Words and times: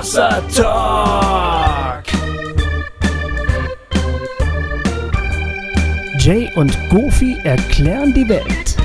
Hossa 0.00 0.40
Talk. 0.56 2.04
Jay 6.18 6.50
und 6.56 6.74
Goofy 6.88 7.36
erklären 7.44 8.14
die 8.14 8.26
Welt. 8.26 8.76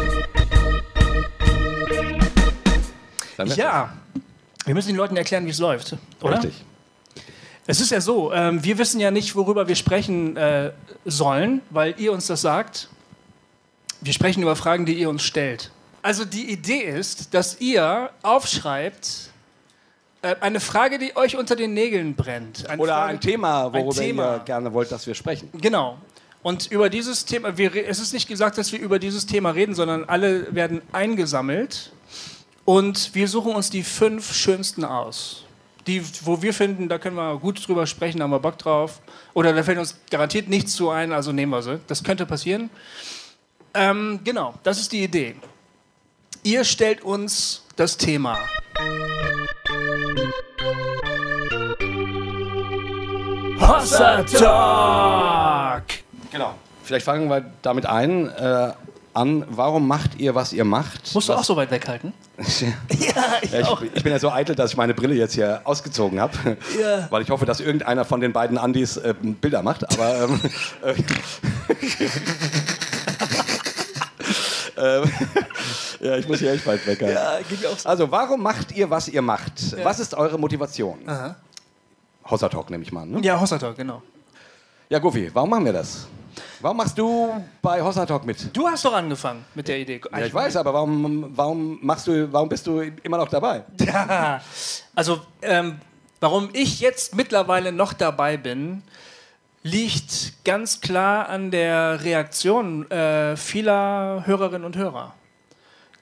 Ja, 3.55 3.93
wir 4.65 4.73
müssen 4.73 4.89
den 4.89 4.97
Leuten 4.97 5.15
erklären, 5.15 5.45
wie 5.45 5.51
es 5.51 5.59
läuft, 5.59 5.95
oder? 6.19 6.35
Richtig. 6.35 6.65
Es 7.65 7.79
ist 7.79 7.91
ja 7.91 8.01
so, 8.01 8.33
ähm, 8.33 8.61
wir 8.65 8.77
wissen 8.77 8.99
ja 8.99 9.09
nicht, 9.09 9.37
worüber 9.37 9.69
wir 9.69 9.75
sprechen 9.75 10.35
äh, 10.35 10.73
sollen, 11.05 11.61
weil 11.69 11.95
ihr 11.97 12.11
uns 12.11 12.27
das 12.27 12.41
sagt. 12.41 12.89
Wir 14.01 14.11
sprechen 14.11 14.43
über 14.43 14.57
Fragen, 14.57 14.85
die 14.85 14.95
ihr 14.95 15.09
uns 15.09 15.23
stellt. 15.23 15.71
Also 16.01 16.25
die 16.25 16.51
Idee 16.51 16.81
ist, 16.81 17.33
dass 17.33 17.61
ihr 17.61 18.09
aufschreibt 18.21 19.29
eine 20.41 20.59
Frage, 20.59 20.99
die 20.99 21.15
euch 21.15 21.37
unter 21.37 21.55
den 21.55 21.73
Nägeln 21.73 22.15
brennt. 22.15 22.69
Eine 22.69 22.81
Oder 22.81 22.93
Frage, 22.93 23.09
ein 23.09 23.19
Thema, 23.19 23.73
worüber 23.73 23.93
Thema. 23.93 24.35
ihr 24.35 24.39
gerne 24.39 24.73
wollt, 24.73 24.91
dass 24.91 25.07
wir 25.07 25.15
sprechen. 25.15 25.49
Genau. 25.53 25.97
Und 26.41 26.67
über 26.67 26.89
dieses 26.89 27.25
Thema, 27.25 27.57
wir, 27.57 27.75
es 27.87 27.99
ist 27.99 28.13
nicht 28.13 28.27
gesagt, 28.27 28.57
dass 28.57 28.71
wir 28.71 28.79
über 28.79 28.99
dieses 28.99 29.25
Thema 29.25 29.49
reden, 29.49 29.73
sondern 29.73 30.05
alle 30.05 30.53
werden 30.53 30.81
eingesammelt 30.91 31.91
und 32.65 33.13
wir 33.13 33.27
suchen 33.27 33.55
uns 33.55 33.69
die 33.69 33.83
fünf 33.83 34.33
schönsten 34.33 34.83
aus. 34.83 35.43
Die, 35.87 36.03
wo 36.23 36.41
wir 36.41 36.53
finden, 36.53 36.89
da 36.89 36.97
können 36.97 37.15
wir 37.15 37.37
gut 37.37 37.67
drüber 37.67 37.85
sprechen, 37.85 38.17
da 38.17 38.23
haben 38.23 38.31
wir 38.31 38.39
Bock 38.39 38.57
drauf. 38.57 39.01
Oder 39.35 39.53
da 39.53 39.61
fällt 39.61 39.77
uns 39.77 39.99
garantiert 40.09 40.47
nichts 40.47 40.73
zu 40.73 40.89
ein, 40.89 41.11
also 41.11 41.31
nehmen 41.31 41.51
wir 41.51 41.61
sie. 41.61 41.79
Das 41.85 42.03
könnte 42.03 42.25
passieren. 42.25 42.71
Ähm, 43.75 44.19
genau, 44.23 44.55
das 44.63 44.79
ist 44.79 44.91
die 44.91 45.03
Idee. 45.03 45.35
Ihr 46.43 46.63
stellt 46.63 47.03
uns 47.03 47.63
das 47.75 47.97
Thema. 47.97 48.37
Hossa 53.59 54.23
Talk. 54.23 55.83
Genau. 56.31 56.55
Vielleicht 56.83 57.05
fangen 57.05 57.29
wir 57.29 57.45
damit 57.61 57.85
ein, 57.85 58.29
äh, 58.29 58.73
an, 59.13 59.45
warum 59.49 59.87
macht 59.87 60.19
ihr, 60.19 60.35
was 60.35 60.51
ihr 60.53 60.65
macht? 60.65 61.13
Musst 61.13 61.29
du 61.29 61.33
was, 61.33 61.39
auch 61.39 61.43
so 61.43 61.55
weit 61.55 61.71
weghalten? 61.71 62.13
Ja, 62.99 63.23
ich, 63.41 63.95
ich 63.95 64.03
bin 64.03 64.11
ja 64.11 64.19
so 64.19 64.29
eitel, 64.29 64.55
dass 64.55 64.71
ich 64.71 64.77
meine 64.77 64.93
Brille 64.93 65.15
jetzt 65.15 65.35
hier 65.35 65.61
ausgezogen 65.63 66.19
habe, 66.19 66.57
Ja. 66.79 67.07
weil 67.11 67.21
ich 67.21 67.29
hoffe, 67.29 67.45
dass 67.45 67.59
irgendeiner 67.61 68.03
von 68.03 68.19
den 68.19 68.33
beiden 68.33 68.57
Andis 68.57 68.97
äh, 68.97 69.13
Bilder 69.19 69.61
macht. 69.63 69.89
Aber 69.93 70.23
ähm, 70.25 70.41
äh, 70.83 70.89
ähm, 70.91 71.03
ja, 75.99 76.17
ich 76.17 76.27
muss 76.27 76.39
hier 76.39 76.51
echt 76.51 76.65
weit 76.67 76.85
weg. 76.85 77.01
Ja, 77.01 77.39
also, 77.83 78.11
warum 78.11 78.41
macht 78.41 78.71
ihr, 78.73 78.89
was 78.89 79.07
ihr 79.07 79.21
macht? 79.21 79.75
Was 79.83 79.99
ist 79.99 80.13
eure 80.13 80.37
Motivation? 80.37 80.99
Hossa 82.29 82.49
Talk 82.49 82.69
nehme 82.69 82.83
ich 82.83 82.91
mal 82.91 83.03
an. 83.03 83.11
Ne? 83.11 83.21
Ja, 83.21 83.39
Hossa 83.39 83.57
Talk, 83.57 83.77
genau. 83.77 84.01
Ja, 84.89 84.99
Goofy, 84.99 85.29
warum 85.33 85.49
machen 85.49 85.65
wir 85.65 85.73
das? 85.73 86.07
Warum 86.59 86.77
machst 86.77 86.97
du 86.97 87.29
bei 87.61 87.81
Hossa 87.81 88.05
Talk 88.05 88.25
mit? 88.25 88.55
Du 88.55 88.67
hast 88.67 88.83
doch 88.85 88.93
angefangen 88.93 89.45
mit 89.53 89.67
der 89.67 89.79
Idee. 89.79 90.01
Ja, 90.11 90.25
ich 90.25 90.33
weiß, 90.33 90.55
aber 90.57 90.73
warum, 90.73 91.31
warum 91.35 91.79
machst 91.81 92.07
du, 92.07 92.31
warum 92.31 92.49
bist 92.49 92.65
du 92.67 92.81
immer 93.03 93.17
noch 93.17 93.29
dabei? 93.29 93.63
Ja, 93.85 94.41
also 94.95 95.21
ähm, 95.41 95.79
warum 96.19 96.49
ich 96.53 96.79
jetzt 96.79 97.15
mittlerweile 97.15 97.71
noch 97.71 97.93
dabei 97.93 98.37
bin, 98.37 98.81
liegt 99.65 100.33
ganz 100.45 100.79
klar 100.79 101.27
an 101.27 101.49
der 101.49 102.03
Reaktion 102.03 102.89
äh, 102.91 103.35
vieler 103.35 104.21
Hörerinnen 104.27 104.63
und 104.63 104.77
Hörer, 104.77 105.15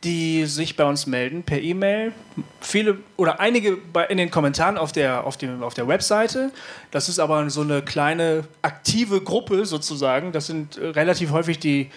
die 0.03 0.45
sich 0.47 0.75
bei 0.75 0.83
uns 0.83 1.08
melden 1.08 1.44
per 1.44 1.61
E-Mail. 1.61 2.11
Viele 2.59 2.97
oder 3.16 3.39
einige 3.39 3.78
bei, 3.78 4.03
in 4.08 4.17
den 4.17 4.30
Kommentaren 4.30 4.78
auf 4.78 4.91
der, 4.91 5.25
auf, 5.25 5.38
dem, 5.38 5.64
auf 5.64 5.75
der 5.75 5.88
Webseite. 5.88 6.52
Das 6.91 7.07
ist 7.07 7.19
aber 7.19 7.50
so 7.50 7.62
eine 7.62 7.81
kleine 7.81 8.44
aktive 8.62 9.22
Gruppe 9.22 9.66
sozusagen. 9.66 10.34
Das 10.34 10.47
sind 10.47 10.75
äh, 10.75 10.88
relativ 10.88 11.31
häufig 11.31 11.57
die 11.57 11.90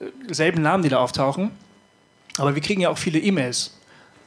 äh, 0.00 0.32
selben 0.32 0.62
Namen, 0.62 0.82
die 0.82 0.88
da 0.88 1.00
auftauchen. 1.00 1.50
Aber 2.38 2.54
wir 2.54 2.62
kriegen 2.62 2.80
ja 2.80 2.88
auch 2.88 2.98
viele 2.98 3.18
E-Mails 3.18 3.78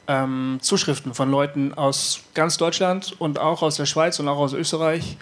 ähm, 0.06 0.58
Zuschriften 0.62 1.14
von 1.14 1.32
Leuten 1.32 1.74
aus 1.74 2.20
ganz 2.34 2.58
Deutschland 2.58 3.16
und 3.18 3.40
auch 3.40 3.62
aus 3.62 3.74
der 3.74 3.86
Schweiz 3.86 4.20
und 4.20 4.28
auch 4.28 4.38
aus 4.38 4.52
Österreich. 4.52 5.16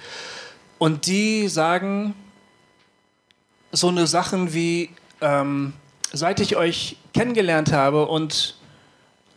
Und 0.79 1.07
die 1.07 1.49
sagen 1.49 2.15
so 3.73 3.89
eine 3.89 4.07
Sachen 4.07 4.55
wie, 4.55 4.91
ähm, 5.21 5.73
seit 6.13 6.41
ich 6.41 6.57
euch 6.57 6.97
kennengelernt 7.13 7.73
habe 7.73 8.07
und, 8.07 8.57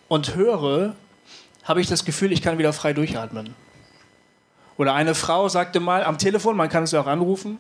und 0.07 0.35
höre, 0.35 0.95
habe 1.63 1.81
ich 1.81 1.87
das 1.87 2.05
Gefühl, 2.05 2.31
ich 2.31 2.41
kann 2.41 2.57
wieder 2.57 2.73
frei 2.73 2.93
durchatmen. 2.93 3.55
Oder 4.77 4.93
eine 4.93 5.15
Frau 5.15 5.49
sagte 5.49 5.79
mal 5.79 6.03
am 6.03 6.17
Telefon, 6.17 6.55
man 6.55 6.69
kann 6.69 6.83
es 6.83 6.91
ja 6.91 7.01
auch 7.01 7.07
anrufen, 7.07 7.59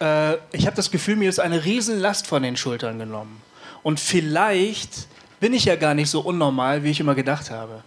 äh, 0.00 0.34
ich 0.52 0.66
habe 0.66 0.76
das 0.76 0.90
Gefühl, 0.90 1.16
mir 1.16 1.28
ist 1.28 1.40
eine 1.40 1.64
Riesenlast 1.64 2.26
von 2.26 2.42
den 2.42 2.56
Schultern 2.56 2.98
genommen. 2.98 3.42
Und 3.82 4.00
vielleicht 4.00 5.08
bin 5.40 5.52
ich 5.52 5.64
ja 5.64 5.76
gar 5.76 5.94
nicht 5.94 6.10
so 6.10 6.20
unnormal, 6.20 6.82
wie 6.82 6.90
ich 6.90 7.00
immer 7.00 7.14
gedacht 7.14 7.50
habe. 7.50 7.82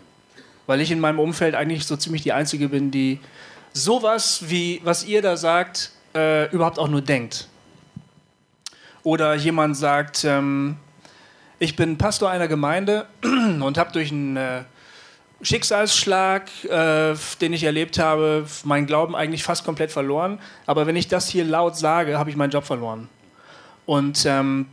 Weil 0.67 0.81
ich 0.81 0.91
in 0.91 0.99
meinem 0.99 1.19
Umfeld 1.19 1.55
eigentlich 1.55 1.85
so 1.85 1.97
ziemlich 1.97 2.21
die 2.21 2.33
Einzige 2.33 2.69
bin, 2.69 2.91
die 2.91 3.19
sowas, 3.73 4.43
wie 4.47 4.81
was 4.83 5.05
ihr 5.05 5.21
da 5.21 5.37
sagt, 5.37 5.91
äh, 6.15 6.49
überhaupt 6.51 6.79
auch 6.79 6.87
nur 6.87 7.01
denkt. 7.01 7.47
Oder 9.03 9.35
jemand 9.35 9.77
sagt, 9.77 10.23
ähm, 10.23 10.77
ich 11.59 11.75
bin 11.75 11.97
Pastor 11.97 12.29
einer 12.29 12.47
Gemeinde 12.47 13.05
und 13.23 13.77
habe 13.77 13.91
durch 13.91 14.11
einen 14.11 14.37
äh, 14.37 14.63
Schicksalsschlag, 15.41 16.49
äh, 16.65 17.15
den 17.39 17.53
ich 17.53 17.63
erlebt 17.63 17.97
habe, 17.97 18.45
meinen 18.63 18.87
Glauben 18.87 19.15
eigentlich 19.15 19.43
fast 19.43 19.63
komplett 19.63 19.91
verloren. 19.91 20.39
Aber 20.65 20.85
wenn 20.85 20.95
ich 20.95 21.07
das 21.07 21.29
hier 21.29 21.45
laut 21.45 21.77
sage, 21.77 22.17
habe 22.17 22.29
ich 22.29 22.35
meinen 22.35 22.51
Job 22.51 22.65
verloren. 22.65 23.07
Und 23.85 24.25
ähm, 24.25 24.67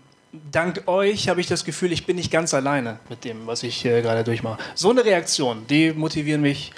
dank 0.51 0.83
euch 0.87 1.29
habe 1.29 1.41
ich 1.41 1.47
das 1.47 1.65
Gefühl, 1.65 1.93
ich 1.93 2.05
bin 2.05 2.17
nicht 2.17 2.31
ganz 2.31 2.53
alleine 2.53 2.99
mit 3.09 3.25
dem, 3.25 3.47
was 3.47 3.63
ich 3.63 3.85
äh, 3.85 4.03
gerade 4.03 4.25
durchmache. 4.25 4.59
So 4.75 4.91
eine 4.91 5.05
Reaktion, 5.05 5.67
die 5.69 5.93
motivieren 5.93 6.43
mich 6.43 6.73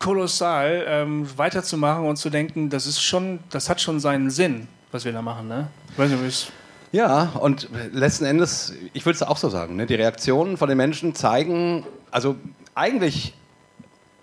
kolossal, 0.00 0.84
ähm, 0.88 1.28
weiterzumachen 1.36 2.06
und 2.06 2.16
zu 2.16 2.30
denken, 2.30 2.70
das 2.70 2.86
ist 2.86 3.00
schon, 3.00 3.38
das 3.50 3.68
hat 3.68 3.80
schon 3.80 4.00
seinen 4.00 4.30
Sinn, 4.30 4.66
was 4.90 5.04
wir 5.04 5.12
da 5.12 5.22
machen. 5.22 5.46
Ne? 5.46 5.68
Ich 5.92 5.98
weiß 5.98 6.10
nicht, 6.10 6.52
Ja, 6.90 7.30
und 7.38 7.68
letzten 7.92 8.24
Endes, 8.24 8.74
ich 8.94 9.06
würde 9.06 9.14
es 9.14 9.22
auch 9.22 9.36
so 9.36 9.48
sagen, 9.48 9.76
ne, 9.76 9.86
die 9.86 9.94
Reaktionen 9.94 10.56
von 10.56 10.68
den 10.68 10.76
Menschen 10.76 11.14
zeigen, 11.14 11.86
also 12.10 12.34
eigentlich, 12.74 13.34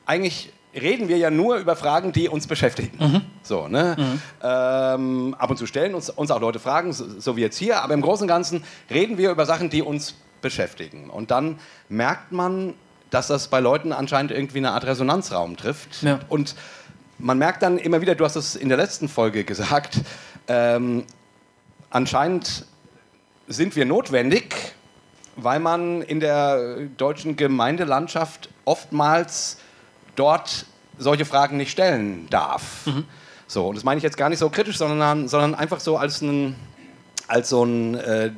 eigentlich 0.05 0.51
reden 0.73 1.07
wir 1.07 1.17
ja 1.17 1.29
nur 1.31 1.57
über 1.57 1.75
Fragen, 1.75 2.11
die 2.11 2.27
uns 2.27 2.47
beschäftigen. 2.47 3.23
So, 3.41 3.67
ne? 3.67 4.19
Ähm, 4.43 5.35
ab 5.37 5.49
und 5.49 5.57
zu 5.57 5.66
stellen 5.66 5.95
uns, 5.95 6.09
uns 6.09 6.29
auch 6.29 6.41
Leute 6.41 6.59
Fragen, 6.59 6.91
so, 6.91 7.19
so 7.19 7.37
wie 7.37 7.41
jetzt 7.41 7.57
hier, 7.57 7.81
aber 7.81 7.93
im 7.93 8.01
Großen 8.01 8.23
und 8.23 8.27
Ganzen 8.27 8.63
reden 8.89 9.17
wir 9.17 9.31
über 9.31 9.45
Sachen, 9.45 9.69
die 9.69 9.81
uns 9.81 10.16
beschäftigen. 10.41 11.09
Und 11.09 11.31
dann 11.31 11.59
merkt 11.87 12.31
man, 12.31 12.73
dass 13.09 13.28
das 13.28 13.47
bei 13.47 13.59
Leuten 13.59 13.94
anscheinend 13.94 14.31
irgendwie 14.31 14.57
eine 14.57 14.72
Art 14.72 14.85
Resonanzraum 14.85 15.57
trifft. 15.57 16.03
Ja. 16.03 16.19
Und 16.29 16.56
man 17.19 17.38
merkt 17.38 17.63
dann 17.63 17.78
immer 17.78 18.01
wieder, 18.01 18.16
du 18.16 18.25
hast 18.25 18.35
es 18.35 18.56
in 18.56 18.69
der 18.69 18.78
letzten 18.78 19.09
Folge 19.09 19.44
gesagt, 19.44 20.01
ähm, 20.47 21.06
anscheinend 21.90 22.66
sind 23.47 23.75
wir 23.75 23.85
notwendig, 23.85 24.73
weil 25.35 25.59
man 25.59 26.01
in 26.01 26.19
der 26.19 26.81
deutschen 26.97 27.35
Gemeindelandschaft 27.35 28.50
oftmals 28.66 29.57
dort 30.16 30.66
solche 30.97 31.25
Fragen 31.25 31.57
nicht 31.57 31.72
stellen 31.72 32.28
darf. 32.29 32.88
So, 33.50 33.67
und 33.67 33.75
das 33.75 33.85
meine 33.85 33.97
ich 33.97 34.03
jetzt 34.03 34.17
gar 34.17 34.28
nicht 34.28 34.40
so 34.40 34.50
kritisch, 34.50 34.78
sondern, 34.78 35.29
sondern 35.29 35.56
einfach 35.56 35.79
so 35.79 35.97
als, 35.97 36.22
ein, 36.22 36.56
als 37.28 37.47
so 37.47 37.63
ein 37.63 37.96
äh, 37.96 38.31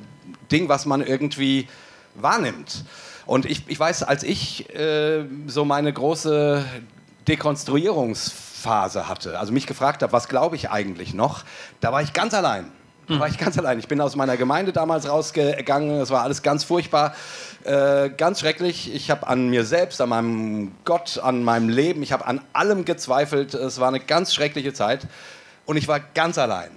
Ding, 0.51 0.69
was 0.69 0.85
man 0.85 1.01
irgendwie 1.01 1.67
wahrnimmt. 2.13 2.83
Und 3.29 3.45
ich, 3.45 3.61
ich 3.67 3.79
weiß, 3.79 4.01
als 4.01 4.23
ich 4.23 4.73
äh, 4.73 5.23
so 5.45 5.63
meine 5.63 5.93
große 5.93 6.65
Dekonstruierungsphase 7.27 9.07
hatte, 9.07 9.37
also 9.37 9.53
mich 9.53 9.67
gefragt 9.67 10.01
habe, 10.01 10.11
was 10.13 10.27
glaube 10.29 10.55
ich 10.55 10.71
eigentlich 10.71 11.13
noch, 11.13 11.43
da 11.79 11.91
war 11.91 12.01
ich 12.01 12.13
ganz 12.13 12.33
allein. 12.33 12.71
Da 13.07 13.19
war 13.19 13.27
ich 13.27 13.37
ganz 13.37 13.55
allein. 13.59 13.77
Ich 13.77 13.87
bin 13.87 14.01
aus 14.01 14.15
meiner 14.15 14.35
Gemeinde 14.35 14.73
damals 14.73 15.07
rausgegangen. 15.07 15.99
Das 15.99 16.09
war 16.09 16.23
alles 16.23 16.41
ganz 16.41 16.63
furchtbar, 16.63 17.13
äh, 17.65 18.09
ganz 18.09 18.39
schrecklich. 18.39 18.91
Ich 18.95 19.11
habe 19.11 19.27
an 19.27 19.49
mir 19.49 19.63
selbst, 19.63 20.01
an 20.01 20.09
meinem 20.09 20.71
Gott, 20.83 21.19
an 21.19 21.43
meinem 21.43 21.69
Leben, 21.69 22.01
ich 22.01 22.11
habe 22.11 22.25
an 22.25 22.41
allem 22.53 22.83
gezweifelt. 22.83 23.53
Es 23.53 23.79
war 23.79 23.89
eine 23.89 23.99
ganz 23.99 24.33
schreckliche 24.33 24.73
Zeit. 24.73 25.05
Und 25.67 25.77
ich 25.77 25.87
war 25.87 25.99
ganz 25.99 26.39
allein. 26.39 26.71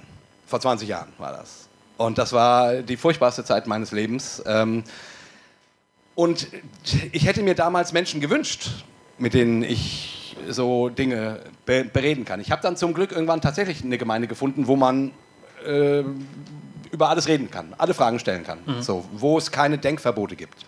Vor 0.46 0.60
20 0.60 0.87
Jahren 0.87 1.14
war 1.16 1.32
das. 1.32 1.69
Und 1.96 2.19
das 2.19 2.34
war 2.34 2.75
die 2.75 2.99
furchtbarste 2.99 3.43
Zeit 3.43 3.66
meines 3.66 3.93
Lebens. 3.93 4.43
Ähm, 4.44 4.84
und 6.14 6.49
ich 7.12 7.26
hätte 7.26 7.43
mir 7.43 7.55
damals 7.55 7.93
Menschen 7.93 8.20
gewünscht, 8.20 8.70
mit 9.19 9.35
denen 9.35 9.62
ich 9.62 10.37
so 10.49 10.88
Dinge 10.88 11.41
be 11.64 11.85
bereden 11.85 12.25
kann. 12.25 12.41
Ich 12.41 12.50
habe 12.50 12.62
dann 12.62 12.76
zum 12.76 12.94
Glück 12.94 13.12
irgendwann 13.12 13.41
tatsächlich 13.41 13.85
eine 13.85 13.99
Gemeinde 13.99 14.29
gefunden, 14.29 14.67
wo 14.67 14.76
man 14.76 15.12
äh, 15.67 16.03
über 16.91 17.09
alles 17.09 17.29
reden 17.29 17.50
kann, 17.50 17.75
alle 17.79 17.94
Fragen 17.94 18.19
stellen 18.19 18.44
kann, 18.44 18.59
so, 18.81 19.05
wo 19.12 19.38
es 19.38 19.50
keine 19.50 19.79
Denkverbote 19.79 20.37
gibt. 20.37 20.67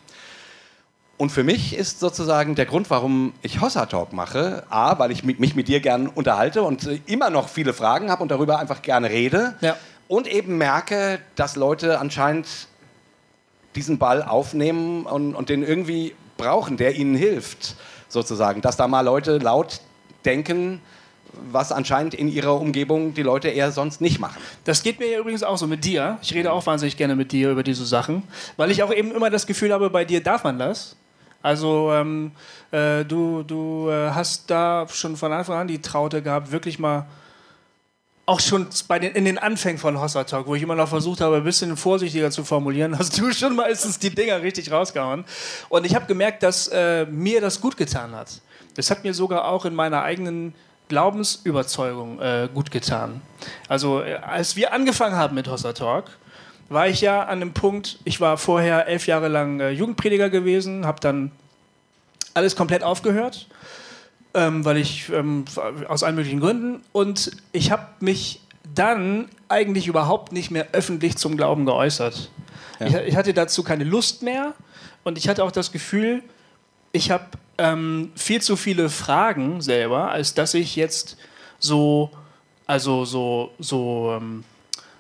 Und 1.17 1.31
für 1.31 1.45
mich 1.45 1.77
ist 1.77 2.01
sozusagen 2.01 2.55
der 2.55 2.67
Grund, 2.67 2.91
warum 2.91 3.35
ich 3.43 3.61
Hossa 3.61 3.87
Talk 3.87 4.13
mache, 4.13 4.65
A, 4.69 4.99
weil 4.99 5.13
ich 5.13 5.23
mich 5.23 5.55
mit 5.55 5.69
dir 5.69 5.81
gern 5.81 6.09
unterhalte 6.09 6.63
und 6.63 6.87
äh, 6.87 7.01
immer 7.07 7.31
noch 7.31 7.49
viele 7.49 7.73
Fragen 7.73 8.11
habe 8.11 8.23
und 8.23 8.31
darüber 8.31 8.59
einfach 8.59 8.83
gerne 8.83 9.11
rede. 9.11 9.55
Ja. 9.61 9.77
Und 10.09 10.27
eben 10.27 10.59
merke, 10.59 11.21
dass 11.37 11.57
Leute 11.57 11.99
anscheinend 11.99 12.49
diesen 13.77 13.99
Ball 13.99 14.23
aufnehmen 14.23 15.07
und, 15.07 15.35
und 15.35 15.49
den 15.49 15.63
irgendwie 15.63 16.15
brauchen, 16.37 16.77
der 16.77 16.97
ihnen 16.97 17.15
hilft, 17.15 17.77
sozusagen. 18.09 18.61
Dass 18.61 18.77
da 18.77 18.89
mal 18.89 19.03
Leute 19.03 19.39
laut 19.39 19.81
denken, 20.25 20.81
was 21.51 21.73
anscheinend 21.73 22.15
in 22.15 22.29
ihrer 22.29 22.61
Umgebung 22.61 23.15
die 23.15 23.23
Leute 23.23 23.49
eher 23.49 23.73
sonst 23.73 24.01
nicht 24.01 24.21
machen. 24.21 24.41
Das 24.65 24.83
geht 24.83 24.99
mir 25.01 25.09
ja 25.09 25.19
übrigens 25.19 25.43
auch 25.43 25.59
so 25.59 25.67
mit 25.67 25.85
dir. 25.85 26.19
Ich 26.23 26.33
rede 26.35 26.53
auch 26.53 26.65
wahnsinnig 26.67 26.97
gerne 26.97 27.17
mit 27.17 27.33
dir 27.33 27.51
über 27.51 27.63
diese 27.63 27.85
Sachen, 27.85 28.23
weil 28.57 28.71
ich 28.71 28.83
auch 28.83 28.93
eben 28.93 29.13
immer 29.13 29.31
das 29.31 29.47
Gefühl 29.47 29.73
habe, 29.73 29.91
bei 29.91 30.05
dir 30.05 30.23
darf 30.23 30.45
man 30.45 30.59
das. 30.59 30.97
Also 31.43 31.93
ähm, 31.93 32.33
äh, 32.71 33.05
du, 33.05 33.43
du 33.43 33.91
äh, 33.91 34.11
hast 34.11 34.51
da 34.51 34.87
schon 34.89 35.17
von 35.17 35.33
Anfang 35.33 35.59
an 35.59 35.69
die 35.69 35.83
Traute 35.83 36.23
gehabt, 36.23 36.53
wirklich 36.53 36.79
mal 36.79 37.07
auch 38.27 38.41
schon 38.41 38.67
bei 38.89 38.99
den, 38.99 39.13
in 39.13 39.25
den 39.25 39.39
Anfängen 39.39 39.79
von 39.79 40.01
Hossa 40.01 40.25
Talk, 40.25 40.47
wo 40.47 40.55
ich 40.55 40.63
immer 40.63 40.75
noch 40.75 40.89
versucht 40.89 41.21
habe, 41.21 41.37
ein 41.37 41.45
bisschen 41.45 41.77
vorsichtiger 41.77 42.31
zu 42.31 42.45
formulieren, 42.45 42.99
hast 42.99 43.19
du 43.19 43.33
schon 43.33 43.55
meistens 43.55 43.99
die 43.99 44.11
Dinger 44.11 44.43
richtig 44.43 44.71
rausgehauen. 44.71 45.25
Und 45.69 45.85
ich 45.85 45.95
habe 45.95 46.07
gemerkt, 46.07 46.43
dass 46.43 46.69
äh, 46.69 47.07
mir 47.07 47.41
das 47.41 47.61
gut 47.61 47.77
getan 47.77 48.15
hat. 48.15 48.41
Das 48.77 48.91
hat 48.91 49.05
mir 49.05 49.15
sogar 49.15 49.47
auch 49.47 49.65
in 49.65 49.75
meiner 49.75 50.03
eigenen 50.03 50.55
Glaubensüberzeugung 50.89 52.21
äh, 52.21 52.49
gut 52.53 52.71
getan. 52.71 53.21
Also 53.69 54.03
äh, 54.03 54.17
als 54.17 54.57
wir 54.57 54.73
angefangen 54.73 55.17
haben 55.17 55.35
mit 55.35 55.49
Hossa 55.49 55.73
Talk, 55.73 56.11
war 56.69 56.89
ich 56.89 57.03
ja 57.03 57.23
an 57.23 57.43
einem 57.43 57.53
Punkt, 57.53 57.99
ich 58.05 58.21
war 58.21 58.39
vorher 58.39 58.87
elf 58.87 59.07
Jahre 59.07 59.29
lang 59.29 59.61
äh, 59.61 59.71
Jugendprediger 59.71 60.31
gewesen, 60.31 60.87
habe 60.87 61.01
dann 61.01 61.31
alles 62.33 62.57
komplett 62.57 62.83
aufgehört, 62.83 63.47
ähm, 64.35 64.65
weil 64.65 64.77
ich 64.77 65.09
ähm, 65.11 65.45
aus 65.89 66.03
allen 66.03 66.17
möglichen 66.17 66.41
Gründen 66.41 66.83
und 66.93 67.31
ich 67.53 67.71
habe 67.71 67.87
mich 68.01 68.41
dann 68.75 69.29
eigentlich 69.49 69.87
überhaupt 69.87 70.33
nicht 70.33 70.51
mehr 70.51 70.69
öffentlich 70.73 71.17
zum 71.17 71.37
Glauben 71.37 71.65
geäußert. 71.67 72.31
Ja. 72.81 72.87
Ich, 72.87 72.95
ich 72.95 73.17
hatte 73.17 73.33
dazu 73.33 73.63
keine 73.63 73.85
Lust 73.85 74.23
mehr 74.23 74.55
und 75.05 75.19
ich 75.19 75.29
hatte 75.29 75.45
auch 75.45 75.53
das 75.53 75.71
Gefühl, 75.71 76.23
ich 76.93 77.11
habe 77.11 77.25
ähm, 77.59 78.11
viel 78.17 78.43
zu 78.43 78.57
viele 78.57 78.89
Fragen 78.89 79.61
selber, 79.61 80.11
als 80.11 80.35
dass 80.35 80.55
ich 80.55 80.77
jetzt 80.77 81.17
so, 81.59 82.11
also 82.67 83.05
so, 83.05 83.53
so, 83.59 84.15
ähm, 84.17 84.45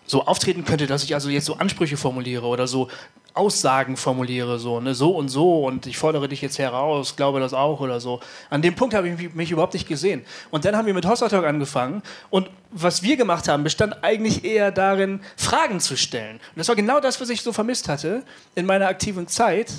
so 0.06 0.24
auftreten 0.24 0.64
könnte, 0.64 0.86
dass 0.86 1.04
ich 1.04 1.14
also 1.14 1.28
jetzt 1.28 1.46
so 1.46 1.54
Ansprüche 1.54 1.96
formuliere 1.96 2.46
oder 2.46 2.66
so 2.66 2.88
Aussagen 3.34 3.96
formuliere, 3.96 4.60
so, 4.60 4.80
ne, 4.80 4.94
so 4.94 5.10
und 5.10 5.28
so 5.28 5.66
und 5.66 5.86
ich 5.86 5.98
fordere 5.98 6.28
dich 6.28 6.40
jetzt 6.40 6.58
heraus, 6.58 7.16
glaube 7.16 7.40
das 7.40 7.52
auch 7.52 7.80
oder 7.80 8.00
so. 8.00 8.20
An 8.48 8.62
dem 8.62 8.76
Punkt 8.76 8.94
habe 8.94 9.08
ich 9.08 9.18
mich, 9.18 9.34
mich 9.34 9.50
überhaupt 9.50 9.74
nicht 9.74 9.88
gesehen. 9.88 10.24
Und 10.50 10.64
dann 10.64 10.76
haben 10.76 10.86
wir 10.86 10.94
mit 10.94 11.04
Hossa 11.04 11.28
Talk 11.28 11.44
angefangen 11.44 12.02
und 12.30 12.48
was 12.70 13.02
wir 13.02 13.16
gemacht 13.16 13.48
haben, 13.48 13.64
bestand 13.64 14.02
eigentlich 14.02 14.44
eher 14.44 14.70
darin, 14.70 15.20
Fragen 15.36 15.80
zu 15.80 15.96
stellen. 15.96 16.36
Und 16.36 16.56
das 16.56 16.68
war 16.68 16.76
genau 16.76 17.00
das, 17.00 17.20
was 17.20 17.28
ich 17.28 17.42
so 17.42 17.52
vermisst 17.52 17.88
hatte 17.88 18.22
in 18.54 18.66
meiner 18.66 18.86
aktiven 18.86 19.26
Zeit, 19.26 19.72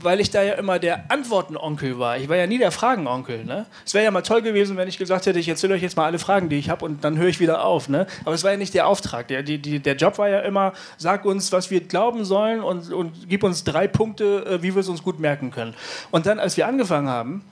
weil 0.00 0.20
ich 0.20 0.30
da 0.30 0.42
ja 0.42 0.54
immer 0.54 0.78
der 0.78 1.10
Antwortenonkel 1.10 1.98
war. 1.98 2.18
Ich 2.18 2.28
war 2.28 2.36
ja 2.36 2.46
nie 2.46 2.58
der 2.58 2.70
Fragenonkel. 2.70 3.44
Ne? 3.44 3.66
Es 3.84 3.94
wäre 3.94 4.04
ja 4.04 4.10
mal 4.10 4.22
toll 4.22 4.42
gewesen, 4.42 4.76
wenn 4.76 4.88
ich 4.88 4.98
gesagt 4.98 5.26
hätte, 5.26 5.38
ich 5.38 5.48
erzähle 5.48 5.74
euch 5.74 5.82
jetzt 5.82 5.96
mal 5.96 6.04
alle 6.04 6.18
Fragen, 6.18 6.48
die 6.48 6.56
ich 6.56 6.70
habe 6.70 6.84
und 6.84 7.02
dann 7.02 7.18
höre 7.18 7.28
ich 7.28 7.40
wieder 7.40 7.64
auf. 7.64 7.88
Ne? 7.88 8.06
Aber 8.24 8.34
es 8.34 8.44
war 8.44 8.52
ja 8.52 8.56
nicht 8.56 8.74
der 8.74 8.86
Auftrag. 8.86 9.28
Der, 9.28 9.42
die, 9.42 9.58
die, 9.58 9.80
der 9.80 9.96
Job 9.96 10.18
war 10.18 10.28
ja 10.28 10.40
immer, 10.40 10.72
sag 10.96 11.24
uns, 11.24 11.50
was 11.50 11.70
wir 11.70 11.80
glauben 11.80 12.24
sollen 12.24 12.62
und, 12.62 12.92
und 12.92 13.28
gib 13.28 13.42
uns 13.42 13.64
drei 13.64 13.88
Punkte, 13.88 14.44
äh, 14.46 14.62
wie 14.62 14.74
wir 14.74 14.80
es 14.80 14.88
uns 14.88 15.02
gut 15.02 15.18
merken 15.18 15.50
können. 15.50 15.74
Und 16.10 16.26
dann, 16.26 16.38
als 16.38 16.56
wir 16.56 16.68
angefangen 16.68 17.08
haben, 17.08 17.44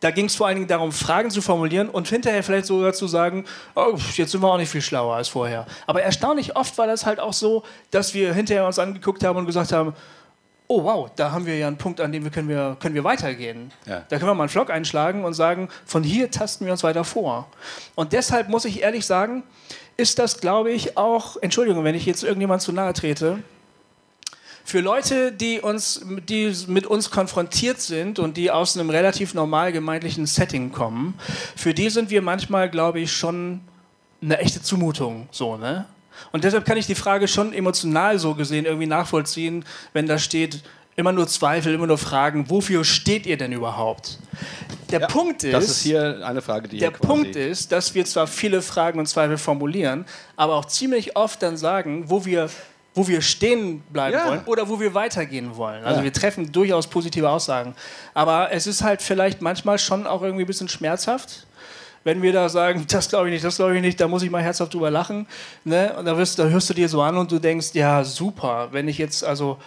da 0.00 0.10
ging 0.10 0.26
es 0.26 0.34
vor 0.34 0.46
allen 0.46 0.56
Dingen 0.56 0.68
darum, 0.68 0.92
Fragen 0.92 1.30
zu 1.30 1.42
formulieren 1.42 1.88
und 1.88 2.08
hinterher 2.08 2.42
vielleicht 2.42 2.66
sogar 2.66 2.94
zu 2.94 3.06
sagen, 3.06 3.44
oh, 3.74 3.96
jetzt 4.14 4.32
sind 4.32 4.42
wir 4.42 4.50
auch 4.50 4.56
nicht 4.56 4.70
viel 4.70 4.80
schlauer 4.80 5.14
als 5.14 5.28
vorher. 5.28 5.66
Aber 5.86 6.02
erstaunlich 6.02 6.56
oft 6.56 6.76
war 6.78 6.86
das 6.86 7.04
halt 7.04 7.20
auch 7.20 7.34
so, 7.34 7.62
dass 7.90 8.14
wir 8.14 8.32
hinterher 8.32 8.66
uns 8.66 8.78
angeguckt 8.78 9.22
haben 9.22 9.38
und 9.38 9.46
gesagt 9.46 9.72
haben, 9.72 9.94
oh 10.70 10.84
wow, 10.84 11.10
da 11.16 11.32
haben 11.32 11.46
wir 11.46 11.58
ja 11.58 11.66
einen 11.66 11.78
Punkt, 11.78 12.00
an 12.00 12.12
dem 12.12 12.22
wir 12.22 12.30
können 12.30 12.48
wir, 12.48 12.76
können 12.78 12.94
wir 12.94 13.02
weitergehen. 13.02 13.72
Ja. 13.86 14.04
Da 14.08 14.18
können 14.18 14.30
wir 14.30 14.34
mal 14.34 14.44
einen 14.44 14.50
Vlog 14.50 14.70
einschlagen 14.70 15.24
und 15.24 15.34
sagen, 15.34 15.68
von 15.84 16.04
hier 16.04 16.30
tasten 16.30 16.64
wir 16.64 16.72
uns 16.72 16.84
weiter 16.84 17.02
vor. 17.02 17.48
Und 17.96 18.12
deshalb 18.12 18.48
muss 18.48 18.64
ich 18.64 18.80
ehrlich 18.80 19.04
sagen, 19.04 19.42
ist 19.96 20.20
das, 20.20 20.40
glaube 20.40 20.70
ich, 20.70 20.96
auch, 20.96 21.36
Entschuldigung, 21.40 21.82
wenn 21.82 21.96
ich 21.96 22.06
jetzt 22.06 22.22
irgendjemand 22.22 22.62
zu 22.62 22.70
nahe 22.70 22.92
trete, 22.92 23.42
für 24.64 24.78
Leute, 24.78 25.32
die, 25.32 25.58
uns, 25.58 26.06
die 26.28 26.54
mit 26.68 26.86
uns 26.86 27.10
konfrontiert 27.10 27.80
sind 27.80 28.20
und 28.20 28.36
die 28.36 28.52
aus 28.52 28.78
einem 28.78 28.90
relativ 28.90 29.34
normal 29.34 29.72
gemeindlichen 29.72 30.26
Setting 30.26 30.70
kommen, 30.70 31.14
für 31.56 31.74
die 31.74 31.90
sind 31.90 32.10
wir 32.10 32.22
manchmal, 32.22 32.70
glaube 32.70 33.00
ich, 33.00 33.12
schon 33.12 33.62
eine 34.22 34.38
echte 34.38 34.62
Zumutung. 34.62 35.28
So, 35.32 35.56
ne? 35.56 35.86
Und 36.32 36.44
deshalb 36.44 36.64
kann 36.64 36.76
ich 36.76 36.86
die 36.86 36.94
Frage 36.94 37.28
schon 37.28 37.52
emotional 37.52 38.18
so 38.18 38.34
gesehen 38.34 38.64
irgendwie 38.64 38.86
nachvollziehen, 38.86 39.64
wenn 39.92 40.06
da 40.06 40.18
steht, 40.18 40.62
immer 40.96 41.12
nur 41.12 41.26
Zweifel, 41.28 41.72
immer 41.74 41.86
nur 41.86 41.98
Fragen, 41.98 42.50
wofür 42.50 42.84
steht 42.84 43.24
ihr 43.26 43.36
denn 43.38 43.52
überhaupt? 43.52 44.18
Der 44.90 45.00
Ja, 45.00 45.06
Punkt 45.06 45.44
ist, 45.44 45.52
Das 45.54 45.68
ist 45.68 45.82
hier 45.82 46.20
eine 46.26 46.42
Frage, 46.42 46.68
die 46.68 46.78
der 46.78 46.90
Punkt 46.90 47.36
ist, 47.36 47.72
dass 47.72 47.94
wir 47.94 48.04
zwar 48.04 48.26
viele 48.26 48.60
Fragen 48.60 48.98
und 48.98 49.06
Zweifel 49.06 49.38
formulieren, 49.38 50.04
aber 50.36 50.56
auch 50.56 50.64
ziemlich 50.66 51.16
oft 51.16 51.42
dann 51.42 51.56
sagen, 51.56 52.04
wo 52.10 52.24
wir, 52.24 52.50
wo 52.94 53.06
wir 53.06 53.22
stehen 53.22 53.80
bleiben 53.92 54.16
Ja. 54.18 54.26
wollen 54.28 54.42
oder 54.46 54.68
wo 54.68 54.80
wir 54.80 54.92
weitergehen 54.92 55.56
wollen. 55.56 55.84
Also 55.84 55.98
Ja. 56.00 56.04
wir 56.04 56.12
treffen 56.12 56.50
durchaus 56.52 56.86
positive 56.88 57.30
Aussagen. 57.30 57.74
Aber 58.12 58.50
es 58.52 58.66
ist 58.66 58.82
halt 58.82 59.00
vielleicht 59.00 59.40
manchmal 59.40 59.78
schon 59.78 60.06
auch 60.06 60.22
irgendwie 60.22 60.44
ein 60.44 60.48
bisschen 60.48 60.68
schmerzhaft. 60.68 61.46
Wenn 62.04 62.22
wir 62.22 62.32
da 62.32 62.48
sagen, 62.48 62.84
das 62.90 63.08
glaube 63.08 63.28
ich 63.28 63.32
nicht, 63.32 63.44
das 63.44 63.56
glaube 63.56 63.76
ich 63.76 63.82
nicht, 63.82 64.00
da 64.00 64.08
muss 64.08 64.22
ich 64.22 64.30
mal 64.30 64.42
herzhaft 64.42 64.74
drüber 64.74 64.90
lachen. 64.90 65.26
Ne? 65.64 65.94
Und 65.98 66.04
da, 66.06 66.16
wirst, 66.16 66.38
da 66.38 66.44
hörst 66.44 66.70
du 66.70 66.74
dir 66.74 66.88
so 66.88 67.02
an 67.02 67.16
und 67.16 67.30
du 67.30 67.38
denkst, 67.38 67.70
ja, 67.74 68.04
super, 68.04 68.68
wenn 68.72 68.88
ich 68.88 68.98
jetzt, 68.98 69.24
also, 69.24 69.58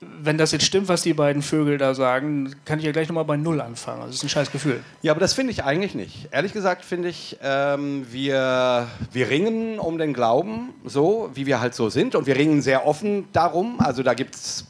wenn 0.00 0.36
das 0.36 0.52
jetzt 0.52 0.66
stimmt, 0.66 0.88
was 0.88 1.02
die 1.02 1.14
beiden 1.14 1.40
Vögel 1.40 1.78
da 1.78 1.94
sagen, 1.94 2.54
kann 2.66 2.78
ich 2.78 2.84
ja 2.84 2.92
gleich 2.92 3.08
nochmal 3.08 3.24
bei 3.24 3.38
Null 3.38 3.60
anfangen. 3.60 4.00
Also, 4.00 4.08
das 4.08 4.16
ist 4.16 4.24
ein 4.24 4.28
scheiß 4.28 4.52
Gefühl. 4.52 4.82
Ja, 5.02 5.12
aber 5.12 5.20
das 5.20 5.32
finde 5.32 5.52
ich 5.52 5.64
eigentlich 5.64 5.94
nicht. 5.94 6.28
Ehrlich 6.32 6.52
gesagt 6.52 6.84
finde 6.84 7.08
ich, 7.08 7.38
ähm, 7.42 8.06
wir, 8.10 8.88
wir 9.12 9.30
ringen 9.30 9.78
um 9.78 9.96
den 9.96 10.12
Glauben, 10.12 10.74
so 10.84 11.30
wie 11.34 11.46
wir 11.46 11.60
halt 11.60 11.74
so 11.74 11.88
sind. 11.88 12.14
Und 12.14 12.26
wir 12.26 12.36
ringen 12.36 12.60
sehr 12.60 12.86
offen 12.86 13.26
darum. 13.32 13.80
Also 13.80 14.02
da 14.02 14.12
gibt 14.12 14.34
es 14.34 14.66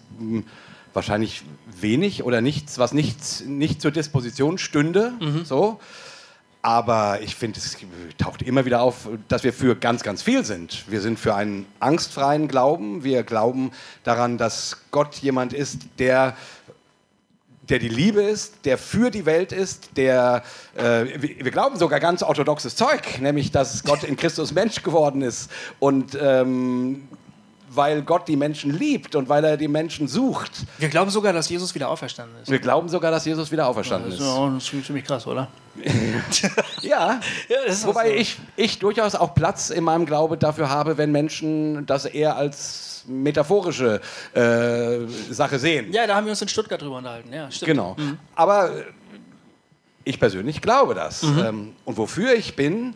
wahrscheinlich 0.92 1.42
wenig 1.80 2.22
oder 2.22 2.40
nichts, 2.40 2.78
was 2.78 2.92
nicht, 2.92 3.46
nicht 3.46 3.82
zur 3.82 3.90
Disposition 3.90 4.58
stünde. 4.58 5.12
So. 5.44 5.80
Aber 6.66 7.20
ich 7.22 7.36
finde, 7.36 7.60
es 7.60 7.76
taucht 8.18 8.42
immer 8.42 8.64
wieder 8.64 8.82
auf, 8.82 9.08
dass 9.28 9.44
wir 9.44 9.52
für 9.52 9.76
ganz, 9.76 10.02
ganz 10.02 10.20
viel 10.20 10.44
sind. 10.44 10.90
Wir 10.90 11.00
sind 11.00 11.16
für 11.16 11.32
einen 11.32 11.64
angstfreien 11.78 12.48
Glauben. 12.48 13.04
Wir 13.04 13.22
glauben 13.22 13.70
daran, 14.02 14.36
dass 14.36 14.78
Gott 14.90 15.14
jemand 15.14 15.52
ist, 15.52 15.82
der 16.00 16.36
der 17.68 17.78
die 17.78 17.88
Liebe 17.88 18.20
ist, 18.20 18.64
der 18.64 18.78
für 18.78 19.12
die 19.12 19.26
Welt 19.26 19.52
ist, 19.52 19.96
der 19.96 20.42
äh, 20.76 21.04
wir 21.20 21.52
glauben 21.52 21.76
sogar 21.76 22.00
ganz 22.00 22.24
orthodoxes 22.24 22.74
Zeug, 22.74 23.20
nämlich 23.20 23.52
dass 23.52 23.84
Gott 23.84 24.02
in 24.02 24.16
Christus 24.16 24.52
Mensch 24.52 24.82
geworden 24.82 25.22
ist 25.22 25.50
und 25.78 26.18
ähm, 26.20 27.06
weil 27.76 28.02
Gott 28.02 28.26
die 28.28 28.36
Menschen 28.36 28.76
liebt 28.76 29.14
und 29.14 29.28
weil 29.28 29.44
er 29.44 29.56
die 29.56 29.68
Menschen 29.68 30.08
sucht. 30.08 30.50
Wir 30.78 30.88
glauben 30.88 31.10
sogar, 31.10 31.32
dass 31.32 31.48
Jesus 31.48 31.74
wieder 31.74 31.88
auferstanden 31.88 32.36
ist. 32.42 32.50
Wir 32.50 32.58
glauben 32.58 32.88
sogar, 32.88 33.10
dass 33.10 33.24
Jesus 33.24 33.52
wieder 33.52 33.66
auferstanden 33.68 34.10
Das 34.10 34.18
ist. 34.20 34.24
ist 34.26 34.32
ja 34.34 34.76
auch 34.78 34.82
ziemlich 34.84 35.04
krass, 35.04 35.26
oder? 35.26 35.48
Ja, 36.82 37.20
Ja, 37.48 37.56
das 37.66 37.78
ist 37.78 37.86
wobei 37.86 38.08
so. 38.08 38.14
ich, 38.14 38.38
ich 38.56 38.78
durchaus 38.78 39.14
auch 39.14 39.34
Platz 39.34 39.70
in 39.70 39.84
meinem 39.84 40.06
Glaube 40.06 40.36
dafür 40.36 40.70
habe, 40.70 40.96
wenn 40.98 41.12
Menschen 41.12 41.86
das 41.86 42.04
eher 42.06 42.36
als 42.36 43.04
metaphorische 43.08 44.00
äh, 44.34 45.06
Sache 45.32 45.58
sehen. 45.58 45.92
Ja, 45.92 46.06
da 46.06 46.16
haben 46.16 46.26
wir 46.26 46.30
uns 46.32 46.42
in 46.42 46.48
Stuttgart 46.48 46.80
drüber 46.80 46.96
unterhalten. 46.96 47.32
Ja, 47.32 47.50
stimmt. 47.50 47.68
Genau. 47.68 47.96
Aber 48.34 48.70
äh, 48.76 48.84
ich 50.04 50.18
persönlich 50.18 50.60
glaube 50.60 50.94
das. 50.94 51.22
Ähm, 51.22 51.74
und 51.84 51.96
wofür 51.98 52.34
ich 52.34 52.56
bin, 52.56 52.94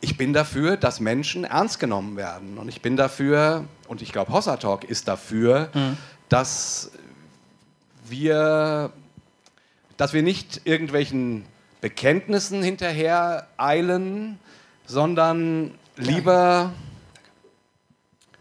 ich 0.00 0.16
bin 0.16 0.32
dafür, 0.32 0.76
dass 0.76 1.00
Menschen 1.00 1.44
ernst 1.44 1.80
genommen 1.80 2.16
werden. 2.16 2.58
Und 2.58 2.68
ich 2.68 2.82
bin 2.82 2.96
dafür, 2.96 3.64
und 3.88 4.02
ich 4.02 4.12
glaube, 4.12 4.32
Hossa 4.32 4.56
Talk 4.56 4.84
ist 4.84 5.08
dafür, 5.08 5.70
dass 6.28 6.92
wir, 8.06 8.92
dass 9.96 10.12
wir 10.12 10.22
nicht 10.22 10.62
irgendwelchen 10.64 11.44
Bekenntnissen 11.80 12.62
hinterher 12.62 13.48
eilen, 13.56 14.38
sondern 14.86 15.74
lieber 15.96 16.72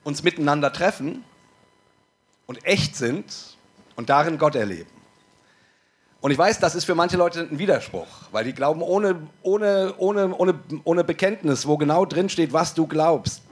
uns 0.04 0.24
miteinander 0.24 0.72
treffen 0.72 1.24
und 2.46 2.66
echt 2.66 2.96
sind 2.96 3.58
und 3.96 4.10
darin 4.10 4.38
Gott 4.38 4.56
erleben. 4.56 4.90
Und 6.20 6.32
ich 6.32 6.38
weiß, 6.38 6.60
das 6.60 6.76
ist 6.76 6.86
für 6.86 6.96
manche 6.96 7.18
Leute 7.18 7.48
ein 7.52 7.60
Widerspruch, 7.60 8.08
weil 8.32 8.44
die 8.44 8.54
glauben, 8.54 8.82
ohne, 8.82 9.28
ohne, 9.44 9.94
ohne, 9.98 10.36
ohne, 10.36 10.60
ohne 10.84 11.04
Bekenntnis, 11.04 11.68
wo 11.68 11.78
genau 11.78 12.06
drin 12.06 12.30
steht, 12.30 12.54
was 12.54 12.74
du 12.74 12.88
glaubst, 12.88 13.44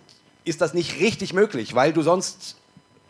ist 0.46 0.62
das 0.62 0.74
nicht 0.74 1.00
richtig 1.00 1.34
möglich, 1.34 1.76
weil 1.76 1.94
du 1.94 2.02
sonst 2.02 2.56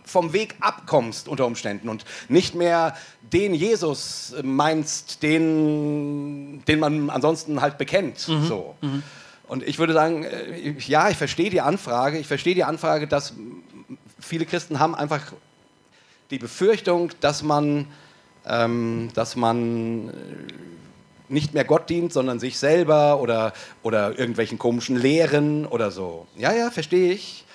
vom 0.04 0.34
Weg 0.34 0.56
abkommst 0.60 1.28
unter 1.28 1.46
Umständen 1.46 1.90
und 1.90 2.06
nicht 2.30 2.54
mehr 2.54 2.96
den 3.22 3.54
Jesus 3.54 4.36
meinst, 4.44 5.24
den, 5.24 6.64
den 6.66 6.80
man 6.80 7.10
ansonsten 7.10 7.62
halt 7.62 7.78
bekennt. 7.78 8.20
So. 8.20 8.76
Und 9.48 9.64
ich 9.64 9.80
würde 9.80 9.94
sagen, 9.94 10.24
äh, 10.24 10.76
ja, 10.80 11.10
ich 11.10 11.18
verstehe 11.18 11.50
die 11.50 11.62
Anfrage. 11.62 12.18
Ich 12.18 12.28
verstehe 12.28 12.56
die 12.56 12.64
Anfrage, 12.64 13.08
dass 13.08 13.34
viele 14.20 14.46
Christen 14.46 14.80
haben 14.80 14.96
einfach 14.96 15.34
die 16.32 16.40
Befürchtung, 16.40 17.12
dass 17.20 17.44
man, 17.44 17.88
ähm, 18.48 19.10
dass 19.14 19.36
man 19.36 20.12
nicht 21.28 21.54
mehr 21.54 21.64
Gott 21.66 21.90
dient, 21.90 22.14
sondern 22.14 22.40
sich 22.40 22.58
selber 22.58 23.20
oder, 23.20 23.54
oder 23.84 24.18
irgendwelchen 24.18 24.60
komischen 24.60 24.96
Lehren 24.96 25.66
oder 25.66 25.92
so. 25.92 26.28
Ja, 26.38 26.54
ja, 26.54 26.70
verstehe 26.72 27.12
ich. 27.12 27.46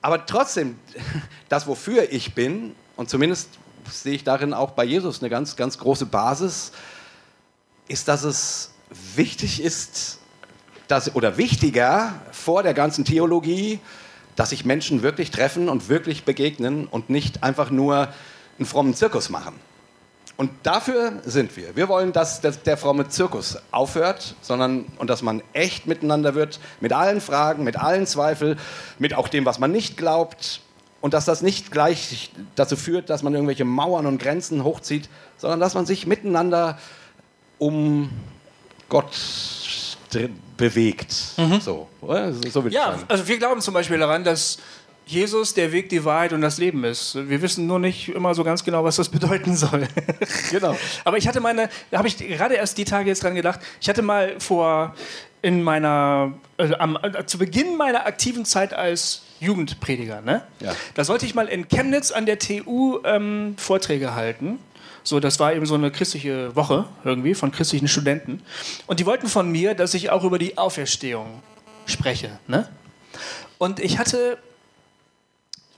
Aber 0.00 0.26
trotzdem, 0.26 0.76
das, 1.48 1.66
wofür 1.66 2.12
ich 2.12 2.34
bin, 2.34 2.74
und 2.96 3.10
zumindest 3.10 3.48
sehe 3.90 4.14
ich 4.14 4.24
darin 4.24 4.54
auch 4.54 4.70
bei 4.70 4.84
Jesus 4.84 5.20
eine 5.20 5.30
ganz, 5.30 5.56
ganz 5.56 5.78
große 5.78 6.06
Basis, 6.06 6.72
ist, 7.88 8.08
dass 8.08 8.24
es 8.24 8.72
wichtig 9.16 9.62
ist, 9.62 10.18
dass, 10.88 11.14
oder 11.14 11.36
wichtiger 11.36 12.14
vor 12.30 12.62
der 12.62 12.74
ganzen 12.74 13.04
Theologie, 13.04 13.80
dass 14.36 14.50
sich 14.50 14.64
Menschen 14.64 15.02
wirklich 15.02 15.30
treffen 15.30 15.68
und 15.68 15.88
wirklich 15.88 16.24
begegnen 16.24 16.86
und 16.86 17.10
nicht 17.10 17.42
einfach 17.42 17.70
nur 17.70 18.08
einen 18.58 18.66
frommen 18.66 18.94
Zirkus 18.94 19.28
machen. 19.28 19.54
Und 20.36 20.50
dafür 20.62 21.20
sind 21.24 21.56
wir. 21.56 21.76
Wir 21.76 21.88
wollen, 21.88 22.12
dass 22.12 22.40
der, 22.40 22.52
der 22.52 22.76
fromme 22.76 23.08
Zirkus 23.08 23.58
aufhört, 23.70 24.34
sondern 24.40 24.86
und 24.98 25.10
dass 25.10 25.22
man 25.22 25.42
echt 25.52 25.86
miteinander 25.86 26.34
wird, 26.34 26.58
mit 26.80 26.92
allen 26.92 27.20
Fragen, 27.20 27.64
mit 27.64 27.76
allen 27.76 28.06
Zweifeln, 28.06 28.58
mit 28.98 29.14
auch 29.14 29.28
dem, 29.28 29.44
was 29.44 29.58
man 29.58 29.70
nicht 29.70 29.96
glaubt. 29.96 30.60
Und 31.00 31.14
dass 31.14 31.24
das 31.24 31.42
nicht 31.42 31.72
gleich 31.72 32.30
dazu 32.54 32.76
führt, 32.76 33.10
dass 33.10 33.22
man 33.22 33.34
irgendwelche 33.34 33.64
Mauern 33.64 34.06
und 34.06 34.18
Grenzen 34.18 34.62
hochzieht, 34.62 35.08
sondern 35.36 35.58
dass 35.58 35.74
man 35.74 35.84
sich 35.84 36.06
miteinander 36.06 36.78
um 37.58 38.10
Gott 38.88 39.16
bewegt. 40.56 41.12
So, 41.60 41.88
oder? 42.00 42.32
so 42.32 42.66
ich 42.66 42.72
Ja, 42.72 42.98
also 43.08 43.26
wir 43.26 43.38
glauben 43.38 43.60
zum 43.60 43.74
Beispiel 43.74 43.98
daran, 43.98 44.24
dass 44.24 44.58
Jesus 45.06 45.54
der 45.54 45.72
Weg, 45.72 45.88
die 45.88 46.04
Wahrheit 46.04 46.32
und 46.32 46.40
das 46.40 46.58
Leben 46.58 46.84
ist. 46.84 47.16
Wir 47.28 47.42
wissen 47.42 47.66
nur 47.66 47.78
nicht 47.78 48.08
immer 48.08 48.34
so 48.34 48.44
ganz 48.44 48.64
genau, 48.64 48.84
was 48.84 48.96
das 48.96 49.08
bedeuten 49.10 49.56
soll. 49.56 49.88
Genau. 50.50 50.76
Aber 51.04 51.18
ich 51.18 51.28
hatte 51.28 51.40
meine, 51.40 51.68
da 51.90 51.98
habe 51.98 52.08
ich 52.08 52.16
gerade 52.16 52.54
erst 52.54 52.78
die 52.78 52.84
Tage 52.84 53.08
jetzt 53.08 53.22
dran 53.22 53.34
gedacht, 53.34 53.60
ich 53.80 53.88
hatte 53.88 54.02
mal 54.02 54.38
vor, 54.38 54.94
in 55.42 55.62
meiner, 55.62 56.32
also 56.56 56.74
am, 56.76 56.96
äh, 57.02 57.26
zu 57.26 57.36
Beginn 57.36 57.76
meiner 57.76 58.06
aktiven 58.06 58.44
Zeit 58.44 58.72
als 58.72 59.22
Jugendprediger, 59.40 60.20
ne? 60.20 60.42
Ja. 60.60 60.72
da 60.94 61.02
sollte 61.02 61.26
ich 61.26 61.34
mal 61.34 61.48
in 61.48 61.66
Chemnitz 61.66 62.12
an 62.12 62.26
der 62.26 62.38
TU 62.38 63.00
ähm, 63.04 63.56
Vorträge 63.58 64.14
halten. 64.14 64.60
So, 65.02 65.18
das 65.18 65.40
war 65.40 65.52
eben 65.52 65.66
so 65.66 65.74
eine 65.74 65.90
christliche 65.90 66.54
Woche 66.54 66.84
irgendwie 67.02 67.34
von 67.34 67.50
christlichen 67.50 67.88
Studenten. 67.88 68.40
Und 68.86 69.00
die 69.00 69.06
wollten 69.06 69.26
von 69.26 69.50
mir, 69.50 69.74
dass 69.74 69.94
ich 69.94 70.10
auch 70.10 70.22
über 70.22 70.38
die 70.38 70.58
Auferstehung 70.58 71.42
spreche. 71.86 72.38
Ne? 72.46 72.68
Und 73.58 73.80
ich 73.80 73.98
hatte 73.98 74.38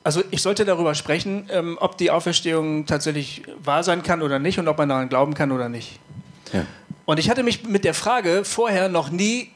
also 0.04 0.23
ich 0.30 0.42
sollte 0.42 0.64
darüber 0.64 0.94
sprechen, 0.94 1.49
ähm, 1.50 1.78
ob 1.80 1.96
die 1.96 2.11
Auferstehung 2.11 2.87
tatsächlich 2.87 3.42
wahr 3.62 3.82
sein 3.82 4.02
kann 4.02 4.23
oder 4.23 4.38
nicht 4.38 4.58
und 4.58 4.68
ob 4.68 4.78
man 4.78 4.88
daran 4.90 5.08
glauben 5.08 5.34
kann 5.34 5.50
oder 5.50 5.68
nicht. 5.68 5.99
Ja. 6.52 6.66
Und 7.06 7.18
ich 7.18 7.30
hatte 7.30 7.42
mich 7.42 7.64
mit 7.64 7.84
der 7.84 7.94
Frage 7.94 8.44
vorher 8.44 8.88
noch 8.88 9.11
nie 9.11 9.50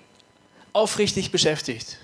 aufrichtig 0.73 1.31
beschäftigt. 1.31 1.99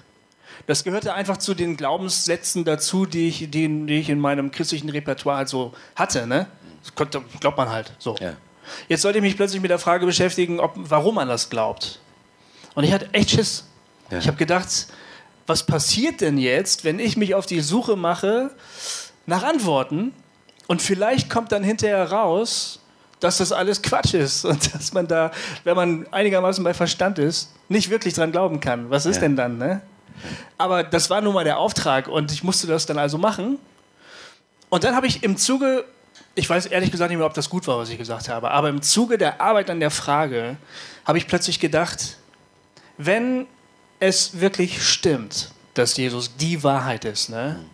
Das 0.67 0.85
gehörte 0.85 1.15
einfach 1.15 1.39
zu 1.39 1.55
den 1.55 1.77
Glaubenssätzen 1.77 2.65
dazu, 2.65 3.07
die 3.07 3.29
ich, 3.29 3.51
die, 3.51 3.87
die 3.87 3.99
ich 3.99 4.09
in 4.09 4.21
meinem 4.21 4.51
christlichen 4.51 4.89
Repertoire 4.89 5.39
halt 5.39 5.49
so 5.49 5.73
hatte. 5.97 6.27
Ne? 6.27 6.47
Das 6.83 6.95
konnte, 6.95 7.23
glaubt 7.41 7.57
man 7.57 7.71
halt 7.71 7.93
so. 7.99 8.15
Ja. 8.21 8.35
Jetzt 8.89 9.03
sollte 9.03 9.19
ich 9.19 9.23
mich 9.23 9.37
plötzlich 9.37 9.61
mit 9.61 9.71
der 9.71 9.79
Frage 9.79 10.07
beschäftigen, 10.07 10.61
ob, 10.61 10.73
warum 10.77 11.17
man 11.17 11.29
das 11.29 11.51
glaubt. 11.51 12.01
Und 12.75 12.85
ich 12.85 12.93
hatte 12.93 13.09
echt 13.13 13.31
Schiss. 13.31 13.65
Ja. 14.11 14.19
Ich 14.19 14.27
habe 14.27 14.37
gedacht, 14.37 14.89
was 15.47 15.65
passiert 15.65 16.21
denn 16.21 16.39
jetzt, 16.39 16.85
wenn 16.85 16.99
ich 16.99 17.17
mich 17.17 17.35
auf 17.35 17.47
die 17.47 17.61
Suche 17.61 17.97
mache 17.97 18.51
nach 19.27 19.43
Antworten 19.43 20.13
und 20.67 20.81
vielleicht 20.83 21.29
kommt 21.31 21.53
dann 21.53 21.63
hinterher 21.63 22.11
raus, 22.11 22.81
dass 23.21 23.39
das 23.39 23.53
alles 23.53 23.83
Quatsch 23.83 24.15
ist 24.15 24.45
und 24.45 24.75
dass 24.75 24.93
man 24.93 25.07
da, 25.07 25.31
wenn 25.65 25.77
man 25.77 26.07
einigermaßen 26.11 26.63
bei 26.65 26.75
Verstand 26.75 27.19
ist, 27.19 27.53
nicht 27.69 27.91
wirklich 27.91 28.15
dran 28.15 28.33
glauben 28.33 28.61
kann. 28.61 28.91
Was 28.91 29.07
ist 29.07 29.17
Ja. 29.17 29.23
denn 29.23 29.37
dann, 29.37 29.59
ne? 29.59 29.81
Aber 30.59 30.83
das 30.85 31.11
war 31.11 31.21
nun 31.21 31.35
mal 31.35 31.45
der 31.45 31.59
Auftrag 31.59 32.09
und 32.09 32.33
ich 32.33 32.43
musste 32.45 32.67
das 32.67 32.87
dann 32.87 32.99
also 32.99 33.19
machen. 33.19 33.59
Und 34.71 34.85
dann 34.85 34.95
habe 34.97 35.07
ich 35.07 35.23
im 35.23 35.37
Zuge, 35.37 35.85
ich 36.35 36.49
weiß 36.49 36.67
ehrlich 36.67 36.91
gesagt 36.91 37.11
nicht 37.11 37.19
mehr, 37.19 37.27
ob 37.27 37.35
das 37.35 37.51
gut 37.51 37.67
war, 37.67 37.79
was 37.79 37.89
ich 37.91 37.99
gesagt 37.99 38.29
habe, 38.29 38.51
aber 38.51 38.69
im 38.69 38.81
Zuge 38.83 39.19
der 39.19 39.41
Arbeit 39.41 39.71
an 39.71 39.81
der 39.81 39.91
Frage 39.91 40.57
habe 41.05 41.19
ich 41.19 41.27
plötzlich 41.27 41.61
gedacht, 41.61 42.17
wenn 42.97 43.47
es 44.01 44.41
wirklich 44.41 44.83
stimmt, 44.83 45.51
dass 45.75 45.97
Jesus 45.97 46.37
die 46.37 46.63
Wahrheit 46.63 47.05
ist, 47.05 47.31
ne, 47.31 47.65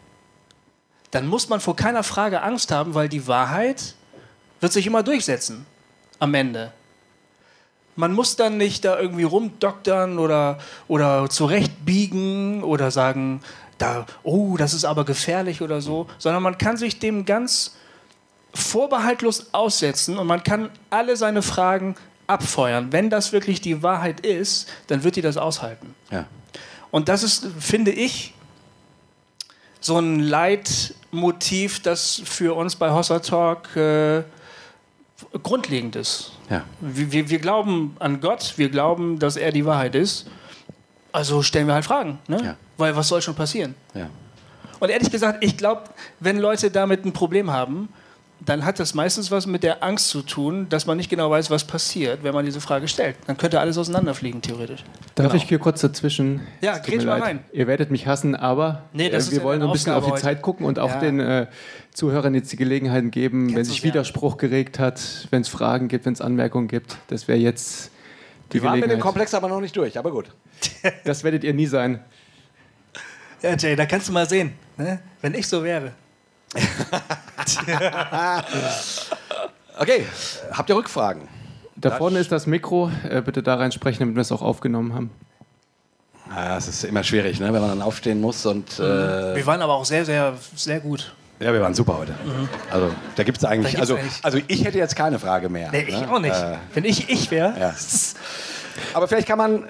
dann 1.10 1.26
muss 1.26 1.48
man 1.48 1.60
vor 1.60 1.76
keiner 1.76 2.02
Frage 2.02 2.42
Angst 2.42 2.70
haben, 2.70 2.94
weil 2.94 3.08
die 3.08 3.26
Wahrheit 3.26 3.94
wird 4.60 4.72
sich 4.72 4.86
immer 4.86 5.02
durchsetzen 5.02 5.66
am 6.18 6.34
Ende. 6.34 6.72
Man 7.96 8.12
muss 8.12 8.36
dann 8.36 8.56
nicht 8.56 8.84
da 8.84 8.98
irgendwie 8.98 9.24
rumdoktern 9.24 10.18
oder, 10.18 10.58
oder 10.86 11.28
zurechtbiegen 11.28 12.62
oder 12.62 12.90
sagen, 12.90 13.42
da, 13.78 14.06
oh, 14.22 14.56
das 14.56 14.74
ist 14.74 14.84
aber 14.84 15.04
gefährlich 15.04 15.62
oder 15.62 15.80
so, 15.80 16.06
sondern 16.18 16.42
man 16.42 16.58
kann 16.58 16.76
sich 16.76 16.98
dem 16.98 17.24
ganz 17.24 17.74
vorbehaltlos 18.54 19.52
aussetzen 19.52 20.18
und 20.18 20.26
man 20.26 20.42
kann 20.42 20.70
alle 20.90 21.16
seine 21.16 21.42
Fragen 21.42 21.96
abfeuern. 22.30 22.92
Wenn 22.92 23.10
das 23.10 23.32
wirklich 23.32 23.60
die 23.60 23.82
Wahrheit 23.82 24.20
ist, 24.20 24.68
dann 24.86 25.04
wird 25.04 25.16
die 25.16 25.22
das 25.22 25.36
aushalten. 25.36 25.94
Ja. 26.10 26.26
Und 26.90 27.08
das 27.08 27.22
ist, 27.22 27.46
finde 27.58 27.90
ich, 27.90 28.34
so 29.80 29.98
ein 29.98 30.20
Leitmotiv, 30.20 31.80
das 31.80 32.22
für 32.24 32.54
uns 32.54 32.76
bei 32.76 32.90
Hossa 32.90 33.18
Talk 33.20 33.74
äh, 33.76 34.22
grundlegend 35.42 35.96
ist. 35.96 36.32
Ja. 36.48 36.64
Wir, 36.80 37.12
wir, 37.12 37.30
wir 37.30 37.38
glauben 37.38 37.96
an 37.98 38.20
Gott, 38.20 38.54
wir 38.56 38.68
glauben, 38.68 39.18
dass 39.18 39.36
er 39.36 39.52
die 39.52 39.64
Wahrheit 39.64 39.94
ist. 39.94 40.26
Also 41.12 41.42
stellen 41.42 41.66
wir 41.66 41.74
halt 41.74 41.84
Fragen. 41.84 42.18
Ne? 42.28 42.42
Ja. 42.42 42.56
Weil 42.76 42.94
was 42.94 43.08
soll 43.08 43.22
schon 43.22 43.34
passieren? 43.34 43.74
Ja. 43.94 44.08
Und 44.78 44.88
ehrlich 44.88 45.10
gesagt, 45.10 45.44
ich 45.44 45.56
glaube, 45.56 45.84
wenn 46.20 46.38
Leute 46.38 46.70
damit 46.70 47.04
ein 47.04 47.12
Problem 47.12 47.50
haben, 47.50 47.88
dann 48.44 48.64
hat 48.64 48.78
das 48.80 48.94
meistens 48.94 49.30
was 49.30 49.46
mit 49.46 49.62
der 49.62 49.82
Angst 49.84 50.08
zu 50.08 50.22
tun, 50.22 50.66
dass 50.70 50.86
man 50.86 50.96
nicht 50.96 51.10
genau 51.10 51.30
weiß, 51.30 51.50
was 51.50 51.64
passiert, 51.64 52.22
wenn 52.22 52.32
man 52.34 52.44
diese 52.44 52.60
Frage 52.60 52.88
stellt. 52.88 53.16
Dann 53.26 53.36
könnte 53.36 53.60
alles 53.60 53.76
auseinanderfliegen, 53.76 54.40
theoretisch. 54.42 54.82
Darf 55.14 55.26
Genau. 55.26 55.34
ich 55.34 55.48
hier 55.48 55.58
kurz 55.58 55.80
dazwischen? 55.82 56.40
Ja, 56.60 56.80
mir 56.86 56.96
mal 56.98 57.04
leid. 57.04 57.22
rein. 57.22 57.44
Ihr 57.52 57.66
werdet 57.66 57.90
mich 57.90 58.06
hassen, 58.06 58.34
aber 58.34 58.84
Nee, 58.92 59.10
das 59.10 59.28
äh, 59.28 59.32
wir 59.32 59.38
ja 59.38 59.44
wollen 59.44 59.62
ein 59.62 59.70
bisschen 59.72 59.92
Aufgabe 59.92 60.06
auf 60.14 60.20
die 60.20 60.26
heute. 60.26 60.36
Zeit 60.36 60.42
gucken 60.42 60.64
und 60.66 60.78
auch 60.78 60.90
Ja. 60.90 61.00
den 61.00 61.20
äh, 61.20 61.46
Zuhörern 61.92 62.34
jetzt 62.34 62.50
die 62.52 62.56
Gelegenheit 62.56 63.12
geben, 63.12 63.48
wenn 63.48 63.54
Kennst 63.56 63.70
sich 63.70 63.80
du's 63.80 63.88
ja. 63.88 63.94
Widerspruch 63.94 64.36
geregt 64.38 64.78
hat, 64.78 65.28
wenn 65.30 65.42
es 65.42 65.48
Fragen 65.48 65.88
gibt, 65.88 66.06
wenn 66.06 66.14
es 66.14 66.20
Anmerkungen 66.20 66.68
gibt. 66.68 66.96
Das 67.08 67.28
wäre 67.28 67.38
jetzt 67.38 67.90
die 68.52 68.54
Wir 68.54 68.62
waren 68.62 68.72
mit 68.72 68.84
dem 68.84 68.88
Gelegenheit. 68.88 69.02
Komplex 69.02 69.34
aber 69.34 69.48
noch 69.48 69.60
nicht 69.60 69.76
durch, 69.76 69.98
aber 69.98 70.10
gut. 70.10 70.30
Das 71.04 71.24
werdet 71.24 71.44
ihr 71.44 71.52
nie 71.54 71.66
sein. 71.66 72.00
Ja, 73.42 73.54
Jay, 73.56 73.76
da 73.76 73.86
kannst 73.86 74.08
du 74.08 74.12
mal 74.12 74.28
sehen, 74.28 74.52
ne? 74.76 75.00
wenn 75.22 75.34
ich 75.34 75.46
so 75.46 75.62
wäre. 75.64 75.92
Okay, 79.78 80.04
habt 80.52 80.68
ihr 80.68 80.76
Rückfragen? 80.76 81.28
Da 81.76 81.92
vorne 81.92 82.18
ist 82.18 82.30
das 82.30 82.46
Mikro. 82.46 82.90
Äh, 83.08 83.22
bitte 83.22 83.42
da 83.42 83.54
reinsprechen, 83.54 84.00
damit 84.00 84.14
wir 84.16 84.20
es 84.20 84.30
auch 84.30 84.42
aufgenommen 84.42 84.92
haben. 84.94 85.10
Ja, 86.28 86.58
es 86.58 86.68
ist 86.68 86.84
immer 86.84 87.02
schwierig, 87.02 87.40
ne, 87.40 87.46
wenn 87.52 87.60
man 87.60 87.70
dann 87.70 87.82
aufstehen 87.82 88.20
muss 88.20 88.44
und 88.46 88.78
äh, 88.78 89.34
Wir 89.36 89.46
waren 89.46 89.62
aber 89.62 89.74
auch 89.74 89.84
sehr, 89.84 90.04
sehr, 90.04 90.34
sehr 90.54 90.80
gut. 90.80 91.14
ja, 91.40 91.52
wir 91.52 91.60
waren 91.62 91.74
super 91.74 91.96
heute. 91.98 92.14
Also 92.70 92.90
da 93.16 93.22
gibt 93.24 93.38
es 93.38 93.44
eigentlich, 93.44 93.78
also, 93.80 93.96
eigentlich- 93.96 94.20
also 94.22 94.38
ich 94.46 94.64
hätte 94.64 94.78
jetzt 94.78 94.94
keine 94.94 95.18
Frage 95.18 95.48
mehr. 95.48 95.70
Nee, 95.72 95.86
ich 95.88 95.98
ne? 95.98 96.12
auch 96.12 96.20
nicht. 96.20 96.36
Äh, 96.36 96.58
wenn 96.74 96.84
ich 96.84 97.08
ich 97.08 97.30
wäre. 97.30 97.58
Ja. 97.58 97.74
aber 98.94 99.08
vielleicht 99.08 99.26
kann 99.26 99.38
man 99.38 99.64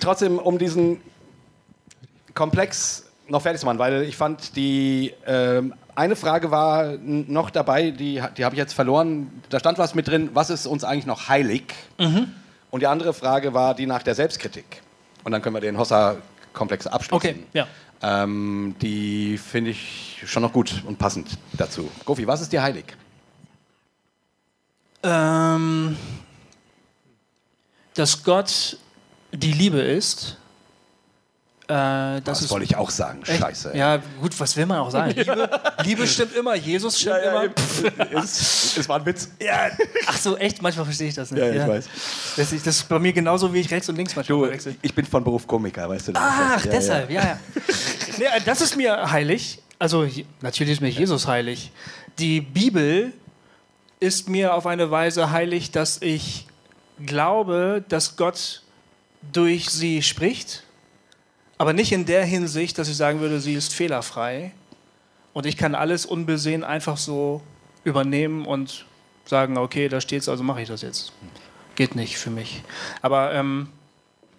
trotzdem, 0.00 0.38
um 0.38 0.58
diesen 0.58 1.00
Komplex 2.34 3.04
noch 3.28 3.40
fertig 3.42 3.60
zu 3.60 3.66
machen, 3.66 3.78
weil 3.78 4.02
ich 4.02 4.16
fand, 4.16 4.56
die 4.56 5.14
ähm, 5.26 5.72
eine 5.96 6.14
Frage 6.14 6.50
war 6.50 6.96
noch 6.98 7.50
dabei, 7.50 7.90
die, 7.90 8.22
die 8.36 8.44
habe 8.44 8.54
ich 8.54 8.58
jetzt 8.58 8.74
verloren. 8.74 9.42
Da 9.48 9.58
stand 9.58 9.78
was 9.78 9.94
mit 9.94 10.08
drin, 10.08 10.30
was 10.34 10.50
ist 10.50 10.66
uns 10.66 10.84
eigentlich 10.84 11.06
noch 11.06 11.28
heilig? 11.28 11.74
Und 12.70 12.80
die 12.80 12.86
andere 12.86 13.14
Frage 13.14 13.54
war 13.54 13.74
die 13.74 13.86
nach 13.86 14.02
der 14.02 14.14
Selbstkritik. 14.14 14.82
Und 15.24 15.32
dann 15.32 15.42
können 15.42 15.56
wir 15.56 15.60
den 15.60 15.78
Hossa-Komplex 15.78 16.86
abschließen. 16.86 17.16
Okay, 17.16 17.36
ja. 17.52 17.66
Ähm, 18.02 18.76
die 18.82 19.38
finde 19.38 19.70
ich 19.70 20.22
schon 20.26 20.42
noch 20.42 20.52
gut 20.52 20.82
und 20.86 20.98
passend 20.98 21.38
dazu. 21.54 21.90
Gofi, 22.04 22.26
was 22.26 22.42
ist 22.42 22.52
dir 22.52 22.62
heilig? 22.62 22.84
Ähm, 25.02 25.96
dass 27.94 28.22
Gott 28.22 28.76
die 29.32 29.52
Liebe 29.52 29.80
ist, 29.80 30.36
Äh, 31.68 32.20
das, 32.22 32.48
wollte 32.50 32.64
ich 32.64 32.76
auch 32.76 32.90
sagen. 32.90 33.22
echt- 33.26 33.40
Scheiße. 33.40 33.72
ey. 33.72 33.78
Ja, 33.80 33.96
gut, 34.20 34.38
was 34.38 34.56
will 34.56 34.66
man 34.66 34.78
auch 34.78 34.90
sagen? 34.90 35.12
Liebe, 35.16 35.50
Liebe 35.82 36.06
stimmt 36.06 36.36
immer, 36.36 36.54
Jesus 36.54 37.00
stimmt 37.00 37.16
immer. 37.24 37.44
es, 38.22 38.76
es 38.76 38.88
war 38.88 39.00
ein 39.00 39.06
Witz. 39.06 39.28
Ja, 39.40 39.70
ach 40.06 40.16
so, 40.16 40.36
echt? 40.36 40.62
Manchmal 40.62 40.84
verstehe 40.84 41.08
ich 41.08 41.14
das 41.16 41.32
nicht. 41.32 41.40
Ja, 41.42 41.50
ich 41.50 41.68
weiß. 41.68 41.88
Das, 42.36 42.52
ist- 42.52 42.64
das 42.66 42.76
ist 42.76 42.88
bei 42.88 43.00
mir 43.00 43.12
genauso, 43.12 43.52
wie 43.52 43.58
ich 43.60 43.70
rechts 43.70 43.88
und 43.88 43.96
links 43.96 44.14
manchmal 44.14 44.48
Du, 44.50 44.68
ich 44.80 44.94
bin 44.94 45.04
von 45.04 45.24
Beruf 45.24 45.44
Komiker, 45.46 45.88
weißt 45.88 46.08
du. 46.08 46.12
das? 46.12 46.22
Ach, 46.24 46.64
Ja, 46.64 46.70
deshalb, 46.70 47.10
ja, 47.10 47.22
ja. 47.24 47.38
nee, 48.18 48.24
das 48.44 48.60
ist 48.60 48.76
mir 48.76 49.10
heilig. 49.10 49.60
Also 49.80 50.06
natürlich 50.42 50.74
ist 50.74 50.80
mir 50.80 50.88
Jesus 50.90 51.26
heilig. 51.26 51.72
Die 52.20 52.40
Bibel 52.40 53.12
ist 53.98 54.28
mir 54.28 54.54
auf 54.54 54.66
eine 54.66 54.90
Weise 54.92 55.32
heilig, 55.32 55.72
dass 55.72 56.00
ich 56.00 56.46
glaube, 57.04 57.84
dass 57.88 58.16
Gott 58.16 58.62
durch 59.32 59.68
sie 59.70 60.02
spricht, 60.02 60.62
aber 61.58 61.72
nicht 61.72 61.92
in 61.92 62.06
der 62.06 62.24
Hinsicht, 62.24 62.78
dass 62.78 62.88
ich 62.88 62.96
sagen 62.96 63.20
würde, 63.20 63.40
sie 63.40 63.54
ist 63.54 63.74
fehlerfrei 63.74 64.52
und 65.32 65.46
ich 65.46 65.56
kann 65.56 65.74
alles 65.74 66.06
unbesehen 66.06 66.64
einfach 66.64 66.96
so 66.96 67.42
übernehmen 67.84 68.46
und 68.46 68.84
sagen, 69.24 69.56
okay, 69.58 69.88
da 69.88 70.00
steht's, 70.00 70.28
also 70.28 70.42
mache 70.42 70.62
ich 70.62 70.68
das 70.68 70.82
jetzt. 70.82 71.12
Geht 71.74 71.94
nicht 71.94 72.18
für 72.18 72.30
mich. 72.30 72.62
Aber 73.02 73.32
ähm, 73.34 73.68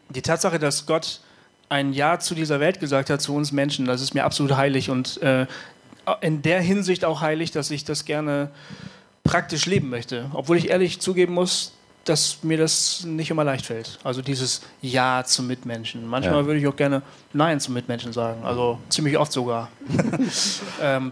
die 0.09 0.21
Tatsache, 0.21 0.59
dass 0.59 0.85
Gott 0.85 1.21
ein 1.69 1.93
Ja 1.93 2.19
zu 2.19 2.33
dieser 2.33 2.59
Welt 2.59 2.79
gesagt 2.79 3.09
hat, 3.09 3.21
zu 3.21 3.35
uns 3.35 3.51
Menschen, 3.51 3.85
das 3.85 4.01
ist 4.01 4.13
mir 4.13 4.23
absolut 4.23 4.55
heilig 4.55 4.89
und 4.89 5.21
äh, 5.21 5.45
in 6.21 6.41
der 6.41 6.61
Hinsicht 6.61 7.03
auch 7.03 7.21
heilig, 7.21 7.51
dass 7.51 7.69
ich 7.69 7.83
das 7.83 8.05
gerne 8.05 8.49
praktisch 9.23 9.65
leben 9.65 9.89
möchte. 9.89 10.29
Obwohl 10.33 10.57
ich 10.57 10.69
ehrlich 10.69 11.01
zugeben 11.01 11.33
muss, 11.33 11.76
dass 12.09 12.43
mir 12.43 12.57
das 12.57 13.03
nicht 13.03 13.29
immer 13.29 13.43
leicht 13.43 13.65
fällt. 13.65 13.99
Also 14.03 14.21
dieses 14.21 14.61
Ja 14.81 15.23
zum 15.25 15.47
Mitmenschen. 15.47 16.05
Manchmal 16.07 16.41
Ja. 16.41 16.45
würde 16.45 16.59
ich 16.59 16.67
auch 16.67 16.75
gerne 16.75 17.01
Nein 17.33 17.59
zum 17.59 17.73
Mitmenschen 17.73 18.13
sagen. 18.13 18.43
Also 18.43 18.79
ziemlich 18.89 19.17
oft 19.17 19.31
sogar. 19.31 19.69
ähm, 20.81 21.11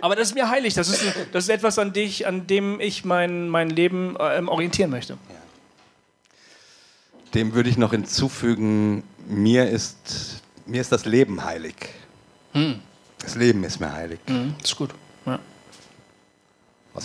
aber 0.00 0.16
das 0.16 0.28
ist 0.28 0.34
mir 0.34 0.48
heilig. 0.50 0.74
Das 0.74 0.88
ist, 0.88 1.02
das 1.32 1.44
ist 1.44 1.50
etwas, 1.50 1.78
an, 1.78 1.92
dich, 1.92 2.26
an 2.26 2.46
dem 2.46 2.80
ich 2.80 3.04
mein, 3.04 3.48
mein 3.48 3.70
Leben 3.70 4.16
ähm, 4.20 4.48
orientieren 4.48 4.90
möchte. 4.90 5.16
Dem 7.34 7.54
würde 7.54 7.68
ich 7.68 7.76
noch 7.76 7.90
hinzufügen, 7.90 9.02
mir 9.28 9.68
ist, 9.68 10.42
mir 10.64 10.80
ist 10.80 10.92
das 10.92 11.04
Leben 11.04 11.44
heilig. 11.44 11.74
Das 13.18 13.34
Leben 13.34 13.64
ist 13.64 13.80
mir 13.80 13.92
heilig. 13.92 14.20
Mhm, 14.28 14.54
ist 14.62 14.76
gut. 14.76 14.90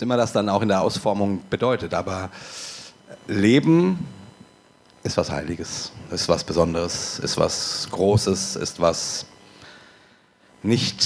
Was 0.01 0.05
immer 0.05 0.17
das 0.17 0.34
dann 0.34 0.50
auch 0.50 0.63
in 0.63 0.67
der 0.67 0.81
Ausformung 0.81 1.43
bedeutet. 1.51 1.93
Aber 1.93 2.31
Leben 3.27 4.00
ist 5.03 5.15
was 5.15 5.29
Heiliges, 5.29 5.91
ist 6.10 6.27
was 6.27 6.43
Besonderes, 6.43 7.20
ist 7.20 7.38
was 7.38 7.88
Großes, 7.91 8.55
ist 8.55 8.81
was 8.81 9.27
nicht 10.63 11.05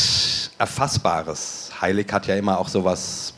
Erfassbares. 0.57 1.73
Heilig 1.81 2.07
hat 2.13 2.25
ja 2.27 2.37
immer 2.37 2.57
auch 2.57 2.69
sowas, 2.69 3.33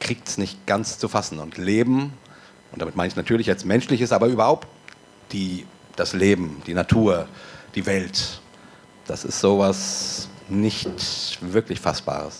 kriegt 0.00 0.26
es 0.26 0.36
nicht 0.36 0.66
ganz 0.66 0.98
zu 0.98 1.06
fassen. 1.06 1.38
Und 1.38 1.56
Leben, 1.56 2.12
und 2.72 2.82
damit 2.82 2.96
meine 2.96 3.06
ich 3.06 3.14
natürlich 3.14 3.46
jetzt 3.46 3.64
menschliches, 3.64 4.10
aber 4.10 4.26
überhaupt 4.26 4.66
die, 5.30 5.64
das 5.94 6.12
Leben, 6.12 6.60
die 6.66 6.74
Natur, 6.74 7.28
die 7.76 7.86
Welt, 7.86 8.40
das 9.06 9.24
ist 9.24 9.38
sowas 9.38 10.28
nicht 10.48 11.38
wirklich 11.40 11.78
Fassbares. 11.78 12.38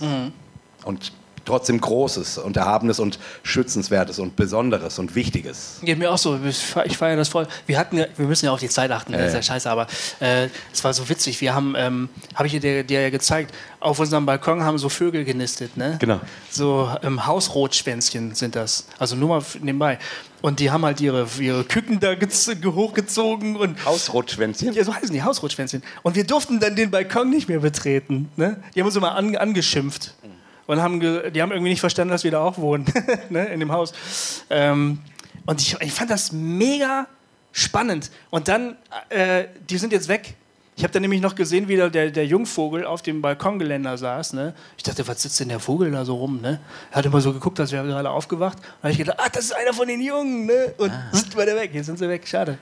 Und 0.84 1.12
trotzdem 1.50 1.80
Großes 1.80 2.38
und 2.38 2.56
Erhabenes 2.56 2.98
und 3.00 3.18
Schützenswertes 3.42 4.18
und 4.18 4.36
Besonderes 4.36 4.98
und 4.98 5.14
Wichtiges. 5.14 5.78
Geht 5.82 5.98
mir 5.98 6.10
auch 6.10 6.18
so. 6.18 6.38
Ich 6.44 6.56
fe- 6.58 6.84
Ich 6.86 6.96
feiere 6.96 7.16
das 7.16 7.28
voll. 7.28 7.46
Wir 7.66 7.78
hatten, 7.78 7.98
ja- 7.98 8.06
wir 8.16 8.26
müssen 8.26 8.46
ja 8.46 8.52
auf 8.52 8.60
die 8.60 8.68
Zeit 8.68 8.90
achten, 8.90 9.12
das 9.12 9.28
ist 9.28 9.34
ja 9.34 9.42
scheiße, 9.42 9.70
aber 9.70 9.86
äh, 10.20 10.48
es 10.72 10.82
war 10.84 10.94
so 10.94 11.08
witzig. 11.08 11.40
Wir 11.40 11.54
haben, 11.54 11.74
ähm, 11.76 12.08
habe 12.34 12.46
ich 12.46 12.58
dir, 12.58 12.84
dir 12.84 13.00
ja 13.02 13.10
gezeigt, 13.10 13.54
auf 13.80 13.98
unserem 13.98 14.24
Balkon 14.26 14.62
haben 14.62 14.78
so 14.78 14.88
Vögel 14.88 15.24
genistet, 15.24 15.76
ne? 15.76 15.96
Genau. 16.00 16.20
So 16.50 16.90
ähm, 17.02 17.26
Hausrotschwänzchen 17.26 18.34
sind 18.34 18.56
das. 18.56 18.86
Also 18.98 19.16
nur 19.16 19.28
mal 19.28 19.42
nebenbei. 19.60 19.98
Und 20.42 20.58
die 20.60 20.70
haben 20.70 20.84
halt 20.84 21.00
ihre, 21.02 21.26
ihre 21.38 21.64
Küken 21.64 22.00
da 22.00 22.12
gez- 22.12 22.48
hochgezogen 22.64 23.56
und 23.56 23.84
Hausrotschwänzchen? 23.84 24.72
ja, 24.72 24.84
so 24.84 24.94
heißen 24.94 25.12
die, 25.12 25.22
Hausrotschwänzchen. 25.22 25.82
Und 26.02 26.14
wir 26.16 26.24
durften 26.24 26.60
dann 26.60 26.76
den 26.76 26.90
Balkon 26.90 27.28
nicht 27.30 27.48
mehr 27.48 27.58
betreten. 27.60 28.30
Ne? 28.36 28.62
Die 28.74 28.80
haben 28.80 28.86
uns 28.86 28.96
immer 28.96 29.14
an, 29.14 29.36
angeschimpft. 29.36 30.14
Und 30.70 30.80
haben 30.80 31.00
die 31.00 31.42
haben 31.42 31.50
irgendwie 31.50 31.70
nicht 31.70 31.80
verstanden, 31.80 32.12
dass 32.12 32.22
wir 32.22 32.30
da 32.30 32.44
auch 32.44 32.56
wohnen, 32.56 32.86
ne? 33.28 33.46
in 33.46 33.58
dem 33.58 33.72
Haus. 33.72 33.92
Ähm, 34.50 35.00
und 35.44 35.60
ich, 35.60 35.76
ich 35.80 35.92
fand 35.92 36.12
das 36.12 36.30
mega 36.30 37.08
spannend. 37.50 38.12
Und 38.30 38.46
dann, 38.46 38.76
äh, 39.08 39.46
die 39.68 39.78
sind 39.78 39.92
jetzt 39.92 40.06
weg. 40.06 40.36
Ich 40.80 40.84
habe 40.84 40.94
dann 40.94 41.02
nämlich 41.02 41.20
noch 41.20 41.34
gesehen, 41.34 41.68
wie 41.68 41.76
da 41.76 41.90
der, 41.90 42.10
der 42.10 42.24
Jungvogel 42.24 42.86
auf 42.86 43.02
dem 43.02 43.20
Balkongeländer 43.20 43.98
saß. 43.98 44.32
Ne? 44.32 44.54
Ich 44.78 44.82
dachte, 44.82 45.06
was 45.06 45.20
sitzt 45.20 45.38
denn 45.38 45.50
der 45.50 45.60
Vogel 45.60 45.90
da 45.90 46.06
so 46.06 46.14
rum? 46.14 46.40
Ne? 46.40 46.58
Er 46.90 46.96
hat 46.96 47.04
immer 47.04 47.20
so 47.20 47.34
geguckt, 47.34 47.60
als 47.60 47.70
wäre 47.70 47.84
er 47.84 47.88
gerade 47.90 48.08
aufgewacht. 48.08 48.56
Da 48.62 48.84
habe 48.84 48.92
ich 48.92 48.96
gedacht, 48.96 49.18
ah, 49.20 49.28
das 49.30 49.44
ist 49.44 49.52
einer 49.52 49.74
von 49.74 49.86
den 49.86 50.00
Jungen. 50.00 50.46
Ne? 50.46 50.72
Und 50.78 50.90
sind 51.12 51.36
wir 51.36 51.44
weg. 51.54 51.72
Jetzt 51.74 51.84
sind 51.84 51.98
sie 51.98 52.08
weg. 52.08 52.26
Schade. 52.26 52.56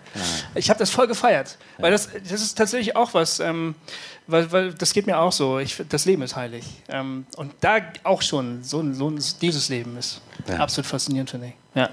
Ich 0.56 0.68
habe 0.68 0.80
das 0.80 0.90
voll 0.90 1.06
gefeiert. 1.06 1.58
Weil 1.78 1.92
das, 1.92 2.08
das 2.28 2.42
ist 2.42 2.58
tatsächlich 2.58 2.96
auch 2.96 3.14
was, 3.14 3.38
ähm, 3.38 3.76
weil, 4.26 4.50
weil 4.50 4.74
das 4.74 4.92
geht 4.92 5.06
mir 5.06 5.20
auch 5.20 5.30
so. 5.30 5.60
Ich, 5.60 5.80
das 5.88 6.04
Leben 6.04 6.22
ist 6.22 6.34
heilig. 6.34 6.64
Ähm, 6.88 7.24
und 7.36 7.52
da 7.60 7.76
auch 8.02 8.22
schon, 8.22 8.64
so, 8.64 8.82
so 8.94 9.12
dieses 9.40 9.68
Leben 9.68 9.96
ist 9.96 10.22
Ja. 10.48 10.56
absolut 10.56 10.86
faszinierend, 10.88 11.30
finde 11.30 11.46
ich. 11.46 11.52
Ja. 11.76 11.90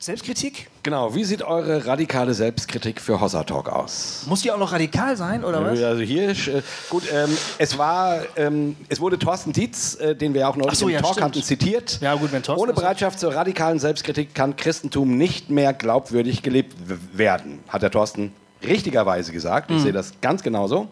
Selbstkritik? 0.00 0.68
Genau, 0.84 1.12
wie 1.16 1.24
sieht 1.24 1.42
eure 1.42 1.84
radikale 1.84 2.32
Selbstkritik 2.32 3.00
für 3.00 3.20
Hossa 3.20 3.42
Talk 3.42 3.68
aus? 3.68 4.22
Muss 4.28 4.42
die 4.42 4.52
auch 4.52 4.58
noch 4.58 4.70
radikal 4.70 5.16
sein, 5.16 5.42
oder 5.42 5.64
was? 5.64 5.82
Also 5.82 6.02
hier, 6.02 6.30
äh, 6.30 6.62
gut, 6.88 7.02
ähm, 7.12 7.36
es 7.58 7.76
war, 7.76 8.20
ähm, 8.36 8.76
es 8.88 9.00
wurde 9.00 9.18
Thorsten 9.18 9.52
Dietz, 9.52 9.96
äh, 9.96 10.14
den 10.14 10.34
wir 10.34 10.48
auch 10.48 10.56
Ach 10.68 10.74
so, 10.76 10.86
im 10.86 10.94
ja, 10.94 11.00
Talk 11.00 11.14
stimmt. 11.14 11.24
hatten, 11.24 11.42
zitiert. 11.42 11.98
Ja, 12.00 12.14
gut, 12.14 12.30
wenn 12.30 12.44
Thorsten 12.44 12.62
Ohne 12.62 12.74
Bereitschaft 12.74 13.18
zur 13.18 13.34
radikalen 13.34 13.80
Selbstkritik 13.80 14.36
kann 14.36 14.54
Christentum 14.54 15.16
nicht 15.18 15.50
mehr 15.50 15.72
glaubwürdig 15.72 16.44
gelebt 16.44 16.76
werden, 17.12 17.58
hat 17.66 17.82
der 17.82 17.90
Thorsten 17.90 18.32
richtigerweise 18.62 19.32
gesagt. 19.32 19.68
Mhm. 19.68 19.78
Ich 19.78 19.82
sehe 19.82 19.92
das 19.92 20.12
ganz 20.20 20.44
genauso. 20.44 20.86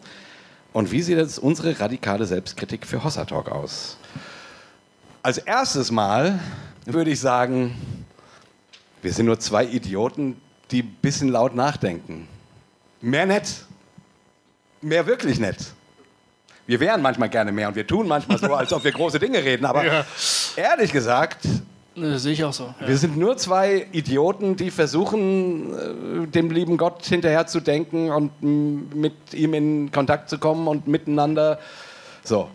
Und 0.73 0.91
wie 0.91 1.01
sieht 1.01 1.17
jetzt 1.17 1.39
unsere 1.39 1.79
radikale 1.79 2.25
Selbstkritik 2.25 2.85
für 2.85 3.05
Hossa 3.05 3.23
Talk 3.23 3.49
aus? 3.49 3.95
Als 5.23 5.37
erstes 5.37 5.91
Mal 5.91 6.39
würde 6.85 7.11
ich 7.11 7.21
sagen, 7.21 7.73
wir 9.01 9.13
sind 9.13 9.25
nur 9.25 9.39
zwei 9.39 9.65
Idioten, 9.65 10.39
die 10.71 10.83
ein 10.83 10.97
bisschen 11.01 11.29
laut 11.29 11.55
nachdenken. 11.55 12.27
Mehr 13.01 13.25
nett. 13.25 13.65
Mehr 14.81 15.05
wirklich 15.07 15.39
nett. 15.39 15.57
Wir 16.65 16.79
wären 16.79 17.01
manchmal 17.01 17.29
gerne 17.29 17.51
mehr 17.51 17.69
und 17.69 17.75
wir 17.75 17.87
tun 17.87 18.07
manchmal 18.07 18.37
so, 18.37 18.53
als 18.53 18.73
ob 18.73 18.83
wir 18.83 18.91
große 18.91 19.19
Dinge 19.19 19.43
reden. 19.43 19.65
Aber 19.65 20.05
ehrlich 20.55 20.91
gesagt, 20.91 21.45
Das 21.95 22.23
sehe 22.23 22.33
ich 22.33 22.43
auch 22.43 22.51
so. 22.53 22.73
Ja. 22.81 22.87
wir 22.87 22.97
sind 22.97 23.17
nur 23.17 23.37
zwei 23.37 23.87
Idioten, 23.93 24.57
die 24.57 24.69
versuchen, 24.69 25.73
äh, 25.73 26.27
dem 26.27 26.51
lieben 26.51 26.77
Gott 26.77 27.05
hinterher 27.05 27.47
zu 27.47 27.61
denken 27.61 28.11
und 28.11 28.31
mit 28.43 29.13
ihm 29.33 29.53
in 29.53 29.91
Kontakt 29.91 30.29
zu 30.29 30.37
kommen 30.39 30.67
und 30.67 30.87
miteinander. 30.87 31.59
So, 32.23 32.49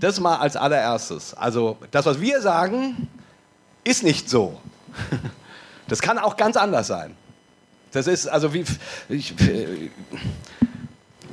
das 0.00 0.18
mal 0.20 0.36
als 0.36 0.56
allererstes. 0.56 1.34
Also, 1.34 1.76
das, 1.90 2.06
was 2.06 2.18
wir 2.22 2.40
sagen, 2.40 3.08
ist 3.84 4.02
nicht 4.02 4.30
so. 4.30 4.58
Das 5.88 6.00
kann 6.00 6.18
auch 6.18 6.36
ganz 6.36 6.56
anders 6.56 6.86
sein. 6.86 7.14
Das 7.92 8.06
ist, 8.06 8.26
also, 8.26 8.54
wie. 8.54 8.64
Ich, 9.08 9.34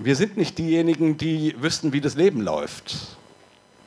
wir 0.02 0.16
sind 0.16 0.38
nicht 0.38 0.58
diejenigen, 0.58 1.18
die 1.18 1.56
wüssten, 1.62 1.94
wie 1.94 2.02
das 2.02 2.16
Leben 2.16 2.42
läuft. 2.42 3.18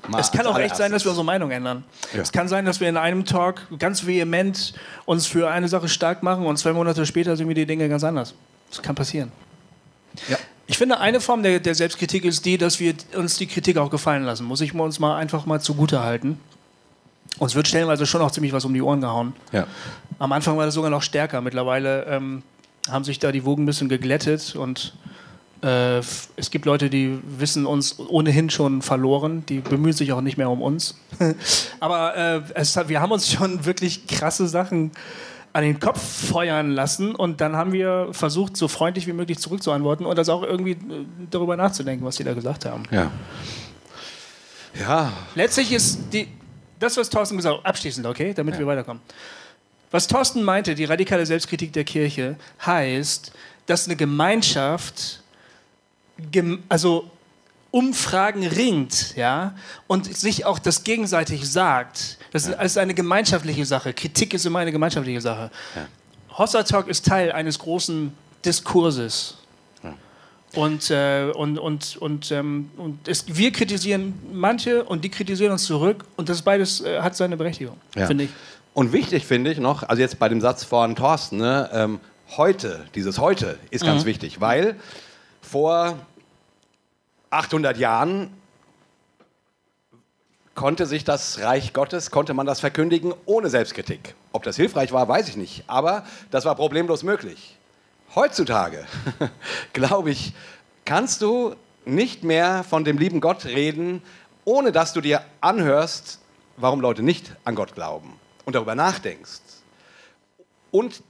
Mal 0.07 0.20
Es 0.20 0.33
kann 0.33 0.46
auch 0.46 0.59
echt 0.59 0.76
sein, 0.76 0.92
dass 0.92 1.04
wir 1.04 1.11
unsere 1.11 1.24
Meinung 1.24 1.50
ändern. 1.50 1.85
Ja. 2.14 2.22
Es 2.22 2.33
kann 2.33 2.48
sein, 2.48 2.64
dass 2.64 2.81
wir 2.81 2.88
in 2.88 2.96
einem 2.96 3.24
Talk 3.24 3.66
ganz 3.78 4.07
vehement 4.07 4.74
uns 5.04 5.26
für 5.26 5.50
eine 5.50 5.68
Sache 5.68 5.88
stark 5.88 6.22
machen 6.22 6.46
und 6.46 6.57
zwei 6.57 6.72
Monate 6.72 7.04
später 7.04 7.37
sind 7.37 7.48
wir 7.48 7.54
die 7.54 7.66
Dinge 7.66 7.88
ganz 7.88 8.04
anders. 8.04 8.35
Das 8.70 8.81
kann 8.81 8.94
passieren. 8.94 9.33
Ja. 10.28 10.38
Ich 10.66 10.78
finde, 10.78 11.00
eine 11.00 11.20
Form 11.20 11.42
der, 11.42 11.61
der 11.61 11.74
Selbstkritik 11.74 12.24
ist 12.24 12.44
die, 12.44 12.59
dass 12.59 12.78
wir 12.81 12.94
uns 13.16 13.37
die 13.37 13.46
Kritik 13.46 13.76
auch 13.78 13.90
gefallen 13.90 14.24
lassen. 14.24 14.44
Muss 14.44 14.61
ich 14.61 14.74
uns 14.74 14.98
mal 14.98 15.16
einfach 15.16 15.46
mal 15.46 15.61
zugute 15.61 16.02
halten. 16.02 16.38
Uns 17.38 17.54
wird 17.54 17.68
stellenweise 17.68 18.06
schon 18.06 18.20
auch 18.20 18.30
ziemlich 18.30 18.52
was 18.52 18.64
um 18.64 18.74
die 18.74 18.82
Ohren 18.82 19.00
gehauen. 19.00 19.32
Ja. 19.52 19.66
Am 20.18 20.32
Anfang 20.32 20.56
war 20.56 20.64
das 20.64 20.74
sogar 20.74 20.90
noch 20.90 21.02
stärker. 21.02 21.40
Mittlerweile 21.40 22.04
ähm, 22.06 22.42
haben 22.90 23.04
sich 23.04 23.18
da 23.18 23.30
die 23.32 23.44
Wogen 23.44 23.62
ein 23.62 23.66
bisschen 23.66 23.88
geglättet 23.88 24.56
und 24.56 24.94
äh, 25.62 25.98
es 25.98 26.50
gibt 26.50 26.64
Leute, 26.64 26.88
die 26.90 27.18
wissen 27.24 27.66
uns 27.66 27.98
ohnehin 27.98 28.50
schon 28.50 28.82
verloren. 28.82 29.44
Die 29.48 29.60
bemühen 29.60 29.92
sich 29.92 30.12
auch 30.12 30.20
nicht 30.20 30.36
mehr 30.38 30.50
um 30.50 30.62
uns. 30.62 30.96
Aber 31.80 32.16
äh, 32.16 32.40
es 32.54 32.76
wir 32.88 33.00
haben 33.00 33.12
uns 33.12 33.30
schon 33.30 33.64
wirklich 33.64 34.06
krasse 34.06 34.48
Sachen 34.48 34.92
an 35.52 35.64
den 35.64 35.80
Kopf 35.80 36.00
feuern 36.00 36.70
lassen 36.70 37.14
und 37.14 37.40
dann 37.40 37.56
haben 37.56 37.72
wir 37.72 38.08
versucht, 38.12 38.56
so 38.56 38.68
freundlich 38.68 39.06
wie 39.06 39.12
möglich 39.12 39.38
zurückzuantworten 39.38 40.06
und 40.06 40.16
das 40.16 40.28
auch 40.28 40.42
irgendwie 40.42 40.72
äh, 40.72 41.06
darüber 41.30 41.56
nachzudenken, 41.56 42.04
was 42.04 42.16
die 42.16 42.24
da 42.24 42.34
gesagt 42.34 42.64
haben. 42.64 42.84
Ja. 42.90 43.10
Ja, 44.78 45.12
Letztlich 45.34 45.72
ist 45.72 45.98
die, 46.12 46.28
das, 46.78 46.96
was 46.96 47.08
Thorsten 47.10 47.36
gesagt 47.36 47.58
hat, 47.58 47.66
abschließend, 47.66 48.06
okay, 48.06 48.32
damit 48.34 48.58
wir 48.58 48.66
weiterkommen. 48.66 49.02
Was 49.90 50.06
Thorsten 50.06 50.42
meinte, 50.42 50.74
die 50.74 50.84
radikale 50.84 51.24
Selbstkritik 51.24 51.72
der 51.72 51.84
Kirche, 51.84 52.36
heißt, 52.64 53.32
dass 53.66 53.86
eine 53.86 53.96
Gemeinschaft 53.96 55.22
gem 56.30 56.62
also 56.68 57.10
um 57.70 57.92
Fragen 57.92 58.46
ringt, 58.46 59.14
ja, 59.16 59.54
und 59.86 60.16
sich 60.16 60.46
auch 60.46 60.58
das 60.58 60.84
gegenseitig 60.84 61.48
sagt. 61.48 62.18
Das 62.32 62.46
ist 62.46 62.54
alles 62.54 62.76
eine 62.78 62.94
gemeinschaftliche 62.94 63.64
Sache. 63.66 63.92
Kritik 63.92 64.34
ist 64.34 64.46
immer 64.46 64.60
eine 64.60 64.72
gemeinschaftliche 64.72 65.20
Sache. 65.20 65.50
Hossa 66.36 66.62
Talk 66.62 66.88
ist 66.88 67.04
Teil 67.04 67.32
eines 67.32 67.58
großen 67.58 68.12
Diskurses. 68.44 69.38
Und, 70.54 70.90
äh, 70.90 71.30
und, 71.34 71.58
und, 71.58 71.96
und, 71.98 72.30
ähm, 72.32 72.70
und 72.78 73.06
es, 73.06 73.24
wir 73.28 73.52
kritisieren 73.52 74.14
manche 74.32 74.82
und 74.84 75.04
die 75.04 75.11
kritisieren 75.11 75.52
uns 75.52 75.64
zurück 75.64 76.04
und 76.16 76.28
das 76.30 76.40
beides 76.42 76.80
äh, 76.80 77.00
hat 77.00 77.14
seine 77.16 77.37
Berechtigung, 77.37 77.76
Ja. 77.94 78.06
finde 78.06 78.24
ich. 78.24 78.30
Und 78.72 78.92
wichtig 78.92 79.26
finde 79.26 79.50
ich 79.52 79.58
noch, 79.58 79.82
also 79.82 80.00
jetzt 80.00 80.18
bei 80.18 80.28
dem 80.28 80.40
Satz 80.40 80.64
von 80.64 80.96
Thorsten, 80.96 81.37
ne, 81.38 81.68
ähm, 81.72 82.00
heute, 82.37 82.87
dieses 82.94 83.18
heute 83.18 83.58
ist 83.70 83.84
ganz 83.84 84.04
wichtig, 84.04 84.40
weil 84.40 84.76
vor 85.42 85.98
800 87.30 87.76
Jahren 87.76 88.30
konnte 90.54 90.87
sich 90.87 91.04
das 91.04 91.40
Reich 91.40 91.72
Gottes, 91.72 92.11
konnte 92.11 92.34
man 92.34 92.46
das 92.46 92.61
verkündigen 92.61 93.12
ohne 93.26 93.48
Selbstkritik. 93.50 94.14
Ob 94.32 94.42
das 94.44 94.56
hilfreich 94.56 94.92
war, 94.92 95.06
weiß 95.08 95.28
ich 95.28 95.37
nicht, 95.37 95.64
aber 95.66 96.04
das 96.30 96.44
war 96.46 96.54
problemlos 96.54 97.02
möglich. 97.02 97.57
Heutzutage, 98.14 98.86
glaube 99.72 100.10
ich, 100.10 100.32
kannst 100.84 101.22
du 101.22 101.54
nicht 101.84 102.24
mehr 102.24 102.64
von 102.64 102.84
dem 102.84 102.98
lieben 102.98 103.20
Gott 103.20 103.44
reden, 103.44 104.02
ohne 104.44 104.72
dass 104.72 104.92
du 104.92 105.00
dir 105.00 105.24
anhörst, 105.40 106.20
warum 106.56 106.80
Leute 106.80 107.02
nicht 107.02 107.32
an 107.44 107.54
Gott 107.54 107.74
glauben 107.74 108.18
und 108.44 108.54
darüber 108.54 108.74
nachdenkst 108.74 109.42
und 110.70 111.02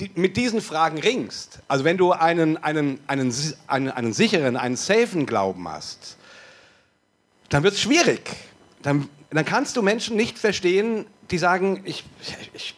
die, 0.00 0.10
mit 0.14 0.36
diesen 0.36 0.60
Fragen 0.60 0.98
ringst. 0.98 1.60
Also 1.68 1.84
wenn 1.84 1.96
du 1.96 2.12
einen, 2.12 2.56
einen, 2.56 3.00
einen, 3.06 3.34
einen, 3.66 3.90
einen 3.90 4.12
sicheren, 4.12 4.56
einen 4.56 4.76
safen 4.76 5.26
Glauben 5.26 5.68
hast, 5.68 6.16
dann 7.48 7.62
wird 7.62 7.74
es 7.74 7.80
schwierig. 7.80 8.30
Dann, 8.82 9.08
dann 9.30 9.44
kannst 9.44 9.76
du 9.76 9.82
Menschen 9.82 10.16
nicht 10.16 10.38
verstehen, 10.38 11.06
die 11.30 11.38
sagen, 11.38 11.82
ich, 11.84 12.04
ich, 12.54 12.74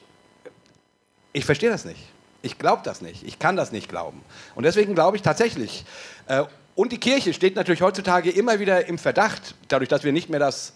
ich 1.32 1.44
verstehe 1.44 1.70
das 1.70 1.84
nicht. 1.84 2.00
Ich 2.42 2.58
glaube 2.58 2.82
das 2.84 3.00
nicht. 3.02 3.22
Ich 3.26 3.38
kann 3.38 3.56
das 3.56 3.72
nicht 3.72 3.88
glauben. 3.88 4.22
Und 4.54 4.64
deswegen 4.64 4.94
glaube 4.94 5.16
ich 5.16 5.22
tatsächlich, 5.22 5.84
äh, 6.26 6.44
und 6.74 6.92
die 6.92 6.98
Kirche 6.98 7.34
steht 7.34 7.56
natürlich 7.56 7.82
heutzutage 7.82 8.30
immer 8.30 8.58
wieder 8.60 8.86
im 8.86 8.96
Verdacht, 8.96 9.54
dadurch, 9.68 9.88
dass 9.88 10.04
wir 10.04 10.12
nicht 10.12 10.30
mehr 10.30 10.40
das 10.40 10.72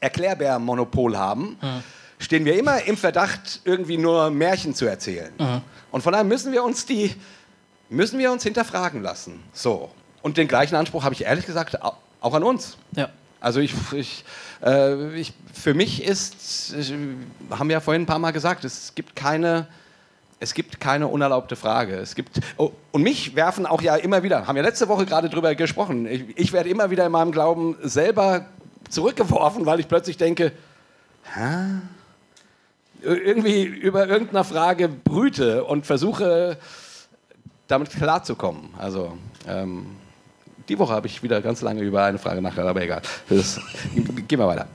Erklärbär-Monopol 0.00 1.16
haben, 1.16 1.56
stehen 2.18 2.44
wir 2.44 2.58
immer 2.58 2.82
im 2.84 2.96
Verdacht, 2.96 3.60
irgendwie 3.64 3.96
nur 3.96 4.30
Märchen 4.30 4.74
zu 4.74 4.86
erzählen. 4.86 5.32
Und 5.90 6.02
von 6.02 6.12
daher 6.12 6.24
müssen 6.24 6.52
wir 6.52 6.62
uns 6.64 6.84
die, 6.84 7.14
müssen 7.88 8.18
wir 8.18 8.32
uns 8.32 8.42
hinterfragen 8.42 9.02
lassen. 9.02 9.42
So. 9.52 9.90
Und 10.22 10.36
den 10.36 10.48
gleichen 10.48 10.74
Anspruch 10.74 11.04
habe 11.04 11.14
ich 11.14 11.24
ehrlich 11.24 11.46
gesagt 11.46 11.82
au- 11.82 11.94
auch 12.20 12.34
an 12.34 12.42
uns. 12.44 12.76
Ja. 12.92 13.08
Also 13.40 13.60
ich, 13.60 13.72
ich, 13.92 14.24
äh, 14.62 15.14
ich, 15.18 15.32
für 15.54 15.72
mich 15.72 16.04
ist, 16.04 16.74
haben 17.50 17.68
wir 17.68 17.74
ja 17.74 17.80
vorhin 17.80 18.02
ein 18.02 18.06
paar 18.06 18.18
Mal 18.18 18.32
gesagt, 18.32 18.64
es 18.64 18.94
gibt 18.94 19.16
keine, 19.16 19.66
es 20.40 20.54
gibt 20.54 20.80
keine 20.80 21.06
unerlaubte 21.06 21.54
Frage. 21.54 21.96
Es 21.96 22.14
gibt, 22.14 22.40
oh, 22.56 22.72
und 22.92 23.02
mich 23.02 23.36
werfen 23.36 23.66
auch 23.66 23.82
ja 23.82 23.96
immer 23.96 24.22
wieder, 24.22 24.46
haben 24.46 24.56
wir 24.56 24.62
letzte 24.62 24.88
Woche 24.88 25.06
gerade 25.06 25.28
drüber 25.28 25.54
gesprochen, 25.54 26.06
ich, 26.06 26.24
ich 26.36 26.52
werde 26.52 26.68
immer 26.70 26.90
wieder 26.90 27.06
in 27.06 27.12
meinem 27.12 27.30
Glauben 27.30 27.76
selber 27.82 28.46
zurückgeworfen, 28.88 29.66
weil 29.66 29.80
ich 29.80 29.86
plötzlich 29.86 30.16
denke, 30.16 30.52
hä? 31.34 31.80
irgendwie 33.02 33.62
über 33.62 34.06
irgendeiner 34.06 34.44
Frage 34.44 34.88
brüte 34.88 35.64
und 35.64 35.86
versuche 35.86 36.58
damit 37.66 37.90
klarzukommen. 37.90 38.74
Also 38.78 39.16
ähm, 39.48 39.86
die 40.68 40.78
Woche 40.78 40.92
habe 40.92 41.06
ich 41.06 41.22
wieder 41.22 41.40
ganz 41.40 41.62
lange 41.62 41.82
über 41.82 42.04
eine 42.04 42.18
Frage 42.18 42.42
nachgedacht, 42.42 42.68
aber 42.68 42.82
egal. 42.82 43.02
Gehen 43.28 44.38
wir 44.38 44.46
weiter. 44.46 44.66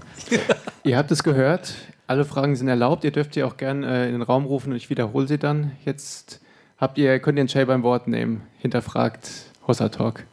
Ihr 0.83 0.97
habt 0.97 1.11
es 1.11 1.23
gehört, 1.23 1.73
alle 2.07 2.25
Fragen 2.25 2.55
sind 2.55 2.67
erlaubt. 2.67 3.03
Ihr 3.03 3.11
dürft 3.11 3.33
sie 3.33 3.43
auch 3.43 3.57
gerne 3.57 3.87
äh, 3.87 4.05
in 4.05 4.13
den 4.13 4.21
Raum 4.21 4.45
rufen 4.45 4.71
und 4.71 4.77
ich 4.77 4.89
wiederhole 4.89 5.27
sie 5.27 5.37
dann. 5.37 5.71
Jetzt 5.85 6.41
habt 6.77 6.97
ihr, 6.97 7.19
könnt 7.19 7.37
ihr 7.37 7.43
den 7.43 7.47
Jay 7.47 7.65
beim 7.65 7.83
Wort 7.83 8.07
nehmen. 8.07 8.43
Hinterfragt 8.59 9.29
Hossa 9.67 9.89
Talk. 9.89 10.23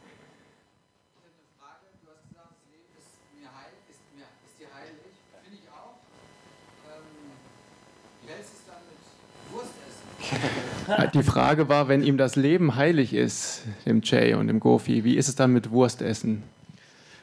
Die 11.13 11.23
Frage 11.23 11.69
war, 11.69 11.87
wenn 11.87 12.03
ihm 12.03 12.17
das 12.17 12.35
Leben 12.35 12.75
heilig 12.75 13.13
ist, 13.13 13.63
dem 13.85 14.01
Jay 14.03 14.33
und 14.33 14.47
dem 14.47 14.59
Gofi, 14.59 15.03
wie 15.03 15.15
ist 15.15 15.27
es 15.27 15.35
dann 15.35 15.53
mit 15.53 15.71
Wurstessen? 15.71 16.43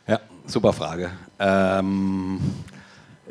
Ja, 0.06 0.20
super 0.46 0.72
Frage. 0.72 1.10
Ähm, 1.38 2.40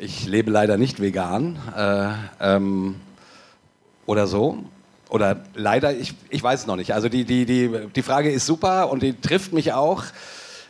ich 0.00 0.26
lebe 0.26 0.50
leider 0.50 0.78
nicht 0.78 1.00
vegan 1.00 1.58
äh, 1.76 2.08
ähm, 2.40 2.96
oder 4.06 4.26
so. 4.26 4.58
Oder 5.10 5.44
leider, 5.54 5.92
ich, 5.94 6.14
ich 6.30 6.42
weiß 6.42 6.60
es 6.60 6.66
noch 6.66 6.76
nicht. 6.76 6.94
Also 6.94 7.08
die, 7.08 7.24
die, 7.24 7.44
die, 7.44 7.70
die 7.94 8.02
Frage 8.02 8.30
ist 8.30 8.46
super 8.46 8.90
und 8.90 9.02
die 9.02 9.20
trifft 9.20 9.52
mich 9.52 9.72
auch. 9.72 10.04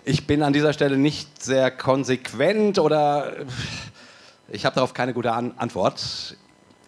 Ich 0.04 0.26
bin 0.26 0.42
an 0.42 0.52
dieser 0.52 0.72
Stelle 0.72 0.96
nicht 0.96 1.42
sehr 1.42 1.70
konsequent 1.70 2.78
oder 2.78 3.32
ich 4.48 4.64
habe 4.64 4.74
darauf 4.74 4.94
keine 4.94 5.14
gute 5.14 5.32
An 5.32 5.52
Antwort. 5.58 6.36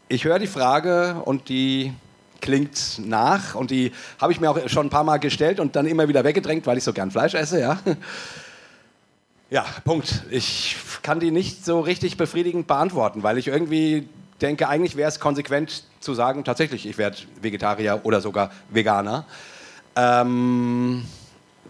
Ich 0.08 0.24
höre 0.24 0.38
die 0.38 0.46
Frage 0.46 1.22
und 1.24 1.48
die 1.48 1.92
klingt 2.40 3.00
nach 3.06 3.54
und 3.54 3.70
die 3.70 3.92
habe 4.20 4.32
ich 4.32 4.40
mir 4.40 4.50
auch 4.50 4.58
schon 4.68 4.86
ein 4.86 4.90
paar 4.90 5.04
Mal 5.04 5.18
gestellt 5.18 5.60
und 5.60 5.76
dann 5.76 5.86
immer 5.86 6.08
wieder 6.08 6.24
weggedrängt, 6.24 6.66
weil 6.66 6.78
ich 6.78 6.84
so 6.84 6.92
gern 6.92 7.10
Fleisch 7.10 7.34
esse, 7.34 7.60
ja. 7.60 7.78
Ja, 9.52 9.66
Punkt. 9.84 10.22
Ich 10.30 10.76
kann 11.02 11.20
die 11.20 11.30
nicht 11.30 11.62
so 11.62 11.80
richtig 11.80 12.16
befriedigend 12.16 12.66
beantworten, 12.66 13.22
weil 13.22 13.36
ich 13.36 13.48
irgendwie 13.48 14.08
denke, 14.40 14.66
eigentlich 14.66 14.96
wäre 14.96 15.10
es 15.10 15.20
konsequent 15.20 15.84
zu 16.00 16.14
sagen, 16.14 16.42
tatsächlich, 16.42 16.86
ich 16.86 16.96
werde 16.96 17.18
Vegetarier 17.42 18.00
oder 18.04 18.22
sogar 18.22 18.50
Veganer. 18.70 19.26
Ähm, 19.94 21.04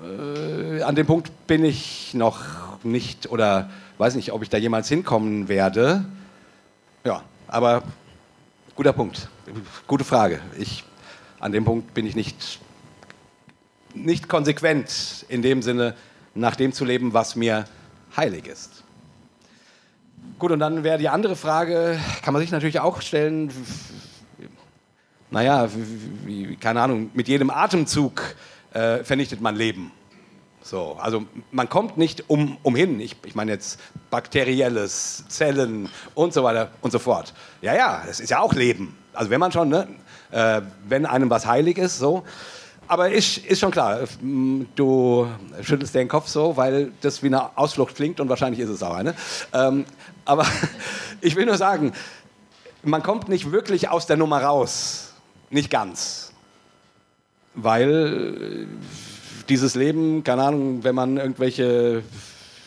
äh, 0.00 0.80
an 0.82 0.94
dem 0.94 1.08
Punkt 1.08 1.32
bin 1.48 1.64
ich 1.64 2.14
noch 2.14 2.38
nicht 2.84 3.28
oder 3.28 3.68
weiß 3.98 4.14
nicht, 4.14 4.30
ob 4.30 4.44
ich 4.44 4.48
da 4.48 4.58
jemals 4.58 4.88
hinkommen 4.88 5.48
werde. 5.48 6.04
Ja, 7.02 7.24
aber 7.48 7.82
guter 8.76 8.92
Punkt. 8.92 9.28
Gute 9.88 10.04
Frage. 10.04 10.38
Ich, 10.56 10.84
an 11.40 11.50
dem 11.50 11.64
Punkt 11.64 11.94
bin 11.94 12.06
ich 12.06 12.14
nicht, 12.14 12.60
nicht 13.92 14.28
konsequent 14.28 15.26
in 15.28 15.42
dem 15.42 15.62
Sinne, 15.62 15.96
nach 16.34 16.56
dem 16.56 16.72
zu 16.72 16.84
leben, 16.84 17.12
was 17.12 17.36
mir 17.36 17.64
heilig 18.16 18.46
ist. 18.46 18.84
Gut, 20.38 20.50
und 20.50 20.58
dann 20.58 20.84
wäre 20.84 20.98
die 20.98 21.08
andere 21.08 21.36
Frage, 21.36 21.98
kann 22.22 22.32
man 22.32 22.40
sich 22.42 22.50
natürlich 22.50 22.80
auch 22.80 23.00
stellen, 23.00 23.50
naja, 25.30 25.68
wie, 26.24 26.56
keine 26.56 26.82
Ahnung, 26.82 27.10
mit 27.14 27.28
jedem 27.28 27.50
Atemzug 27.50 28.22
äh, 28.72 29.02
vernichtet 29.02 29.40
man 29.40 29.56
Leben. 29.56 29.90
So, 30.62 30.96
also 31.00 31.24
man 31.50 31.68
kommt 31.68 31.98
nicht 31.98 32.28
um, 32.30 32.56
umhin, 32.62 33.00
ich, 33.00 33.16
ich 33.24 33.34
meine 33.34 33.50
jetzt 33.50 33.80
bakterielles, 34.10 35.24
Zellen 35.28 35.88
und 36.14 36.32
so 36.32 36.44
weiter 36.44 36.70
und 36.82 36.92
so 36.92 37.00
fort. 37.00 37.34
Ja, 37.62 37.74
ja, 37.74 38.02
das 38.06 38.20
ist 38.20 38.30
ja 38.30 38.40
auch 38.40 38.52
Leben. 38.52 38.96
Also 39.12 39.30
wenn 39.30 39.40
man 39.40 39.50
schon, 39.50 39.70
ne, 39.70 39.88
äh, 40.30 40.62
wenn 40.86 41.04
einem 41.04 41.30
was 41.30 41.46
heilig 41.46 41.78
ist, 41.78 41.98
so. 41.98 42.24
Aber 42.92 43.10
ist, 43.10 43.38
ist 43.38 43.58
schon 43.58 43.70
klar, 43.70 44.00
mm, 44.20 44.64
du 44.74 45.26
schüttelst 45.62 45.94
den 45.94 46.08
Kopf 46.08 46.28
so, 46.28 46.58
weil 46.58 46.92
das 47.00 47.22
wie 47.22 47.28
eine 47.28 47.56
Ausflucht 47.56 47.94
klingt 47.94 48.20
und 48.20 48.28
wahrscheinlich 48.28 48.60
ist 48.60 48.68
es 48.68 48.82
auch 48.82 48.92
eine. 48.92 49.14
Ähm, 49.54 49.86
aber 50.26 50.44
ich 51.22 51.34
will 51.34 51.46
nur 51.46 51.56
sagen, 51.56 51.94
man 52.82 53.02
kommt 53.02 53.30
nicht 53.30 53.50
wirklich 53.50 53.88
aus 53.88 54.04
der 54.04 54.18
Nummer 54.18 54.42
raus. 54.42 55.14
Nicht 55.48 55.70
ganz. 55.70 56.34
Weil 57.54 58.66
dieses 59.48 59.74
Leben, 59.74 60.22
keine 60.22 60.42
Ahnung, 60.42 60.84
wenn 60.84 60.94
man 60.94 61.16
irgendwelche 61.16 62.02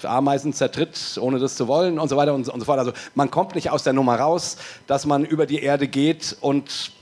Ameisen 0.01 0.53
zertritt, 0.53 1.19
ohne 1.21 1.37
das 1.37 1.55
zu 1.55 1.67
wollen 1.67 1.99
und 1.99 2.09
so 2.09 2.17
weiter 2.17 2.33
und 2.33 2.49
und 2.49 2.59
so 2.59 2.65
fort. 2.65 2.79
Also 2.79 2.93
man 3.13 3.29
kommt 3.29 3.53
nicht 3.53 3.69
aus 3.69 3.83
der 3.83 3.93
Nummer 3.93 4.15
raus, 4.15 4.57
dass 4.87 5.05
man 5.05 5.23
über 5.23 5.45
die 5.45 5.61
Erde 5.61 5.87
geht 5.87 6.35
und 6.41 6.93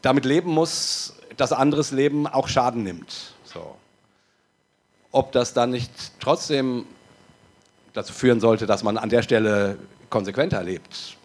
damit 0.00 0.24
leben 0.24 0.50
muss, 0.50 1.17
dass 1.38 1.52
anderes 1.52 1.90
Leben 1.92 2.26
auch 2.26 2.48
Schaden 2.48 2.82
nimmt. 2.82 3.32
So. 3.44 3.76
Ob 5.10 5.32
das 5.32 5.54
dann 5.54 5.70
nicht 5.70 5.90
trotzdem 6.20 6.84
dazu 7.94 8.12
führen 8.12 8.40
sollte, 8.40 8.66
dass 8.66 8.82
man 8.82 8.98
an 8.98 9.08
der 9.08 9.22
Stelle 9.22 9.78
konsequenter 10.10 10.62
lebt. 10.62 11.16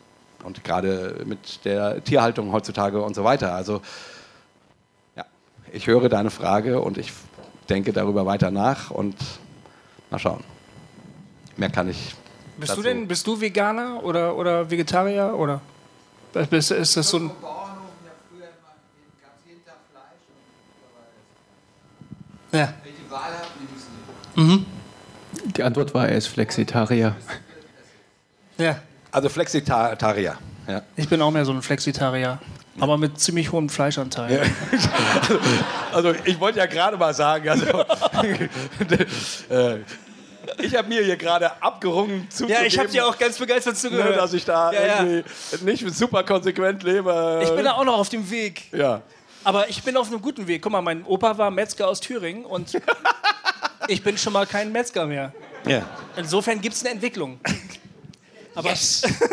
Und 0.43 0.63
gerade 0.63 1.21
mit 1.25 1.65
der 1.65 2.03
Tierhaltung 2.03 2.51
heutzutage 2.51 3.01
und 3.01 3.15
so 3.15 3.23
weiter. 3.23 3.53
Also 3.53 3.81
ja, 5.15 5.25
ich 5.71 5.87
höre 5.87 6.09
deine 6.09 6.29
Frage 6.31 6.79
und 6.81 6.97
ich 6.97 7.11
denke 7.69 7.91
darüber 7.93 8.25
weiter 8.25 8.51
nach 8.51 8.91
und 8.91 9.15
mal 10.09 10.19
schauen. 10.19 10.43
Mehr 11.57 11.69
kann 11.69 11.89
ich. 11.89 12.15
Bist 12.57 12.73
du 12.73 12.75
dazu- 12.77 12.81
denn, 12.83 13.07
bist 13.07 13.25
du 13.25 13.39
Veganer 13.39 14.03
oder, 14.03 14.35
oder 14.35 14.69
Vegetarier 14.69 15.33
oder? 15.35 15.61
Ist, 16.51 16.71
ist 16.71 16.97
das 16.97 17.09
so 17.09 17.17
ein. 17.17 17.31
Ja. 22.53 22.73
Die 25.55 25.63
Antwort 25.63 25.93
war, 25.93 26.07
er 26.07 26.17
ist 26.17 26.27
Flexitarier. 26.27 27.15
ja. 28.57 28.77
Also 29.11 29.29
Flexitarier. 29.29 30.37
Ja. 30.67 30.81
Ich 30.95 31.09
bin 31.09 31.21
auch 31.21 31.31
mehr 31.31 31.45
so 31.45 31.51
ein 31.51 31.61
Flexitarier. 31.61 32.39
Aber 32.79 32.97
mit 32.97 33.19
ziemlich 33.19 33.51
hohem 33.51 33.69
Fleischanteil. 33.69 34.49
Also 35.93 36.13
ich 36.25 36.39
wollte 36.39 36.57
ja 36.57 36.65
gerade 36.65 36.97
mal 36.97 37.13
sagen, 37.13 37.47
also, 37.49 37.65
äh, 39.51 39.77
ich 40.59 40.75
habe 40.75 40.87
mir 40.87 41.03
hier 41.03 41.15
gerade 41.17 41.51
abgerungen 41.61 42.27
zuzugeben, 42.31 42.61
Ja, 42.61 42.65
ich 42.67 42.79
habe 42.79 42.89
dir 42.89 43.05
auch 43.07 43.17
ganz 43.17 43.37
begeistert 43.37 43.75
ne, 43.75 43.79
zugehört. 43.79 44.17
dass 44.17 44.33
ich 44.33 44.43
da 44.43 44.71
Ja, 44.71 44.85
ja. 44.87 45.03
irgendwie 45.03 45.23
nicht 45.65 45.95
super 45.95 46.23
konsequent 46.23 46.81
lebe. 46.81 47.41
Ich 47.43 47.51
bin 47.51 47.63
da 47.65 47.73
auch 47.73 47.85
noch 47.85 47.99
auf 47.99 48.09
dem 48.09 48.27
Weg. 48.31 48.63
ja. 48.71 49.01
Aber 49.43 49.69
ich 49.69 49.83
bin 49.83 49.97
auf 49.97 50.07
einem 50.07 50.21
guten 50.21 50.47
Weg. 50.47 50.61
Guck 50.61 50.71
mal, 50.71 50.81
mein 50.81 51.03
Opa 51.05 51.37
war 51.37 51.51
Metzger 51.51 51.87
aus 51.87 51.99
Thüringen 51.99 52.45
und 52.45 52.79
ich 53.87 54.03
bin 54.03 54.17
schon 54.17 54.33
mal 54.33 54.45
kein 54.45 54.71
Metzger 54.71 55.05
mehr. 55.05 55.33
ja. 55.65 55.83
Insofern 56.15 56.61
gibt 56.61 56.75
es 56.75 56.81
eine 56.83 56.93
Entwicklung. 56.93 57.39
Aber, 58.55 58.71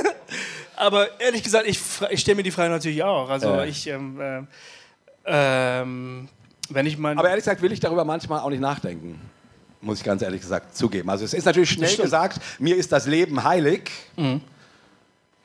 aber 0.77 1.21
ehrlich 1.21 1.43
gesagt, 1.43 1.67
ich, 1.67 1.79
ich 2.09 2.21
stelle 2.21 2.37
mir 2.37 2.43
die 2.43 2.51
Frage 2.51 2.71
natürlich 2.71 3.03
auch. 3.03 3.29
Also 3.29 3.49
Ja. 3.49 3.65
ich, 3.67 3.87
ähm, 3.87 4.19
ähm, 4.19 4.47
ähm, 5.27 6.29
wenn 6.71 6.87
ich 6.87 6.97
mein... 6.97 7.19
Aber 7.19 7.29
ehrlich 7.29 7.45
gesagt 7.45 7.61
will 7.61 7.71
ich 7.71 7.81
darüber 7.81 8.07
manchmal 8.07 8.41
auch 8.41 8.49
nicht 8.49 8.61
nachdenken. 8.63 9.21
Muss 9.83 9.99
ich 9.99 10.05
ganz 10.05 10.23
ehrlich 10.23 10.41
gesagt 10.41 10.75
zugeben. 10.75 11.11
Also 11.11 11.27
es 11.27 11.35
ist 11.35 11.45
natürlich 11.45 11.69
schnell 11.69 11.95
gesagt, 11.95 12.41
mir 12.59 12.77
ist 12.77 12.93
das 12.93 13.07
Leben 13.07 13.45
heilig. 13.45 13.91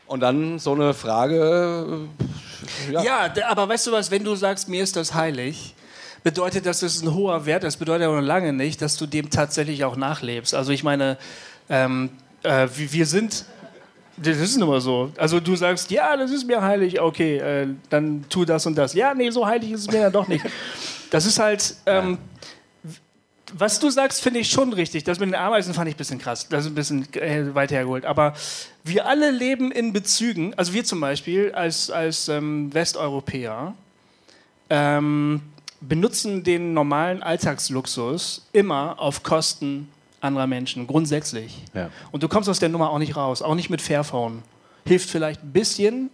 Und 0.07 0.19
dann 0.21 0.57
so 0.57 0.73
eine 0.73 0.93
Frage. 0.93 2.07
Ja. 2.91 3.03
Ja, 3.03 3.33
aber 3.47 3.67
weißt 3.69 3.87
du 3.87 3.91
was, 3.91 4.11
wenn 4.11 4.23
du 4.23 4.35
sagst, 4.35 4.69
mir 4.69 4.83
ist 4.83 4.95
das 4.95 5.13
heilig, 5.13 5.75
bedeutet 6.23 6.65
das, 6.65 6.79
das 6.79 6.95
ist 6.95 7.03
ein 7.03 7.13
hoher 7.13 7.45
Wert, 7.45 7.63
das 7.63 7.77
bedeutet 7.77 8.07
aber 8.07 8.21
lange 8.21 8.53
nicht, 8.53 8.81
dass 8.81 8.97
du 8.97 9.05
dem 9.05 9.29
tatsächlich 9.29 9.83
auch 9.83 9.95
nachlebst. 9.95 10.55
Also 10.55 10.71
ich 10.71 10.83
meine, 10.83 11.17
ähm, 11.69 12.09
äh, 12.43 12.67
wir 12.73 13.05
sind, 13.05 13.45
das 14.17 14.37
ist 14.37 14.57
nun 14.57 14.69
mal 14.69 14.81
so. 14.81 15.11
Also 15.17 15.39
du 15.39 15.55
sagst, 15.55 15.91
ja, 15.91 16.15
das 16.17 16.31
ist 16.31 16.47
mir 16.47 16.61
heilig, 16.61 16.99
okay, 16.99 17.37
äh, 17.37 17.67
dann 17.89 18.25
tu 18.29 18.45
das 18.45 18.65
und 18.65 18.75
das. 18.75 18.93
Ja, 18.93 19.13
nee, 19.13 19.29
so 19.29 19.45
heilig 19.45 19.71
ist 19.71 19.81
es 19.81 19.91
mir 19.91 20.01
dann 20.01 20.13
doch 20.13 20.27
nicht. 20.27 20.45
Das 21.11 21.25
ist 21.25 21.39
halt, 21.39 21.75
ähm, 21.85 22.17
was 23.57 23.79
du 23.79 23.89
sagst, 23.89 24.21
finde 24.21 24.41
ich 24.41 24.49
schon 24.49 24.73
richtig. 24.73 25.05
Das 25.05 25.19
mit 25.19 25.29
den 25.29 25.35
Ameisen 25.35 25.73
fand 25.73 25.87
ich 25.87 25.95
ein 25.95 25.97
bisschen 25.97 26.19
krass. 26.19 26.47
Das 26.49 26.65
ist 26.65 26.71
ein 26.71 26.75
bisschen 26.75 27.13
äh, 27.13 27.55
weit 27.55 27.71
hergeholt. 27.71 28.05
Aber 28.05 28.33
wir 28.83 29.05
alle 29.05 29.31
leben 29.31 29.71
in 29.71 29.93
Bezügen, 29.93 30.53
also 30.55 30.73
wir 30.73 30.83
zum 30.83 30.99
Beispiel 30.99 31.53
als, 31.53 31.89
als 31.89 32.27
ähm, 32.27 32.73
Westeuropäer, 32.73 33.73
ähm, 34.69 35.41
benutzen 35.79 36.43
den 36.43 36.73
normalen 36.73 37.23
Alltagsluxus 37.23 38.45
immer 38.51 38.99
auf 38.99 39.23
Kosten 39.23 39.89
anderer 40.19 40.47
Menschen, 40.47 40.87
grundsätzlich. 40.87 41.63
Ja. 41.73 41.89
Und 42.11 42.23
du 42.23 42.27
kommst 42.27 42.49
aus 42.49 42.59
der 42.59 42.69
Nummer 42.69 42.89
auch 42.89 42.99
nicht 42.99 43.15
raus, 43.15 43.41
auch 43.41 43.55
nicht 43.55 43.69
mit 43.69 43.81
Fairphone. 43.81 44.41
Hilft 44.85 45.09
vielleicht 45.09 45.43
ein 45.43 45.53
bisschen, 45.53 46.09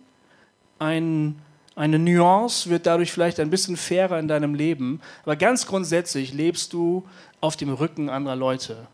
ein, 0.80 1.40
eine 1.76 1.98
Nuance 1.98 2.70
wird 2.70 2.86
dadurch 2.86 3.12
vielleicht 3.12 3.40
ein 3.40 3.50
bisschen 3.50 3.78
fairer 3.78 4.20
in 4.20 4.28
deinem 4.28 4.54
Leben, 4.54 5.00
aber 5.24 5.36
ganz 5.36 5.66
grundsätzlich 5.66 6.34
lebst 6.34 6.74
du 6.74 7.08
auf 7.42 7.58
dem 7.58 7.74
Rücken 7.74 8.10
anderer 8.10 8.36
Leute. 8.36 8.88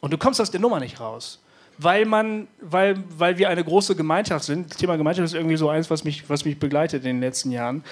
Und 0.00 0.12
du 0.12 0.18
kommst 0.18 0.40
aus 0.40 0.50
der 0.50 0.60
Nummer 0.60 0.78
nicht 0.78 1.00
raus. 1.00 1.40
Weil, 1.78 2.06
man, 2.06 2.48
weil, 2.60 3.02
weil 3.16 3.38
wir 3.38 3.48
eine 3.48 3.62
große 3.62 3.94
Gemeinschaft 3.94 4.44
sind. 4.44 4.70
Das 4.70 4.78
Thema 4.78 4.96
Gemeinschaft 4.96 5.26
ist 5.26 5.34
irgendwie 5.34 5.56
so 5.56 5.68
eins, 5.68 5.90
was 5.90 6.02
mich, 6.04 6.28
was 6.28 6.44
mich 6.44 6.58
begleitet 6.58 7.04
in 7.04 7.16
den 7.16 7.20
letzten 7.20 7.52
Jahren. 7.52 7.84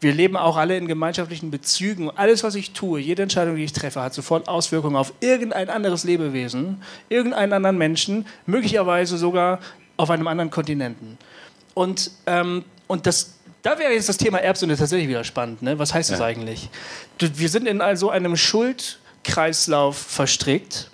Wir 0.00 0.12
leben 0.12 0.36
auch 0.36 0.56
alle 0.56 0.76
in 0.76 0.86
gemeinschaftlichen 0.86 1.50
Bezügen. 1.50 2.10
Alles, 2.10 2.44
was 2.44 2.54
ich 2.54 2.72
tue, 2.72 3.00
jede 3.00 3.22
Entscheidung, 3.22 3.56
die 3.56 3.64
ich 3.64 3.72
treffe, 3.72 4.00
hat 4.00 4.14
sofort 4.14 4.48
Auswirkungen 4.48 4.96
auf 4.96 5.12
irgendein 5.20 5.70
anderes 5.70 6.04
Lebewesen, 6.04 6.82
irgendeinen 7.08 7.52
anderen 7.52 7.78
Menschen, 7.78 8.26
möglicherweise 8.46 9.18
sogar 9.18 9.60
auf 9.96 10.10
einem 10.10 10.26
anderen 10.28 10.50
Kontinenten. 10.50 11.18
Und, 11.74 12.10
ähm, 12.26 12.64
und 12.86 13.06
das, 13.06 13.34
da 13.62 13.78
wäre 13.78 13.92
jetzt 13.92 14.08
das 14.08 14.16
Thema 14.16 14.38
Erbsünde 14.38 14.76
tatsächlich 14.76 15.08
wieder 15.08 15.24
spannend. 15.24 15.62
Ne? 15.62 15.78
Was 15.78 15.94
heißt 15.94 16.10
das 16.10 16.20
Ja. 16.20 16.26
eigentlich? 16.26 16.70
Du, 17.18 17.26
wir 17.36 17.48
sind 17.48 17.66
in 17.66 17.80
also 17.80 18.10
einem 18.10 18.36
Schuldkreislauf 19.24 19.96
verstrickt, 19.96 20.90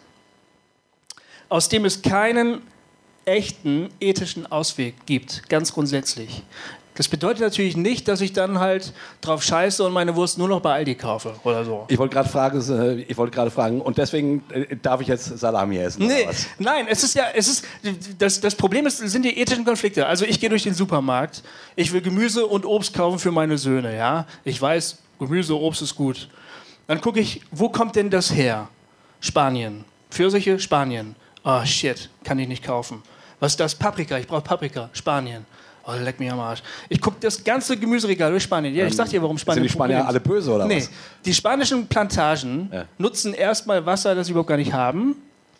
aus 1.48 1.68
dem 1.68 1.84
es 1.84 2.02
keinen 2.02 2.62
echten 3.24 3.88
ethischen 4.00 4.50
Ausweg 4.50 4.94
gibt, 5.06 5.48
ganz 5.48 5.72
grundsätzlich. 5.72 6.42
Das 6.96 7.08
bedeutet 7.08 7.40
natürlich 7.40 7.76
nicht, 7.76 8.06
dass 8.06 8.20
ich 8.20 8.32
dann 8.32 8.60
halt 8.60 8.92
drauf 9.20 9.42
scheiße 9.42 9.82
und 9.82 9.92
meine 9.92 10.14
Wurst 10.14 10.38
nur 10.38 10.48
noch 10.48 10.60
bei 10.60 10.74
Aldi 10.74 10.94
kaufe 10.94 11.34
oder 11.42 11.64
so. 11.64 11.87
Ich 11.88 11.98
wollte 11.98 12.14
gerade 12.14 12.28
fragen, 12.28 12.60
äh, 12.70 13.02
ich 13.02 13.16
wollte 13.16 13.34
gerade 13.34 13.50
fragen, 13.50 13.80
und 13.80 13.98
deswegen 13.98 14.44
äh, 14.50 14.76
darf 14.76 15.00
ich 15.00 15.08
jetzt 15.08 15.38
Salami 15.38 15.78
essen? 15.78 16.06
Nee, 16.06 16.28
nein, 16.58 16.87
es 16.88 17.02
ist 17.02 17.14
ja, 17.14 17.24
es 17.34 17.48
ist, 17.48 17.64
das, 18.18 18.40
das 18.40 18.54
Problem 18.54 18.87
ist, 18.87 18.98
sind 18.98 19.24
die 19.24 19.37
ethischen 19.37 19.64
Konflikte. 19.64 20.06
Also 20.06 20.24
ich 20.24 20.38
gehe 20.38 20.50
durch 20.50 20.62
den 20.62 20.74
Supermarkt, 20.74 21.42
ich 21.74 21.92
will 21.92 22.00
Gemüse 22.00 22.46
und 22.46 22.64
Obst 22.64 22.94
kaufen 22.94 23.18
für 23.18 23.32
meine 23.32 23.58
Söhne, 23.58 23.96
ja. 23.96 24.26
Ich 24.44 24.62
weiß, 24.62 24.98
Gemüse, 25.18 25.58
Obst 25.58 25.82
ist 25.82 25.96
gut. 25.96 26.28
Dann 26.87 27.01
gucke 27.01 27.20
ich, 27.20 27.40
wo 27.51 27.68
kommt 27.68 27.97
denn 27.97 28.11
das 28.11 28.33
her? 28.35 28.68
Spanien. 29.20 29.85
Pfirsiche, 30.11 30.59
Spanien. 30.59 31.16
Oh 31.44 31.64
shit, 31.64 32.11
kann 32.25 32.38
ich 32.38 32.49
nicht 32.49 32.62
kaufen. 32.64 33.03
Was 33.40 33.53
ist 33.53 33.61
das? 33.61 33.75
Paprika, 33.75 34.18
ich 34.18 34.27
brauche 34.27 34.42
Paprika, 34.42 34.90
Spanien. 34.92 35.44
Oh, 35.87 35.92
leck 36.03 36.18
mich 36.18 36.31
am 36.33 36.40
Arsch. 36.40 36.62
Ich 36.88 36.99
gucke 37.01 37.18
das 37.20 37.44
ganze 37.44 37.77
Gemüseregal 37.77 38.31
durch 38.31 38.42
Spanien. 38.42 38.75
Ja, 38.75 38.87
ich 38.87 38.97
sag 38.97 39.09
dir, 39.11 39.20
warum 39.20 39.37
Spanien. 39.37 39.62
Sind 39.62 39.70
die 39.70 39.73
Spanier 39.73 40.07
alle 40.07 40.18
böse 40.20 40.51
oder 40.53 40.64
nee. 40.66 40.79
was? 40.79 40.90
Die 41.25 41.35
spanischen 41.35 41.87
Plantagen 41.87 42.70
Ja. 42.73 42.85
nutzen 42.97 43.35
erstmal 43.35 43.85
Wasser, 43.85 44.14
das 44.14 44.27
sie 44.27 44.33
überhaupt 44.33 44.49
gar 44.49 44.57
nicht 44.57 44.73
haben. 44.73 45.16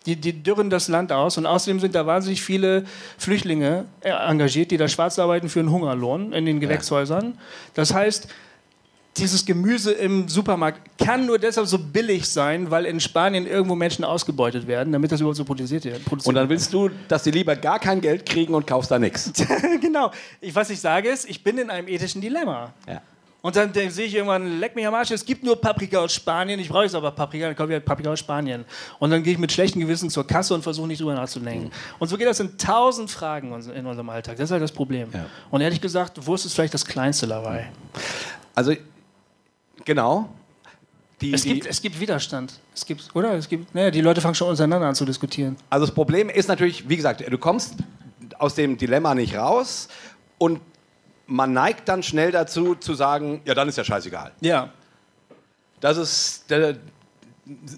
Die, 0.07 0.17
die 0.17 0.43
dürren 0.43 0.71
das 0.71 0.89
Land 0.89 1.13
aus 1.13 1.37
und 1.39 1.47
außerdem 1.47 1.81
sind 1.81 1.95
da 1.95 2.07
wahnsinnig 2.07 2.43
viele 2.43 2.85
Flüchtlinge 3.19 3.87
äh, 4.01 4.11
engagiert, 4.11 4.71
die 4.71 4.77
da 4.77 4.87
schwarz 4.89 5.19
arbeiten 5.19 5.49
für 5.49 5.61
einen 5.61 5.71
Hungerlohn 5.71 6.33
in 6.33 6.45
den 6.47 6.61
Gewächshäusern. 6.61 7.39
Das 7.75 7.93
heißt, 7.93 8.29
dieses 9.17 9.45
Gemüse 9.47 9.93
im 9.93 10.29
Supermarkt 10.29 10.99
kann 10.99 11.27
nur 11.27 11.39
deshalb 11.39 11.69
so 11.69 11.79
billig 11.79 12.29
sein, 12.29 12.71
weil 12.71 12.85
in 12.85 12.99
Spanien 12.99 13.47
irgendwo 13.47 13.77
Menschen 13.77 14.05
ausgebeutet 14.05 14.67
werden, 14.67 14.93
damit 14.93 15.13
das 15.13 15.21
überhaupt 15.21 15.37
so 15.37 15.45
produziert 15.45 15.85
wird. 15.85 16.01
Und 16.27 16.35
dann 16.35 16.49
willst 16.49 16.73
du, 16.73 16.91
dass 17.07 17.23
die 17.23 17.31
lieber 17.31 17.55
gar 17.55 17.79
kein 17.79 18.01
Geld 18.01 18.27
kriegen 18.27 18.55
und 18.55 18.67
kaufst 18.67 18.91
da 18.91 18.99
nichts. 18.99 19.33
genau. 19.81 20.11
Ich, 20.41 20.55
was 20.55 20.71
ich 20.71 20.81
sage 20.81 21.09
ist, 21.09 21.29
ich 21.29 21.45
bin 21.45 21.59
in 21.59 21.71
einem 21.71 21.87
ethischen 21.87 22.21
Dilemma. 22.21 22.73
Ja. 22.89 23.03
Und 23.41 23.55
dann 23.57 23.73
denk- 23.75 23.93
sehe 23.93 24.07
ich 24.07 24.15
irgendwann, 24.15 24.59
leck 24.59 24.75
mich 24.75 24.87
am 24.87 24.95
Arsch, 24.95 25.11
es 25.11 25.23
gibt 25.25 25.45
nur 25.45 25.61
Paprika 25.61 25.99
aus 25.99 26.15
Spanien, 26.15 26.59
ich 26.59 26.69
brauche 26.71 26.85
jetzt 26.85 26.95
aber 26.95 27.11
Paprika, 27.11 27.47
dann 27.47 27.55
kaufe 27.55 27.69
ich 27.69 27.75
halt 27.75 27.85
Paprika 27.85 28.11
aus 28.11 28.19
Spanien. 28.19 28.65
Und 28.99 29.11
dann 29.11 29.23
gehe 29.23 29.35
ich 29.35 29.39
mit 29.39 29.53
schlechtem 29.53 29.83
Gewissen 29.83 30.09
zur 30.09 30.27
Kasse 30.27 30.55
und 30.55 30.63
versuche 30.63 30.87
nicht 30.89 31.01
drüber 31.03 31.15
nachzudenken. 31.15 31.71
Und 31.99 32.09
so 32.09 32.17
geht 32.17 32.27
das 32.27 32.41
in 32.41 32.57
tausend 32.57 33.11
Fragen 33.11 33.53
in 33.53 33.85
unserem 33.85 34.09
Alltag. 34.09 34.37
Das 34.39 34.45
ist 34.47 34.51
halt 34.51 34.63
das 34.63 34.73
Problem. 34.73 35.11
Ja. 35.13 35.27
Und 35.51 35.61
ehrlich 35.61 35.81
gesagt, 35.83 36.27
Wurst 36.27 36.47
ist 36.47 36.55
vielleicht 36.55 36.73
das 36.73 36.87
Kleinste 36.87 37.27
dabei. 37.27 37.71
Also, 38.55 38.73
genau. 39.85 40.29
Die, 41.21 41.33
Es 41.33 41.45
gibt, 41.45 41.67
es 41.67 41.81
gibt 41.81 42.01
Widerstand. 42.01 42.59
Es 42.75 42.85
gibt, 42.85 43.15
oder? 43.15 43.35
Es 43.35 43.49
gibt, 43.49 43.75
naja, 43.75 43.91
die 43.91 44.01
Leute 44.01 44.21
fangen 44.21 44.35
schon 44.35 44.49
untereinander 44.49 44.89
an 44.89 44.95
zu 44.95 45.05
diskutieren. 45.05 45.57
also 45.71 45.87
das 45.87 45.95
Problem 45.95 46.29
ist 46.29 46.49
natürlich, 46.49 46.89
wie 46.89 46.97
gesagt, 46.97 47.25
du 47.29 47.39
kommst 47.39 47.77
aus 48.39 48.55
dem 48.57 48.77
Dilemma 48.77 49.15
nicht 49.15 49.37
raus 49.37 49.89
und 50.39 50.61
man 51.27 51.53
neigt 51.53 51.89
dann 51.89 52.03
schnell 52.03 52.33
dazu 52.33 52.75
zu 52.75 52.95
sagen, 52.95 53.41
ja, 53.45 53.55
dann 53.55 53.69
ist 53.69 53.79
ja 53.79 53.85
scheißegal. 53.85 54.33
Ja. 54.41 54.71
Das 55.81 55.97
ist, 55.97 56.45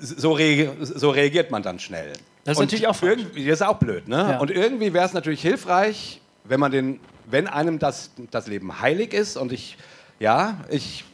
so, 0.00 0.32
rea- 0.32 0.72
so 0.80 1.10
reagiert 1.10 1.50
man 1.50 1.62
dann 1.62 1.78
schnell. 1.78 2.12
Das 2.44 2.52
ist 2.52 2.58
Und 2.58 2.64
natürlich 2.66 2.86
auch 2.86 3.00
irgendwie- 3.02 3.44
Das 3.46 3.60
ist 3.60 3.66
auch 3.66 3.78
blöd, 3.78 4.08
ne? 4.08 4.16
Ja. 4.16 4.38
Und 4.38 4.50
irgendwie 4.50 4.92
wäre 4.92 5.04
es 5.04 5.12
natürlich 5.12 5.42
hilfreich, 5.42 6.20
wenn 6.44 6.58
man 6.60 6.72
den, 6.72 7.00
wenn 7.28 7.46
einem 7.48 7.78
das, 7.78 8.10
das 8.30 8.46
Leben 8.46 8.80
heilig 8.80 9.12
ist 9.12 9.36
und 9.36 9.52
ich, 9.52 9.76
ja, 10.20 10.58
ich, 10.70 11.04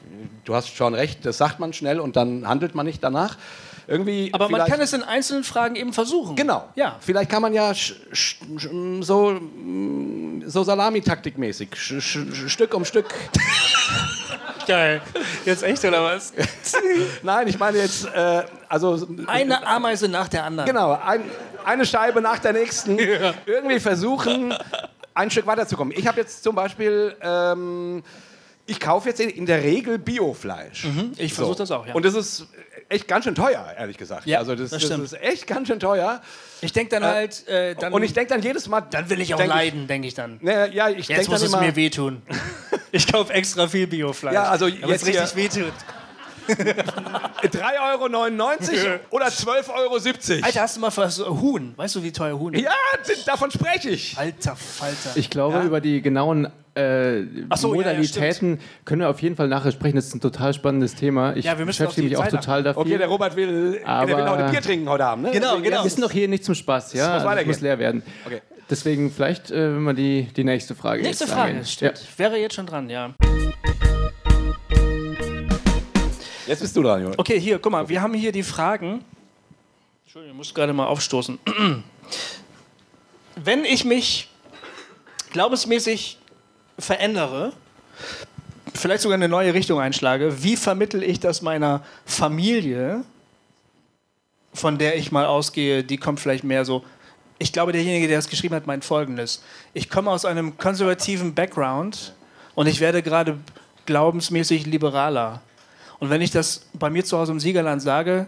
du 0.44 0.54
hast 0.54 0.74
schon 0.74 0.94
recht, 0.94 1.24
das 1.24 1.38
sagt 1.38 1.60
man 1.60 1.72
schnell 1.72 2.00
und 2.00 2.16
dann 2.16 2.48
handelt 2.48 2.74
man 2.74 2.86
nicht 2.86 3.02
danach. 3.02 3.36
Irgendwie 3.86 4.30
Aber 4.32 4.48
man 4.48 4.66
kann 4.66 4.80
es 4.80 4.92
in 4.92 5.02
einzelnen 5.02 5.44
Fragen 5.44 5.74
eben 5.76 5.92
versuchen. 5.92 6.36
Genau. 6.36 6.68
Ja. 6.76 6.96
Vielleicht 7.00 7.30
kann 7.30 7.42
man 7.42 7.52
ja 7.52 7.72
so, 9.00 9.40
so 10.46 10.62
Salamitaktikmäßig, 10.62 11.68
Stück 11.76 12.74
um 12.74 12.84
Stück. 12.84 13.06
Geil. 14.66 15.02
Jetzt 15.44 15.64
echt, 15.64 15.84
oder 15.84 16.04
was? 16.04 16.32
Nein, 17.22 17.48
ich 17.48 17.58
meine 17.58 17.78
jetzt, 17.78 18.06
äh, 18.06 18.44
also 18.68 19.06
Eine 19.26 19.66
Ameise 19.66 20.08
nach 20.08 20.28
der 20.28 20.44
anderen. 20.44 20.68
genau, 20.68 20.92
ein, 21.04 21.22
eine 21.64 21.84
Scheibe 21.84 22.20
nach 22.20 22.38
der 22.38 22.52
nächsten. 22.52 22.96
Irgendwie 23.46 23.80
versuchen, 23.80 24.54
ein 25.14 25.30
Stück 25.30 25.46
weiterzukommen. 25.46 25.92
Ich 25.96 26.06
habe 26.06 26.20
jetzt 26.20 26.44
zum 26.44 26.54
Beispiel, 26.54 27.16
ähm, 27.20 28.02
ich 28.66 28.80
kaufe 28.80 29.08
jetzt 29.08 29.20
in 29.20 29.46
der 29.46 29.62
Regel 29.62 29.98
Biofleisch. 29.98 30.84
Mhm, 30.84 31.12
ich 31.16 31.34
versuche 31.34 31.58
das 31.58 31.70
auch, 31.70 31.86
ja. 31.86 31.94
Und 31.94 32.04
das 32.04 32.14
ist 32.14 32.46
echt 32.88 33.08
ganz 33.08 33.24
schön 33.24 33.34
teuer, 33.34 33.74
ehrlich 33.76 33.98
gesagt. 33.98 34.26
Ja, 34.26 34.38
also 34.38 34.54
das, 34.54 34.70
das 34.70 34.88
das, 34.88 35.00
ist 35.00 35.20
echt 35.20 35.46
ganz 35.46 35.68
schön 35.68 35.80
teuer. 35.80 36.22
Ich 36.60 36.72
denke 36.72 36.90
dann 36.90 37.04
halt, 37.04 37.46
äh, 37.48 37.74
dann, 37.74 37.92
Und 37.92 38.02
ich 38.02 38.12
denke 38.12 38.32
dann 38.32 38.42
jedes 38.42 38.68
Mal. 38.68 38.82
dann 38.82 39.10
will 39.10 39.20
ich 39.20 39.34
auch 39.34 39.38
denk 39.38 39.50
leiden, 39.50 39.86
denke 39.86 40.06
ich 40.06 40.14
dann. 40.14 40.38
ne, 40.40 40.72
ja, 40.72 40.88
ich 40.88 41.08
Jetzt 41.08 41.08
denke 41.08 41.30
muss 41.30 41.40
dann 41.40 41.48
es 41.48 41.54
immer. 41.54 41.62
mir 41.62 41.76
wehtun. 41.76 42.22
Ich 42.94 43.10
kaufe 43.10 43.32
extra 43.32 43.68
viel 43.68 43.86
Biofleisch. 43.86 44.34
Ja, 44.34 44.50
also 44.50 44.66
es 44.66 45.06
jetzt 45.06 45.06
richtig 45.06 45.34
wehtut. 45.34 45.72
3,99 46.46 48.84
Euro 48.84 48.98
oder 49.10 49.28
12,70 49.28 49.70
Euro. 49.70 50.44
Alter, 50.44 50.60
hast 50.60 50.76
du 50.76 50.80
mal 50.80 50.94
was 50.94 51.18
Huhn? 51.18 51.72
Weißt 51.76 51.94
du, 51.94 52.02
wie 52.02 52.12
teuer 52.12 52.38
Huhn 52.38 52.52
ist? 52.52 52.62
Ja, 52.62 52.72
davon 53.24 53.50
spreche 53.50 53.88
ich. 53.88 54.18
Alter 54.18 54.56
Falter. 54.56 55.12
Ich 55.14 55.30
glaube, 55.30 55.62
über 55.62 55.80
die 55.80 56.02
genauen 56.02 56.52
äh, 56.74 57.22
so, 57.54 57.74
ja, 57.74 57.80
ja, 57.82 57.92
Modalitäten 57.92 58.58
können 58.84 59.02
wir 59.02 59.10
auf 59.10 59.20
jeden 59.20 59.36
Fall 59.36 59.48
nachher 59.48 59.72
sprechen. 59.72 59.96
Das 59.96 60.06
ist 60.06 60.14
ein 60.14 60.20
total 60.20 60.54
spannendes 60.54 60.94
Thema. 60.94 61.36
Ich 61.36 61.44
Ja, 61.44 61.54
beschäftige 61.54 62.08
mich 62.08 62.16
auch 62.16 62.26
total 62.28 62.62
dafür. 62.62 62.80
Okay, 62.82 62.96
der 62.98 63.08
Robert 63.08 63.36
will, 63.36 63.80
Aber- 63.84 64.06
der 64.06 64.16
will 64.16 64.28
heute 64.30 64.50
Bier 64.50 64.62
trinken 64.62 64.88
heute 64.88 65.04
Abend. 65.04 65.24
Ne? 65.24 65.30
Genau, 65.32 65.60
genau. 65.60 65.84
wir 65.84 65.90
sind 65.90 66.02
doch 66.02 66.10
hier 66.10 66.28
nicht 66.28 66.44
zum 66.44 66.54
Spaß, 66.54 66.94
ja. 66.94 67.02
muss 67.04 67.08
Also 67.12 67.24
es 67.26 67.30
weitergehen. 67.30 67.48
muss 67.52 67.60
leer 67.60 67.78
werden. 67.78 68.02
Okay. 68.24 68.40
Deswegen 68.70 69.10
vielleicht, 69.10 69.50
äh, 69.50 69.74
wenn 69.74 69.82
wir 69.82 69.92
die, 69.92 70.28
die 70.34 70.44
nächste 70.44 70.74
Frage 70.74 71.02
Nächste 71.02 71.24
jetzt 71.24 71.32
Frage, 71.34 71.62
stimmt. 71.64 72.00
Wäre 72.16 72.38
jetzt 72.38 72.54
schon 72.54 72.66
dran, 72.66 72.88
ja. 72.88 73.12
Jetzt 76.46 76.60
bist 76.60 76.74
du 76.76 76.82
dran, 76.82 77.02
Jonas. 77.02 77.18
Okay, 77.18 77.38
hier, 77.38 77.58
guck 77.58 77.70
mal, 77.72 77.88
wir 77.88 78.00
haben 78.00 78.14
hier 78.14 78.32
die 78.32 78.42
Fragen. 78.42 79.04
Entschuldigung, 80.04 80.34
ich 80.34 80.38
muss 80.38 80.54
gerade 80.54 80.72
mal 80.72 80.86
aufstoßen. 80.86 81.38
Wenn 83.36 83.64
ich 83.64 83.84
mich 83.84 84.28
glaubensmäßig 85.32 86.18
verändere, 86.82 87.52
vielleicht 88.74 89.02
sogar 89.02 89.14
eine 89.14 89.28
neue 89.28 89.54
Richtung 89.54 89.80
einschlage, 89.80 90.42
wie 90.42 90.56
vermittel 90.56 91.02
ich 91.02 91.20
das 91.20 91.42
meiner 91.42 91.82
Familie, 92.04 93.04
von 94.52 94.78
der 94.78 94.96
ich 94.96 95.12
mal 95.12 95.24
ausgehe, 95.24 95.84
die 95.84 95.96
kommt 95.96 96.20
vielleicht 96.20 96.44
mehr 96.44 96.64
so. 96.64 96.84
Ich 97.38 97.52
glaube, 97.52 97.72
derjenige, 97.72 98.08
der 98.08 98.18
das 98.18 98.28
geschrieben 98.28 98.54
hat, 98.54 98.66
meint 98.66 98.84
folgendes. 98.84 99.42
Ich 99.74 99.88
komme 99.88 100.10
aus 100.10 100.24
einem 100.24 100.58
konservativen 100.58 101.34
Background 101.34 102.14
und 102.54 102.66
ich 102.66 102.80
werde 102.80 103.02
gerade 103.02 103.38
glaubensmäßig 103.86 104.66
liberaler. 104.66 105.40
Und 105.98 106.10
wenn 106.10 106.20
ich 106.20 106.30
das 106.30 106.66
bei 106.74 106.90
mir 106.90 107.04
zu 107.04 107.18
Hause 107.18 107.32
im 107.32 107.40
Siegerland 107.40 107.82
sage, 107.82 108.26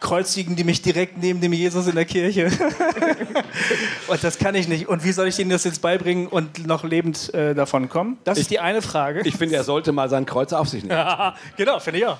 kreuzigen 0.00 0.54
die 0.56 0.64
mich 0.64 0.80
direkt 0.82 1.18
neben 1.18 1.40
dem 1.40 1.52
Jesus 1.52 1.86
in 1.86 1.94
der 1.94 2.04
Kirche. 2.04 2.46
und 4.08 4.22
das 4.22 4.38
kann 4.38 4.54
ich 4.54 4.68
nicht. 4.68 4.88
Und 4.88 5.04
wie 5.04 5.12
soll 5.12 5.28
ich 5.28 5.38
ihnen 5.38 5.50
das 5.50 5.64
jetzt 5.64 5.82
beibringen 5.82 6.26
und 6.28 6.66
noch 6.66 6.84
lebend 6.84 7.32
äh, 7.34 7.54
davon 7.54 7.88
kommen? 7.88 8.18
Das 8.24 8.38
ist 8.38 8.50
die 8.50 8.60
eine 8.60 8.82
Frage. 8.82 9.22
Ich 9.24 9.36
finde, 9.36 9.56
er 9.56 9.64
sollte 9.64 9.92
mal 9.92 10.08
sein 10.08 10.26
Kreuz 10.26 10.52
auf 10.52 10.68
sich 10.68 10.82
nehmen. 10.82 10.96
Ja, 10.96 11.34
genau, 11.56 11.80
finde 11.80 11.98
ich 12.00 12.06
auch. 12.06 12.18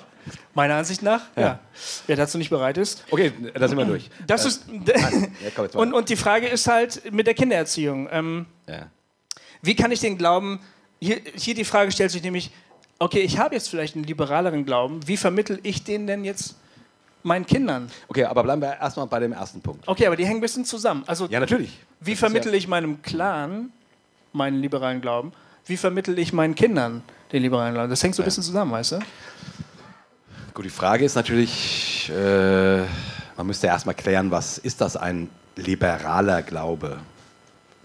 Meiner 0.53 0.75
Ansicht 0.75 1.01
nach, 1.01 1.21
ja. 1.37 1.59
Wer 2.05 2.15
dazu 2.15 2.37
nicht 2.37 2.49
bereit 2.49 2.77
ist. 2.77 3.03
Okay, 3.09 3.31
da 3.53 3.67
sind 3.67 3.77
wir 3.77 3.85
durch. 3.85 4.09
Das 4.27 4.45
ist. 4.45 4.65
Ja, 4.85 5.09
und, 5.79 5.93
und 5.93 6.09
die 6.09 6.17
Frage 6.17 6.47
ist 6.47 6.67
halt 6.67 7.11
mit 7.11 7.25
der 7.25 7.33
Kindererziehung. 7.33 8.09
Ähm, 8.11 8.45
Ja. 8.67 8.87
wie 9.61 9.75
kann 9.75 9.91
ich 9.91 10.01
den 10.01 10.17
Glauben. 10.17 10.59
Hier, 11.01 11.21
hier 11.33 11.55
die 11.55 11.63
Frage 11.63 11.91
stellt 11.91 12.11
sich 12.11 12.21
nämlich: 12.21 12.51
Okay, 12.99 13.21
ich 13.21 13.39
habe 13.39 13.55
jetzt 13.55 13.69
vielleicht 13.69 13.95
einen 13.95 14.03
liberaleren 14.03 14.65
Glauben. 14.65 14.99
Wie 15.07 15.15
vermittel 15.17 15.59
ich 15.63 15.83
den 15.85 16.05
denn 16.05 16.25
jetzt 16.25 16.55
meinen 17.23 17.45
Kindern? 17.45 17.89
Okay, 18.07 18.25
aber 18.25 18.43
bleiben 18.43 18.61
wir 18.61 18.77
erstmal 18.79 19.07
bei 19.07 19.19
dem 19.19 19.33
ersten 19.33 19.61
Punkt. 19.61 19.87
Okay, 19.87 20.05
aber 20.07 20.15
die 20.15 20.25
hängen 20.25 20.37
ein 20.39 20.41
bisschen 20.41 20.65
zusammen. 20.65 21.03
Also, 21.07 21.27
Ja, 21.27 21.39
natürlich. 21.39 21.77
wie 21.99 22.11
Das 22.11 22.19
vermittel 22.19 22.53
ich 22.53 22.67
meinem 22.67 23.01
Clan 23.01 23.71
meinen 24.33 24.61
liberalen 24.61 25.01
Glauben? 25.01 25.31
Wie 25.65 25.77
vermittel 25.77 26.17
ich 26.19 26.33
meinen 26.33 26.55
Kindern 26.55 27.03
den 27.31 27.41
liberalen 27.43 27.73
Glauben? 27.73 27.89
Das 27.89 28.01
hängt 28.03 28.15
so 28.15 28.21
ein 28.21 28.25
bisschen 28.25 28.43
zusammen, 28.43 28.71
weißt 28.71 28.93
du? 28.93 28.99
Gut, 30.53 30.65
die 30.65 30.69
Frage 30.69 31.05
ist 31.05 31.15
natürlich, 31.15 32.09
äh, 32.09 32.79
man 33.37 33.47
müsste 33.47 33.67
erstmal 33.67 33.95
klären, 33.95 34.31
was 34.31 34.57
ist 34.57 34.81
das 34.81 34.97
ein 34.97 35.29
liberaler 35.55 36.41
Glaube? 36.41 36.99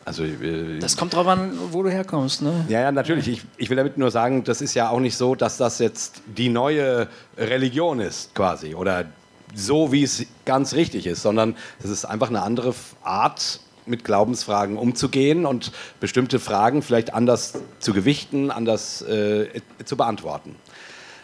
Also, 0.05 0.25
äh, 0.25 0.79
Das 0.81 0.97
kommt 0.97 1.15
drauf 1.15 1.27
an, 1.27 1.53
wo 1.71 1.83
du 1.83 1.91
herkommst, 1.91 2.43
ne? 2.43 2.65
ja, 2.69 2.81
ja, 2.81 2.93
natürlich. 2.93 3.29
Ich, 3.29 3.43
ich 3.57 3.71
will 3.71 3.77
damit 3.77 3.97
nur 3.97 4.11
sagen, 4.11 4.45
das 4.45 4.61
ist 4.61 4.75
ja 4.75 4.91
auch 4.91 5.01
nicht 5.01 5.17
so, 5.17 5.35
dass 5.35 5.57
das 5.57 5.79
jetzt 5.79 6.21
die 6.27 6.49
neue 6.51 7.09
Religion 7.39 8.01
ist, 8.01 8.35
quasi. 8.35 8.75
Oder 8.75 9.07
so, 9.55 9.93
wie 9.93 10.03
es 10.03 10.27
ganz 10.45 10.75
richtig 10.75 11.07
ist, 11.07 11.23
sondern 11.23 11.57
es 11.83 11.91
ist 11.91 12.05
einfach 12.05 12.29
eine 12.29 12.43
andere 12.43 12.75
Art, 13.03 13.61
mit 13.87 14.05
Glaubensfragen 14.05 14.79
umzugehen 14.79 15.47
und 15.47 15.73
bestimmte 16.01 16.41
Fragen 16.41 16.83
vielleicht 16.83 17.13
anders 17.13 17.55
zu 17.81 17.93
gewichten, 17.93 18.51
anders 18.51 19.03
äh, 19.03 19.61
zu 19.85 19.97
beantworten. 19.97 20.57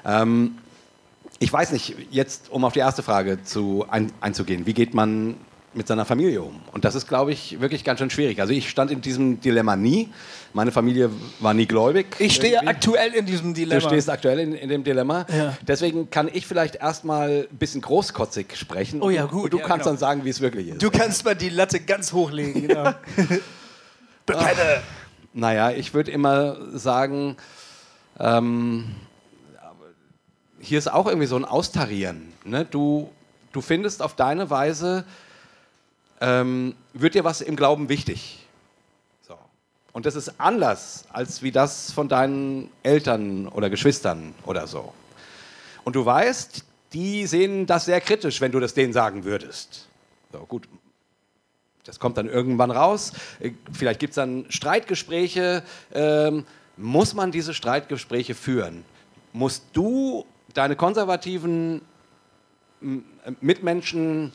Ähm, 0.05 0.59
ich 1.39 1.51
weiß 1.51 1.73
nicht, 1.73 1.97
jetzt 2.11 2.51
um 2.51 2.65
auf 2.65 2.75
die 2.75 2.81
erste 2.81 3.03
Frage 3.03 3.43
zu, 3.43 3.87
ein, 3.91 4.13
einzugehen, 4.21 4.67
wie 4.67 4.75
geht 4.75 4.93
man 4.93 5.37
mit 5.73 5.87
seiner 5.87 6.05
Familie 6.05 6.43
um? 6.43 6.61
Und 6.73 6.85
das 6.85 6.95
ist, 6.95 7.07
glaube 7.07 7.33
ich, 7.33 7.61
wirklich 7.61 7.85
ganz 7.85 8.01
schön 8.01 8.11
schwierig. 8.11 8.41
Also 8.41 8.53
ich 8.53 8.69
stand 8.69 8.91
in 8.91 9.01
diesem 9.01 9.41
Dilemma 9.41 9.77
nie. 9.77 10.09
Meine 10.53 10.73
Familie 10.73 11.11
war 11.39 11.55
nie 11.55 11.67
gläubig. 11.67 12.07
Ich 12.19 12.35
stehe 12.35 12.55
irgendwie. 12.55 12.69
aktuell 12.69 13.15
in 13.15 13.27
diesem 13.27 13.55
Du 13.55 13.61
Dilemma. 13.61 13.81
stehst 13.81 14.11
aktuell 14.11 14.41
in, 14.41 14.55
in 14.55 14.69
dem 14.69 14.83
Dilemma. 14.83 15.27
Ja. 15.33 15.57
Deswegen 15.63 16.11
kann 16.11 16.29
ich 16.33 16.47
vielleicht 16.47 16.77
erstmal 16.77 17.47
ein 17.51 17.57
bisschen 17.57 17.81
großkotzig 17.83 18.57
sprechen. 18.57 19.01
Oh 19.01 19.11
ja, 19.11 19.25
Und 19.25 19.31
gut, 19.31 19.53
du 19.53 19.59
ja, 19.59 19.65
kannst 19.65 19.85
genau. 19.85 19.91
dann 19.93 19.99
sagen, 19.99 20.25
wie 20.25 20.31
es 20.31 20.41
wirklich 20.41 20.69
ist. 20.69 20.83
Du 20.83 20.91
kannst 20.91 21.25
mal 21.25 21.37
die 21.37 21.51
Latte 21.51 21.79
ganz 21.81 22.13
hochlegen, 22.13 22.67
genau. 22.67 22.93
Bekenne. 24.27 24.83
Naja, 25.33 25.71
ich 25.71 25.95
würde 25.95 26.11
immer 26.11 26.57
sagen, 26.77 27.37
ähm, 28.19 28.87
hier 30.61 30.79
ist 30.79 30.93
auch 30.93 31.07
irgendwie 31.07 31.27
so 31.27 31.37
ein 31.37 31.45
Austarieren. 31.45 32.33
Ne? 32.45 32.65
Du, 32.65 33.11
du 33.53 33.61
findest 33.61 34.03
auf 34.03 34.15
deine 34.15 34.51
Weise, 34.51 35.05
ähm, 36.21 36.75
wird 36.93 37.15
dir 37.15 37.25
was 37.25 37.41
im 37.41 37.57
Glauben 37.57 37.89
wichtig. 37.89 38.47
So. 39.23 39.37
Und 39.93 40.07
das 40.07 40.15
ist 40.15 40.41
anders, 40.41 41.05
als 41.13 41.43
wie 41.43 41.51
das 41.51 41.93
von 41.93 42.09
deinen 42.09 42.71
Eltern 42.83 43.49
oder 43.49 43.71
Geschwistern 43.71 44.35
oder 44.45 44.67
so. 44.67 44.93
Und 45.85 45.97
du 45.97 46.05
weißt, 46.05 46.65
die 46.93 47.27
sehen 47.27 47.67
das 47.67 47.87
sehr 47.87 48.01
kritisch, 48.01 48.41
wenn 48.41 48.53
du 48.53 48.61
das 48.61 48.75
denen 48.75 48.93
sagen 48.93 49.25
würdest. 49.25 49.89
So, 50.33 50.41
gut, 50.41 50.69
das 51.85 51.99
kommt 51.99 52.19
dann 52.19 52.29
irgendwann 52.29 52.71
raus. 52.71 53.13
Vielleicht 53.73 54.01
gibt 54.01 54.11
es 54.11 54.17
dann 54.17 54.47
Streitgespräche. 54.49 55.63
Ähm, 55.93 56.45
muss 56.77 57.15
man 57.15 57.31
diese 57.31 57.55
Streitgespräche 57.55 58.35
führen? 58.35 58.85
Musst 59.33 59.65
du 59.73 60.27
deine 60.55 60.77
konservativen 60.77 61.83
Mitmenschen 63.41 64.33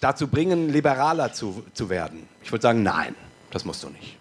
dazu 0.00 0.28
bringen, 0.28 0.68
liberaler 0.68 1.32
zu, 1.32 1.64
zu 1.74 1.88
werden? 1.88 2.28
Ich 2.42 2.52
würde 2.52 2.62
sagen, 2.62 2.82
nein, 2.82 3.14
das 3.50 3.64
musst 3.64 3.82
du 3.82 3.88
nicht. 3.88 4.16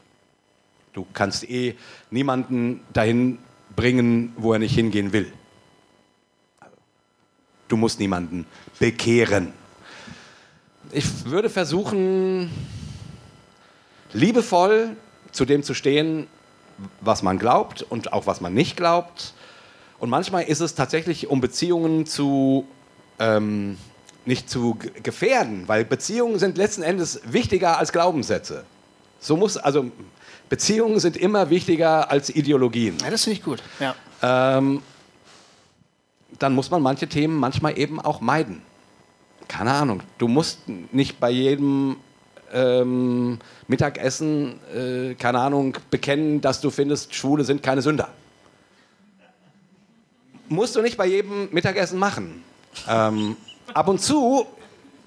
Du 0.94 1.06
kannst 1.14 1.50
eh 1.50 1.76
niemanden 2.10 2.82
dahin 2.94 3.40
bringen, 3.76 4.34
wo 4.38 4.54
er 4.54 4.60
nicht 4.60 4.74
hingehen 4.74 5.14
will. 5.14 5.32
Du 7.68 7.78
musst 7.78 8.00
niemanden 8.00 8.46
bekehren. 8.80 9.54
Ich 10.92 11.26
würde 11.26 11.50
versuchen, 11.50 12.50
liebevoll 14.14 14.96
zu 15.32 15.46
dem 15.46 15.64
zu 15.64 15.74
stehen, 15.74 16.28
was 17.02 17.24
man 17.24 17.40
glaubt 17.40 17.82
und 17.84 18.14
auch 18.14 18.26
was 18.26 18.42
man 18.42 18.54
nicht 18.54 18.78
glaubt. 18.78 19.34
Und 20.00 20.10
manchmal 20.10 20.44
ist 20.44 20.62
es 20.62 20.76
tatsächlich, 20.76 21.28
um 21.28 21.42
Beziehungen 21.42 22.06
zu 22.06 22.68
ähm, 23.20 23.78
nicht 24.28 24.50
zu 24.50 24.78
gefährden, 25.04 25.64
weil 25.68 25.86
Beziehungen 25.86 26.38
sind 26.38 26.58
letzten 26.58 26.84
Endes 26.84 27.22
wichtiger 27.26 27.78
als 27.78 27.92
Glaubenssätze. 27.92 28.66
So 29.20 29.38
muss 29.38 29.58
also 29.58 29.90
Beziehungen 30.50 31.00
sind 31.00 31.18
immer 31.18 31.50
wichtiger 31.50 32.12
als 32.12 32.30
Ideologien. 32.30 32.98
Ja, 33.02 33.10
das 33.10 33.24
finde 33.24 33.40
ich 33.40 33.44
gut. 33.44 33.64
Ja. 33.80 33.96
Ähm, 34.22 34.82
dann 36.40 36.54
muss 36.54 36.70
man 36.70 36.82
manche 36.82 37.08
Themen 37.08 37.38
manchmal 37.38 37.78
eben 37.78 38.00
auch 38.00 38.22
meiden. 38.22 38.62
Keine 39.48 39.72
Ahnung, 39.72 40.04
du 40.18 40.28
musst 40.28 40.60
nicht 40.92 41.20
bei 41.20 41.30
jedem 41.30 41.96
ähm, 42.54 43.40
Mittagessen, 43.68 44.60
äh, 44.74 45.16
keine 45.16 45.40
Ahnung, 45.40 45.78
bekennen, 45.90 46.42
dass 46.42 46.60
du 46.62 46.70
findest, 46.70 47.16
Schwule 47.16 47.44
sind 47.44 47.64
keine 47.64 47.82
Sünder. 47.82 48.10
Musst 50.50 50.76
du 50.76 50.82
nicht 50.82 50.98
bei 50.98 51.06
jedem 51.06 51.50
Mittagessen 51.52 51.98
machen. 51.98 52.44
Ähm, 52.88 53.36
ab 53.74 53.88
und 53.88 54.02
zu 54.02 54.46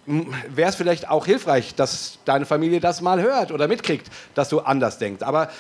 wäre 0.07 0.69
es 0.71 0.77
vielleicht 0.77 1.09
auch 1.09 1.27
hilfreich, 1.27 1.75
dass 1.75 2.19
deine 2.25 2.47
Familie 2.47 2.81
das 2.81 3.01
mal 3.01 3.21
hört 3.21 3.53
oder 3.53 3.69
mitkriegt, 3.69 4.09
dass 4.35 4.49
du 4.49 4.61
anders 4.61 4.99
denkst. 4.99 5.23
Aber 5.23 5.51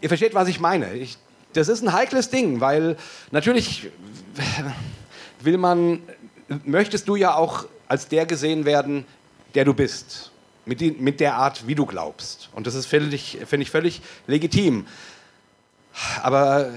ihr 0.00 0.08
versteht, 0.08 0.34
was 0.34 0.48
ich 0.48 0.60
meine. 0.60 0.92
Ich, 0.94 1.16
das 1.54 1.68
ist 1.68 1.82
ein 1.82 1.92
heikles 1.92 2.30
Ding, 2.30 2.60
weil 2.60 2.96
natürlich 3.30 3.88
will 5.40 5.58
man, 5.58 6.02
möchtest 6.64 7.08
du 7.08 7.16
ja 7.16 7.34
auch 7.34 7.64
als 7.88 8.08
der 8.08 8.26
gesehen 8.26 8.64
werden, 8.64 9.04
der 9.54 9.64
du 9.64 9.74
bist. 9.74 10.30
Mit, 10.66 10.82
die, 10.82 10.90
mit 10.90 11.18
der 11.20 11.36
Art, 11.36 11.66
wie 11.66 11.74
du 11.74 11.86
glaubst. 11.86 12.50
Und 12.54 12.66
das 12.66 12.74
ist, 12.74 12.84
finde 12.86 13.16
ich, 13.16 13.38
find 13.46 13.62
ich 13.62 13.70
völlig 13.70 14.02
legitim. 14.26 14.86
Aber 16.22 16.70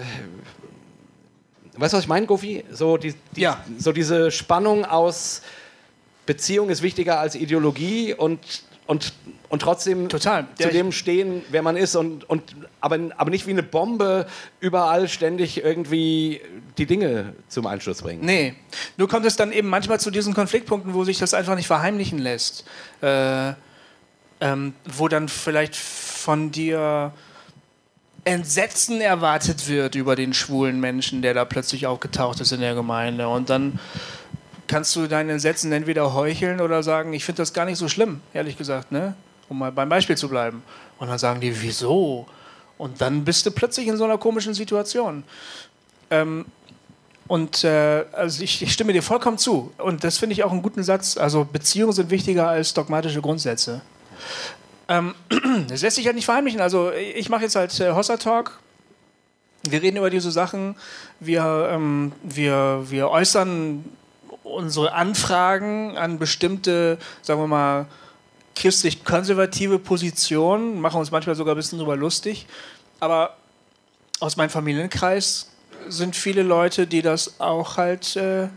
weißt 1.75 1.93
du, 1.93 1.97
was 1.97 2.03
ich 2.03 2.07
meine, 2.07 2.25
Goofy? 2.25 2.63
So, 2.71 2.95
die, 2.95 3.13
die, 3.35 3.41
Ja. 3.41 3.63
so 3.77 3.91
diese 3.91 4.31
Spannung 4.31 4.85
aus 4.85 5.41
Beziehung 6.25 6.69
ist 6.69 6.81
wichtiger 6.81 7.19
als 7.19 7.35
Ideologie 7.35 8.13
und, 8.13 8.39
und, 8.87 9.13
und 9.49 9.61
trotzdem 9.61 10.09
Total. 10.09 10.47
zu 10.59 10.69
dem 10.69 10.91
stehen, 10.91 11.43
wer 11.49 11.61
man 11.61 11.77
ist 11.77 11.95
und, 11.95 12.29
und 12.29 12.55
aber, 12.79 12.99
aber 13.17 13.29
nicht 13.29 13.47
wie 13.47 13.51
eine 13.51 13.63
Bombe 13.63 14.27
überall 14.59 15.07
ständig 15.07 15.63
irgendwie 15.63 16.41
die 16.77 16.85
Dinge 16.85 17.33
zum 17.47 17.67
Einsturz 17.67 18.01
bringen. 18.01 18.23
Nee, 18.23 18.55
nur 18.97 19.07
kommt 19.07 19.25
es 19.25 19.35
dann 19.35 19.51
eben 19.51 19.67
manchmal 19.67 19.99
zu 19.99 20.11
diesen 20.11 20.33
Konfliktpunkten, 20.33 20.93
wo 20.93 21.03
sich 21.03 21.17
das 21.17 21.33
einfach 21.33 21.55
nicht 21.55 21.67
verheimlichen 21.67 22.19
lässt. 22.19 22.65
Äh, 23.01 23.53
ähm, 24.41 24.73
wo 24.85 25.07
dann 25.07 25.29
vielleicht 25.29 25.75
von 25.75 26.51
dir 26.51 27.13
Entsetzen 28.23 29.01
erwartet 29.01 29.67
wird 29.67 29.95
über 29.95 30.15
den 30.15 30.33
schwulen 30.33 30.79
Menschen, 30.79 31.21
der 31.21 31.33
da 31.33 31.45
plötzlich 31.45 31.87
aufgetaucht 31.87 32.39
ist 32.39 32.51
in 32.51 32.59
der 32.59 32.75
Gemeinde. 32.75 33.27
Und 33.27 33.49
dann 33.49 33.79
kannst 34.71 34.95
du 34.95 35.07
dein 35.07 35.29
Entsetzen 35.29 35.69
entweder 35.73 36.13
heucheln 36.13 36.61
oder 36.61 36.81
sagen, 36.81 37.11
ich 37.11 37.25
finde 37.25 37.41
das 37.41 37.51
gar 37.51 37.65
nicht 37.65 37.77
so 37.77 37.89
schlimm, 37.89 38.21
ehrlich 38.33 38.57
gesagt, 38.57 38.93
ne? 38.93 39.15
um 39.49 39.59
mal 39.59 39.69
beim 39.69 39.89
Beispiel 39.89 40.15
zu 40.15 40.29
bleiben. 40.29 40.63
Und 40.97 41.09
dann 41.09 41.19
sagen 41.19 41.41
die, 41.41 41.61
wieso? 41.61 42.25
Und 42.77 43.01
dann 43.01 43.25
bist 43.25 43.45
du 43.45 43.51
plötzlich 43.51 43.87
in 43.87 43.97
so 43.97 44.05
einer 44.05 44.17
komischen 44.17 44.53
Situation. 44.53 45.25
Ähm, 46.09 46.45
und 47.27 47.65
äh, 47.65 48.05
also 48.13 48.41
ich, 48.43 48.61
ich 48.61 48.71
stimme 48.71 48.93
dir 48.93 49.03
vollkommen 49.03 49.37
zu. 49.37 49.73
Und 49.77 50.05
das 50.05 50.17
finde 50.17 50.33
ich 50.33 50.43
auch 50.45 50.53
einen 50.53 50.61
guten 50.61 50.83
Satz. 50.83 51.17
Also 51.17 51.43
Beziehungen 51.43 51.91
sind 51.91 52.09
wichtiger 52.09 52.47
als 52.47 52.73
dogmatische 52.73 53.21
Grundsätze. 53.21 53.81
Ähm, 54.87 55.15
das 55.67 55.81
lässt 55.81 55.97
sich 55.97 56.05
halt 56.05 56.15
nicht 56.15 56.25
verheimlichen. 56.25 56.61
Also 56.61 56.93
ich 56.93 57.27
mache 57.27 57.43
jetzt 57.43 57.57
halt 57.57 57.77
äh, 57.81 57.91
Hossa 57.91 58.15
Talk. 58.15 58.57
Wir 59.63 59.81
reden 59.81 59.97
über 59.97 60.09
diese 60.09 60.31
Sachen. 60.31 60.75
Wir, 61.19 61.69
ähm, 61.73 62.13
wir, 62.23 62.85
wir 62.87 63.09
äußern 63.09 63.83
unsere 64.51 64.93
Anfragen 64.93 65.97
an 65.97 66.19
bestimmte, 66.19 66.97
sagen 67.21 67.41
wir 67.41 67.47
mal, 67.47 67.85
christlich-konservative 68.55 69.79
Positionen, 69.79 70.81
machen 70.81 70.99
uns 70.99 71.11
manchmal 71.11 71.35
sogar 71.35 71.55
ein 71.55 71.57
bisschen 71.57 71.79
drüber 71.79 71.95
lustig. 71.95 72.45
Aber 72.99 73.35
aus 74.19 74.37
meinem 74.37 74.49
Familienkreis 74.49 75.49
sind 75.87 76.15
viele 76.15 76.43
Leute, 76.43 76.85
die 76.85 77.01
das 77.01 77.39
auch 77.39 77.77
halt 77.77 78.15
äh, 78.15 78.49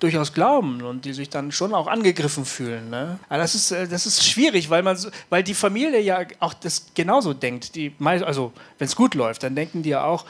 durchaus 0.00 0.34
glauben 0.34 0.82
und 0.82 1.04
die 1.04 1.12
sich 1.12 1.30
dann 1.30 1.52
schon 1.52 1.74
auch 1.74 1.86
angegriffen 1.86 2.44
fühlen. 2.44 2.90
Ne? 2.90 3.18
Aber 3.28 3.38
das 3.38 3.54
ist, 3.54 3.70
äh, 3.70 3.88
das 3.88 4.06
ist 4.06 4.24
schwierig, 4.24 4.68
weil, 4.68 4.82
man 4.82 4.98
weil 5.30 5.42
die 5.42 5.54
Familie 5.54 6.00
ja 6.00 6.20
auch 6.40 6.54
das 6.54 6.86
genauso 6.94 7.32
denkt. 7.32 7.74
Die, 7.74 7.94
also, 8.00 8.52
wenn 8.78 8.86
es 8.86 8.96
gut 8.96 9.14
läuft, 9.14 9.42
dann 9.42 9.54
denken 9.54 9.82
die 9.82 9.90
ja 9.90 10.04
auch, 10.04 10.26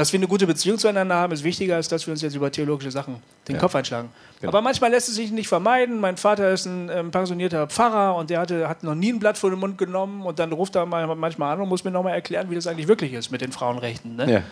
dass 0.00 0.14
wir 0.14 0.18
eine 0.18 0.28
gute 0.28 0.46
Beziehung 0.46 0.78
zueinander 0.78 1.14
haben, 1.14 1.30
ist 1.30 1.44
wichtiger, 1.44 1.76
als 1.76 1.88
dass 1.88 2.06
wir 2.06 2.12
uns 2.12 2.22
jetzt 2.22 2.34
über 2.34 2.50
theologische 2.50 2.90
Sachen 2.90 3.16
den 3.46 3.58
Kopf 3.58 3.74
einschlagen. 3.74 4.08
Aber 4.42 4.62
manchmal 4.62 4.90
lässt 4.90 5.10
es 5.10 5.16
sich 5.16 5.30
nicht 5.30 5.46
vermeiden. 5.46 6.00
Mein 6.00 6.16
Vater 6.16 6.50
ist 6.52 6.64
ein 6.64 6.88
ähm, 6.88 7.10
pensionierter 7.10 7.66
Pfarrer 7.66 8.16
und 8.16 8.30
der 8.30 8.40
hatte, 8.40 8.66
hat 8.66 8.82
noch 8.82 8.94
nie 8.94 9.12
ein 9.12 9.18
Blatt 9.18 9.36
vor 9.36 9.50
den 9.50 9.58
Mund 9.58 9.76
genommen 9.76 10.22
und 10.22 10.38
dann 10.38 10.52
ruft 10.52 10.74
er 10.74 10.86
mal, 10.86 11.14
manchmal 11.16 11.52
an 11.52 11.60
und 11.60 11.68
muss 11.68 11.84
mir 11.84 11.90
nochmal 11.90 12.14
erklären, 12.14 12.48
wie 12.48 12.54
das 12.54 12.66
eigentlich 12.66 12.88
wirklich 12.88 13.12
ist 13.12 13.30
mit 13.30 13.42
den 13.42 13.52
Frauenrechten. 13.52 14.16
Ne? 14.16 14.32
Ja. 14.32 14.42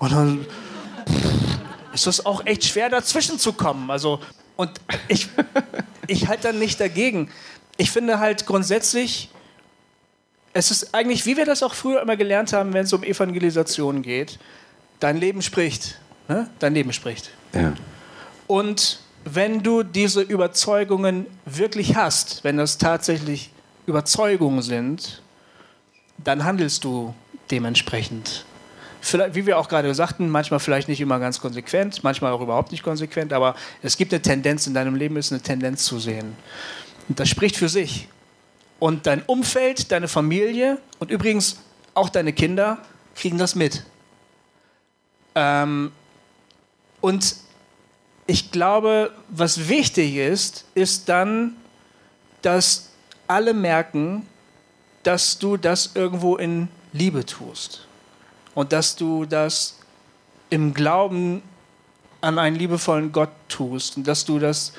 Und 0.00 0.10
dann 0.10 0.46
ist 1.94 2.08
das 2.08 2.26
auch 2.26 2.44
echt 2.44 2.64
schwer, 2.64 2.90
dazwischen 2.90 3.38
zu 3.38 3.52
kommen. 3.52 3.92
Also, 3.92 4.18
und 4.56 4.72
ich, 5.06 5.28
ich 6.08 6.26
halte 6.26 6.48
dann 6.48 6.58
nicht 6.58 6.80
dagegen. 6.80 7.30
Ich 7.76 7.92
finde 7.92 8.18
halt 8.18 8.46
grundsätzlich, 8.46 9.30
es 10.54 10.72
ist 10.72 10.92
eigentlich, 10.92 11.24
wie 11.24 11.36
wir 11.36 11.46
das 11.46 11.62
auch 11.62 11.74
früher 11.74 12.02
immer 12.02 12.16
gelernt 12.16 12.52
haben, 12.52 12.72
wenn 12.72 12.82
es 12.82 12.92
um 12.92 13.04
Evangelisation 13.04 14.02
geht, 14.02 14.40
dein 15.00 15.16
Leben 15.16 15.42
spricht. 15.42 15.98
Ne? 16.28 16.48
Dein 16.58 16.74
Leben 16.74 16.92
spricht. 16.92 17.30
Ja. 17.52 17.72
Und 18.46 19.00
wenn 19.24 19.62
du 19.62 19.82
diese 19.82 20.22
Überzeugungen 20.22 21.26
wirklich 21.44 21.96
hast, 21.96 22.44
wenn 22.44 22.56
das 22.56 22.78
tatsächlich 22.78 23.50
Überzeugungen 23.86 24.62
sind, 24.62 25.22
dann 26.18 26.44
handelst 26.44 26.84
du 26.84 27.14
dementsprechend. 27.50 28.44
Vielleicht, 29.00 29.34
wie 29.34 29.46
wir 29.46 29.58
auch 29.58 29.68
gerade 29.68 29.94
sagten, 29.94 30.28
manchmal 30.28 30.60
vielleicht 30.60 30.88
nicht 30.88 31.00
immer 31.00 31.18
ganz 31.20 31.40
konsequent, 31.40 32.02
manchmal 32.02 32.32
auch 32.32 32.40
überhaupt 32.40 32.72
nicht 32.72 32.82
konsequent, 32.82 33.32
aber 33.32 33.54
es 33.82 33.96
gibt 33.96 34.12
eine 34.12 34.20
Tendenz 34.20 34.66
in 34.66 34.74
deinem 34.74 34.96
Leben, 34.96 35.16
ist 35.16 35.32
eine 35.32 35.40
Tendenz 35.40 35.84
zu 35.84 35.98
sehen. 35.98 36.34
Und 37.08 37.20
das 37.20 37.28
spricht 37.28 37.56
für 37.56 37.68
sich. 37.68 38.08
Und 38.80 39.06
dein 39.06 39.22
Umfeld, 39.22 39.92
deine 39.92 40.08
Familie 40.08 40.78
und 40.98 41.10
übrigens 41.10 41.58
auch 41.94 42.08
deine 42.08 42.32
Kinder 42.32 42.78
kriegen 43.14 43.38
das 43.38 43.54
mit. 43.54 43.84
Ähm, 45.34 45.92
und 47.00 47.36
ich 48.26 48.50
glaube, 48.50 49.12
was 49.28 49.68
wichtig 49.68 50.16
ist, 50.16 50.66
ist 50.74 51.08
dann, 51.08 51.56
dass 52.42 52.90
alle 53.26 53.54
merken, 53.54 54.26
dass 55.02 55.38
du 55.38 55.56
das 55.56 55.92
irgendwo 55.94 56.36
in 56.36 56.68
Liebe 56.92 57.24
tust. 57.24 57.86
Und 58.54 58.72
dass 58.72 58.96
du 58.96 59.24
das 59.24 59.78
im 60.50 60.74
Glauben 60.74 61.42
an 62.20 62.38
einen 62.38 62.56
liebevollen 62.56 63.12
Gott 63.12 63.30
tust. 63.48 63.96
Und 63.96 64.06
dass 64.06 64.24
du 64.24 64.38
das, 64.38 64.72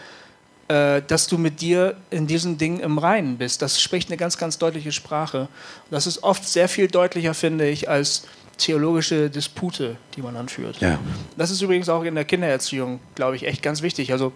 äh, 0.67 1.01
dass 1.01 1.27
du 1.27 1.37
mit 1.37 1.61
dir 1.61 1.95
in 2.09 2.27
diesen 2.27 2.57
Dingen 2.57 2.81
im 2.81 2.97
Reinen 2.97 3.37
bist. 3.37 3.61
Das 3.61 3.81
spricht 3.81 4.09
eine 4.09 4.17
ganz, 4.17 4.37
ganz 4.37 4.57
deutliche 4.57 4.91
Sprache. 4.91 5.41
Und 5.41 5.91
das 5.91 6.05
ist 6.05 6.23
oft 6.23 6.47
sehr 6.47 6.67
viel 6.67 6.87
deutlicher, 6.87 7.33
finde 7.33 7.67
ich, 7.69 7.89
als 7.89 8.27
theologische 8.59 9.29
Dispute, 9.29 9.95
die 10.15 10.21
man 10.21 10.35
anführt. 10.35 10.79
Ja. 10.81 10.99
Das 11.37 11.49
ist 11.49 11.61
übrigens 11.61 11.89
auch 11.89 12.03
in 12.03 12.15
der 12.15 12.25
Kindererziehung, 12.25 12.99
glaube 13.15 13.35
ich, 13.35 13.47
echt 13.47 13.63
ganz 13.63 13.81
wichtig. 13.81 14.11
Also 14.11 14.31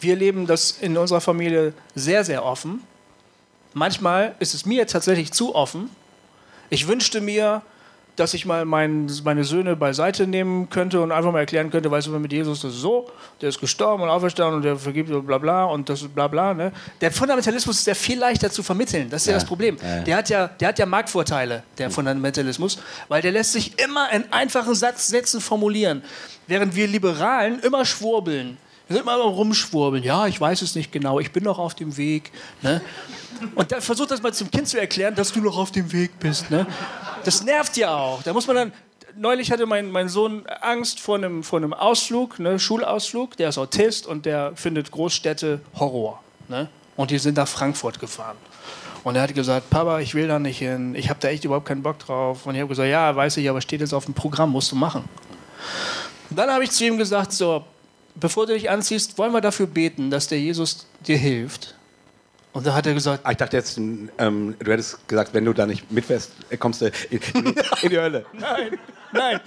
wir 0.00 0.16
leben 0.16 0.46
das 0.46 0.72
in 0.80 0.96
unserer 0.96 1.20
Familie 1.20 1.72
sehr, 1.94 2.24
sehr 2.24 2.44
offen. 2.44 2.82
Manchmal 3.72 4.34
ist 4.38 4.54
es 4.54 4.66
mir 4.66 4.86
tatsächlich 4.86 5.32
zu 5.32 5.54
offen. 5.54 5.90
Ich 6.70 6.86
wünschte 6.86 7.20
mir, 7.20 7.62
dass 8.16 8.32
ich 8.34 8.46
mal 8.46 8.64
mein, 8.64 9.10
meine 9.24 9.42
Söhne 9.44 9.74
beiseite 9.74 10.26
nehmen 10.26 10.70
könnte 10.70 11.00
und 11.00 11.10
einfach 11.10 11.32
mal 11.32 11.40
erklären 11.40 11.70
könnte, 11.70 11.90
weißt 11.90 12.06
du, 12.06 12.10
mit 12.18 12.32
Jesus 12.32 12.58
ist 12.62 12.74
es 12.74 12.80
so, 12.80 13.10
der 13.40 13.48
ist 13.48 13.60
gestorben 13.60 14.02
und 14.04 14.08
auferstanden 14.08 14.56
und 14.56 14.62
der 14.62 14.76
vergibt 14.76 15.10
und 15.10 15.26
bla 15.26 15.38
bla 15.38 15.64
und 15.64 15.88
das 15.88 16.02
bla 16.06 16.28
bla. 16.28 16.54
Ne? 16.54 16.72
Der 17.00 17.10
Fundamentalismus 17.10 17.78
ist 17.78 17.86
ja 17.86 17.94
viel 17.94 18.18
leichter 18.18 18.50
zu 18.50 18.62
vermitteln. 18.62 19.10
Das 19.10 19.22
ist 19.22 19.26
ja, 19.26 19.32
Ja. 19.32 19.38
das 19.38 19.44
Problem. 19.46 19.76
Ja. 19.82 20.00
Der, 20.02 20.16
hat 20.16 20.28
ja, 20.28 20.46
der 20.46 20.68
hat 20.68 20.78
ja 20.78 20.86
Marktvorteile, 20.86 21.64
der 21.78 21.90
Fundamentalismus, 21.90 22.78
weil 23.08 23.20
der 23.20 23.32
lässt 23.32 23.52
sich 23.52 23.78
immer 23.80 24.12
in 24.12 24.24
einfachen 24.32 24.74
Satz, 24.74 25.08
Sätzen 25.08 25.40
formulieren, 25.40 26.02
während 26.46 26.76
wir 26.76 26.86
Liberalen 26.86 27.58
immer 27.60 27.84
schwurbeln. 27.84 28.58
Wir 28.86 28.96
sind 28.96 29.02
immer 29.02 29.16
rumschwurbeln. 29.16 30.02
Ja, 30.02 30.26
ich 30.26 30.38
weiß 30.38 30.60
es 30.62 30.74
nicht 30.74 30.92
genau, 30.92 31.18
ich 31.18 31.32
bin 31.32 31.44
noch 31.44 31.58
auf 31.58 31.74
dem 31.74 31.96
Weg. 31.96 32.32
Ne? 32.62 32.82
Und 33.54 33.72
dann 33.72 33.80
versucht 33.80 34.10
das 34.10 34.22
mal 34.22 34.34
zum 34.34 34.50
Kind 34.50 34.68
zu 34.68 34.78
erklären, 34.78 35.14
dass 35.14 35.32
du 35.32 35.40
noch 35.40 35.56
auf 35.56 35.70
dem 35.70 35.90
Weg 35.92 36.18
bist. 36.20 36.50
Ne? 36.50 36.66
Das 37.24 37.42
nervt 37.42 37.76
ja 37.76 37.94
auch. 37.96 38.22
Da 38.22 38.32
muss 38.32 38.46
man 38.46 38.56
dann. 38.56 38.72
Neulich 39.16 39.52
hatte 39.52 39.64
mein, 39.64 39.92
mein 39.92 40.08
Sohn 40.08 40.44
Angst 40.60 40.98
vor 40.98 41.16
einem, 41.16 41.44
vor 41.44 41.60
einem 41.60 41.72
Ausflug, 41.72 42.40
ne, 42.40 42.58
Schulausflug. 42.58 43.36
Der 43.36 43.50
ist 43.50 43.58
Autist 43.58 44.08
und 44.08 44.26
der 44.26 44.56
findet 44.56 44.90
Großstädte 44.90 45.60
Horror. 45.78 46.20
Ne? 46.48 46.68
Und 46.96 47.12
die 47.12 47.18
sind 47.18 47.36
nach 47.36 47.46
Frankfurt 47.46 48.00
gefahren. 48.00 48.36
Und 49.04 49.14
er 49.14 49.22
hat 49.22 49.34
gesagt, 49.34 49.70
Papa, 49.70 50.00
ich 50.00 50.14
will 50.14 50.26
da 50.26 50.40
nicht 50.40 50.58
hin. 50.58 50.96
Ich 50.96 51.10
habe 51.10 51.20
da 51.20 51.28
echt 51.28 51.44
überhaupt 51.44 51.66
keinen 51.66 51.82
Bock 51.82 52.00
drauf. 52.00 52.44
Und 52.44 52.56
ich 52.56 52.60
habe 52.60 52.68
gesagt, 52.68 52.88
ja, 52.88 53.14
weiß 53.14 53.36
ich, 53.36 53.48
aber 53.48 53.60
steht 53.60 53.80
jetzt 53.80 53.94
auf 53.94 54.06
dem 54.06 54.14
Programm, 54.14 54.50
musst 54.50 54.72
du 54.72 54.76
machen. 54.76 55.04
Und 56.28 56.36
dann 56.36 56.50
habe 56.50 56.64
ich 56.64 56.72
zu 56.72 56.84
ihm 56.84 56.98
gesagt, 56.98 57.32
so, 57.32 57.64
bevor 58.14 58.46
du 58.46 58.54
dich 58.54 58.70
anziehst, 58.70 59.18
wollen 59.18 59.32
wir 59.32 59.40
dafür 59.40 59.66
beten, 59.66 60.10
dass 60.10 60.28
der 60.28 60.40
Jesus 60.40 60.86
dir 61.06 61.16
hilft. 61.16 61.74
Und 62.52 62.66
da 62.66 62.74
hat 62.74 62.86
er 62.86 62.94
gesagt, 62.94 63.22
Ah, 63.24 63.32
ich 63.32 63.36
dachte 63.36 63.56
jetzt, 63.56 63.76
ähm, 63.76 64.54
du 64.58 64.70
hättest 64.70 65.06
gesagt, 65.08 65.34
wenn 65.34 65.44
du 65.44 65.52
da 65.52 65.66
nicht 65.66 65.90
mitfährst, 65.90 66.30
äh, 66.50 66.56
kommst 66.56 66.80
du 66.82 66.86
in, 67.10 67.20
in, 67.34 67.54
in 67.82 67.90
die 67.90 67.98
Hölle. 67.98 68.24
Nein, 68.32 68.78
nein, 69.12 69.40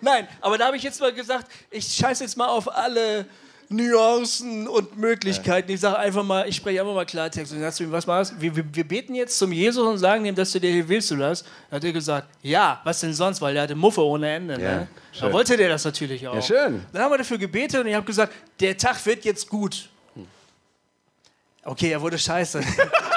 nein. 0.00 0.28
Aber 0.40 0.56
da 0.56 0.66
habe 0.66 0.76
ich 0.76 0.82
jetzt 0.82 1.00
mal 1.00 1.12
gesagt, 1.12 1.50
ich 1.70 1.86
scheiße 1.86 2.24
jetzt 2.24 2.36
mal 2.36 2.48
auf 2.48 2.74
alle 2.74 3.26
Nuancen 3.76 4.68
und 4.68 4.96
Möglichkeiten. 4.98 5.70
Ich 5.70 5.80
sage 5.80 5.98
einfach 5.98 6.22
mal, 6.22 6.48
ich 6.48 6.56
spreche 6.56 6.80
einfach 6.80 6.94
mal 6.94 7.04
Klartext. 7.04 7.52
Und 7.52 7.58
dann 7.58 7.68
sagst 7.68 7.80
du 7.80 7.84
ihm, 7.84 7.92
was 7.92 8.06
das? 8.06 8.40
Wir, 8.40 8.54
wir, 8.54 8.64
wir 8.72 8.84
beten 8.84 9.14
jetzt 9.14 9.38
zum 9.38 9.52
Jesus 9.52 9.86
und 9.86 9.98
sagen 9.98 10.24
ihm, 10.24 10.34
dass 10.34 10.52
du 10.52 10.60
dir 10.60 10.70
hier 10.70 10.88
willst 10.88 11.10
du 11.10 11.16
das? 11.16 11.42
Dann 11.70 11.76
hat 11.76 11.84
er 11.84 11.92
gesagt, 11.92 12.28
ja, 12.42 12.80
was 12.84 13.00
denn 13.00 13.14
sonst? 13.14 13.40
Weil 13.40 13.54
der 13.54 13.64
hatte 13.64 13.74
Muffe 13.74 14.04
ohne 14.04 14.34
Ende. 14.34 14.54
Ja, 14.54 14.58
ne? 14.58 14.88
Da 15.20 15.32
wollte 15.32 15.56
der 15.56 15.68
das 15.68 15.84
natürlich 15.84 16.26
auch. 16.26 16.34
Ja, 16.34 16.42
schön. 16.42 16.84
Dann 16.92 17.02
haben 17.02 17.12
wir 17.12 17.18
dafür 17.18 17.38
gebetet 17.38 17.80
und 17.80 17.86
ich 17.86 17.94
habe 17.94 18.06
gesagt, 18.06 18.32
der 18.60 18.76
Tag 18.76 19.04
wird 19.06 19.24
jetzt 19.24 19.48
gut. 19.48 19.88
Okay, 21.64 21.90
er 21.90 22.00
wurde 22.00 22.18
scheiße. 22.18 22.60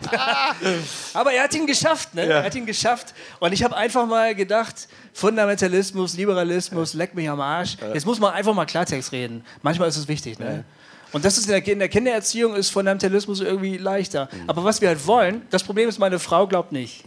Aber 1.14 1.32
er 1.32 1.44
hat 1.44 1.54
ihn 1.54 1.66
geschafft, 1.66 2.14
ne? 2.14 2.22
Er 2.22 2.42
hat 2.44 2.54
ihn 2.54 2.66
geschafft. 2.66 3.14
Und 3.38 3.52
ich 3.52 3.62
habe 3.62 3.76
einfach 3.76 4.06
mal 4.06 4.34
gedacht, 4.34 4.88
Fundamentalismus, 5.12 6.16
Liberalismus, 6.16 6.94
leck 6.94 7.14
mich 7.14 7.28
am 7.28 7.40
Arsch. 7.40 7.76
Jetzt 7.94 8.06
muss 8.06 8.18
man 8.20 8.32
einfach 8.32 8.54
mal 8.54 8.66
Klartext 8.66 9.12
reden. 9.12 9.44
Manchmal 9.62 9.88
ist 9.88 9.96
es 9.96 10.08
wichtig, 10.08 10.38
ne? 10.38 10.64
Und 11.12 11.24
das 11.24 11.38
ist 11.38 11.46
in 11.46 11.50
der, 11.50 11.66
in 11.66 11.78
der 11.80 11.88
Kindererziehung 11.88 12.54
ist 12.54 12.70
Fundamentalismus 12.70 13.40
irgendwie 13.40 13.76
leichter. 13.76 14.28
Aber 14.46 14.62
was 14.64 14.80
wir 14.80 14.88
halt 14.88 15.06
wollen, 15.06 15.42
das 15.50 15.64
Problem 15.64 15.88
ist, 15.88 15.98
meine 15.98 16.18
Frau 16.18 16.46
glaubt 16.46 16.70
nicht. 16.72 17.04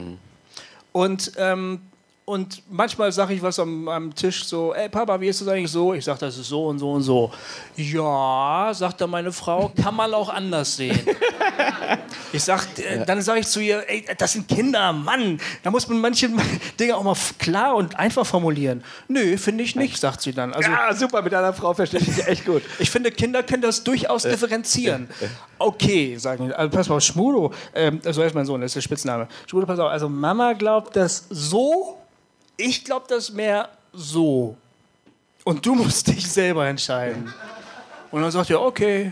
Und 0.92 1.32
ähm, 1.38 1.82
Und 2.26 2.64
manchmal 2.70 3.12
sage 3.12 3.34
ich 3.34 3.42
was 3.42 3.60
am, 3.60 3.88
am 3.90 4.16
Tisch 4.16 4.46
so, 4.46 4.74
ey 4.74 4.88
Papa, 4.88 5.20
wie 5.20 5.28
ist 5.28 5.42
das 5.42 5.48
eigentlich 5.50 5.72
so? 5.72 5.94
Ich 5.94 6.06
sage, 6.06 6.20
das 6.20 6.38
ist 6.38 6.48
so 6.48 6.68
und 6.68 6.80
so 6.80 6.92
und 6.94 7.02
so. 7.02 7.32
Ja, 7.76 8.72
sagt 8.74 9.02
dann 9.02 9.10
meine 9.10 9.34
Frau, 9.34 9.74
kann 9.82 9.94
man 9.94 10.14
auch 10.14 10.30
anders 10.30 10.78
sehen. 10.78 11.00
Ich 12.32 12.44
sag, 12.44 12.66
äh, 12.80 13.06
dann 13.06 13.22
sage 13.22 13.42
ich 13.42 13.48
zu 13.48 13.60
ihr, 13.60 13.84
ey, 13.88 14.06
das 14.18 14.34
sind 14.34 14.48
Kinder, 14.48 14.92
Mann. 14.92 15.40
Da 15.62 15.70
muss 15.70 15.88
man 15.88 16.02
manche 16.02 16.30
Dinge 16.80 16.98
auch 16.98 17.04
mal 17.04 17.16
klar 17.38 17.76
und 17.76 18.00
einfach 18.00 18.26
formulieren. 18.26 18.84
Nö, 19.08 19.38
finde 19.38 19.64
ich 19.64 19.76
nicht, 19.76 20.00
sagt 20.00 20.22
sie 20.22 20.34
dann. 20.34 20.52
Also 20.52 20.72
Ja, 20.72 20.96
super, 20.96 21.22
mit 21.22 21.32
deiner 21.32 21.54
Frau 21.54 21.76
verstehe 21.76 22.00
ich 22.00 22.08
dich 22.08 22.26
echt 22.26 22.46
gut. 22.46 22.64
ich 22.80 22.90
finde, 22.90 23.12
Kinder 23.12 23.44
können 23.44 23.62
das 23.62 23.84
durchaus 23.84 24.24
differenzieren. 24.24 25.10
Okay, 25.60 26.18
sagen 26.18 26.48
die. 26.48 26.54
Also 26.56 26.76
pass 26.76 26.90
mal 26.90 26.96
auf, 26.96 27.04
Schmudo, 27.04 27.54
ähm, 27.76 28.02
so 28.04 28.24
heißt 28.24 28.34
mein 28.34 28.48
Sohn, 28.48 28.62
das 28.62 28.70
ist 28.70 28.76
der 28.76 28.82
Spitzname. 28.82 29.28
Schmudo, 29.46 29.68
pass 29.68 29.78
auf, 29.78 29.92
also 29.92 30.10
Mama 30.10 30.54
glaubt 30.54 30.96
das 30.96 31.26
so, 31.30 32.00
ich 32.58 32.84
glaube 32.86 33.06
das 33.10 33.32
mehr 33.32 33.70
so. 33.94 34.56
Und 35.44 35.66
du 35.66 35.76
musst 35.76 36.08
dich 36.08 36.30
selber 36.32 36.68
entscheiden. 36.68 37.34
Und 38.12 38.22
dann 38.22 38.32
sagt 38.32 38.50
er, 38.50 38.62
okay. 38.62 39.12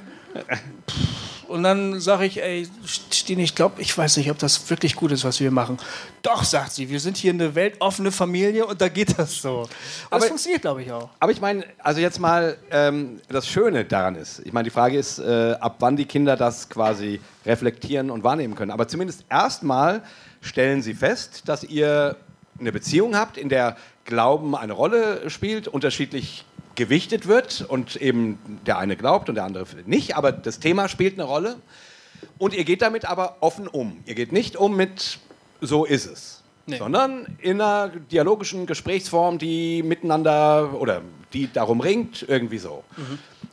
Und 1.48 1.64
dann 1.64 2.00
sage 2.00 2.26
ich, 2.26 2.42
ey, 2.42 2.66
Stine, 2.86 3.42
ich 3.44 3.54
glaube, 3.56 3.82
ich 3.82 3.98
weiß 3.98 4.16
nicht, 4.16 4.32
ob 4.32 4.38
das 4.40 4.70
wirklich 4.70 4.96
gut 4.96 5.12
ist, 5.12 5.26
was 5.26 5.42
wir 5.42 5.52
machen. 5.52 5.78
Doch, 6.22 6.46
sagt 6.46 6.72
sie, 6.72 6.90
wir 6.90 7.02
sind 7.02 7.18
hier 7.18 7.34
eine 7.34 7.54
weltoffene 7.54 8.12
Familie 8.14 8.66
und 8.66 8.80
da 8.80 8.88
geht 8.88 9.20
das 9.20 9.42
so. 9.42 9.62
Und 9.64 9.70
Aber- 10.10 10.20
das 10.20 10.28
funktioniert, 10.30 10.62
glaube 10.62 10.84
ich, 10.84 10.92
auch. 10.94 11.10
Aber 11.20 11.32
ich 11.34 11.42
meine, 11.42 11.66
also 11.80 12.00
jetzt 12.00 12.20
mal, 12.20 12.58
ähm, 12.70 13.20
das 13.28 13.48
Schöne 13.50 13.84
daran 13.84 14.16
ist, 14.16 14.40
ich 14.46 14.54
meine, 14.54 14.64
die 14.64 14.70
Frage 14.70 14.98
ist, 14.98 15.20
äh, 15.20 15.58
ab 15.60 15.76
wann 15.80 15.98
die 15.98 16.06
Kinder 16.06 16.38
das 16.38 16.70
quasi 16.70 17.20
reflektieren 17.46 18.12
und 18.12 18.24
wahrnehmen 18.24 18.56
können. 18.56 18.72
Aber 18.72 18.88
zumindest 18.88 19.26
erstmal 19.30 20.04
stellen 20.40 20.82
sie 20.82 20.94
fest, 20.94 21.42
dass 21.48 21.66
ihr 21.66 22.16
eine 22.62 22.72
Beziehung 22.72 23.16
habt, 23.16 23.38
in 23.38 23.50
der 23.50 23.76
Glauben 24.06 24.56
eine 24.56 24.74
Rolle 24.74 25.30
spielt, 25.30 25.68
unterschiedlich 25.68 26.46
gewichtet 26.76 27.28
wird 27.28 27.66
und 27.68 27.98
eben 27.98 28.40
der 28.66 28.78
eine 28.78 28.96
glaubt 28.96 29.28
und 29.30 29.36
der 29.36 29.44
andere 29.44 29.66
nicht, 29.86 30.16
aber 30.16 30.32
das 30.32 30.60
Thema 30.60 30.88
spielt 30.88 31.16
eine 31.16 31.24
Rolle. 31.24 31.58
Und 32.38 32.54
ihr 32.54 32.64
geht 32.64 32.82
damit 32.82 33.06
aber 33.06 33.38
offen 33.42 33.68
um. 33.68 34.02
Ihr 34.06 34.16
geht 34.16 34.32
nicht 34.32 34.56
um 34.56 34.76
mit 34.76 35.20
so 35.60 35.86
ist 35.86 36.06
es, 36.06 36.44
Nee. 36.68 36.78
sondern 36.78 37.38
in 37.40 37.60
einer 37.60 37.90
dialogischen 37.90 38.66
Gesprächsform, 38.68 39.38
die 39.38 39.84
miteinander 39.84 40.74
oder 40.80 41.02
die 41.34 41.52
darum 41.52 41.82
ringt, 41.82 42.26
irgendwie 42.28 42.60
so. 42.60 42.84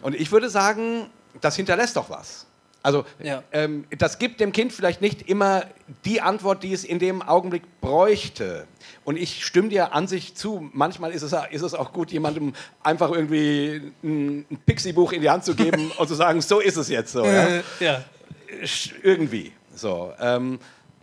Und 0.03 0.15
ich 0.15 0.31
würde 0.31 0.49
sagen, 0.51 1.07
das 1.41 1.57
hinterlässt 1.57 1.97
doch 1.97 2.11
was. 2.11 2.47
Also 2.83 3.05
Ja. 3.23 3.43
ähm, 3.53 3.85
das 3.99 4.19
gibt 4.19 4.41
dem 4.41 4.53
Kind 4.53 4.73
vielleicht 4.73 5.01
nicht 5.01 5.29
immer 5.29 5.65
die 6.05 6.21
Antwort, 6.21 6.63
die 6.63 6.73
es 6.73 6.85
in 6.85 6.99
dem 6.99 7.23
Augenblick 7.23 7.63
bräuchte. 7.81 8.67
Und 9.05 9.17
ich 9.17 9.45
stimme 9.45 9.69
dir 9.69 9.93
an 9.95 10.07
sich 10.07 10.35
zu. 10.35 10.71
Manchmal 10.73 11.11
ist 11.13 11.23
es, 11.23 11.35
ist 11.51 11.63
es 11.63 11.75
auch 11.75 11.93
gut, 11.93 12.13
jemandem 12.13 12.53
einfach 12.83 13.11
irgendwie 13.11 13.93
ein, 14.03 14.47
ein 14.51 14.59
Pixie-Buch 14.65 15.13
in 15.13 15.23
die 15.23 15.31
Hand 15.31 15.45
zu 15.45 15.55
geben 15.55 15.91
und 15.99 16.09
zu 16.09 16.15
sagen, 16.15 16.41
so 16.41 16.61
ist 16.61 16.77
es 16.77 16.89
jetzt 16.89 17.13
so. 17.13 17.25
Ja? 17.25 17.49
Äh, 17.49 17.63
ja. 17.81 18.05
Irgendwie. 19.03 19.53
So, 19.75 20.13
ähm, 20.21 20.59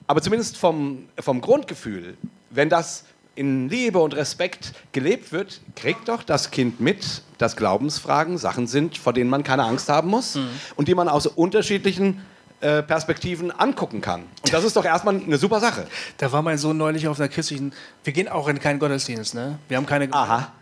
aber 0.08 0.22
zumindest 0.22 0.58
vom, 0.58 1.08
vom 1.20 1.42
Grundgefühl, 1.42 2.18
wenn 2.50 2.70
das 2.70 3.06
in 3.36 3.70
Liebe 3.70 4.00
und 4.00 4.16
Respekt 4.16 4.74
gelebt 4.94 5.32
wird, 5.32 5.62
kriegt 5.76 6.08
doch 6.08 6.24
das 6.24 6.52
Kind 6.52 6.80
mit, 6.80 7.22
dass 7.38 7.56
Glaubensfragen 7.56 8.38
Sachen 8.38 8.66
sind, 8.68 8.98
vor 8.98 9.12
denen 9.14 9.30
man 9.30 9.44
keine 9.44 9.64
Angst 9.64 9.90
haben 9.90 10.10
muss 10.10 10.40
und 10.76 10.88
die 10.88 10.96
man 10.96 11.10
aus 11.10 11.28
unterschiedlichen 11.28 12.22
äh, 12.62 12.82
Perspektiven 12.82 13.52
angucken 13.52 14.00
kann. 14.00 14.24
Und 14.44 14.54
das 14.54 14.64
ist 14.64 14.76
doch 14.78 14.86
erstmal 14.86 15.16
eine 15.16 15.38
super 15.38 15.60
Sache. 15.60 15.86
Da 16.18 16.32
war 16.32 16.42
mein 16.42 16.58
Sohn 16.58 16.78
neulich 16.78 17.08
auf 17.08 17.20
einer 17.20 17.28
christlichen. 17.28 17.74
Wir 18.06 18.14
gehen 18.14 18.30
auch 18.30 18.48
in 18.48 18.60
keinen 18.60 18.80
Gottesdienst, 18.80 19.36
ne? 19.36 19.60
Wir 19.68 19.78
haben 19.78 19.86
keine. 19.86 20.12
Aha. 20.14 20.54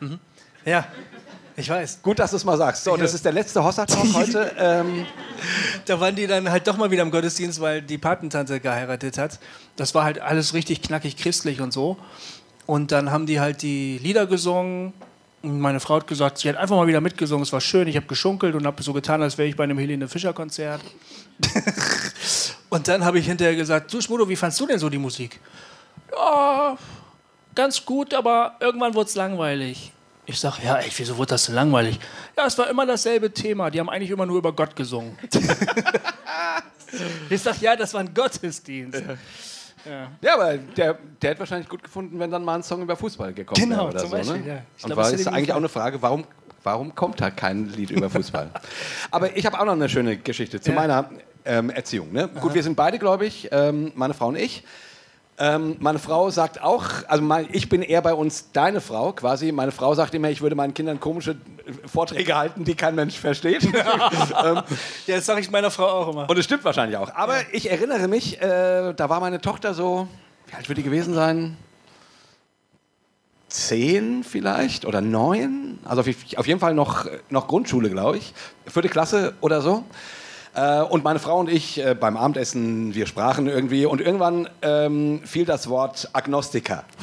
Ja, 0.65 0.85
ich 1.55 1.69
weiß. 1.69 2.01
Gut, 2.01 2.17
dass 2.17 2.31
du 2.31 2.37
es 2.37 2.45
mal 2.45 2.57
sagst. 2.57 2.83
So, 2.83 2.97
das 2.97 3.13
ist 3.13 3.23
der 3.23 3.31
letzte 3.31 3.63
Hossa-Talk 3.63 4.13
heute. 4.15 4.51
Ähm, 4.57 5.05
Da 5.85 5.99
waren 5.99 6.15
die 6.15 6.25
dann 6.25 6.49
halt 6.49 6.67
doch 6.67 6.77
mal 6.77 6.89
wieder 6.89 7.03
im 7.03 7.11
Gottesdienst, 7.11 7.61
weil 7.61 7.81
die 7.83 7.99
Patentante 7.99 8.59
geheiratet 8.59 9.17
hat. 9.19 9.39
Das 9.75 9.93
war 9.93 10.03
halt 10.03 10.19
alles 10.19 10.53
richtig 10.55 10.81
knackig 10.81 11.15
christlich 11.17 11.61
und 11.61 11.71
so. 11.71 11.97
Und 12.65 12.91
dann 12.91 13.11
haben 13.11 13.25
die 13.25 13.39
halt 13.39 13.61
die 13.61 13.97
Lieder 13.97 14.25
gesungen. 14.25 14.93
Und 15.41 15.59
meine 15.59 15.79
Frau 15.79 15.95
hat 15.95 16.07
gesagt, 16.07 16.37
sie 16.37 16.49
hat 16.49 16.55
einfach 16.55 16.75
mal 16.75 16.87
wieder 16.87 17.01
mitgesungen. 17.01 17.43
Es 17.43 17.51
war 17.51 17.61
schön. 17.61 17.87
Ich 17.87 17.95
habe 17.97 18.05
geschunkelt 18.05 18.55
und 18.55 18.65
habe 18.65 18.81
so 18.81 18.93
getan, 18.93 19.21
als 19.21 19.37
wäre 19.37 19.49
ich 19.49 19.55
bei 19.55 19.65
einem 19.65 19.77
Helene 19.77 20.07
Fischer 20.07 20.33
Konzert. 20.33 20.81
und 22.69 22.87
dann 22.87 23.03
habe 23.03 23.19
ich 23.19 23.25
hinterher 23.25 23.55
gesagt, 23.55 23.93
du 23.93 23.99
Schmudo, 23.99 24.27
wie 24.29 24.35
fandst 24.35 24.59
du 24.59 24.65
denn 24.65 24.79
so 24.79 24.89
die 24.89 24.97
Musik? 24.97 25.39
Ja, 26.11 26.77
ganz 27.53 27.83
gut, 27.83 28.13
aber 28.13 28.55
irgendwann 28.59 28.93
wurde 28.93 29.09
es 29.09 29.15
langweilig. 29.15 29.91
Ich 30.25 30.39
sag, 30.39 30.63
ja, 30.63 30.77
ey, 30.77 30.89
wieso 30.95 31.17
wurde 31.17 31.31
das 31.31 31.47
denn 31.47 31.55
langweilig? 31.55 31.99
Ja, 32.37 32.45
es 32.45 32.57
war 32.57 32.69
immer 32.69 32.85
dasselbe 32.85 33.33
Thema. 33.33 33.69
Die 33.69 33.79
haben 33.79 33.89
eigentlich 33.89 34.09
immer 34.09 34.25
nur 34.25 34.37
über 34.37 34.53
Gott 34.53 34.73
gesungen. 34.73 35.17
ich 37.29 37.41
sag, 37.41 37.59
ja, 37.59 37.75
das 37.75 37.93
war 37.93 37.99
ein 37.99 38.13
Gottesdienst. 38.13 39.03
Ja, 40.21 40.33
aber 40.35 40.57
der, 40.57 40.97
der 41.21 41.29
hätte 41.31 41.39
wahrscheinlich 41.39 41.67
gut 41.69 41.83
gefunden, 41.83 42.19
wenn 42.19 42.31
dann 42.31 42.43
mal 42.43 42.55
ein 42.55 42.63
Song 42.63 42.81
über 42.81 42.95
Fußball 42.95 43.33
gekommen 43.33 43.59
Genau, 43.61 43.77
wäre 43.77 43.87
oder 43.89 43.99
zum 43.99 44.09
so. 44.09 44.15
Beispiel, 44.17 44.41
ne? 44.41 44.47
ja. 44.47 44.61
Ich 44.77 44.83
Und 44.83 44.89
glaub, 44.93 44.97
war, 45.05 45.11
ist 45.11 45.27
eigentlich 45.27 45.51
auch 45.53 45.57
eine 45.57 45.69
Frage, 45.69 46.01
warum, 46.01 46.23
warum 46.63 46.95
kommt 46.95 47.19
da 47.21 47.29
kein 47.31 47.69
Lied 47.69 47.91
über 47.91 48.09
Fußball? 48.09 48.49
aber 49.11 49.35
ich 49.35 49.45
habe 49.45 49.59
auch 49.59 49.65
noch 49.65 49.73
eine 49.73 49.89
schöne 49.89 50.17
Geschichte 50.17 50.59
zu 50.61 50.71
Ja. 50.71 50.75
meiner 50.75 51.09
ähm, 51.45 51.69
Erziehung. 51.69 52.11
Ne? 52.11 52.29
Gut, 52.39 52.53
wir 52.53 52.63
sind 52.63 52.75
beide, 52.75 52.99
glaube 52.99 53.25
ich, 53.25 53.49
ähm, 53.51 53.91
meine 53.95 54.13
Frau 54.13 54.27
und 54.27 54.37
ich. 54.37 54.63
Ähm, 55.43 55.75
meine 55.81 55.99
Frau 55.99 56.29
sagt 56.29 56.61
auch, 56.61 56.85
also 57.09 57.21
mein, 57.21 57.49
ich 57.51 57.67
bin 57.67 57.81
eher 57.81 58.01
bei 58.01 58.13
uns 58.13 58.53
deine 58.53 58.79
Frau 58.79 59.11
quasi. 59.11 59.51
Meine 59.51 59.73
Frau 59.73 59.93
sagt 59.93 60.13
immer, 60.13 60.29
ich 60.29 60.41
würde 60.41 60.55
meinen 60.55 60.73
Kindern 60.73 61.01
komische 61.01 61.31
äh, 61.31 61.85
Vorträge 61.85 62.37
halten, 62.37 62.63
die 62.63 62.75
kein 62.75 62.95
Mensch 62.95 63.19
versteht. 63.19 63.61
ähm, 63.65 64.61
Ja, 65.05 65.17
das 65.17 65.25
sage 65.25 65.41
ich 65.41 65.51
meiner 65.51 65.69
Frau 65.69 65.85
auch 65.85 66.07
immer. 66.13 66.29
und 66.29 66.37
es 66.37 66.45
stimmt 66.45 66.63
wahrscheinlich 66.63 66.95
auch. 66.95 67.13
Aber 67.13 67.35
ich 67.51 67.69
erinnere 67.69 68.07
mich, 68.07 68.41
äh, 68.41 68.93
da 68.93 69.09
war 69.09 69.19
meine 69.19 69.41
Tochter 69.41 69.73
so, 69.73 70.07
wie 70.47 70.55
alt 70.55 70.69
wird 70.69 70.77
die 70.77 70.83
gewesen 70.83 71.13
sein? 71.13 71.57
Zehn 73.49 74.23
vielleicht 74.23 74.85
oder 74.85 75.01
neun? 75.01 75.77
Also 75.83 75.99
auf, 76.03 76.07
auf 76.37 76.47
jeden 76.47 76.61
Fall 76.61 76.73
noch, 76.73 77.05
noch 77.29 77.49
Grundschule, 77.49 77.89
glaube 77.89 78.17
ich. 78.17 78.33
Vierte 78.65 78.87
Klasse 78.87 79.33
oder 79.41 79.59
so. 79.59 79.83
Äh, 80.55 80.81
und 80.81 81.03
meine 81.03 81.19
Frau 81.19 81.39
und 81.39 81.49
ich 81.49 81.83
äh, 81.83 81.95
beim 81.95 82.17
Abendessen, 82.17 82.93
wir 82.93 83.07
sprachen 83.07 83.47
irgendwie 83.47 83.85
und 83.85 84.01
irgendwann 84.01 84.47
ähm, 84.61 85.21
fiel 85.25 85.45
das 85.45 85.69
Wort 85.69 86.09
Agnostiker. 86.13 86.83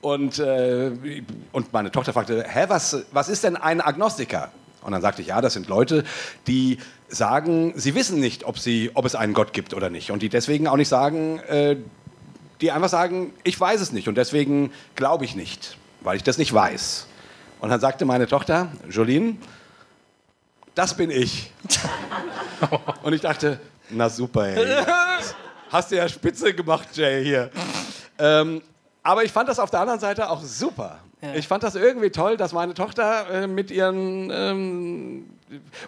Und, 0.00 0.38
äh, 0.38 0.92
und 1.50 1.72
meine 1.72 1.90
Tochter 1.90 2.12
fragte, 2.12 2.44
hä, 2.48 2.66
was, 2.68 3.04
was 3.10 3.28
ist 3.28 3.42
denn 3.42 3.56
ein 3.56 3.80
Agnostiker? 3.80 4.52
Und 4.80 4.92
dann 4.92 5.02
sagte 5.02 5.22
ich, 5.22 5.28
ja, 5.28 5.40
das 5.40 5.54
sind 5.54 5.66
Leute, 5.66 6.04
die 6.46 6.78
sagen, 7.08 7.72
sie 7.74 7.96
wissen 7.96 8.20
nicht, 8.20 8.44
ob, 8.44 8.60
sie, 8.60 8.92
ob 8.94 9.04
es 9.04 9.16
einen 9.16 9.34
Gott 9.34 9.52
gibt 9.52 9.74
oder 9.74 9.90
nicht. 9.90 10.12
Und 10.12 10.22
die 10.22 10.28
deswegen 10.28 10.68
auch 10.68 10.76
nicht 10.76 10.88
sagen, 10.88 11.40
äh, 11.48 11.76
die 12.60 12.70
einfach 12.70 12.88
sagen, 12.88 13.32
ich 13.42 13.58
weiß 13.58 13.80
es 13.80 13.92
nicht 13.92 14.08
und 14.08 14.16
deswegen 14.16 14.72
glaube 14.94 15.24
ich 15.24 15.34
nicht, 15.34 15.76
weil 16.00 16.16
ich 16.16 16.22
das 16.22 16.38
nicht 16.38 16.54
weiß. 16.54 17.06
Und 17.60 17.70
dann 17.70 17.80
sagte 17.80 18.04
meine 18.04 18.28
Tochter, 18.28 18.68
Jolene, 18.88 19.36
das 20.74 20.96
bin 20.96 21.10
ich. 21.10 21.50
und 23.02 23.12
ich 23.12 23.20
dachte, 23.20 23.60
na 23.90 24.08
super, 24.08 24.48
ey. 24.48 24.84
Hast 25.70 25.90
du 25.90 25.96
ja 25.96 26.08
spitze 26.08 26.54
gemacht, 26.54 26.88
Jay, 26.94 27.22
hier. 27.22 27.50
Ähm, 28.18 28.62
aber 29.02 29.24
ich 29.24 29.32
fand 29.32 29.48
das 29.48 29.58
auf 29.58 29.70
der 29.70 29.80
anderen 29.80 30.00
Seite 30.00 30.30
auch 30.30 30.42
super. 30.42 30.98
Ich 31.34 31.48
fand 31.48 31.62
das 31.64 31.74
irgendwie 31.74 32.10
toll, 32.10 32.36
dass 32.36 32.52
meine 32.52 32.74
Tochter 32.74 33.28
äh, 33.30 33.46
mit 33.46 33.70
ihren... 33.70 34.30
Ähm, 34.32 35.30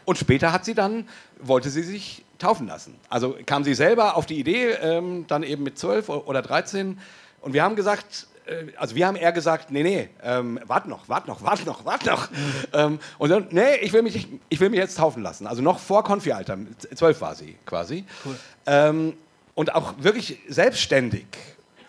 und 0.05 0.19
später 0.19 0.53
hat 0.53 0.65
sie 0.65 0.75
dann, 0.75 1.09
wollte 1.41 1.71
sie 1.71 1.83
sich 1.83 2.25
taufen 2.39 2.67
lassen. 2.67 2.97
Also 3.09 3.37
kam 3.47 3.63
sie 3.63 3.75
selber 3.75 4.17
auf 4.17 4.27
die 4.27 4.41
Idee, 4.41 4.71
ähm, 4.71 5.27
dann 5.29 5.43
eben 5.43 5.63
mit 5.63 5.79
12 5.79 6.09
oder 6.09 6.43
13. 6.43 6.99
Und 7.43 7.53
wir 7.53 7.63
haben 7.63 7.77
gesagt, 7.77 8.27
also 8.77 8.95
wir 8.95 9.07
haben 9.07 9.17
eher 9.17 9.33
gesagt, 9.33 9.71
nee, 9.71 9.83
nee, 9.83 10.09
ähm, 10.23 10.59
wart 10.67 10.87
noch, 10.87 11.09
wart 11.09 11.29
noch, 11.29 11.43
wart 11.43 11.65
noch, 11.67 11.85
wart 11.85 12.05
noch. 12.07 12.29
ähm, 12.73 12.99
und 13.19 13.31
dann, 13.31 13.47
nee, 13.51 13.77
ich 13.77 13.93
will, 13.93 14.03
mich, 14.03 14.29
ich 14.49 14.61
will 14.61 14.71
mich 14.71 14.79
jetzt 14.79 14.99
taufen 14.99 15.23
lassen. 15.23 15.47
Also 15.47 15.63
noch 15.63 15.79
vor 15.79 16.05
Konfi-Alter, 16.05 16.59
12 16.95 17.21
war 17.21 17.35
sie 17.35 17.57
quasi. 17.67 18.05
Ähm, 18.67 19.15
und 19.55 19.75
auch 19.75 19.95
wirklich 19.99 20.39
selbstständig. 20.49 21.27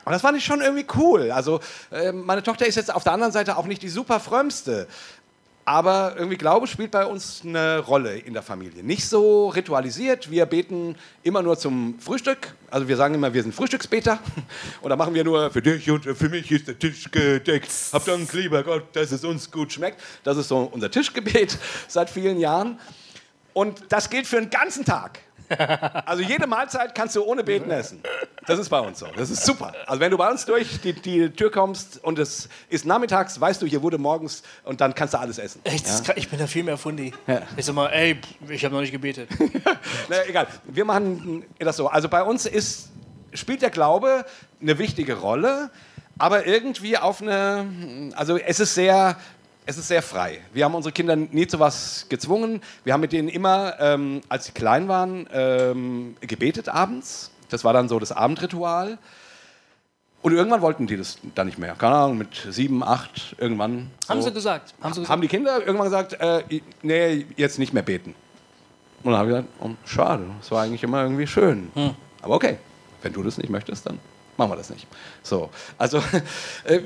Und 0.03 0.11
das 0.11 0.21
fand 0.21 0.37
ich 0.37 0.43
schon 0.43 0.61
irgendwie 0.61 0.85
cool. 0.97 1.31
Also 1.31 1.59
äh, 1.91 2.11
meine 2.11 2.41
Tochter 2.43 2.65
ist 2.65 2.75
jetzt 2.75 2.93
auf 2.93 3.03
der 3.03 3.13
anderen 3.13 3.31
Seite 3.31 3.57
auch 3.57 3.65
nicht 3.65 3.81
die 3.83 3.89
super 3.89 4.19
frömmste. 4.19 4.87
Aber 5.71 6.15
irgendwie 6.17 6.35
Glaube 6.35 6.67
spielt 6.67 6.91
bei 6.91 7.05
uns 7.05 7.43
eine 7.45 7.79
Rolle 7.79 8.17
in 8.17 8.33
der 8.33 8.43
Familie. 8.43 8.83
Nicht 8.83 9.07
so 9.07 9.47
ritualisiert. 9.47 10.29
Wir 10.29 10.45
beten 10.45 10.97
immer 11.23 11.41
nur 11.41 11.57
zum 11.57 11.97
Frühstück. 11.97 12.53
Also 12.69 12.89
wir 12.89 12.97
sagen 12.97 13.13
immer, 13.13 13.33
wir 13.33 13.41
sind 13.41 13.55
Frühstücksbeter. 13.55 14.19
Und 14.81 14.89
da 14.89 14.97
machen 14.97 15.13
wir 15.13 15.23
nur, 15.23 15.49
für 15.49 15.61
dich 15.61 15.89
und 15.89 16.03
für 16.03 16.27
mich 16.27 16.51
ist 16.51 16.67
der 16.67 16.77
Tisch 16.77 17.09
gedeckt. 17.09 17.71
Hab 17.93 18.03
Dank, 18.03 18.33
lieber 18.33 18.63
Gott, 18.63 18.83
dass 18.91 19.13
es 19.13 19.23
uns 19.23 19.49
gut 19.49 19.71
schmeckt. 19.71 20.01
Das 20.25 20.35
ist 20.35 20.49
so 20.49 20.69
unser 20.69 20.91
Tischgebet 20.91 21.57
seit 21.87 22.09
vielen 22.09 22.37
Jahren. 22.37 22.77
Und 23.53 23.81
das 23.87 24.09
gilt 24.09 24.27
für 24.27 24.41
den 24.41 24.49
ganzen 24.49 24.83
Tag. 24.83 25.19
Also 26.05 26.23
jede 26.23 26.47
Mahlzeit 26.47 26.95
kannst 26.95 27.15
du 27.15 27.23
ohne 27.23 27.43
Beten 27.43 27.69
essen. 27.71 28.01
Das 28.47 28.59
ist 28.59 28.69
bei 28.69 28.79
uns 28.79 28.99
so. 28.99 29.07
Das 29.15 29.29
ist 29.29 29.45
super. 29.45 29.73
Also 29.85 29.99
wenn 29.99 30.11
du 30.11 30.17
bei 30.17 30.29
uns 30.29 30.45
durch 30.45 30.81
die, 30.81 30.93
die 30.93 31.29
Tür 31.29 31.51
kommst 31.51 32.03
und 32.03 32.19
es 32.19 32.49
ist 32.69 32.85
nachmittags, 32.85 33.39
weißt 33.39 33.61
du, 33.61 33.65
hier 33.65 33.81
wurde 33.81 33.97
morgens 33.97 34.43
und 34.63 34.81
dann 34.81 34.95
kannst 34.95 35.13
du 35.13 35.19
alles 35.19 35.37
essen. 35.37 35.61
Echt, 35.63 35.85
krass. 35.85 36.03
ich 36.15 36.29
bin 36.29 36.39
da 36.39 36.47
viel 36.47 36.63
mehr 36.63 36.77
Fundi. 36.77 37.13
Ja. 37.27 37.41
Ich 37.57 37.65
sag 37.65 37.75
mal, 37.75 37.87
ey, 37.87 38.19
ich 38.49 38.65
habe 38.65 38.73
noch 38.73 38.81
nicht 38.81 38.91
gebetet. 38.91 39.29
naja, 40.09 40.23
egal. 40.27 40.47
Wir 40.65 40.85
machen 40.85 41.45
das 41.59 41.77
so. 41.77 41.87
Also 41.87 42.09
bei 42.09 42.23
uns 42.23 42.45
ist, 42.45 42.89
spielt 43.33 43.61
der 43.61 43.69
Glaube 43.69 44.25
eine 44.61 44.77
wichtige 44.79 45.15
Rolle, 45.15 45.69
aber 46.17 46.45
irgendwie 46.45 46.97
auf 46.97 47.21
eine, 47.21 48.11
also 48.15 48.37
es 48.37 48.59
ist 48.59 48.75
sehr, 48.75 49.17
es 49.71 49.77
ist 49.77 49.87
sehr 49.87 50.01
frei. 50.01 50.39
Wir 50.53 50.65
haben 50.65 50.75
unsere 50.75 50.91
Kinder 50.91 51.15
nie 51.15 51.47
zu 51.47 51.57
was 51.59 52.05
gezwungen. 52.09 52.61
Wir 52.83 52.93
haben 52.93 52.99
mit 52.99 53.13
denen 53.13 53.29
immer, 53.29 53.79
ähm, 53.79 54.21
als 54.27 54.45
sie 54.45 54.51
klein 54.51 54.89
waren, 54.89 55.27
ähm, 55.31 56.17
gebetet 56.19 56.67
abends. 56.67 57.31
Das 57.49 57.63
war 57.63 57.71
dann 57.71 57.87
so 57.87 57.97
das 57.97 58.11
Abendritual. 58.11 58.97
Und 60.21 60.33
irgendwann 60.33 60.61
wollten 60.61 60.87
die 60.87 60.97
das 60.97 61.17
dann 61.35 61.47
nicht 61.47 61.57
mehr. 61.57 61.73
Keine 61.75 61.95
Ahnung, 61.95 62.17
mit 62.17 62.47
sieben, 62.49 62.83
acht, 62.83 63.35
irgendwann. 63.37 63.89
Haben 64.09 64.21
so. 64.21 64.27
sie 64.27 64.33
gesagt. 64.33 64.73
Haben 64.81 64.93
sie 64.93 64.99
gesagt. 64.99 65.09
Haben 65.09 65.21
die 65.21 65.27
Kinder 65.29 65.59
irgendwann 65.59 65.85
gesagt, 65.87 66.13
äh, 66.19 66.43
nee, 66.81 67.25
jetzt 67.37 67.57
nicht 67.57 67.73
mehr 67.73 67.83
beten. 67.83 68.13
Und 69.03 69.11
dann 69.11 69.19
habe 69.19 69.29
ich 69.29 69.35
gesagt, 69.37 69.53
oh, 69.61 69.69
schade, 69.85 70.25
das 70.39 70.51
war 70.51 70.63
eigentlich 70.63 70.83
immer 70.83 71.01
irgendwie 71.01 71.25
schön. 71.25 71.71
Hm. 71.73 71.95
Aber 72.21 72.35
okay, 72.35 72.57
wenn 73.01 73.13
du 73.13 73.23
das 73.23 73.37
nicht 73.37 73.49
möchtest, 73.49 73.85
dann 73.85 73.99
machen 74.35 74.51
wir 74.51 74.57
das 74.57 74.69
nicht. 74.69 74.85
So, 75.23 75.49
also 75.77 76.03
äh, 76.65 76.81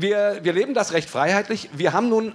wir, 0.00 0.40
wir 0.42 0.52
leben 0.52 0.74
das 0.74 0.92
recht 0.92 1.10
freiheitlich. 1.10 1.68
Wir 1.72 1.92
haben 1.92 2.08
nun 2.08 2.34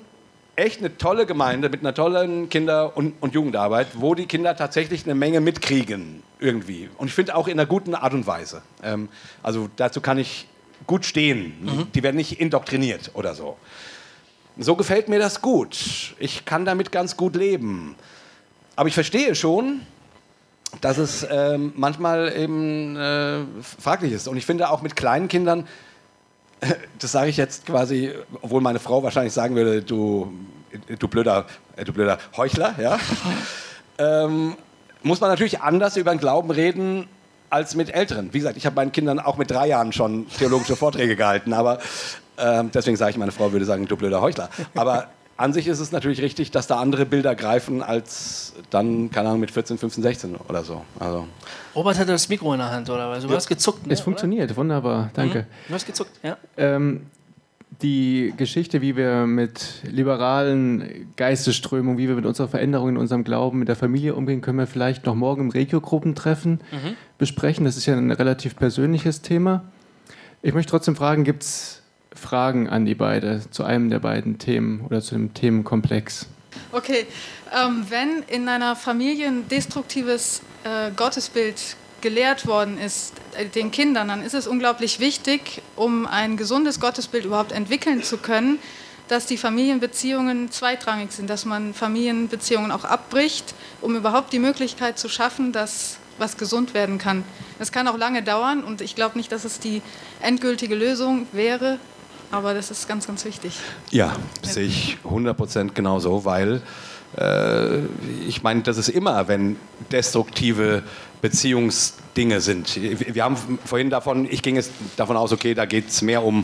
echt 0.55 0.80
eine 0.80 0.97
tolle 0.97 1.26
Gemeinde 1.26 1.70
mit 1.70 1.80
einer 1.82 1.93
tollen 1.93 2.49
Kinder- 2.49 2.95
und, 2.95 3.16
und 3.22 3.34
Jugendarbeit, 3.34 3.88
wo 3.95 4.14
die 4.14 4.28
Kinder 4.28 4.55
tatsächlich 4.55 5.05
eine 5.05 5.16
Menge 5.16 5.41
mitkriegen 5.41 6.22
irgendwie. 6.39 6.89
Und 6.97 7.07
ich 7.07 7.14
finde 7.14 7.36
auch 7.36 7.47
in 7.47 7.59
einer 7.59 7.66
guten 7.66 7.95
Art 7.95 8.14
und 8.14 8.28
Weise. 8.28 8.61
Ähm, 8.84 9.09
also 9.41 9.70
dazu 9.76 10.01
kann 10.01 10.18
ich 10.18 10.47
gut 10.86 11.05
stehen. 11.05 11.88
Die 11.95 12.03
werden 12.03 12.18
nicht 12.18 12.39
indoktriniert 12.39 13.11
oder 13.14 13.34
so. 13.36 13.57
So 14.57 14.76
gefällt 14.76 15.09
mir 15.09 15.18
das 15.18 15.41
gut. 15.41 16.14
Ich 16.20 16.45
kann 16.45 16.66
damit 16.66 16.91
ganz 16.91 17.18
gut 17.18 17.36
leben. 17.36 17.95
Aber 18.76 18.88
ich 18.88 18.93
verstehe 18.93 19.34
schon, 19.34 19.82
dass 20.82 20.97
es 20.97 21.26
ähm, 21.30 21.74
manchmal 21.76 22.36
eben 22.36 22.95
äh, 22.95 23.39
fraglich 23.80 24.11
ist. 24.11 24.28
Und 24.28 24.38
ich 24.38 24.45
finde 24.45 24.70
auch 24.70 24.82
mit 24.82 24.95
kleinen 24.95 25.28
Kindern, 25.28 25.68
das 26.99 27.11
sage 27.11 27.30
ich 27.30 27.38
jetzt 27.38 27.66
quasi, 27.66 28.11
obwohl 28.41 28.61
meine 28.61 28.80
Frau 28.80 29.03
wahrscheinlich 29.03 29.34
sagen 29.34 29.55
würde, 29.55 29.82
du, 29.82 30.34
du, 30.99 31.07
blöder, 31.07 31.45
äh, 31.76 31.84
du 31.84 31.93
blöder 31.93 32.18
Heuchler, 32.38 32.76
ja, 32.80 32.97
ähm, 33.97 34.55
muss 35.01 35.20
man 35.20 35.30
natürlich 35.30 35.61
anders 35.61 35.97
über 35.97 36.11
den 36.11 36.20
Glauben 36.20 36.51
reden 36.51 37.07
als 37.49 37.76
mit 37.76 37.93
Älteren. 37.93 38.34
Wie 38.34 38.39
gesagt, 38.39 38.57
ich 38.57 38.66
habe 38.66 38.76
meinen 38.76 38.91
Kindern 38.91 39.20
auch 39.20 39.38
mit 39.38 39.51
drei 39.51 39.68
Jahren 39.68 39.93
schon 39.93 40.28
theologische 40.30 40.76
Vorträge 40.76 41.16
gehalten, 41.16 41.53
aber 41.53 41.80
ähm, 42.38 42.72
deswegen 42.74 42.97
sage 42.97 43.11
ich, 43.11 43.18
meine 43.18 43.32
Frau 43.32 43.51
würde 43.51 43.66
sagen, 43.66 43.86
du 43.86 43.95
blöder 43.95 44.22
Heuchler. 44.22 44.49
Aber 44.76 45.09
an 45.36 45.53
sich 45.53 45.67
ist 45.67 45.79
es 45.79 45.91
natürlich 45.91 46.21
richtig, 46.21 46.51
dass 46.51 46.67
da 46.67 46.79
andere 46.79 47.05
Bilder 47.05 47.36
greifen 47.36 47.81
als 47.81 48.53
dann, 48.69 49.09
keine 49.09 49.29
Ahnung, 49.29 49.41
mit 49.41 49.51
14, 49.51 49.77
15, 49.77 50.03
16 50.03 50.36
oder 50.36 50.63
so. 50.63 50.84
Also, 50.99 51.27
Robert 51.75 51.97
hatte 51.97 52.11
das 52.11 52.29
Mikro 52.29 52.53
in 52.53 52.59
der 52.59 52.71
Hand, 52.71 52.89
oder? 52.89 53.09
was? 53.09 53.25
Du 53.25 53.34
hast 53.34 53.47
gezuckt, 53.47 53.88
ne? 53.88 53.93
Es 53.93 54.01
funktioniert, 54.01 54.55
wunderbar, 54.55 55.09
danke. 55.13 55.39
Oder? 55.39 55.47
Du 55.67 55.73
hast 55.73 55.86
gezuckt, 55.86 56.11
ja. 56.21 56.38
Ähm, 56.57 57.07
die 57.81 58.34
Geschichte, 58.38 58.81
wie 58.81 58.95
wir 58.95 59.25
mit 59.25 59.81
liberalen 59.84 61.11
Geistesströmungen, 61.15 61.97
wie 61.97 62.07
wir 62.07 62.15
mit 62.15 62.25
unserer 62.25 62.47
Veränderung 62.47 62.89
in 62.89 62.97
unserem 62.97 63.23
Glauben, 63.23 63.59
mit 63.59 63.67
der 63.67 63.75
Familie 63.75 64.15
umgehen, 64.15 64.41
können 64.41 64.57
wir 64.57 64.67
vielleicht 64.67 65.05
noch 65.05 65.15
morgen 65.15 65.41
im 65.41 65.49
Regio-Gruppentreffen 65.49 66.61
besprechen. 67.17 67.65
Das 67.65 67.75
ist 67.75 67.86
ja 67.86 67.95
ein 67.95 68.11
relativ 68.11 68.55
persönliches 68.55 69.21
Thema. 69.21 69.65
Ich 70.41 70.53
möchte 70.53 70.71
trotzdem 70.71 70.95
fragen, 70.95 71.23
gibt 71.23 71.43
es 71.43 71.82
Fragen 72.16 72.70
an 72.70 72.86
die 72.86 72.95
beiden 72.95 73.51
zu 73.51 73.64
einem 73.64 73.89
der 73.89 73.99
beiden 73.99 74.38
Themen 74.38 74.82
oder 74.86 75.01
zu 75.01 75.16
dem 75.16 75.34
Themenkomplex? 75.34 76.28
Okay, 76.72 77.07
ähm, 77.53 77.86
wenn 77.89 78.24
in 78.28 78.47
einer 78.47 78.76
Familie 78.76 79.28
ein 79.28 79.47
destruktives 79.47 80.41
äh, 80.64 80.91
Gottesbild 80.95 81.76
gelehrt 82.01 82.45
worden 82.45 82.78
ist, 82.78 83.14
äh, 83.38 83.45
den 83.45 83.72
Kindern, 83.72 84.09
dann 84.09 84.24
ist 84.24 84.34
es 84.34 84.47
unglaublich 84.47 84.99
wichtig, 84.99 85.61
um 85.76 86.05
ein 86.05 86.38
gesundes 86.38 86.80
Gottesbild 86.80 87.26
überhaupt 87.26 87.51
entwickeln 87.51 88.03
zu 88.03 88.18
können, 88.18 88.59
dass 89.07 89.26
die 89.26 89.38
Familienbeziehungen 89.38 90.51
zweitrangig 90.51 91.11
sind, 91.11 91.30
dass 91.30 91.45
man 91.45 91.74
Familienbeziehungen 91.74 92.72
auch 92.72 92.86
abbricht, 92.86 93.53
um 93.82 93.95
überhaupt 93.95 94.34
die 94.34 94.39
Möglichkeit 94.39 94.97
zu 94.97 95.09
schaffen, 95.09 95.51
dass 95.51 95.97
was 96.20 96.38
gesund 96.38 96.74
werden 96.74 96.99
kann. 96.99 97.24
Das 97.59 97.72
kann 97.72 97.88
auch 97.88 97.97
lange 97.97 98.22
dauern 98.22 98.64
und 98.64 98.82
ich 98.82 98.95
glaube 98.95 99.18
nicht, 99.18 99.32
dass 99.32 99.45
es 99.45 99.59
die 99.59 99.82
endgültige 100.22 100.76
Lösung 100.76 101.28
wäre, 101.32 101.80
aber 102.34 102.55
das 102.55 102.71
ist 102.71 102.88
ganz, 102.88 103.05
ganz 103.05 103.23
wichtig. 103.25 103.53
Ja, 103.91 104.15
sehe 104.41 104.65
ich 104.65 104.97
100% 105.05 105.73
genauso, 105.73 106.25
weil 106.25 106.63
äh, 107.15 107.79
ich 108.27 108.41
meine, 108.41 108.63
das 108.63 108.77
ist 108.77 108.89
immer, 108.89 109.27
wenn 109.27 109.55
destruktive 109.91 110.81
Beziehungsdinge 111.21 112.41
sind. 112.41 112.75
Wir 112.75 113.23
haben 113.23 113.38
vorhin 113.63 113.91
davon, 113.91 114.27
ich 114.29 114.41
ging 114.41 114.57
es 114.57 114.71
davon 114.97 115.15
aus, 115.15 115.31
okay, 115.31 115.53
da 115.53 115.65
geht 115.65 115.89
es 115.89 116.01
mehr 116.01 116.23
um 116.23 116.43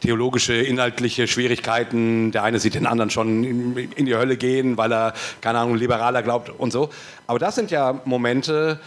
theologische, 0.00 0.54
inhaltliche 0.54 1.28
Schwierigkeiten. 1.28 2.32
Der 2.32 2.42
eine 2.42 2.58
sieht 2.58 2.74
den 2.74 2.86
anderen 2.86 3.10
schon 3.10 3.44
in, 3.44 3.76
in 3.76 4.06
die 4.06 4.16
Hölle 4.16 4.36
gehen, 4.36 4.76
weil 4.76 4.92
er, 4.92 5.14
keine 5.40 5.60
Ahnung, 5.60 5.76
liberaler 5.76 6.24
glaubt 6.24 6.50
und 6.50 6.72
so. 6.72 6.90
Aber 7.28 7.38
das 7.38 7.54
sind 7.54 7.70
ja 7.70 8.00
Momente, 8.04 8.80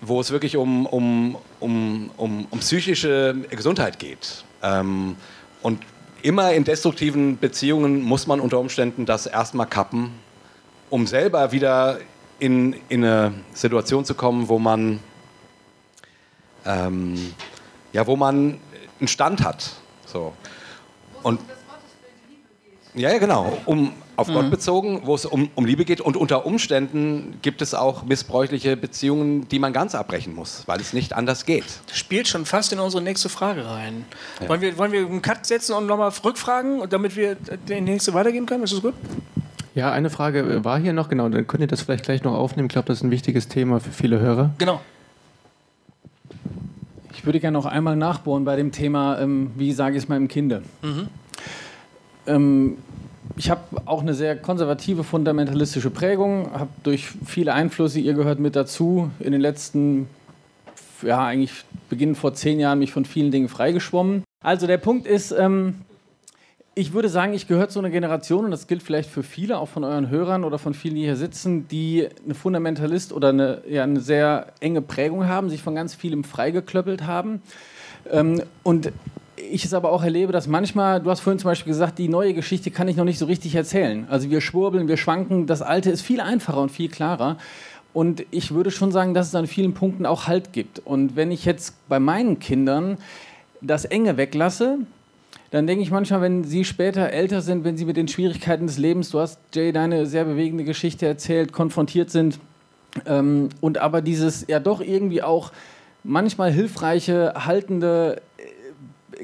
wo 0.00 0.20
es 0.20 0.30
wirklich 0.30 0.56
um, 0.56 0.86
um, 0.86 1.36
um, 1.58 2.10
um, 2.16 2.46
um 2.48 2.58
psychische 2.60 3.34
Gesundheit 3.50 3.98
geht. 3.98 4.44
Ähm, 4.62 5.16
und 5.62 5.82
immer 6.22 6.52
in 6.52 6.64
destruktiven 6.64 7.38
Beziehungen 7.38 8.02
muss 8.02 8.26
man 8.26 8.40
unter 8.40 8.58
Umständen 8.58 9.06
das 9.06 9.26
erstmal 9.26 9.66
kappen, 9.66 10.10
um 10.90 11.06
selber 11.06 11.52
wieder 11.52 11.98
in, 12.38 12.74
in 12.88 13.04
eine 13.04 13.34
Situation 13.52 14.04
zu 14.04 14.14
kommen, 14.14 14.48
wo 14.48 14.58
man, 14.58 15.00
ähm, 16.64 17.34
ja, 17.92 18.06
wo 18.06 18.16
man 18.16 18.60
einen 18.98 19.08
Stand 19.08 19.42
hat. 19.42 19.72
So. 20.06 20.32
Und 21.22 21.40
ja, 22.98 23.12
ja, 23.12 23.18
genau. 23.18 23.56
Um, 23.64 23.92
auf 24.16 24.26
Gott 24.26 24.50
bezogen, 24.50 25.02
wo 25.04 25.14
es 25.14 25.24
um, 25.24 25.48
um 25.54 25.64
Liebe 25.64 25.84
geht. 25.84 26.00
Und 26.00 26.16
unter 26.16 26.44
Umständen 26.44 27.38
gibt 27.40 27.62
es 27.62 27.72
auch 27.72 28.02
missbräuchliche 28.04 28.76
Beziehungen, 28.76 29.48
die 29.48 29.60
man 29.60 29.72
ganz 29.72 29.94
abbrechen 29.94 30.34
muss, 30.34 30.64
weil 30.66 30.80
es 30.80 30.92
nicht 30.92 31.12
anders 31.12 31.46
geht. 31.46 31.64
Das 31.86 31.96
spielt 31.96 32.26
schon 32.26 32.44
fast 32.44 32.72
in 32.72 32.80
unsere 32.80 33.02
nächste 33.02 33.28
Frage 33.28 33.64
rein. 33.64 34.04
Wollen, 34.48 34.60
wir, 34.60 34.76
wollen 34.76 34.90
wir 34.90 35.06
einen 35.06 35.22
Cut 35.22 35.46
setzen 35.46 35.74
und 35.74 35.86
nochmal 35.86 36.10
rückfragen, 36.24 36.82
damit 36.90 37.14
wir 37.14 37.36
in 37.50 37.66
die 37.68 37.80
nächste 37.80 38.12
weitergehen 38.12 38.46
können? 38.46 38.64
Ist 38.64 38.72
das 38.72 38.82
gut? 38.82 38.94
Ja, 39.76 39.92
eine 39.92 40.10
Frage 40.10 40.64
war 40.64 40.80
hier 40.80 40.92
noch, 40.92 41.08
genau, 41.08 41.28
dann 41.28 41.46
könnt 41.46 41.60
ihr 41.60 41.68
das 41.68 41.82
vielleicht 41.82 42.04
gleich 42.04 42.24
noch 42.24 42.34
aufnehmen. 42.34 42.66
Ich 42.66 42.72
glaube, 42.72 42.88
das 42.88 42.98
ist 42.98 43.04
ein 43.04 43.12
wichtiges 43.12 43.46
Thema 43.46 43.78
für 43.78 43.92
viele 43.92 44.18
Hörer. 44.18 44.50
Genau. 44.58 44.80
Ich 47.12 47.24
würde 47.24 47.38
gerne 47.38 47.56
noch 47.56 47.66
einmal 47.66 47.94
nachbohren 47.94 48.44
bei 48.44 48.56
dem 48.56 48.72
Thema, 48.72 49.20
ähm, 49.20 49.52
wie 49.54 49.72
sage 49.72 49.96
ich 49.96 50.02
es 50.02 50.08
meinem 50.08 50.26
Kinde. 50.26 50.62
Ähm, 52.26 52.78
ich 53.36 53.50
habe 53.50 53.62
auch 53.84 54.02
eine 54.02 54.14
sehr 54.14 54.36
konservative, 54.36 55.04
fundamentalistische 55.04 55.90
Prägung, 55.90 56.50
habe 56.52 56.70
durch 56.82 57.08
viele 57.26 57.54
Einflüsse, 57.54 58.00
ihr 58.00 58.14
gehört 58.14 58.38
mit 58.40 58.56
dazu, 58.56 59.10
in 59.20 59.32
den 59.32 59.40
letzten, 59.40 60.08
ja 61.02 61.24
eigentlich 61.24 61.64
beginnend 61.88 62.18
vor 62.18 62.34
zehn 62.34 62.58
Jahren 62.58 62.78
mich 62.78 62.92
von 62.92 63.04
vielen 63.04 63.30
Dingen 63.30 63.48
freigeschwommen. 63.48 64.22
Also 64.42 64.66
der 64.66 64.78
Punkt 64.78 65.06
ist, 65.06 65.32
ähm, 65.32 65.74
ich 66.78 66.92
würde 66.92 67.08
sagen, 67.08 67.34
ich 67.34 67.48
gehöre 67.48 67.68
zu 67.68 67.80
einer 67.80 67.90
Generation, 67.90 68.44
und 68.44 68.50
das 68.52 68.68
gilt 68.68 68.84
vielleicht 68.84 69.10
für 69.10 69.24
viele, 69.24 69.58
auch 69.58 69.68
von 69.68 69.82
euren 69.82 70.10
Hörern 70.10 70.44
oder 70.44 70.58
von 70.58 70.74
vielen, 70.74 70.94
die 70.94 71.02
hier 71.02 71.16
sitzen, 71.16 71.66
die 71.66 72.06
eine 72.24 72.34
Fundamentalist 72.34 73.12
oder 73.12 73.30
eine, 73.30 73.62
ja, 73.68 73.82
eine 73.82 74.00
sehr 74.00 74.52
enge 74.60 74.80
Prägung 74.80 75.26
haben, 75.26 75.50
sich 75.50 75.60
von 75.60 75.74
ganz 75.74 75.96
vielem 75.96 76.22
freigeklöppelt 76.22 77.04
haben. 77.04 77.42
Ähm, 78.12 78.42
und 78.62 78.92
ich 79.48 79.64
es 79.64 79.74
aber 79.74 79.90
auch 79.90 80.02
erlebe, 80.02 80.32
dass 80.32 80.46
manchmal, 80.46 81.00
du 81.00 81.10
hast 81.10 81.20
vorhin 81.20 81.38
zum 81.38 81.50
Beispiel 81.50 81.72
gesagt, 81.72 81.98
die 81.98 82.08
neue 82.08 82.34
Geschichte 82.34 82.70
kann 82.70 82.88
ich 82.88 82.96
noch 82.96 83.04
nicht 83.04 83.18
so 83.18 83.26
richtig 83.26 83.54
erzählen. 83.54 84.06
Also 84.08 84.30
wir 84.30 84.40
schwurbeln, 84.40 84.88
wir 84.88 84.96
schwanken, 84.96 85.46
das 85.46 85.62
Alte 85.62 85.90
ist 85.90 86.02
viel 86.02 86.20
einfacher 86.20 86.60
und 86.60 86.70
viel 86.70 86.88
klarer. 86.88 87.36
Und 87.92 88.24
ich 88.30 88.52
würde 88.52 88.70
schon 88.70 88.92
sagen, 88.92 89.14
dass 89.14 89.28
es 89.28 89.34
an 89.34 89.46
vielen 89.46 89.74
Punkten 89.74 90.06
auch 90.06 90.26
Halt 90.26 90.52
gibt. 90.52 90.80
Und 90.84 91.16
wenn 91.16 91.30
ich 91.30 91.44
jetzt 91.44 91.74
bei 91.88 91.98
meinen 91.98 92.38
Kindern 92.38 92.98
das 93.60 93.84
Enge 93.84 94.16
weglasse, 94.16 94.78
dann 95.50 95.66
denke 95.66 95.82
ich 95.82 95.90
manchmal, 95.90 96.20
wenn 96.20 96.44
sie 96.44 96.64
später 96.64 97.10
älter 97.10 97.40
sind, 97.40 97.64
wenn 97.64 97.76
sie 97.76 97.86
mit 97.86 97.96
den 97.96 98.06
Schwierigkeiten 98.06 98.66
des 98.66 98.76
Lebens, 98.76 99.10
du 99.10 99.20
hast 99.20 99.40
Jay 99.54 99.72
deine 99.72 100.06
sehr 100.06 100.24
bewegende 100.24 100.64
Geschichte 100.64 101.06
erzählt, 101.06 101.52
konfrontiert 101.52 102.10
sind 102.10 102.38
ähm, 103.06 103.48
und 103.60 103.78
aber 103.78 104.02
dieses 104.02 104.46
ja 104.46 104.60
doch 104.60 104.80
irgendwie 104.80 105.22
auch 105.22 105.52
manchmal 106.04 106.52
hilfreiche, 106.52 107.34
haltende 107.36 108.20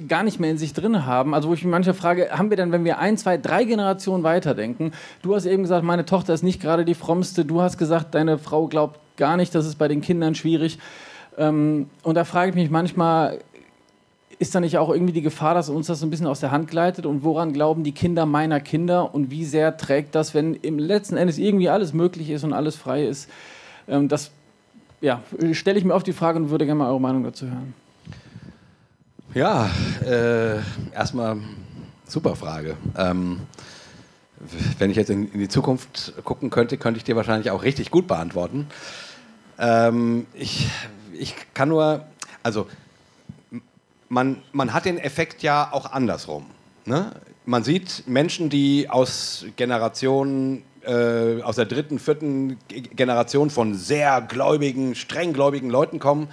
gar 0.09 0.22
nicht 0.22 0.40
mehr 0.40 0.51
in 0.51 0.59
sich 0.59 0.72
drin 0.72 1.07
haben. 1.07 1.34
Also 1.34 1.49
wo 1.49 1.55
ich 1.55 1.64
mich 1.64 1.70
manchmal 1.70 1.95
frage, 1.95 2.30
haben 2.30 2.51
wir 2.51 2.57
dann, 2.57 2.72
wenn 2.72 2.84
wir 2.84 2.99
ein, 2.99 3.16
zwei, 3.16 3.36
drei 3.36 3.64
Generationen 3.64 4.22
weiterdenken, 4.22 4.92
du 5.22 5.34
hast 5.34 5.47
eben 5.47 5.62
gesagt, 5.62 5.84
meine 5.84 6.05
Tochter 6.05 6.34
ist 6.34 6.42
nicht 6.42 6.61
gerade 6.61 6.84
die 6.84 6.95
frommste, 6.95 7.45
du 7.45 7.61
hast 7.61 7.78
gesagt, 7.78 8.14
deine 8.14 8.38
Frau 8.38 8.66
glaubt 8.66 8.99
gar 9.16 9.36
nicht, 9.36 9.55
das 9.55 9.66
ist 9.66 9.76
bei 9.76 9.88
den 9.88 10.01
Kindern 10.01 10.34
schwierig. 10.34 10.78
Ähm, 11.38 11.88
und 12.03 12.16
da 12.16 12.24
frage 12.24 12.51
ich 12.51 12.57
mich 12.57 12.70
manchmal, 12.70 13.38
ist 14.38 14.55
da 14.55 14.61
nicht 14.61 14.78
auch 14.78 14.90
irgendwie 14.90 15.12
die 15.12 15.22
Gefahr, 15.22 15.55
dass 15.55 15.68
uns 15.68 15.86
das 15.86 16.01
so 16.01 16.07
ein 16.07 16.11
bisschen 16.11 16.26
aus 16.26 16.40
der 16.40 16.51
Hand 16.51 16.68
gleitet? 16.68 17.07
Und 17.07 17.22
woran 17.22 17.53
glauben 17.53 17.84
die 17.84 17.92
Kinder 17.92 18.26
meiner 18.26 18.61
Kinder? 18.61 19.14
Und 19.14 19.30
wie 19.30 19.45
sehr 19.45 19.76
trägt 19.76 20.14
das, 20.14 20.34
wenn 20.34 20.55
im 20.55 20.78
letzten 20.78 21.16
Endes 21.16 21.38
irgendwie 21.38 21.68
alles 21.68 21.92
möglich 21.92 22.30
ist 22.30 22.45
und 22.45 22.53
alles 22.53 22.76
frei 22.76 23.07
ist? 23.07 23.30
Ähm, 23.88 24.09
das 24.09 24.32
ja, 25.01 25.22
stelle 25.53 25.78
ich 25.78 25.84
mir 25.84 25.95
oft 25.95 26.07
die 26.07 26.12
Frage 26.12 26.38
und 26.38 26.51
würde 26.51 26.66
gerne 26.66 26.78
mal 26.78 26.88
eure 26.88 27.01
Meinung 27.01 27.24
dazu 27.24 27.47
hören. 27.47 27.74
Ja, 29.35 29.68
äh, 30.07 30.61
erstmal 30.95 31.39
super 32.07 32.37
Frage. 32.37 32.76
Ähm, 32.97 33.41
wenn 34.78 34.93
ich 34.93 34.97
jetzt 34.97 35.11
in, 35.11 35.28
in, 35.32 35.41
die 35.41 35.49
Zukunft 35.49 36.12
gucken 36.22 36.51
könnte, 36.51 36.78
könnte 36.78 36.99
ich 36.99 37.05
dir 37.05 37.16
wahrscheinlich 37.16 37.51
auch 37.51 37.64
richtig 37.64 37.91
gut 37.91 38.07
beantworten. 38.07 38.68
Ähm, 39.59 40.28
ich, 40.35 40.68
ich 41.12 41.35
kann 41.53 41.68
nur, 41.68 42.07
also 42.45 42.68
man, 44.09 44.41
man 44.53 44.72
hat 44.72 44.85
den 44.85 44.99
Effekt 44.99 45.43
ja 45.43 45.68
auch 45.72 45.91
andersrum. 45.91 46.47
Ne? 46.85 47.11
Man 47.45 47.64
sieht 47.64 48.05
Menschen, 48.07 48.51
die 48.51 48.89
aus 48.89 49.47
Generationen, 49.57 50.62
äh, 50.82 51.43
aus 51.43 51.57
der 51.57 51.64
dritten, 51.64 51.99
vierten 51.99 52.57
Generation 52.68 53.51
von 53.51 53.74
sehr 53.74 54.20
gläubigen, 54.20 54.95
strenggläubigen 54.95 55.70
Leuten 55.70 55.99
kommen, 55.99 56.28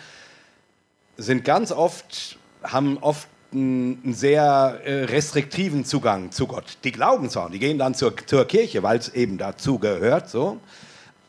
sind 1.18 1.44
ganz 1.46 1.72
oft, 1.72 2.38
haben 2.64 2.98
oft 3.00 3.28
einen 3.54 4.14
sehr 4.14 4.80
äh, 4.86 5.04
restriktiven 5.06 5.84
Zugang 5.84 6.32
zu 6.32 6.48
Gott. 6.48 6.78
Die 6.84 6.92
glauben 6.92 7.30
zwar, 7.30 7.50
die 7.50 7.60
gehen 7.60 7.78
dann 7.78 7.94
zur, 7.94 8.16
zur 8.26 8.46
Kirche, 8.46 8.82
weil 8.84 8.98
es 8.98 9.10
eben 9.10 9.38
dazu 9.38 9.78
gehört, 9.78 10.30
so, 10.30 10.60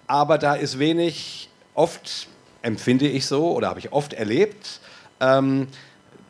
aber 0.07 0.39
da 0.39 0.55
ist 0.55 0.79
wenig, 0.79 1.49
oft 1.75 2.29
empfinde 2.63 3.09
ich 3.09 3.27
so 3.27 3.53
oder 3.53 3.69
habe 3.69 3.81
ich 3.81 3.93
oft 3.93 4.13
erlebt, 4.13 4.81
ähm, 5.21 5.67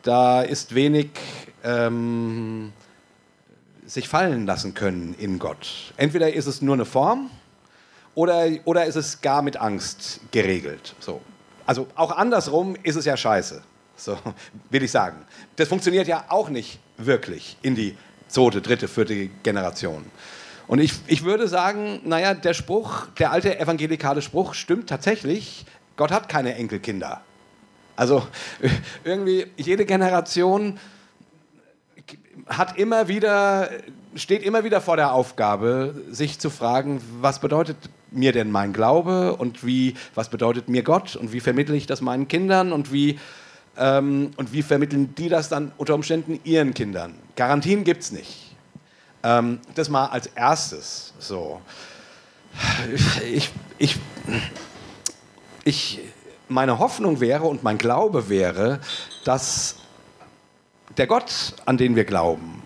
da 0.01 0.41
ist 0.41 0.73
wenig 0.73 1.09
ähm, 1.63 2.73
sich 3.85 4.07
fallen 4.07 4.45
lassen 4.45 4.73
können 4.73 5.15
in 5.17 5.37
Gott. 5.37 5.93
Entweder 5.97 6.33
ist 6.33 6.47
es 6.47 6.61
nur 6.61 6.73
eine 6.73 6.85
Form 6.85 7.29
oder, 8.15 8.47
oder 8.65 8.85
ist 8.85 8.95
es 8.95 9.21
gar 9.21 9.41
mit 9.41 9.57
Angst 9.57 10.21
geregelt. 10.31 10.95
So. 10.99 11.21
Also 11.65 11.87
auch 11.95 12.11
andersrum 12.11 12.75
ist 12.83 12.95
es 12.95 13.05
ja 13.05 13.15
scheiße. 13.15 13.61
So 13.95 14.17
will 14.69 14.83
ich 14.83 14.91
sagen. 14.91 15.17
Das 15.55 15.67
funktioniert 15.67 16.07
ja 16.07 16.25
auch 16.29 16.49
nicht 16.49 16.79
wirklich 16.97 17.57
in 17.61 17.75
die 17.75 17.95
zweite, 18.27 18.61
dritte, 18.61 18.87
vierte 18.87 19.27
Generation. 19.43 20.05
Und 20.67 20.79
ich, 20.79 20.93
ich 21.07 21.23
würde 21.23 21.47
sagen, 21.47 22.01
naja, 22.03 22.33
der 22.33 22.53
Spruch, 22.53 23.07
der 23.19 23.31
alte 23.31 23.59
evangelikale 23.59 24.21
Spruch 24.21 24.53
stimmt 24.53 24.89
tatsächlich. 24.89 25.65
Gott 25.97 26.11
hat 26.11 26.29
keine 26.29 26.55
Enkelkinder. 26.55 27.21
Also 27.95 28.25
irgendwie 29.03 29.47
jede 29.57 29.85
Generation 29.85 30.79
hat 32.47 32.77
immer 32.77 33.07
wieder, 33.07 33.69
steht 34.15 34.43
immer 34.43 34.63
wieder 34.63 34.81
vor 34.81 34.97
der 34.97 35.13
Aufgabe, 35.13 35.93
sich 36.09 36.39
zu 36.39 36.49
fragen, 36.49 37.01
was 37.21 37.39
bedeutet 37.39 37.77
mir 38.11 38.31
denn 38.31 38.51
mein 38.51 38.73
Glaube 38.73 39.35
und 39.35 39.65
wie, 39.65 39.95
was 40.15 40.29
bedeutet 40.29 40.69
mir 40.69 40.83
Gott 40.83 41.15
und 41.15 41.33
wie 41.33 41.39
vermittle 41.39 41.75
ich 41.75 41.85
das 41.85 42.01
meinen 42.01 42.27
Kindern 42.27 42.71
und 42.71 42.91
wie, 42.91 43.19
ähm, 43.77 44.31
und 44.37 44.53
wie 44.53 44.61
vermitteln 44.61 45.15
die 45.15 45.29
das 45.29 45.49
dann 45.49 45.71
unter 45.77 45.95
Umständen 45.95 46.39
ihren 46.43 46.73
Kindern. 46.73 47.15
Garantien 47.35 47.83
gibt 47.83 48.03
es 48.03 48.11
nicht. 48.11 48.55
Ähm, 49.23 49.59
das 49.75 49.89
mal 49.89 50.07
als 50.07 50.27
erstes 50.27 51.13
so. 51.19 51.61
Ich, 53.33 53.49
ich, 53.79 53.99
ich, 55.63 55.99
meine 56.49 56.77
Hoffnung 56.77 57.19
wäre 57.19 57.45
und 57.45 57.63
mein 57.63 57.77
Glaube 57.77 58.29
wäre, 58.29 58.79
dass 59.23 59.77
der 60.97 61.07
Gott, 61.07 61.55
an 61.65 61.77
den 61.77 61.95
wir 61.95 62.05
glauben, 62.05 62.61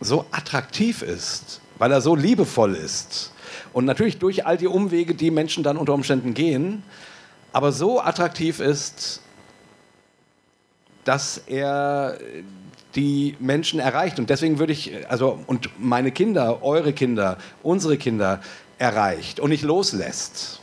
so 0.00 0.26
attraktiv 0.30 1.02
ist, 1.02 1.60
weil 1.78 1.90
er 1.90 2.00
so 2.00 2.14
liebevoll 2.14 2.74
ist 2.74 3.32
und 3.72 3.84
natürlich 3.84 4.18
durch 4.18 4.46
all 4.46 4.56
die 4.56 4.68
Umwege, 4.68 5.14
die 5.14 5.30
Menschen 5.30 5.64
dann 5.64 5.76
unter 5.76 5.94
Umständen 5.94 6.34
gehen, 6.34 6.82
aber 7.52 7.72
so 7.72 8.00
attraktiv 8.00 8.60
ist, 8.60 9.22
dass 11.06 11.38
er 11.46 12.18
die 12.94 13.36
Menschen 13.38 13.78
erreicht. 13.78 14.18
Und 14.18 14.30
deswegen 14.30 14.58
würde 14.58 14.72
ich, 14.72 14.92
also, 15.08 15.38
und 15.46 15.70
meine 15.78 16.10
Kinder, 16.10 16.62
eure 16.62 16.92
Kinder, 16.92 17.38
unsere 17.62 17.96
Kinder 17.96 18.40
erreicht 18.78 19.38
und 19.40 19.50
nicht 19.50 19.62
loslässt. 19.62 20.60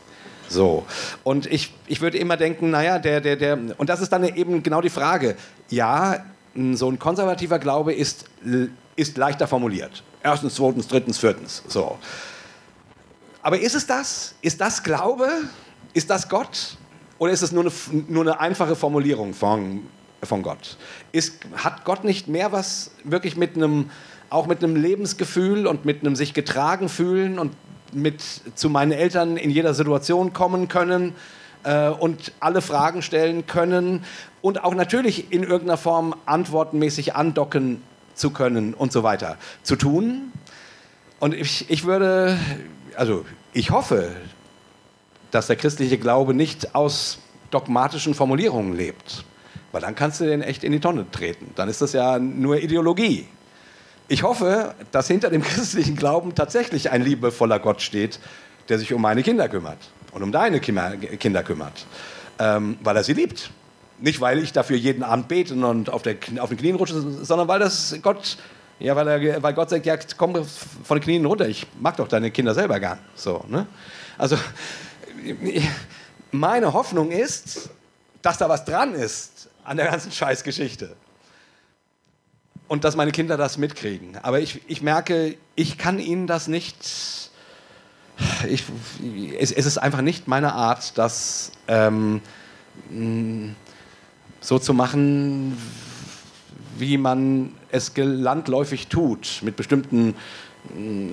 So. 0.50 0.86
Und 1.24 1.46
ich, 1.46 1.74
ich 1.88 2.02
würde 2.02 2.18
immer 2.18 2.38
denken, 2.38 2.70
naja, 2.70 3.00
der, 3.00 3.22
der, 3.22 3.36
der, 3.36 3.58
und 3.78 3.90
das 3.90 4.02
ist 4.02 4.12
dann 4.12 4.24
eben 4.24 4.62
genau 4.64 4.82
die 4.82 4.90
Frage. 4.90 5.36
Ja, 5.70 6.26
so 6.74 6.90
ein 6.90 7.00
konservativer 7.00 7.60
Glaube 7.60 7.94
ist, 7.94 8.26
ist 8.96 9.18
leichter 9.18 9.48
formuliert. 9.48 10.04
Erstens, 10.22 10.56
zweitens, 10.56 10.88
drittens, 10.88 11.18
viertens. 11.18 11.64
So. 11.68 11.98
Aber 13.42 13.60
ist 13.60 13.76
es 13.76 13.88
das? 13.88 14.36
Ist 14.42 14.62
das 14.62 14.84
Glaube? 14.84 15.28
Ist 15.94 16.10
das 16.10 16.30
Gott? 16.30 16.78
Oder 17.18 17.32
ist 17.32 17.42
es 17.42 17.52
nur 17.52 17.64
eine, 17.64 17.72
nur 18.08 18.24
eine 18.24 18.40
einfache 18.40 18.76
Formulierung 18.76 19.34
von, 19.34 19.82
von 20.26 20.42
Gott? 20.42 20.78
Ist, 21.12 21.40
hat 21.56 21.86
Gott 21.86 22.04
nicht 22.04 22.28
mehr 22.28 22.52
was 22.52 22.92
wirklich 23.04 23.38
mit 23.38 23.56
einem, 23.56 23.90
auch 24.30 24.48
mit 24.48 24.64
einem 24.64 24.76
Lebensgefühl 24.76 25.68
und 25.68 25.86
mit 25.86 26.02
einem 26.02 26.16
sich 26.16 26.34
getragen 26.34 26.90
fühlen 26.90 27.40
und 27.40 27.54
mit 27.94 28.22
zu 28.56 28.70
meinen 28.70 28.92
Eltern 28.92 29.38
in 29.38 29.50
jeder 29.50 29.74
Situation 29.74 30.34
kommen 30.34 30.68
können 30.68 31.16
äh, 31.64 31.90
und 31.90 32.32
alle 32.40 32.62
Fragen 32.62 33.02
stellen 33.02 33.46
können 33.48 34.04
und 34.42 34.64
auch 34.64 34.76
natürlich 34.76 35.32
in 35.32 35.44
irgendeiner 35.44 35.78
Form 35.78 36.16
antwortenmäßig 36.26 37.16
andocken 37.16 37.82
zu 38.16 38.32
können 38.32 38.74
und 38.74 38.92
so 38.92 39.04
weiter 39.04 39.38
zu 39.64 39.76
tun. 39.76 40.32
Und 41.20 41.34
ich, 41.34 41.70
ich 41.70 41.86
würde, 41.86 42.38
also 42.96 43.26
ich 43.54 43.72
hoffe, 43.72 44.12
dass 45.32 45.48
der 45.48 45.56
christliche 45.56 45.98
Glaube 45.98 46.34
nicht 46.34 46.76
aus 46.76 47.20
dogmatischen 47.50 48.14
Formulierungen 48.14 48.76
lebt. 48.76 49.24
Weil 49.74 49.82
dann 49.82 49.96
kannst 49.96 50.22
du 50.22 50.26
den 50.26 50.42
echt 50.44 50.64
in 50.64 50.72
die 50.72 50.80
Tonne 50.80 51.08
treten. 51.12 51.52
Dann 51.56 51.68
ist 51.68 51.82
das 51.82 51.94
ja 51.94 52.20
nur 52.20 52.58
Ideologie. 52.58 53.28
Ich 54.08 54.22
hoffe, 54.22 54.76
dass 54.92 55.08
hinter 55.08 55.32
dem 55.32 55.42
christlichen 55.44 55.96
Glauben 55.96 56.36
tatsächlich 56.36 56.92
ein 56.92 57.02
liebevoller 57.02 57.60
Gott 57.60 57.82
steht, 57.82 58.20
der 58.70 58.78
sich 58.78 58.94
um 58.94 59.02
meine 59.02 59.24
Kinder 59.24 59.50
kümmert 59.50 59.80
und 60.12 60.22
um 60.22 60.32
deine 60.32 60.60
Kinder 60.60 61.44
kümmert, 61.44 61.88
ähm, 62.38 62.78
weil 62.84 62.96
er 62.96 63.04
sie 63.04 63.14
liebt. 63.14 63.50
Nicht, 64.00 64.22
weil 64.22 64.38
ich 64.44 64.54
dafür 64.54 64.78
jeden 64.78 65.02
Abend 65.02 65.28
bete 65.28 65.56
und 65.56 65.90
auf, 65.90 66.04
der, 66.04 66.18
auf 66.40 66.50
den 66.50 66.58
Knien 66.58 66.76
rutsche, 66.76 67.02
sondern 67.24 67.48
weil 67.48 67.60
das 67.60 67.96
Gott, 68.04 68.38
ja, 68.80 68.96
weil, 68.96 69.08
er, 69.08 69.42
weil 69.42 69.54
Gott 69.56 69.72
sagt, 69.72 69.88
ja, 69.88 69.98
komm 70.18 70.36
von 70.46 70.98
den 70.98 71.04
Knien 71.04 71.26
runter, 71.26 71.48
ich 71.48 71.66
mag 71.80 71.98
doch 71.98 72.08
deine 72.08 72.30
Kinder 72.30 72.54
selber 72.54 72.80
gern. 72.80 73.00
So, 73.16 73.44
ne? 73.48 73.66
Also, 74.20 74.38
meine 76.32 76.74
Hoffnung 76.74 77.10
ist, 77.12 77.72
dass 78.22 78.38
da 78.38 78.48
was 78.48 78.66
dran 78.66 78.94
ist 78.94 79.50
an 79.64 79.78
der 79.78 79.88
ganzen 79.88 80.12
Scheißgeschichte 80.12 80.96
und 82.68 82.84
dass 82.84 82.96
meine 82.96 83.12
Kinder 83.12 83.38
das 83.38 83.58
mitkriegen. 83.58 84.18
Aber 84.18 84.40
ich, 84.40 84.62
ich 84.68 84.82
merke, 84.82 85.36
ich 85.56 85.78
kann 85.78 86.00
ihnen 86.00 86.28
das 86.28 86.48
nicht. 86.48 86.76
Ich, 88.48 88.64
es, 89.40 89.52
es 89.52 89.66
ist 89.66 89.78
einfach 89.78 90.02
nicht 90.02 90.28
meine 90.28 90.54
Art, 90.54 90.98
das 90.98 91.52
ähm, 91.68 92.22
so 94.40 94.60
zu 94.60 94.74
machen, 94.74 95.58
wie 96.78 96.98
man 96.98 97.54
es 97.70 97.92
landläufig 97.96 98.88
tut, 98.88 99.42
mit 99.42 99.56
bestimmten 99.56 100.16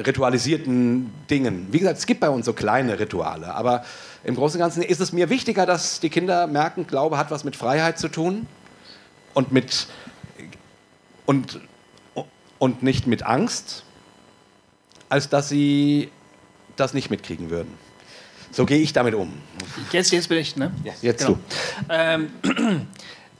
ritualisierten 0.07 1.13
Dingen. 1.29 1.69
Wie 1.71 1.81
gesagt, 1.81 1.99
es 1.99 2.07
gibt 2.07 2.21
bei 2.21 2.31
uns 2.31 2.47
so 2.47 2.53
kleine 2.53 2.99
Rituale, 2.99 3.55
aber 3.55 3.85
im 4.25 4.35
Großen 4.35 4.57
und 4.57 4.65
Ganzen 4.65 4.83
ist 4.83 5.01
es 5.01 5.13
mir 5.13 5.31
wichtiger, 5.31 5.67
dass 5.67 6.01
die 6.01 6.11
Kinder 6.11 6.47
merken, 6.47 6.87
Glaube 6.87 7.17
hat 7.17 7.31
was 7.31 7.45
mit 7.45 7.57
Freiheit 7.57 7.99
zu 7.99 8.09
tun 8.09 8.47
und 9.35 9.53
mit 9.53 9.87
und, 11.27 11.61
und 12.59 12.83
nicht 12.83 13.07
mit 13.07 13.23
Angst, 13.23 13.85
als 15.09 15.29
dass 15.29 15.49
sie 15.49 16.11
das 16.75 16.93
nicht 16.93 17.09
mitkriegen 17.09 17.51
würden. 17.51 17.73
So 18.51 18.67
gehe 18.67 18.79
ich 18.79 18.93
damit 18.93 19.15
um. 19.15 19.33
Jetzt, 19.93 20.11
jetzt 20.11 20.29
bin 20.29 20.39
ich, 20.39 20.57
ne? 20.57 20.73
Ja, 20.83 20.93
jetzt 21.03 21.25
genau. 21.25 21.39
du. 21.39 21.85
Ähm, 21.89 22.31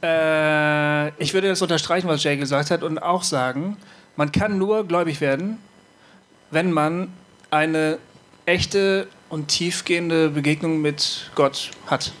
äh, 0.01 1.09
ich 1.21 1.33
würde 1.33 1.49
das 1.49 1.61
unterstreichen, 1.61 2.07
was 2.07 2.23
Jay 2.23 2.37
gesagt 2.37 2.71
hat, 2.71 2.81
und 2.81 2.97
auch 2.97 3.23
sagen, 3.23 3.75
man 4.15 4.31
kann 4.31 4.57
nur 4.57 4.87
gläubig 4.87 5.19
werden, 5.19 5.57
wenn 6.49 6.71
man 6.71 7.11
eine 7.49 7.97
echte 8.45 9.07
und 9.31 9.47
tiefgehende 9.47 10.29
Begegnung 10.29 10.81
mit 10.81 11.31
Gott 11.35 11.71
hat. 11.87 12.11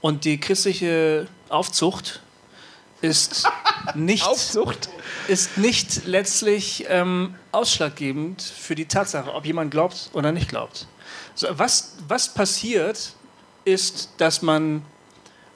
Und 0.00 0.24
die 0.24 0.40
christliche 0.40 1.28
Aufzucht 1.50 2.22
ist 3.02 3.46
nicht, 3.94 4.26
Aufzucht. 4.26 4.88
ist 5.28 5.58
nicht 5.58 6.06
letztlich 6.06 6.86
ähm, 6.88 7.34
ausschlaggebend 7.52 8.42
für 8.42 8.74
die 8.74 8.86
Tatsache, 8.86 9.32
ob 9.34 9.44
jemand 9.44 9.70
glaubt 9.70 10.10
oder 10.14 10.32
nicht 10.32 10.48
glaubt. 10.48 10.86
So, 11.34 11.46
was, 11.50 11.96
was 12.08 12.32
passiert 12.32 13.12
ist, 13.66 14.08
dass 14.16 14.40
man 14.40 14.82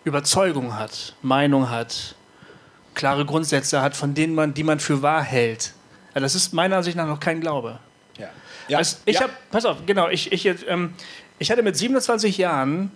Überzeugung 0.05 0.77
hat, 0.77 1.15
Meinung 1.23 1.71
hat, 1.71 2.15
klare 2.93 3.25
Grundsätze 3.25 3.81
hat, 3.81 3.97
von 3.97 4.15
denen 4.15 4.35
man, 4.35 4.53
die 4.53 4.65
man 4.65 4.81
für 4.81 5.01
wahr 5.01 5.23
hält. 5.23 5.73
Ja, 6.15 6.21
das 6.21 6.35
ist 6.35 6.53
meiner 6.53 6.77
Ansicht 6.77 6.97
nach 6.97 7.07
noch 7.07 7.21
kein 7.21 7.41
Glaube. 7.41 7.81
Ja. 8.69 8.79
Also 8.79 8.97
ich 9.05 9.17
ja. 9.17 9.23
habe, 9.23 9.33
pass 9.51 9.65
auf, 9.65 9.79
genau, 9.87 10.09
ich, 10.09 10.33
ich, 10.33 10.47
ähm, 10.69 10.95
ich 11.39 11.51
hatte 11.51 11.63
mit 11.63 11.77
27 11.77 12.39
Jahren 12.39 12.91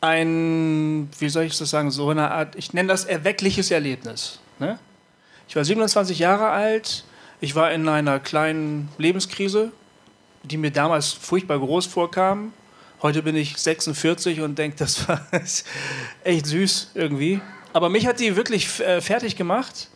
ein, 0.00 1.08
wie 1.18 1.28
soll 1.28 1.44
ich 1.44 1.56
das 1.56 1.70
sagen, 1.70 1.90
so 1.90 2.10
eine 2.10 2.30
Art, 2.30 2.56
ich 2.56 2.72
nenne 2.72 2.88
das 2.88 3.04
erweckliches 3.04 3.70
Erlebnis. 3.70 4.40
Ne? 4.58 4.78
Ich 5.48 5.56
war 5.56 5.64
27 5.64 6.18
Jahre 6.18 6.48
alt, 6.48 7.04
ich 7.40 7.54
war 7.54 7.72
in 7.72 7.88
einer 7.88 8.18
kleinen 8.20 8.88
Lebenskrise, 8.98 9.72
die 10.42 10.56
mir 10.56 10.70
damals 10.70 11.12
furchtbar 11.12 11.58
groß 11.58 11.86
vorkam. 11.86 12.52
Heute 13.02 13.22
bin 13.22 13.36
ich 13.36 13.56
46 13.56 14.40
und 14.40 14.58
denke, 14.58 14.76
das 14.78 15.08
war 15.08 15.26
echt 16.24 16.46
süß 16.46 16.92
irgendwie. 16.94 17.40
Aber 17.72 17.90
mich 17.90 18.06
hat 18.06 18.20
die 18.20 18.36
wirklich 18.36 18.80
äh, 18.80 19.00
fertig 19.00 19.36
gemacht. 19.36 19.88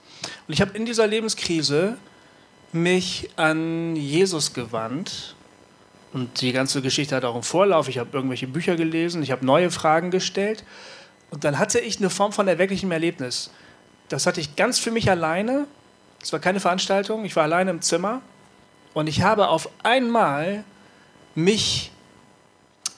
Und 0.47 0.53
ich 0.53 0.61
habe 0.61 0.76
in 0.76 0.84
dieser 0.84 1.07
Lebenskrise 1.07 1.97
mich 2.73 3.31
an 3.37 3.97
Jesus 3.97 4.53
gewandt. 4.53 5.35
Und 6.12 6.41
die 6.41 6.53
ganze 6.53 6.83
Geschichte 6.83 7.14
hat 7.14 7.25
auch 7.25 7.35
einen 7.35 7.43
Vorlauf. 7.43 7.89
Ich 7.89 7.99
habe 7.99 8.11
irgendwelche 8.12 8.47
Bücher 8.47 8.77
gelesen, 8.77 9.23
ich 9.23 9.31
habe 9.31 9.47
neue 9.47 9.71
Fragen 9.71 10.11
gestellt. 10.11 10.64
Und 11.31 11.45
dann 11.45 11.59
hatte 11.59 11.79
ich 11.79 11.99
eine 11.99 12.11
Form 12.11 12.33
von 12.33 12.49
erwecklichem 12.49 12.91
Erlebnis. 12.91 13.51
Das 14.09 14.27
hatte 14.27 14.41
ich 14.41 14.57
ganz 14.57 14.79
für 14.79 14.91
mich 14.91 15.09
alleine. 15.09 15.66
Es 16.21 16.33
war 16.33 16.41
keine 16.41 16.61
Veranstaltung, 16.61 17.25
ich 17.25 17.37
war 17.37 17.45
alleine 17.45 17.71
im 17.71 17.81
Zimmer. 17.81 18.21
Und 18.93 19.09
ich 19.09 19.23
habe 19.23 19.49
auf 19.49 19.68
einmal 19.85 20.64
mich 21.37 21.93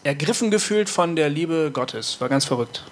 ergriffen 0.05 0.51
gefühlt 0.51 0.89
von 0.89 1.15
der 1.17 1.29
Liebe 1.29 1.71
Gottes. 1.73 2.21
War 2.21 2.31
ganz 2.31 2.47
verrückt. 2.47 2.85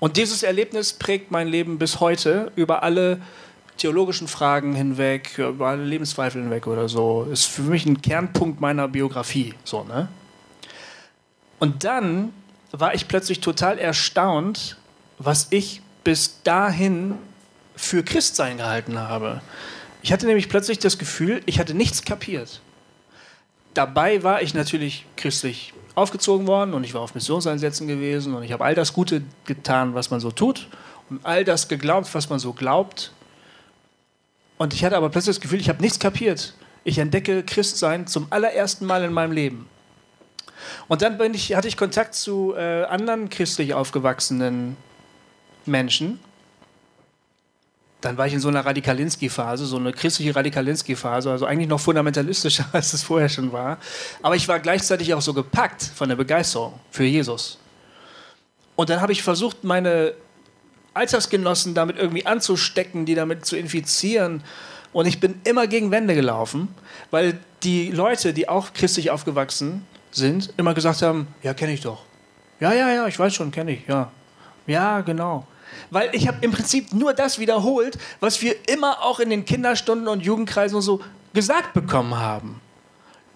Und 0.00 0.18
dieses 0.18 0.42
Erlebnis 0.42 0.92
prägt 0.92 1.30
mein 1.30 1.48
Leben 1.48 1.78
bis 1.78 1.98
heute 2.00 2.52
über 2.56 2.82
alle 2.82 3.22
theologischen 3.76 4.28
Fragen 4.28 4.74
hinweg, 4.74 5.38
über 5.38 5.68
alle 5.68 5.84
Lebenszweifel 5.84 6.42
hinweg 6.42 6.66
oder 6.66 6.88
so. 6.88 7.26
Ist 7.30 7.46
für 7.46 7.62
mich 7.62 7.86
ein 7.86 8.00
Kernpunkt 8.00 8.60
meiner 8.60 8.88
Biografie. 8.88 9.54
So, 9.64 9.84
ne? 9.84 10.08
Und 11.58 11.84
dann 11.84 12.32
war 12.72 12.94
ich 12.94 13.08
plötzlich 13.08 13.40
total 13.40 13.78
erstaunt, 13.78 14.76
was 15.18 15.48
ich 15.50 15.80
bis 16.02 16.42
dahin 16.42 17.14
für 17.76 18.02
Christsein 18.02 18.58
gehalten 18.58 18.98
habe. 18.98 19.40
Ich 20.02 20.12
hatte 20.12 20.26
nämlich 20.26 20.48
plötzlich 20.48 20.78
das 20.78 20.98
Gefühl, 20.98 21.40
ich 21.46 21.58
hatte 21.58 21.74
nichts 21.74 22.04
kapiert. 22.04 22.60
Dabei 23.72 24.22
war 24.22 24.42
ich 24.42 24.54
natürlich 24.54 25.06
christlich 25.16 25.72
aufgezogen 25.94 26.46
worden 26.46 26.74
und 26.74 26.84
ich 26.84 26.92
war 26.92 27.00
auf 27.00 27.14
Missionseinsätzen 27.14 27.88
gewesen 27.88 28.34
und 28.34 28.42
ich 28.42 28.52
habe 28.52 28.64
all 28.64 28.74
das 28.74 28.92
Gute 28.92 29.22
getan, 29.46 29.94
was 29.94 30.10
man 30.10 30.20
so 30.20 30.30
tut 30.30 30.68
und 31.08 31.24
all 31.24 31.44
das 31.44 31.68
geglaubt, 31.68 32.14
was 32.14 32.28
man 32.28 32.38
so 32.38 32.52
glaubt. 32.52 33.12
Und 34.58 34.72
ich 34.72 34.84
hatte 34.84 34.96
aber 34.96 35.10
plötzlich 35.10 35.36
das 35.36 35.42
Gefühl, 35.42 35.60
ich 35.60 35.68
habe 35.68 35.80
nichts 35.80 35.98
kapiert. 35.98 36.54
Ich 36.84 36.98
entdecke 36.98 37.42
Christsein 37.42 38.06
zum 38.06 38.26
allerersten 38.30 38.86
Mal 38.86 39.02
in 39.04 39.12
meinem 39.12 39.32
Leben. 39.32 39.68
Und 40.88 41.02
dann 41.02 41.18
ich, 41.34 41.54
hatte 41.54 41.68
ich 41.68 41.76
Kontakt 41.76 42.14
zu 42.14 42.54
äh, 42.56 42.84
anderen 42.84 43.28
christlich 43.30 43.74
aufgewachsenen 43.74 44.76
Menschen. 45.66 46.20
Dann 48.00 48.18
war 48.18 48.26
ich 48.26 48.34
in 48.34 48.40
so 48.40 48.48
einer 48.48 48.64
Radikalinski-Phase, 48.64 49.64
so 49.64 49.76
eine 49.76 49.92
christliche 49.92 50.36
Radikalinski-Phase, 50.36 51.30
also 51.30 51.46
eigentlich 51.46 51.68
noch 51.68 51.80
fundamentalistischer, 51.80 52.66
als 52.72 52.92
es 52.92 53.02
vorher 53.02 53.30
schon 53.30 53.50
war. 53.52 53.78
Aber 54.22 54.36
ich 54.36 54.46
war 54.46 54.60
gleichzeitig 54.60 55.14
auch 55.14 55.22
so 55.22 55.32
gepackt 55.32 55.82
von 55.82 56.08
der 56.08 56.16
Begeisterung 56.16 56.78
für 56.90 57.04
Jesus. 57.04 57.58
Und 58.76 58.90
dann 58.90 59.00
habe 59.00 59.12
ich 59.12 59.22
versucht, 59.22 59.64
meine 59.64 60.14
Alltagsgenossen 60.94 61.74
damit 61.74 61.96
irgendwie 61.96 62.26
anzustecken, 62.26 63.06
die 63.06 63.14
damit 63.14 63.44
zu 63.44 63.56
infizieren. 63.56 64.42
Und 64.92 65.06
ich 65.06 65.20
bin 65.20 65.40
immer 65.44 65.66
gegen 65.66 65.90
Wände 65.90 66.14
gelaufen, 66.14 66.68
weil 67.10 67.38
die 67.62 67.90
Leute, 67.90 68.32
die 68.32 68.48
auch 68.48 68.72
christlich 68.72 69.10
aufgewachsen 69.10 69.84
sind, 70.12 70.54
immer 70.56 70.74
gesagt 70.74 71.02
haben, 71.02 71.26
ja, 71.42 71.52
kenne 71.54 71.72
ich 71.72 71.80
doch. 71.80 72.02
Ja, 72.60 72.72
ja, 72.72 72.92
ja, 72.92 73.06
ich 73.06 73.18
weiß 73.18 73.34
schon, 73.34 73.50
kenne 73.50 73.72
ich, 73.72 73.86
ja. 73.88 74.12
Ja, 74.66 75.00
genau. 75.00 75.46
Weil 75.90 76.10
ich 76.12 76.28
habe 76.28 76.38
im 76.40 76.52
Prinzip 76.52 76.92
nur 76.92 77.12
das 77.12 77.38
wiederholt, 77.38 77.98
was 78.20 78.40
wir 78.40 78.54
immer 78.68 79.02
auch 79.02 79.18
in 79.20 79.30
den 79.30 79.44
Kinderstunden 79.44 80.08
und 80.08 80.20
Jugendkreisen 80.20 80.76
und 80.76 80.82
so 80.82 81.00
gesagt 81.32 81.74
bekommen 81.74 82.16
haben. 82.16 82.60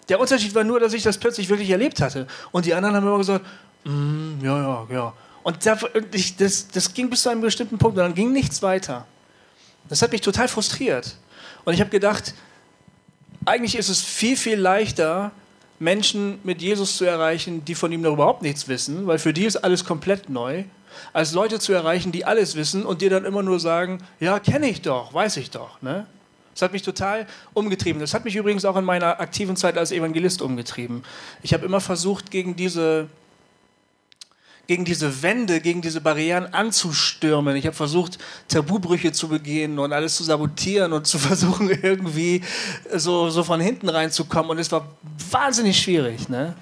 Der 0.09 0.21
Unterschied 0.21 0.55
war 0.55 0.65
nur, 0.65 0.81
dass 0.81 0.95
ich 0.95 1.03
das 1.03 1.19
plötzlich 1.19 1.49
wirklich 1.49 1.71
erlebt 1.71 2.01
hatte. 2.01 2.27
Und 2.53 2.65
die 2.65 2.75
anderen 2.75 2.97
haben 2.97 3.07
immer 3.07 3.19
gesagt, 3.19 3.45
mm, 3.85 4.43
ja, 4.43 4.63
ja, 4.63 4.87
ja. 4.91 5.13
Und 5.49 5.65
da, 5.65 5.79
ich, 6.13 6.37
das, 6.37 6.69
das 6.69 6.93
ging 6.93 7.09
bis 7.09 7.23
zu 7.23 7.31
einem 7.31 7.41
bestimmten 7.41 7.79
Punkt 7.79 7.97
und 7.97 8.05
dann 8.05 8.15
ging 8.15 8.35
nichts 8.35 8.61
weiter. 8.61 9.07
Das 9.89 10.03
hat 10.03 10.13
mich 10.13 10.21
total 10.21 10.47
frustriert. 10.47 11.17
Und 11.65 11.73
ich 11.73 11.81
habe 11.81 11.89
gedacht, 11.89 12.35
eigentlich 13.47 13.75
ist 13.75 13.89
es 13.89 14.03
viel, 14.03 14.37
viel 14.37 14.59
leichter, 14.59 15.33
Menschen 15.79 16.39
mit 16.45 16.61
Jesus 16.61 16.99
zu 16.99 17.07
erreichen, 17.07 17.65
die 17.65 17.75
von 17.75 17.91
ihm 17.91 18.03
noch 18.03 18.13
überhaupt 18.13 18.43
nichts 18.43 18.69
wissen, 18.69 19.07
weil 19.07 19.19
für 19.19 19.33
die 19.33 19.47
ist 19.47 19.57
alles 19.57 19.87
komplett 19.87 20.29
neu, 20.29 20.65
als 21.15 21.33
Leute 21.33 21.59
zu 21.59 21.73
erreichen, 21.73 22.13
die 22.13 22.27
alles 22.27 22.55
wissen 22.55 22.85
und 22.85 23.01
dir 23.01 23.09
dann 23.09 23.25
immer 23.25 23.43
nur 23.43 23.59
sagen, 23.59 24.05
ja, 24.21 24.39
kenne 24.41 24.69
ich 24.69 24.83
doch, 24.83 25.15
weiß 25.15 25.39
ich 25.39 25.51
doch. 25.51 25.81
Ne? 25.81 26.07
Das 26.53 26.61
hat 26.61 26.75
mich 26.75 26.83
total 26.83 27.27
umgetrieben. 27.55 28.03
Das 28.03 28.13
hat 28.13 28.27
mich 28.27 28.37
übrigens 28.37 28.67
auch 28.67 28.77
in 28.77 28.85
meiner 28.85 29.19
aktiven 29.19 29.57
Zeit 29.57 29.79
als 29.79 29.93
Evangelist 29.93 30.43
umgetrieben. 30.43 31.05
Ich 31.43 31.55
habe 31.55 31.65
immer 31.65 31.81
versucht, 31.81 32.31
gegen 32.31 32.55
diese, 32.55 33.09
gegen 34.69 34.85
diese 34.85 35.23
Wände, 35.23 35.61
gegen 35.63 35.81
diese 35.81 36.03
Barrieren 36.03 36.53
anzustürmen. 36.53 37.57
Ich 37.57 37.65
habe 37.65 37.75
versucht, 37.75 38.19
Tabubrüche 38.49 39.13
zu 39.13 39.29
begehen 39.29 39.79
und 39.79 39.95
alles 39.95 40.15
zu 40.15 40.25
sabotieren 40.25 40.93
und 40.93 41.07
zu 41.07 41.19
versuchen, 41.19 41.71
irgendwie 41.71 42.43
so, 42.95 43.31
so 43.31 43.43
von 43.43 43.61
hinten 43.61 43.89
reinzukommen. 43.89 44.51
Und 44.51 44.59
es 44.59 44.71
war 44.71 44.87
wahnsinnig 45.31 45.81
schwierig. 45.81 46.29
Ne? 46.29 46.55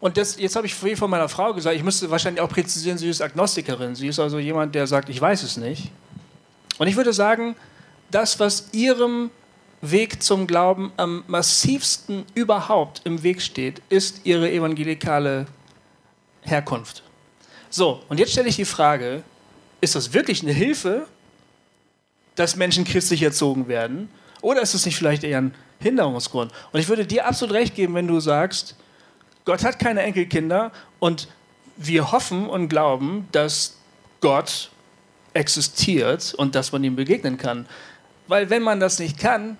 Und 0.00 0.16
das, 0.16 0.38
jetzt 0.40 0.56
habe 0.56 0.66
ich 0.66 0.74
vorhin 0.74 0.96
von 0.96 1.10
meiner 1.10 1.28
Frau 1.28 1.52
gesagt, 1.52 1.76
ich 1.76 1.84
müsste 1.84 2.10
wahrscheinlich 2.10 2.40
auch 2.40 2.48
präzisieren, 2.48 2.96
sie 2.96 3.10
ist 3.10 3.20
Agnostikerin. 3.20 3.94
Sie 3.94 4.08
ist 4.08 4.18
also 4.18 4.38
jemand, 4.38 4.74
der 4.74 4.86
sagt, 4.86 5.10
ich 5.10 5.20
weiß 5.20 5.42
es 5.42 5.58
nicht. 5.58 5.92
Und 6.78 6.86
ich 6.86 6.96
würde 6.96 7.12
sagen, 7.12 7.54
das, 8.10 8.40
was 8.40 8.70
ihrem 8.72 9.30
Weg 9.82 10.22
zum 10.22 10.46
Glauben 10.46 10.90
am 10.96 11.22
massivsten 11.26 12.24
überhaupt 12.34 13.02
im 13.04 13.22
Weg 13.22 13.42
steht, 13.42 13.82
ist 13.90 14.22
ihre 14.24 14.50
evangelikale 14.50 15.46
Herkunft. 16.42 17.02
So, 17.68 18.02
und 18.08 18.18
jetzt 18.18 18.32
stelle 18.32 18.48
ich 18.48 18.56
die 18.56 18.64
Frage, 18.64 19.22
ist 19.80 19.94
das 19.94 20.12
wirklich 20.12 20.42
eine 20.42 20.52
Hilfe, 20.52 21.06
dass 22.34 22.56
Menschen 22.56 22.84
christlich 22.84 23.22
erzogen 23.22 23.68
werden? 23.68 24.08
Oder 24.40 24.62
ist 24.62 24.74
es 24.74 24.86
nicht 24.86 24.96
vielleicht 24.96 25.24
eher 25.24 25.38
ein 25.38 25.54
Hinderungsgrund? 25.78 26.52
Und 26.72 26.80
ich 26.80 26.88
würde 26.88 27.06
dir 27.06 27.26
absolut 27.26 27.54
recht 27.54 27.74
geben, 27.74 27.94
wenn 27.94 28.08
du 28.08 28.20
sagst, 28.20 28.76
Gott 29.44 29.64
hat 29.64 29.78
keine 29.78 30.02
Enkelkinder 30.02 30.72
und 30.98 31.28
wir 31.76 32.12
hoffen 32.12 32.48
und 32.48 32.68
glauben, 32.68 33.28
dass 33.32 33.76
Gott 34.20 34.70
existiert 35.32 36.34
und 36.34 36.54
dass 36.54 36.72
man 36.72 36.84
ihm 36.84 36.96
begegnen 36.96 37.38
kann. 37.38 37.66
Weil 38.28 38.50
wenn 38.50 38.62
man 38.62 38.80
das 38.80 38.98
nicht 38.98 39.18
kann, 39.18 39.56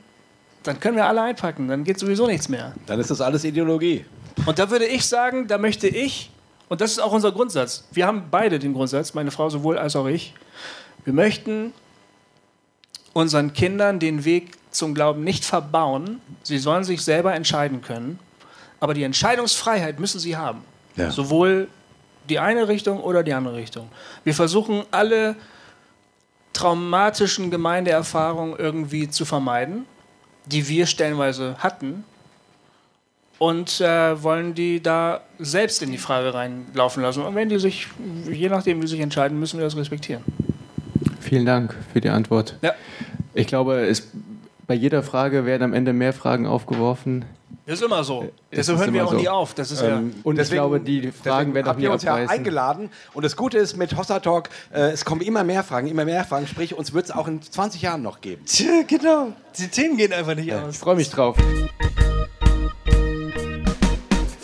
dann 0.62 0.78
können 0.80 0.96
wir 0.96 1.06
alle 1.06 1.22
einpacken, 1.22 1.68
dann 1.68 1.84
geht 1.84 1.98
sowieso 1.98 2.26
nichts 2.26 2.48
mehr. 2.48 2.74
Dann 2.86 3.00
ist 3.00 3.10
das 3.10 3.20
alles 3.20 3.44
Ideologie. 3.44 4.04
Und 4.46 4.58
da 4.58 4.70
würde 4.70 4.86
ich 4.86 5.06
sagen, 5.06 5.48
da 5.48 5.58
möchte 5.58 5.88
ich, 5.88 6.30
und 6.70 6.80
das 6.80 6.92
ist 6.92 7.00
auch 7.00 7.12
unser 7.12 7.32
Grundsatz, 7.32 7.84
wir 7.90 8.06
haben 8.06 8.28
beide 8.30 8.58
den 8.60 8.72
Grundsatz, 8.72 9.12
meine 9.12 9.32
Frau 9.32 9.50
sowohl 9.50 9.76
als 9.76 9.96
auch 9.96 10.06
ich, 10.06 10.34
wir 11.04 11.12
möchten 11.12 11.72
unseren 13.12 13.52
Kindern 13.52 13.98
den 13.98 14.24
Weg 14.24 14.52
zum 14.70 14.94
Glauben 14.94 15.24
nicht 15.24 15.44
verbauen, 15.44 16.20
sie 16.44 16.58
sollen 16.58 16.84
sich 16.84 17.02
selber 17.02 17.34
entscheiden 17.34 17.82
können, 17.82 18.20
aber 18.78 18.94
die 18.94 19.02
Entscheidungsfreiheit 19.02 19.98
müssen 19.98 20.20
sie 20.20 20.36
haben. 20.36 20.62
Ja. 20.94 21.10
Sowohl 21.10 21.68
die 22.28 22.38
eine 22.38 22.68
Richtung 22.68 23.00
oder 23.00 23.24
die 23.24 23.32
andere 23.34 23.56
Richtung. 23.56 23.88
Wir 24.22 24.34
versuchen 24.34 24.84
alle 24.92 25.34
traumatischen 26.52 27.50
Gemeindeerfahrungen 27.50 28.56
irgendwie 28.56 29.10
zu 29.10 29.24
vermeiden, 29.24 29.86
die 30.46 30.68
wir 30.68 30.86
stellenweise 30.86 31.56
hatten, 31.58 32.04
und 33.40 33.80
äh, 33.80 34.22
wollen 34.22 34.54
die 34.54 34.82
da 34.82 35.22
selbst 35.38 35.80
in 35.82 35.90
die 35.90 35.96
Frage 35.98 36.34
reinlaufen 36.34 37.02
lassen. 37.02 37.22
Und 37.22 37.34
wenn 37.34 37.48
die 37.48 37.58
sich, 37.58 37.88
je 38.30 38.50
nachdem, 38.50 38.82
wie 38.82 38.86
sie 38.86 38.92
sich 38.96 39.00
entscheiden, 39.00 39.40
müssen 39.40 39.58
wir 39.58 39.64
das 39.64 39.74
respektieren. 39.78 40.22
Vielen 41.20 41.46
Dank 41.46 41.74
für 41.92 42.02
die 42.02 42.10
Antwort. 42.10 42.58
Ja. 42.60 42.74
Ich 43.32 43.46
glaube, 43.46 43.86
es, 43.86 44.08
bei 44.66 44.74
jeder 44.74 45.02
Frage 45.02 45.46
werden 45.46 45.62
am 45.62 45.72
Ende 45.72 45.94
mehr 45.94 46.12
Fragen 46.12 46.46
aufgeworfen. 46.46 47.24
Das 47.64 47.78
ist 47.80 47.84
immer 47.86 48.04
so. 48.04 48.30
Es 48.50 48.58
Deshalb 48.66 48.78
hören 48.80 48.92
wir 48.92 49.06
auch 49.06 49.12
so. 49.12 49.16
nie 49.16 49.28
auf. 49.28 49.54
Das 49.54 49.70
ist 49.70 49.80
Ähm, 49.80 50.12
Und 50.22 50.38
ich 50.38 50.50
glaube, 50.50 50.78
die 50.80 51.10
Fragen 51.10 51.52
deswegen 51.52 51.54
werden 51.54 51.64
auch 51.64 51.68
habt 51.70 51.78
nie 51.78 51.84
ihr 51.86 51.92
uns 51.92 52.02
ja 52.02 52.12
abreißen. 52.12 52.36
eingeladen. 52.36 52.90
Und 53.14 53.24
das 53.24 53.36
Gute 53.36 53.56
ist 53.56 53.76
mit 53.78 53.96
Hossa 53.96 54.18
Talk, 54.20 54.50
äh, 54.74 54.90
es 54.90 55.06
kommen 55.06 55.22
immer 55.22 55.44
mehr 55.44 55.62
Fragen, 55.64 55.86
immer 55.86 56.04
mehr 56.04 56.24
Fragen. 56.24 56.46
Sprich, 56.46 56.76
uns 56.76 56.92
wird 56.92 57.06
es 57.06 57.10
auch 57.10 57.26
in 57.26 57.40
20 57.40 57.80
Jahren 57.80 58.02
noch 58.02 58.20
geben. 58.20 58.42
ja. 58.58 58.82
genau. 58.86 59.28
Die 59.56 59.68
Themen 59.68 59.96
gehen 59.96 60.12
einfach 60.12 60.34
nicht 60.34 60.48
Ich 60.48 60.54
aus. 60.54 60.76
freue 60.76 60.96
mich 60.96 61.08
drauf. 61.08 61.36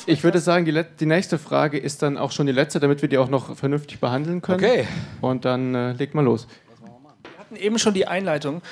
Ich 0.06 0.22
würde 0.22 0.38
sagen, 0.38 0.64
die, 0.64 0.84
die 1.00 1.06
nächste 1.06 1.38
Frage 1.38 1.78
ist 1.78 2.02
dann 2.02 2.16
auch 2.16 2.30
schon 2.30 2.46
die 2.46 2.52
letzte, 2.52 2.78
damit 2.80 3.02
wir 3.02 3.08
die 3.08 3.18
auch 3.18 3.28
noch 3.28 3.56
vernünftig 3.56 3.98
behandeln 3.98 4.40
können. 4.40 4.64
Okay. 4.64 4.86
Und 5.20 5.44
dann 5.44 5.74
äh, 5.74 5.92
legt 5.92 6.14
mal 6.14 6.24
los. 6.24 6.46
Wir 7.22 7.38
hatten 7.38 7.56
eben 7.56 7.78
schon 7.78 7.94
die 7.94 8.06
Einleitung 8.06 8.62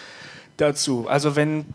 dazu. 0.57 1.07
Also 1.09 1.35
wenn 1.35 1.67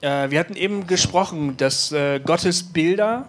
äh, 0.00 0.30
wir 0.30 0.38
hatten 0.38 0.54
eben 0.54 0.86
gesprochen, 0.86 1.56
dass 1.56 1.92
äh, 1.92 2.20
Gottes 2.20 2.62
Bilder 2.62 3.28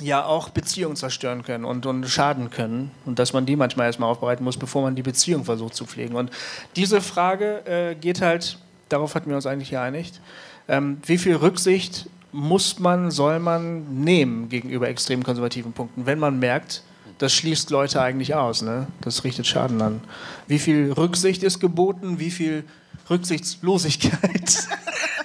ja 0.00 0.24
auch 0.24 0.50
Beziehungen 0.50 0.96
zerstören 0.96 1.42
können 1.42 1.64
und, 1.64 1.86
und 1.86 2.06
schaden 2.06 2.50
können 2.50 2.90
und 3.06 3.18
dass 3.18 3.32
man 3.32 3.46
die 3.46 3.56
manchmal 3.56 3.86
erstmal 3.86 4.10
aufbereiten 4.10 4.44
muss, 4.44 4.56
bevor 4.56 4.82
man 4.82 4.94
die 4.94 5.02
Beziehung 5.02 5.44
versucht 5.44 5.74
zu 5.74 5.86
pflegen. 5.86 6.14
Und 6.14 6.30
diese 6.76 7.00
Frage 7.00 7.66
äh, 7.66 7.94
geht 7.94 8.20
halt, 8.20 8.58
darauf 8.88 9.14
hatten 9.14 9.28
wir 9.28 9.36
uns 9.36 9.46
eigentlich 9.46 9.70
geeinigt, 9.70 10.20
ähm, 10.68 10.98
wie 11.06 11.18
viel 11.18 11.36
Rücksicht 11.36 12.08
muss 12.36 12.78
man, 12.78 13.10
soll 13.10 13.38
man 13.38 14.02
nehmen 14.04 14.48
gegenüber 14.48 14.88
extrem 14.88 15.22
konservativen 15.22 15.72
Punkten, 15.72 16.06
wenn 16.06 16.18
man 16.18 16.38
merkt, 16.38 16.82
das 17.18 17.32
schließt 17.32 17.70
Leute 17.70 18.00
eigentlich 18.02 18.34
aus, 18.34 18.60
ne? 18.60 18.86
das 19.00 19.24
richtet 19.24 19.46
Schaden 19.46 19.80
an. 19.80 20.00
Wie 20.46 20.58
viel 20.58 20.92
Rücksicht 20.92 21.42
ist 21.42 21.60
geboten, 21.60 22.18
wie 22.18 22.30
viel 22.30 22.64
Rücksichtslosigkeit 23.08 24.68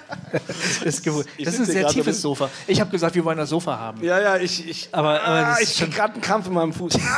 ist 0.84 1.04
geboten. 1.04 1.28
Das 1.44 1.54
ist 1.54 1.60
ein 1.60 1.66
sehr 1.66 1.86
tiefes 1.88 2.22
Sofa. 2.22 2.48
Ich 2.66 2.80
habe 2.80 2.90
gesagt, 2.90 3.14
wir 3.14 3.24
wollen 3.24 3.36
das 3.36 3.50
Sofa 3.50 3.78
haben. 3.78 4.02
Ja, 4.02 4.18
ja, 4.20 4.36
ich, 4.38 4.66
ich, 4.66 4.88
Aber- 4.92 5.22
aber 5.22 5.48
ah, 5.48 5.56
ich 5.60 5.76
krieg 5.76 5.94
gerade 5.94 6.14
einen 6.14 6.22
Krampf 6.22 6.46
in 6.46 6.54
meinem 6.54 6.72
Fuß. 6.72 6.98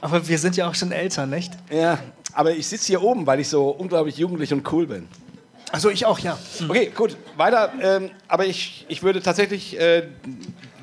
Aber 0.00 0.28
wir 0.28 0.38
sind 0.38 0.56
ja 0.56 0.68
auch 0.68 0.74
schon 0.74 0.92
älter, 0.92 1.26
nicht? 1.26 1.52
Ja, 1.70 1.98
aber 2.32 2.52
ich 2.52 2.66
sitze 2.66 2.86
hier 2.88 3.02
oben, 3.02 3.26
weil 3.26 3.40
ich 3.40 3.48
so 3.48 3.68
unglaublich 3.70 4.16
jugendlich 4.18 4.52
und 4.52 4.70
cool 4.72 4.86
bin. 4.86 5.08
Also 5.72 5.90
ich 5.90 6.06
auch, 6.06 6.18
ja. 6.20 6.38
Okay, 6.68 6.92
gut, 6.94 7.16
weiter. 7.36 7.72
Ähm, 7.80 8.10
aber 8.28 8.46
ich, 8.46 8.86
ich 8.88 9.02
würde 9.02 9.20
tatsächlich 9.20 9.78
äh, 9.78 10.04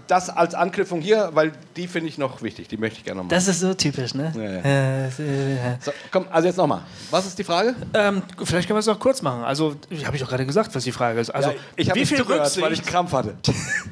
das 0.07 0.29
als 0.29 0.53
Anknüpfung 0.55 1.01
hier, 1.01 1.29
weil 1.33 1.53
die 1.77 1.87
finde 1.87 2.09
ich 2.09 2.17
noch 2.17 2.41
wichtig. 2.41 2.67
Die 2.67 2.77
möchte 2.77 2.99
ich 2.99 3.05
gerne 3.05 3.19
nochmal. 3.19 3.29
Das 3.35 3.47
ist 3.47 3.61
so 3.61 3.73
typisch, 3.73 4.13
ne? 4.13 4.33
Ja, 4.35 4.43
ja. 4.43 5.05
Äh, 5.07 5.77
So, 5.79 5.91
komm, 6.11 6.25
also 6.29 6.47
jetzt 6.47 6.57
nochmal. 6.57 6.81
Was 7.09 7.25
ist 7.25 7.39
die 7.39 7.43
Frage? 7.43 7.75
ähm, 7.93 8.21
vielleicht 8.43 8.67
können 8.67 8.75
wir 8.75 8.81
es 8.81 8.87
auch 8.87 8.99
kurz 8.99 9.21
machen. 9.21 9.43
Also, 9.43 9.75
habe 10.05 10.15
ich 10.15 10.21
doch 10.21 10.29
gerade 10.29 10.45
gesagt, 10.45 10.75
was 10.75 10.83
die 10.83 10.91
Frage 10.91 11.19
ist. 11.19 11.29
Also, 11.29 11.51
ja, 11.51 11.55
ich 11.75 11.89
habe 11.89 12.05
viel 12.05 12.21
Rücksicht, 12.21 12.61
weil 12.61 12.73
ich 12.73 12.79
einen 12.79 12.87
Krampf 12.87 13.13
hatte. 13.13 13.35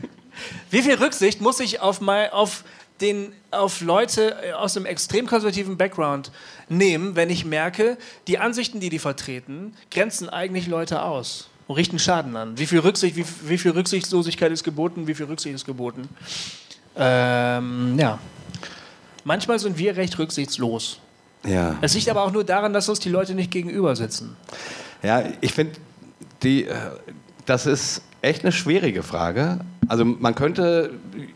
wie 0.72 0.82
viel 0.82 0.96
Rücksicht 0.96 1.42
muss 1.42 1.60
ich 1.60 1.80
auf, 1.80 2.02
mein, 2.02 2.30
auf, 2.32 2.64
den, 3.02 3.34
auf 3.49 3.82
Leute 3.82 4.36
äh, 4.43 4.52
aus 4.54 4.78
einem 4.78 4.86
extrem 4.86 5.28
konservativen 5.28 5.78
Background 5.78 6.32
nehmen, 6.70 7.16
wenn 7.16 7.30
ich 7.30 7.45
merke, 7.45 7.97
die 8.28 8.38
Ansichten, 8.38 8.80
die 8.80 8.89
die 8.89 8.99
vertreten, 8.99 9.74
grenzen 9.89 10.30
eigentlich 10.30 10.68
Leute 10.68 11.02
aus 11.02 11.49
und 11.68 11.76
richten 11.76 11.99
Schaden 11.99 12.36
an? 12.36 12.58
Wie 12.58 12.66
viel 12.66 12.80
Rücksicht, 12.80 13.16
wie, 13.16 13.26
wie 13.43 13.58
viel 13.58 13.72
Rücksichtslosigkeit 13.72 14.52
ist 14.52 14.64
geboten, 14.64 15.08
wie 15.08 15.16
viel 15.16 15.26
Rücksicht 15.26 15.56
ist 15.56 15.66
geboten? 15.66 16.08
Ähm, 16.95 17.97
ja. 17.99 18.20
Manchmal 19.24 19.60
sind 19.60 19.78
wir 19.78 19.95
recht 19.95 20.18
rücksichtslos. 20.18 20.99
Ja. 21.45 21.78
Es 21.82 21.93
liegt 21.93 22.10
aber 22.10 22.24
auch 22.24 22.32
nur 22.32 22.43
daran, 22.43 22.74
dass 22.74 22.88
uns 22.89 22.99
die 22.99 23.10
Leute 23.10 23.34
nicht 23.34 23.52
gegenüber 23.52 23.95
sitzen. 23.95 24.36
Ja, 25.02 25.24
ich 25.41 25.54
finde, 25.54 25.74
die, 26.43 26.66
äh, 26.66 26.76
das 27.52 27.66
ist 27.66 28.02
echt 28.22 28.43
eine 28.43 28.54
schwierige 28.54 29.04
Frage. 29.04 29.60
Also 29.89 30.06
man 30.06 30.36
könnte, 30.36 30.93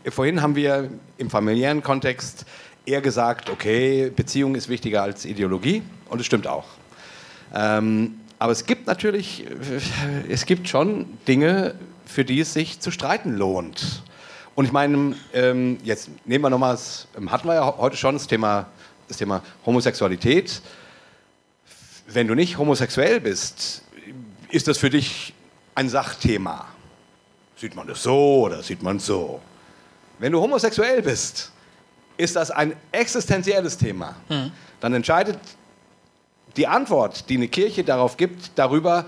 vorhin 0.08 0.40
haben 0.40 0.56
wir 0.56 0.88
im 1.18 1.28
familiären 1.28 1.82
Kontext 1.82 2.46
eher 2.86 3.02
gesagt, 3.02 3.50
okay, 3.50 4.10
Beziehung 4.16 4.54
ist 4.54 4.70
wichtiger 4.70 5.02
als 5.02 5.26
Ideologie 5.26 5.82
und 6.08 6.18
es 6.18 6.24
stimmt 6.24 6.46
auch. 6.46 6.64
Ähm, 7.54 8.14
aber 8.38 8.52
es 8.52 8.64
gibt 8.64 8.86
natürlich, 8.86 9.44
es 10.26 10.46
gibt 10.46 10.68
schon 10.68 11.04
Dinge, 11.28 11.74
für 12.06 12.24
die 12.24 12.40
es 12.40 12.54
sich 12.54 12.80
zu 12.80 12.90
streiten 12.90 13.36
lohnt. 13.36 14.02
Und 14.54 14.64
ich 14.64 14.72
meine, 14.72 15.16
ähm, 15.34 15.76
jetzt 15.84 16.08
nehmen 16.24 16.44
wir 16.44 16.48
nochmal, 16.48 16.78
hatten 17.26 17.46
wir 17.46 17.54
ja 17.56 17.76
heute 17.76 17.98
schon 17.98 18.14
das 18.14 18.26
Thema, 18.26 18.68
das 19.06 19.18
Thema 19.18 19.42
Homosexualität 19.66 20.62
wenn 22.08 22.28
du 22.28 22.34
nicht 22.34 22.58
homosexuell 22.58 23.20
bist, 23.20 23.82
ist 24.50 24.68
das 24.68 24.78
für 24.78 24.90
dich 24.90 25.34
ein 25.76 25.88
Sachthema. 25.88 26.66
Sieht 27.56 27.76
man 27.76 27.86
das 27.86 28.02
so 28.02 28.40
oder 28.40 28.62
sieht 28.62 28.82
man 28.82 28.96
es 28.96 29.06
so? 29.06 29.40
Wenn 30.18 30.32
du 30.32 30.40
homosexuell 30.40 31.02
bist, 31.02 31.52
ist 32.16 32.34
das 32.34 32.50
ein 32.50 32.74
existenzielles 32.92 33.78
Thema. 33.78 34.16
Dann 34.80 34.94
entscheidet 34.94 35.38
die 36.56 36.66
Antwort, 36.66 37.28
die 37.28 37.36
eine 37.36 37.48
Kirche 37.48 37.84
darauf 37.84 38.16
gibt, 38.16 38.52
darüber, 38.56 39.04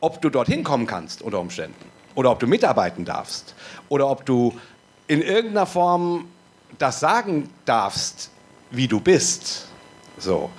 ob 0.00 0.22
du 0.22 0.30
dorthin 0.30 0.64
kommen 0.64 0.86
kannst 0.86 1.22
unter 1.22 1.40
Umständen 1.40 1.84
oder 2.14 2.30
ob 2.30 2.38
du 2.38 2.46
mitarbeiten 2.46 3.04
darfst 3.04 3.54
oder 3.88 4.08
ob 4.08 4.24
du 4.24 4.58
in 5.08 5.20
irgendeiner 5.20 5.66
Form 5.66 6.28
das 6.78 7.00
sagen 7.00 7.50
darfst, 7.64 8.30
wie 8.70 8.86
du 8.86 9.00
bist. 9.00 9.66
So. 10.18 10.50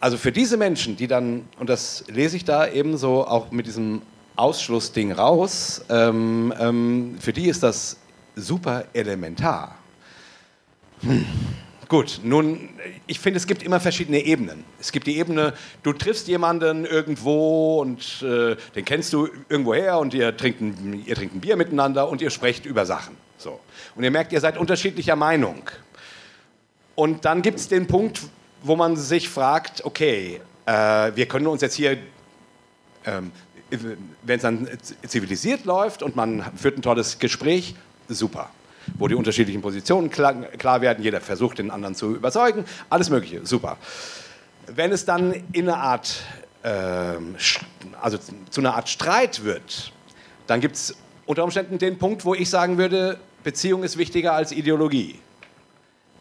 Also 0.00 0.18
für 0.18 0.32
diese 0.32 0.56
Menschen, 0.56 0.96
die 0.96 1.06
dann, 1.06 1.48
und 1.58 1.70
das 1.70 2.04
lese 2.08 2.36
ich 2.36 2.44
da 2.44 2.66
eben 2.68 2.96
so 2.96 3.26
auch 3.26 3.50
mit 3.50 3.66
diesem 3.66 4.02
Ausschlussding 4.36 5.12
raus, 5.12 5.84
ähm, 5.88 6.52
ähm, 6.58 7.16
für 7.18 7.32
die 7.32 7.48
ist 7.48 7.62
das 7.62 7.96
super 8.34 8.84
elementar. 8.92 9.76
Hm. 11.00 11.24
Gut, 11.88 12.20
nun, 12.24 12.70
ich 13.06 13.20
finde, 13.20 13.36
es 13.36 13.46
gibt 13.46 13.62
immer 13.62 13.78
verschiedene 13.78 14.18
Ebenen. 14.18 14.64
Es 14.80 14.90
gibt 14.90 15.06
die 15.06 15.18
Ebene, 15.18 15.54
du 15.84 15.92
triffst 15.92 16.26
jemanden 16.26 16.84
irgendwo 16.84 17.80
und 17.80 18.22
äh, 18.22 18.56
den 18.74 18.84
kennst 18.84 19.12
du 19.12 19.28
irgendwoher 19.48 19.98
und 19.98 20.12
ihr 20.12 20.36
trinkt, 20.36 20.60
ein, 20.60 21.04
ihr 21.06 21.14
trinkt 21.14 21.36
ein 21.36 21.40
Bier 21.40 21.54
miteinander 21.54 22.08
und 22.08 22.20
ihr 22.20 22.30
sprecht 22.30 22.66
über 22.66 22.86
Sachen. 22.86 23.16
So. 23.38 23.60
Und 23.94 24.02
ihr 24.02 24.10
merkt, 24.10 24.32
ihr 24.32 24.40
seid 24.40 24.58
unterschiedlicher 24.58 25.14
Meinung. 25.14 25.62
Und 26.96 27.24
dann 27.24 27.40
gibt 27.42 27.60
es 27.60 27.68
den 27.68 27.86
Punkt, 27.86 28.22
wo 28.62 28.74
man 28.74 28.96
sich 28.96 29.28
fragt, 29.28 29.84
okay, 29.84 30.40
äh, 30.64 30.72
wir 31.14 31.26
können 31.26 31.46
uns 31.46 31.62
jetzt 31.62 31.74
hier, 31.74 31.98
ähm, 33.04 33.30
wenn 33.70 34.36
es 34.36 34.42
dann 34.42 34.68
zivilisiert 35.06 35.64
läuft 35.64 36.02
und 36.02 36.14
man 36.16 36.44
führt 36.56 36.78
ein 36.78 36.82
tolles 36.82 37.18
Gespräch, 37.18 37.74
super. 38.08 38.50
Wo 38.98 39.08
die 39.08 39.16
unterschiedlichen 39.16 39.62
Positionen 39.62 40.10
klar, 40.10 40.34
klar 40.34 40.80
werden, 40.80 41.02
jeder 41.02 41.20
versucht, 41.20 41.58
den 41.58 41.72
anderen 41.72 41.96
zu 41.96 42.14
überzeugen, 42.14 42.64
alles 42.88 43.10
Mögliche, 43.10 43.44
super. 43.44 43.78
Wenn 44.68 44.92
es 44.92 45.04
dann 45.04 45.32
in 45.52 45.68
eine 45.68 45.76
Art, 45.78 46.22
sch- 46.62 47.60
also 48.00 48.18
zu 48.50 48.60
einer 48.60 48.74
Art 48.76 48.88
Streit 48.88 49.42
wird, 49.44 49.92
dann 50.46 50.60
gibt 50.60 50.76
es 50.76 50.94
unter 51.26 51.42
Umständen 51.42 51.78
den 51.78 51.98
Punkt, 51.98 52.24
wo 52.24 52.34
ich 52.34 52.48
sagen 52.48 52.78
würde, 52.78 53.18
Beziehung 53.42 53.82
ist 53.82 53.96
wichtiger 53.98 54.32
als 54.34 54.52
Ideologie. 54.52 55.18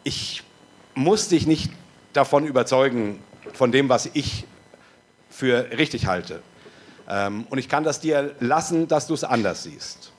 Ich 0.04 0.44
muss 0.96 1.28
dich 1.28 1.46
nicht 1.46 1.72
davon 2.14 2.46
überzeugen, 2.48 3.20
von 3.54 3.72
dem, 3.72 3.90
was 3.90 4.10
ich 4.14 4.46
für 5.30 5.70
richtig 5.78 6.08
halte. 6.08 6.42
Ähm, 7.10 7.46
und 7.50 7.58
ich 7.58 7.70
kann 7.70 7.84
das 7.84 8.00
dir 8.00 8.34
lassen, 8.40 8.88
dass 8.88 9.08
du 9.08 9.14
es 9.14 9.24
anders 9.24 9.64
siehst. 9.64 10.12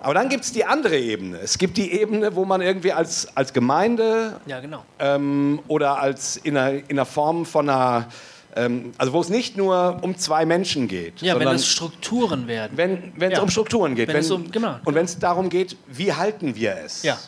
Aber 0.00 0.14
dann 0.14 0.28
gibt 0.28 0.44
es 0.44 0.52
die 0.52 0.64
andere 0.64 0.96
Ebene. 0.98 1.38
Es 1.38 1.58
gibt 1.58 1.76
die 1.76 1.90
Ebene, 1.92 2.34
wo 2.36 2.44
man 2.44 2.60
irgendwie 2.60 2.92
als, 2.92 3.36
als 3.36 3.52
Gemeinde 3.52 4.40
Ja, 4.46 4.60
genau. 4.60 4.84
ähm, 5.00 5.60
oder 5.68 5.98
als 6.00 6.36
in 6.36 6.56
einer, 6.56 6.70
in 6.70 6.90
einer 6.90 7.04
Form 7.04 7.44
von 7.44 7.68
einer, 7.68 8.06
ähm, 8.54 8.92
also 8.96 9.12
wo 9.12 9.20
es 9.20 9.28
nicht 9.28 9.56
nur 9.56 9.98
um 10.02 10.16
zwei 10.16 10.46
Menschen 10.46 10.86
geht, 10.86 11.20
Ja, 11.20 11.36
wenn 11.38 11.46
das 11.46 11.66
Strukturen 11.66 12.46
werden. 12.46 12.76
wenn 12.76 13.12
wenn 13.16 13.32
es 13.32 13.38
Ja. 13.38 13.42
um 13.42 13.50
Strukturen 13.50 13.96
geht, 13.96 14.06
Wenn 14.08 14.16
es 14.18 14.30
um- 14.30 14.50
genau. 14.52 14.76
und 14.84 14.94
wenn 14.94 15.04
es 15.04 15.18
darum 15.18 15.48
geht, 15.50 15.76
wie 15.88 16.12
halten 16.12 16.54
wir 16.54 16.76
es? 16.84 17.02
Ja. 17.02 17.18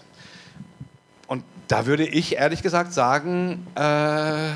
Und 1.26 1.42
da 1.68 1.86
würde 1.86 2.06
ich 2.06 2.36
ehrlich 2.36 2.62
gesagt 2.62 2.92
sagen, 2.92 3.66
äh, 3.74 4.50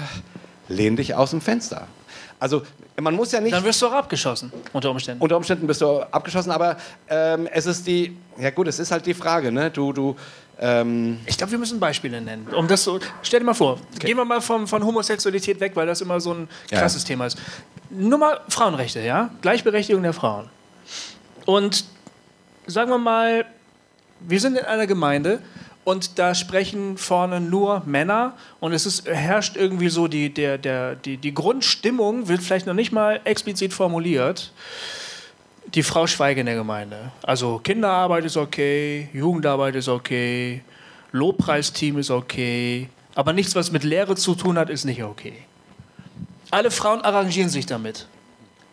lehn 0.69 0.95
dich 0.97 1.15
aus 1.17 1.31
dem 1.31 1.41
Fenster. 1.41 1.89
Also 2.39 2.63
man 3.01 3.15
muss 3.15 3.33
ja 3.33 3.41
nicht 3.41 3.53
Dann 3.53 3.65
wirst 3.65 3.83
du 3.83 3.87
auch 3.89 3.93
abgeschossen, 3.93 4.53
unter 4.73 4.91
Umständen. 4.91 5.23
unter 5.23 5.37
Umständen 5.37 5.67
bist 5.67 5.81
du 5.81 6.01
abgeschossen, 6.13 6.51
aber 6.53 6.77
ähm, 7.09 7.49
es 7.53 7.67
ist 7.67 7.87
die, 7.87 8.17
ja 8.39 8.51
gut, 8.51 8.69
es 8.69 8.79
ist 8.79 8.91
halt 8.93 9.05
die 9.07 9.15
Frage, 9.15 9.51
ne? 9.51 9.71
Du, 9.71 9.93
du, 9.93 10.15
ähm, 10.61 11.19
Ich 11.27 11.37
glaube, 11.37 11.51
wir 11.53 11.59
müssen 11.59 11.81
Beispiele 11.81 12.21
nennen. 12.21 12.47
Um 12.55 12.69
das 12.69 12.85
so, 12.85 13.01
stell 13.23 13.41
dir 13.41 13.47
mal 13.47 13.55
vor, 13.55 13.79
gehen 13.99 14.17
wir 14.17 14.25
mal 14.25 14.41
vom, 14.41 14.69
von 14.69 14.85
Homosexualität 14.85 15.59
weg, 15.59 15.73
weil 15.75 15.87
das 15.87 16.01
immer 16.01 16.21
so 16.21 16.33
ein 16.35 16.49
Ja. 16.71 16.79
krasses 16.81 17.05
Thema 17.05 17.27
ist. 17.27 17.37
Nur 17.91 18.19
mal 18.19 18.41
Frauenrechte, 18.49 19.01
ja? 19.01 19.31
Gleichberechtigung 19.43 20.03
der 20.03 20.13
Frauen. 20.13 20.49
Und 21.47 21.85
sagen 22.67 22.91
wir 22.91 22.99
mal, 22.99 23.45
wir 24.21 24.41
sind 24.41 24.57
in 24.57 24.65
einer 24.65 24.87
Gemeinde 24.87 25.41
und 25.85 26.19
da 26.19 26.35
sprechen 26.35 26.97
vorne 26.97 27.41
nur 27.41 27.83
Männer 27.85 28.35
und 28.61 28.73
es 28.73 28.87
ist, 28.87 29.07
herrscht 29.07 29.57
irgendwie 29.57 29.89
so 29.89 30.09
die, 30.09 30.33
der, 30.33 30.59
der, 30.59 30.95
die, 30.97 31.17
die 31.17 31.35
Grundstimmung, 31.35 32.29
wird 32.29 32.43
vielleicht 32.43 32.67
noch 32.67 32.75
nicht 32.75 32.93
mal 32.93 33.21
explizit 33.25 33.73
formuliert. 33.73 34.53
Die 35.75 35.83
Frau 35.83 36.07
schweige 36.07 36.41
in 36.41 36.47
der 36.47 36.55
Gemeinde. 36.55 37.13
Also 37.23 37.59
Kinderarbeit 37.59 38.25
ist 38.25 38.37
okay, 38.37 39.09
Jugendarbeit 39.13 39.75
ist 39.75 39.89
okay, 39.89 40.63
Lobpreisteam 41.13 41.99
ist 41.99 42.11
okay, 42.11 42.89
aber 43.15 43.33
nichts, 43.33 43.55
was 43.55 43.71
mit 43.71 43.85
Lehre 43.85 44.17
zu 44.17 44.35
tun 44.35 44.59
hat, 44.59 44.71
ist 44.71 44.85
nicht 44.85 45.03
okay. 45.03 45.35
Alle 46.51 46.71
Frauen 46.71 47.01
arrangieren 47.01 47.49
sich 47.49 47.67
damit. 47.67 48.07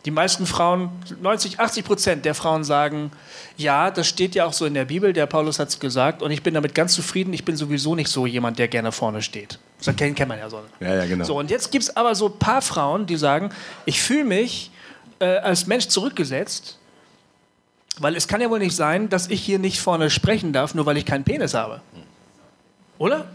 Die 0.06 0.12
meisten 0.12 0.48
Frauen, 0.48 0.90
90, 1.22 1.60
80 1.60 1.86
Prozent 1.86 2.26
der 2.26 2.34
Frauen 2.34 2.64
sagen, 2.64 3.12
ja, 3.56 3.92
das 3.92 4.08
steht 4.08 4.34
ja 4.34 4.46
auch 4.46 4.54
so 4.54 4.66
in 4.66 4.74
der 4.74 4.86
Bibel, 4.86 5.14
der 5.14 5.28
Paulus 5.28 5.60
hat 5.60 5.70
es 5.70 5.80
gesagt 5.80 6.24
und 6.24 6.32
ich 6.32 6.42
bin 6.42 6.56
damit 6.56 6.74
ganz 6.74 6.94
zufrieden, 6.94 7.34
ich 7.34 7.46
bin 7.46 7.56
sowieso 7.56 7.94
nicht 7.94 8.10
so 8.10 8.26
jemand, 8.26 8.58
der 8.58 8.68
gerne 8.68 8.92
vorne 8.92 9.22
steht. 9.22 9.60
Das 9.84 9.96
kennt, 9.96 10.16
kennt 10.16 10.30
man 10.30 10.40
ja 10.40 10.50
so. 10.50 10.62
Ja, 10.80 10.96
ja, 10.96 11.06
genau. 11.06 11.24
So, 11.26 11.38
und 11.38 11.52
jetzt 11.52 11.72
gibt 11.72 11.84
es 11.84 11.96
aber 11.96 12.16
so 12.16 12.28
ein 12.28 12.40
paar 12.40 12.62
Frauen, 12.64 13.06
die 13.06 13.16
sagen, 13.16 13.52
ich 13.86 14.02
fühle 14.02 14.26
mich 14.26 14.72
äh, 15.20 15.26
als 15.26 15.68
Mensch 15.68 15.88
zurückgesetzt, 15.88 16.80
weil 18.00 18.16
es 18.16 18.28
kann 18.28 18.42
ja 18.42 18.50
wohl 18.50 18.60
nicht 18.60 18.76
sein, 18.76 19.10
dass 19.10 19.28
ich 19.28 19.42
hier 19.42 19.60
nicht 19.60 19.80
vorne 19.80 20.10
sprechen 20.10 20.54
darf, 20.54 20.74
nur 20.74 20.88
weil 20.88 20.98
ich 20.98 21.06
keinen 21.06 21.24
Penis 21.24 21.54
habe. 21.54 21.82
Oder? 22.98 23.28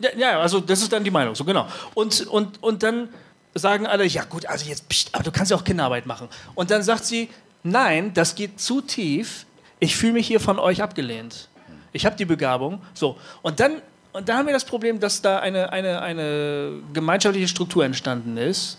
Ja, 0.00 0.10
ja, 0.16 0.40
also 0.40 0.58
das 0.58 0.82
ist 0.82 0.92
dann 0.92 1.04
die 1.04 1.10
Meinung, 1.10 1.36
so 1.36 1.44
genau. 1.44 1.68
Und, 1.94 2.26
und, 2.26 2.62
und 2.62 2.82
dann 2.82 3.08
sagen 3.54 3.86
alle, 3.86 4.04
ja 4.06 4.24
gut, 4.24 4.46
also 4.46 4.66
jetzt, 4.66 4.88
pst, 4.88 5.14
aber 5.14 5.24
du 5.24 5.30
kannst 5.30 5.50
ja 5.50 5.56
auch 5.56 5.64
Kinderarbeit 5.64 6.06
machen. 6.06 6.28
Und 6.54 6.70
dann 6.70 6.82
sagt 6.82 7.04
sie, 7.04 7.28
nein, 7.62 8.14
das 8.14 8.34
geht 8.34 8.60
zu 8.60 8.80
tief, 8.80 9.46
ich 9.78 9.96
fühle 9.96 10.14
mich 10.14 10.26
hier 10.26 10.40
von 10.40 10.58
euch 10.58 10.82
abgelehnt. 10.82 11.48
Ich 11.92 12.06
habe 12.06 12.16
die 12.16 12.24
Begabung. 12.24 12.80
So, 12.94 13.18
und 13.42 13.60
dann, 13.60 13.82
und 14.12 14.28
da 14.28 14.38
haben 14.38 14.46
wir 14.46 14.54
das 14.54 14.64
Problem, 14.64 15.00
dass 15.00 15.22
da 15.22 15.40
eine, 15.40 15.72
eine, 15.72 16.00
eine 16.00 16.72
gemeinschaftliche 16.92 17.48
Struktur 17.48 17.84
entstanden 17.84 18.36
ist, 18.36 18.78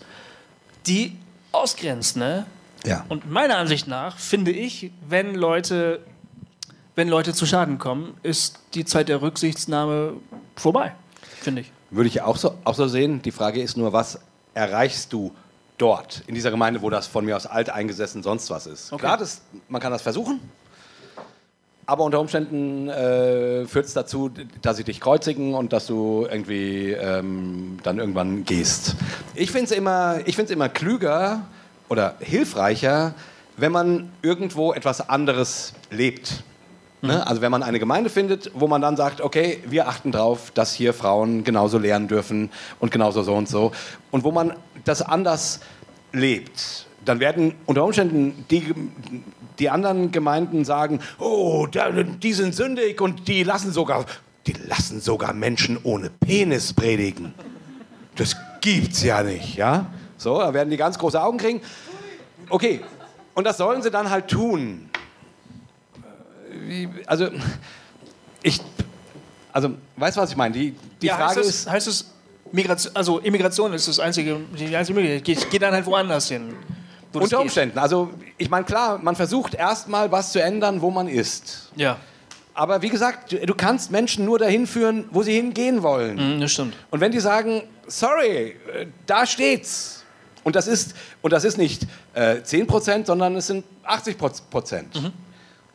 die 0.86 1.16
ausgrenzt, 1.52 2.16
ne? 2.16 2.46
Ja. 2.84 3.04
Und 3.08 3.30
meiner 3.30 3.56
Ansicht 3.56 3.88
nach 3.88 4.18
finde 4.18 4.50
ich, 4.50 4.90
wenn 5.08 5.34
Leute, 5.34 6.00
wenn 6.96 7.08
Leute 7.08 7.32
zu 7.32 7.46
Schaden 7.46 7.78
kommen, 7.78 8.14
ist 8.22 8.58
die 8.74 8.84
Zeit 8.84 9.08
der 9.08 9.22
Rücksichtsnahme 9.22 10.14
vorbei, 10.54 10.94
finde 11.40 11.62
ich. 11.62 11.72
Würde 11.90 12.08
ich 12.08 12.20
auch 12.20 12.36
so, 12.36 12.58
auch 12.64 12.74
so 12.74 12.88
sehen. 12.88 13.22
Die 13.22 13.30
Frage 13.30 13.62
ist 13.62 13.76
nur, 13.76 13.92
was 13.92 14.20
erreichst 14.54 15.12
du 15.12 15.32
dort, 15.78 16.22
in 16.26 16.34
dieser 16.34 16.50
Gemeinde, 16.50 16.82
wo 16.82 16.90
das 16.90 17.06
von 17.06 17.24
mir 17.24 17.36
aus 17.36 17.46
alt 17.46 17.70
eingesessen 17.70 18.22
sonst 18.22 18.50
was 18.50 18.66
ist? 18.66 18.92
Okay. 18.92 19.02
Klar, 19.02 19.18
das, 19.18 19.42
man 19.68 19.80
kann 19.80 19.92
das 19.92 20.02
versuchen, 20.02 20.40
aber 21.86 22.04
unter 22.04 22.20
Umständen 22.20 22.88
äh, 22.88 23.66
führt 23.66 23.84
es 23.84 23.92
dazu, 23.92 24.30
dass 24.62 24.76
sie 24.78 24.84
dich 24.84 25.00
kreuzigen 25.00 25.54
und 25.54 25.72
dass 25.72 25.86
du 25.86 26.26
irgendwie 26.30 26.92
ähm, 26.92 27.78
dann 27.82 27.98
irgendwann 27.98 28.44
gehst. 28.44 28.96
Ich 29.34 29.50
finde 29.50 29.66
es 29.66 29.72
immer, 29.72 30.20
ich 30.24 30.36
find's 30.36 30.50
immer 30.50 30.70
klüger 30.70 31.42
oder 31.88 32.14
hilfreicher, 32.20 33.14
wenn 33.56 33.72
man 33.72 34.10
irgendwo 34.22 34.72
etwas 34.72 35.08
anderes 35.08 35.74
lebt. 35.90 36.42
Ne? 37.04 37.26
Also 37.26 37.42
wenn 37.42 37.50
man 37.50 37.62
eine 37.62 37.78
Gemeinde 37.78 38.08
findet, 38.08 38.50
wo 38.54 38.66
man 38.66 38.80
dann 38.80 38.96
sagt, 38.96 39.20
okay, 39.20 39.62
wir 39.66 39.88
achten 39.88 40.10
darauf, 40.10 40.50
dass 40.52 40.72
hier 40.72 40.94
Frauen 40.94 41.44
genauso 41.44 41.76
lernen 41.78 42.08
dürfen 42.08 42.50
und 42.80 42.90
genauso 42.90 43.22
so 43.22 43.34
und 43.34 43.46
so. 43.46 43.72
Und 44.10 44.24
wo 44.24 44.32
man 44.32 44.54
das 44.84 45.02
anders 45.02 45.60
lebt, 46.12 46.86
dann 47.04 47.20
werden 47.20 47.54
unter 47.66 47.84
Umständen 47.84 48.46
die, 48.50 48.74
die 49.58 49.68
anderen 49.68 50.12
Gemeinden 50.12 50.64
sagen, 50.64 51.00
oh, 51.18 51.66
die 51.66 52.32
sind 52.32 52.54
sündig 52.54 53.02
und 53.02 53.28
die 53.28 53.42
lassen 53.42 53.70
sogar, 53.70 54.06
die 54.46 54.54
lassen 54.66 54.98
sogar 55.00 55.34
Menschen 55.34 55.78
ohne 55.82 56.08
Penis 56.08 56.72
predigen. 56.72 57.34
Das 58.16 58.34
gibt's 58.62 59.02
ja 59.02 59.22
nicht, 59.22 59.56
ja? 59.56 59.86
So, 60.16 60.38
da 60.38 60.54
werden 60.54 60.70
die 60.70 60.78
ganz 60.78 60.98
große 60.98 61.22
Augen 61.22 61.36
kriegen. 61.36 61.60
Okay, 62.48 62.80
und 63.34 63.44
das 63.44 63.58
sollen 63.58 63.82
sie 63.82 63.90
dann 63.90 64.08
halt 64.08 64.28
tun 64.28 64.88
also 67.06 67.28
ich, 68.42 68.60
also 69.52 69.70
weißt 69.96 70.16
du, 70.16 70.20
was 70.20 70.30
ich 70.30 70.36
meine? 70.36 70.54
Die, 70.54 70.74
die 71.00 71.06
ja, 71.06 71.16
Frage 71.16 71.40
heißt 71.40 71.48
ist, 71.48 71.60
es, 71.66 71.70
heißt 71.70 71.88
es 71.88 72.10
Migration, 72.52 72.94
also 72.94 73.18
Immigration 73.18 73.72
ist 73.72 73.88
das 73.88 73.98
einzige, 73.98 74.38
die 74.58 74.76
einzige 74.76 75.00
Möglichkeit. 75.00 75.24
Geh, 75.24 75.50
geh 75.50 75.58
dann 75.58 75.72
halt 75.72 75.86
woanders 75.86 76.28
hin. 76.28 76.54
wo 77.12 77.18
unter 77.20 77.36
geht. 77.36 77.44
Umständen, 77.44 77.78
also 77.78 78.10
ich 78.38 78.50
meine, 78.50 78.64
klar, 78.64 78.98
man 78.98 79.16
versucht 79.16 79.54
erstmal 79.54 80.10
was 80.12 80.32
zu 80.32 80.42
ändern, 80.42 80.80
wo 80.80 80.90
man 80.90 81.08
ist. 81.08 81.70
Ja, 81.76 81.98
Aber 82.52 82.82
wie 82.82 82.88
gesagt, 82.88 83.32
du, 83.32 83.38
du 83.44 83.54
kannst 83.54 83.90
Menschen 83.90 84.24
nur 84.24 84.38
dahin 84.38 84.66
führen, 84.66 85.06
wo 85.10 85.22
sie 85.22 85.32
hingehen 85.32 85.82
wollen. 85.82 86.36
mhm, 86.36 86.40
das 86.40 86.52
stimmt. 86.52 86.74
Und 86.90 87.00
wenn 87.00 87.10
die 87.10 87.20
sagen, 87.20 87.62
sorry, 87.86 88.56
äh, 88.72 88.86
da 89.06 89.26
steht's. 89.26 90.04
Und 90.44 90.54
das 90.56 90.66
ist, 90.66 90.94
und 91.22 91.32
das 91.32 91.44
ist 91.44 91.56
nicht 91.56 91.86
äh, 92.12 92.36
10%, 92.44 93.06
sondern 93.06 93.34
es 93.36 93.46
sind 93.46 93.64
80 93.84 94.18
Prozent. 94.50 95.12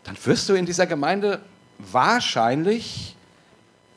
Dann 0.10 0.18
wirst 0.26 0.49
du 0.49 0.55
in 0.55 0.66
dieser 0.66 0.88
Gemeinde 0.88 1.39
wahrscheinlich 1.78 3.16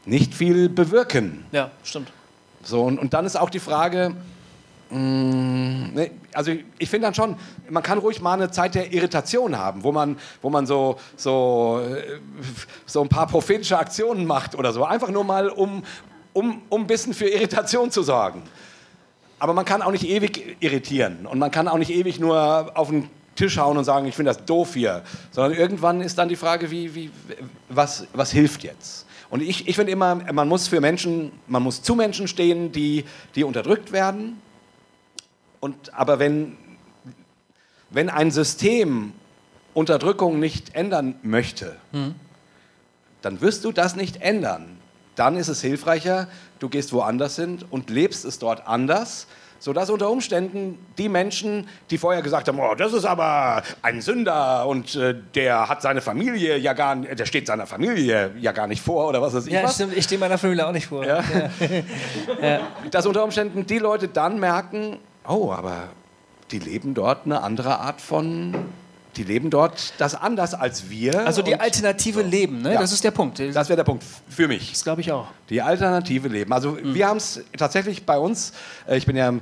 nicht 0.04 0.34
viel 0.34 0.68
bewirken. 0.68 1.46
Ja, 1.52 1.70
stimmt. 1.84 2.12
So, 2.62 2.82
und, 2.82 2.98
und 2.98 3.14
dann 3.14 3.24
ist 3.24 3.34
auch 3.34 3.48
die 3.48 3.60
Frage, 3.60 4.14
mh, 4.90 4.98
ne, 4.98 6.10
also 6.34 6.52
ich 6.78 6.90
finde 6.90 7.06
dann 7.06 7.14
schon, 7.14 7.36
man 7.70 7.82
kann 7.82 7.96
ruhig 7.96 8.20
mal 8.20 8.34
eine 8.34 8.50
Zeit 8.50 8.74
der 8.74 8.92
Irritation 8.92 9.56
haben, 9.56 9.84
wo 9.84 9.90
man, 9.90 10.18
wo 10.42 10.50
man 10.50 10.66
so, 10.66 10.98
so, 11.16 11.80
äh, 11.82 12.20
so 12.84 13.00
ein 13.00 13.08
paar 13.08 13.26
prophetische 13.26 13.78
Aktionen 13.78 14.26
macht 14.26 14.54
oder 14.54 14.74
so. 14.74 14.84
Einfach 14.84 15.08
nur 15.08 15.24
mal, 15.24 15.48
um, 15.48 15.82
um, 16.34 16.60
um 16.68 16.82
ein 16.82 16.86
bisschen 16.86 17.14
für 17.14 17.26
Irritation 17.26 17.90
zu 17.90 18.02
sorgen. 18.02 18.42
Aber 19.38 19.54
man 19.54 19.64
kann 19.64 19.80
auch 19.80 19.92
nicht 19.92 20.06
ewig 20.06 20.58
irritieren 20.60 21.24
und 21.24 21.38
man 21.38 21.50
kann 21.50 21.68
auch 21.68 21.78
nicht 21.78 21.90
ewig 21.90 22.20
nur 22.20 22.70
auf 22.74 22.90
den 22.90 23.08
Tisch 23.34 23.58
hauen 23.58 23.76
und 23.76 23.84
sagen, 23.84 24.06
ich 24.06 24.14
finde 24.14 24.32
das 24.32 24.44
doof 24.44 24.74
hier. 24.74 25.02
Sondern 25.30 25.58
irgendwann 25.58 26.00
ist 26.00 26.18
dann 26.18 26.28
die 26.28 26.36
Frage, 26.36 26.70
wie, 26.70 26.94
wie, 26.94 27.10
was, 27.68 28.06
was 28.12 28.30
hilft 28.32 28.62
jetzt? 28.62 29.06
Und 29.30 29.42
ich, 29.42 29.66
ich 29.66 29.76
finde 29.76 29.92
immer, 29.92 30.14
man 30.14 30.46
muss 30.46 30.68
für 30.68 30.80
Menschen, 30.80 31.32
man 31.46 31.62
muss 31.62 31.82
zu 31.82 31.94
Menschen 31.94 32.28
stehen, 32.28 32.70
die, 32.70 33.04
die 33.34 33.44
unterdrückt 33.44 33.90
werden. 33.92 34.40
Und, 35.60 35.94
aber 35.94 36.18
wenn, 36.18 36.56
wenn 37.88 38.10
ein 38.10 38.30
System 38.30 39.12
Unterdrückung 39.74 40.38
nicht 40.38 40.74
ändern 40.74 41.14
möchte, 41.22 41.76
dann 43.22 43.40
wirst 43.40 43.64
du 43.64 43.72
das 43.72 43.96
nicht 43.96 44.20
ändern. 44.20 44.76
Dann 45.14 45.36
ist 45.36 45.48
es 45.48 45.60
hilfreicher, 45.60 46.28
du 46.58 46.68
gehst 46.68 46.92
woanders 46.92 47.36
hin 47.36 47.60
und 47.70 47.90
lebst 47.90 48.24
es 48.24 48.38
dort 48.38 48.66
anders, 48.66 49.26
sodass 49.62 49.90
unter 49.90 50.10
Umständen 50.10 50.76
die 50.98 51.08
Menschen, 51.08 51.68
die 51.88 51.96
vorher 51.96 52.20
gesagt 52.20 52.48
haben, 52.48 52.58
oh, 52.58 52.74
das 52.74 52.92
ist 52.92 53.04
aber 53.04 53.62
ein 53.80 54.00
Sünder 54.00 54.66
und 54.66 54.96
äh, 54.96 55.14
der 55.36 55.68
hat 55.68 55.82
seine 55.82 56.00
Familie 56.00 56.56
ja 56.58 56.72
gar 56.72 56.96
der 56.96 57.26
steht 57.26 57.46
seiner 57.46 57.66
Familie 57.66 58.32
ja 58.40 58.50
gar 58.50 58.66
nicht 58.66 58.82
vor 58.82 59.08
oder 59.08 59.22
was 59.22 59.34
weiß 59.34 59.46
ich 59.46 59.52
Ja, 59.52 59.62
was, 59.62 59.76
stimmt. 59.76 59.96
Ich 59.96 60.02
stehe 60.02 60.18
meiner 60.18 60.36
Familie 60.36 60.66
auch 60.66 60.72
nicht 60.72 60.88
vor. 60.88 61.06
Ja. 61.06 61.22
dass 62.90 63.06
unter 63.06 63.22
Umständen 63.22 63.64
die 63.64 63.78
Leute 63.78 64.08
dann 64.08 64.40
merken, 64.40 64.98
oh, 65.28 65.52
aber 65.52 65.90
die 66.50 66.58
leben 66.58 66.94
dort 66.94 67.24
eine 67.24 67.42
andere 67.42 67.78
Art 67.78 68.00
von, 68.00 68.56
die 69.16 69.24
leben 69.24 69.50
dort 69.50 69.92
das 69.98 70.14
anders 70.14 70.54
als 70.54 70.88
wir. 70.90 71.26
Also 71.26 71.42
die 71.42 71.58
alternative 71.60 72.22
Leben, 72.22 72.62
ne? 72.62 72.74
Ja. 72.74 72.80
das 72.80 72.92
ist 72.92 73.04
der 73.04 73.10
Punkt. 73.10 73.38
Das, 73.38 73.54
Das 73.54 73.68
wäre 73.68 73.76
der 73.76 73.84
Punkt 73.84 74.04
für 74.28 74.48
mich. 74.48 74.72
glaube 74.82 75.00
ich 75.02 75.12
auch. 75.12 75.26
Die 75.50 75.60
alternative 75.60 76.28
Leben. 76.28 76.52
Also 76.52 76.78
wir 76.82 77.06
haben 77.08 77.18
es 77.18 77.42
tatsächlich 77.58 78.04
bei 78.06 78.18
uns, 78.18 78.52
äh, 78.88 78.96
ich 78.96 79.04
bin 79.06 79.16
ja 79.16 79.32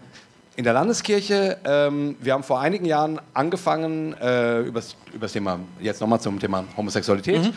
in 0.56 0.64
der 0.64 0.72
Landeskirche, 0.72 1.58
ähm, 1.64 2.16
wir 2.20 2.32
haben 2.34 2.42
vor 2.42 2.60
einigen 2.60 2.84
Jahren 2.84 3.20
angefangen, 3.32 4.12
äh, 4.20 4.60
über 4.62 4.82
das 5.20 5.32
Thema, 5.32 5.60
jetzt 5.80 6.00
nochmal 6.00 6.20
zum 6.20 6.38
Thema 6.40 6.64
Homosexualität, 6.76 7.52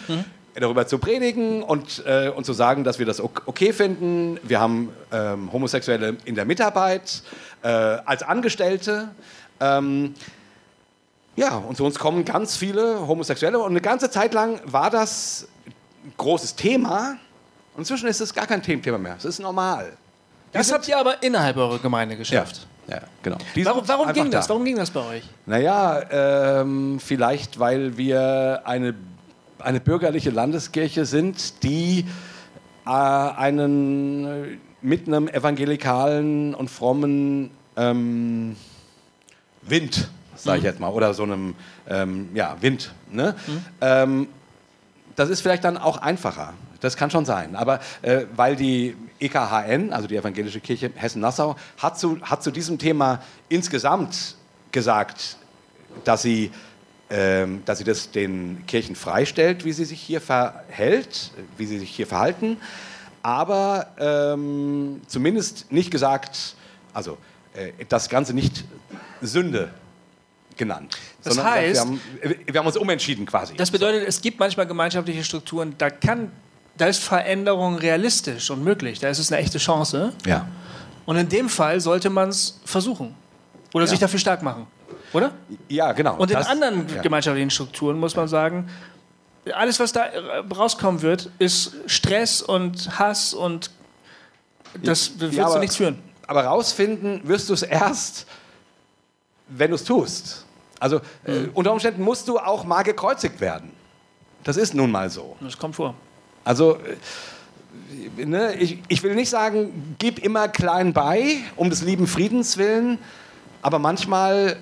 darüber 0.56 0.86
zu 0.86 1.00
predigen 1.00 1.64
und, 1.64 2.04
äh, 2.06 2.30
und 2.30 2.46
zu 2.46 2.54
sagen, 2.54 2.84
dass 2.84 3.00
wir 3.00 3.08
das 3.08 3.20
ok- 3.20 3.42
okay 3.48 3.74
finden. 3.74 4.40
Wir 4.44 4.60
haben 4.60 4.90
ähm, 5.12 5.52
Homosexuelle 5.52 6.16
in 6.26 6.36
der 6.36 6.46
Mitarbeit, 6.46 7.24
äh, 7.64 7.68
als 7.68 8.22
Angestellte. 8.22 9.10
Ähm, 9.60 10.14
ja, 11.36 11.58
und 11.58 11.76
zu 11.76 11.84
uns 11.86 11.98
kommen 11.98 12.26
ganz 12.26 12.58
viele 12.58 13.08
Homosexuelle 13.08 13.60
und 13.60 13.72
eine 13.72 13.82
ganze 13.82 14.10
Zeit 14.10 14.34
lang 14.34 14.60
war 14.66 14.90
das 14.90 15.48
ein 16.06 16.14
großes 16.18 16.56
Thema. 16.56 17.18
Und 17.74 17.82
inzwischen 17.82 18.08
ist 18.08 18.22
es 18.22 18.34
gar 18.34 18.46
kein 18.46 18.62
Thema 18.62 18.98
mehr. 18.98 19.16
Es 19.18 19.26
ist 19.26 19.40
normal. 19.40 19.94
Das 20.52 20.72
habt 20.72 20.88
ihr 20.88 20.98
aber 20.98 21.24
innerhalb 21.24 21.58
eurer 21.58 21.80
Gemeinde 21.80 22.16
geschafft. 22.16 22.68
Ja, 22.88 23.02
genau. 23.24 23.38
Die 23.56 23.66
Warum, 23.66 23.88
warum 23.88 24.14
ging 24.14 24.30
das? 24.30 24.46
da. 24.46 24.50
Warum 24.50 24.66
ging 24.66 24.76
das 24.76 24.92
bei 24.92 25.00
euch? 25.00 25.24
Naja, 25.46 26.02
ähm, 26.12 27.00
vielleicht 27.00 27.60
weil 27.60 27.98
wir 27.98 28.62
eine, 28.66 28.94
eine 29.60 29.80
bürgerliche 29.80 30.30
Landeskirche 30.30 31.06
sind, 31.06 31.64
die 31.64 32.06
äh, 32.86 32.90
einen 32.90 34.26
äh, 34.26 34.58
mit 34.82 35.08
einem 35.08 35.30
evangelikalen 35.30 36.54
und 36.54 36.70
frommen 36.70 37.52
ähm, 37.78 38.58
Wind, 39.62 40.10
sage 40.44 40.60
ich 40.60 40.64
jetzt 40.64 40.80
mal, 40.80 40.90
oder 40.90 41.14
so 41.14 41.24
einem 41.24 41.56
ähm, 41.88 42.30
ja, 42.34 42.58
Wind. 42.62 42.94
Ne? 43.12 43.36
Ähm, 43.82 44.28
das 45.16 45.30
ist 45.30 45.42
vielleicht 45.42 45.64
dann 45.64 45.78
auch 45.78 45.98
einfacher. 45.98 46.54
Das 46.80 46.98
kann 46.98 47.10
schon 47.10 47.26
sein. 47.26 47.56
Aber 47.56 47.80
äh, 48.02 48.26
weil 48.36 48.56
die 48.56 48.96
EKHN, 49.20 49.94
also 49.94 50.08
die 50.08 50.18
Evangelische 50.18 50.60
Kirche 50.60 50.92
Hessen-Nassau, 50.94 51.56
hat 51.78 51.98
zu, 51.98 52.20
hat 52.22 52.44
zu 52.44 52.52
diesem 52.52 52.78
Thema 52.78 53.22
insgesamt 53.48 54.36
gesagt, 54.72 55.38
dass 56.04 56.24
sie, 56.24 56.52
ähm, 57.10 57.62
dass 57.66 57.78
sie 57.78 57.84
das 57.84 58.12
den 58.12 58.66
Kirchen 58.68 58.96
freistellt, 58.96 59.64
wie 59.64 59.72
sie 59.72 59.86
sich 59.86 60.02
hier 60.02 60.20
verhält, 60.20 61.32
wie 61.58 61.66
sie 61.66 61.80
sich 61.80 61.90
hier 61.90 62.08
verhalten. 62.08 62.58
Aber 63.22 63.88
ähm, 63.98 65.02
zumindest 65.08 65.72
nicht 65.72 65.90
gesagt, 65.90 66.56
also 66.94 67.18
äh, 67.54 67.72
das 67.88 68.10
Ganze 68.10 68.34
nicht 68.34 68.66
Sünde 69.22 69.72
genannt. 70.58 70.98
Das 71.24 71.36
sondern 71.36 71.54
heißt- 71.54 71.74
wir, 71.74 71.80
haben, 71.82 72.02
wir 72.48 72.60
haben 72.60 72.68
uns 72.68 72.78
umentschieden 72.78 73.26
quasi. 73.26 73.56
Das 73.56 73.72
bedeutet, 73.72 74.08
es 74.08 74.22
gibt 74.22 74.40
manchmal 74.40 74.68
gemeinschaftliche 74.68 75.24
Strukturen, 75.24 75.76
da 75.78 75.90
kann, 75.90 76.32
da 76.78 76.88
ist 76.88 77.04
Veränderung 77.04 77.76
realistisch 77.78 78.50
und 78.50 78.64
möglich. 78.64 79.00
Da 79.00 79.10
ist 79.10 79.20
es 79.20 79.32
eine 79.32 79.42
echte 79.42 79.58
Chance. 79.58 80.14
ja. 80.26 80.48
Und 81.06 81.18
in 81.18 81.28
dem 81.28 81.50
Fall 81.50 81.82
sollte 81.82 82.10
man 82.10 82.30
es 82.30 82.62
versuchen. 82.64 83.14
Oder 83.74 83.86
sich 83.88 84.00
dafür 84.00 84.20
stark 84.20 84.42
machen. 84.42 84.68
Oder? 85.12 85.32
ja, 85.68 85.92
genau. 85.92 86.16
Und 86.16 86.32
in 86.32 86.38
Das- 86.38 86.48
anderen 86.48 86.88
ja. 86.88 87.02
gemeinschaftlichen 87.02 87.50
Strukturen 87.50 88.00
muss 88.00 88.16
man 88.16 88.28
sagen, 88.30 88.70
alles, 89.54 89.82
was 89.82 89.92
da 89.92 90.06
äh, 90.06 90.20
rauskommen 90.56 91.02
wird, 91.02 91.30
ist 91.40 91.74
Stress 91.88 92.42
und 92.42 92.98
Hass 92.98 93.34
und 93.34 93.70
das 94.82 95.20
wird 95.20 95.34
Ja, 95.34 95.44
zu 95.46 95.52
aber- 95.52 95.60
nichts 95.60 95.76
führen. 95.76 96.00
Aber 96.26 96.46
rausfinden 96.46 97.20
wirst 97.28 97.50
du 97.50 97.54
es 97.54 97.64
erst, 97.64 98.26
wenn 99.50 99.72
du 99.72 99.76
es 99.76 99.84
tust. 99.84 100.43
Also 100.84 100.98
äh, 101.24 101.48
unter 101.54 101.72
Umständen 101.72 102.04
musst 102.04 102.28
du 102.28 102.38
auch 102.38 102.66
mal 102.66 102.84
gekreuzigt 102.84 103.40
werden. 103.40 103.72
Das 104.44 104.58
ist 104.58 104.74
nun 104.74 104.92
mal 104.92 105.10
so. 105.10 105.38
Das 105.40 105.58
kommt 105.58 105.78
vor. 105.78 105.96
Also 106.44 106.78
äh, 108.18 108.26
ne, 108.26 108.54
ich, 108.56 108.80
ich 108.90 109.02
will 109.02 109.16
nicht 109.16 109.30
sagen, 109.30 109.96
gib 109.98 110.20
immer 110.20 110.50
klein 110.50 110.92
bei, 110.92 111.38
um 111.56 111.70
des 111.70 111.84
lieben 111.84 112.06
Friedens 112.06 112.58
willen, 112.58 113.00
aber 113.62 113.80
manchmal 113.80 114.58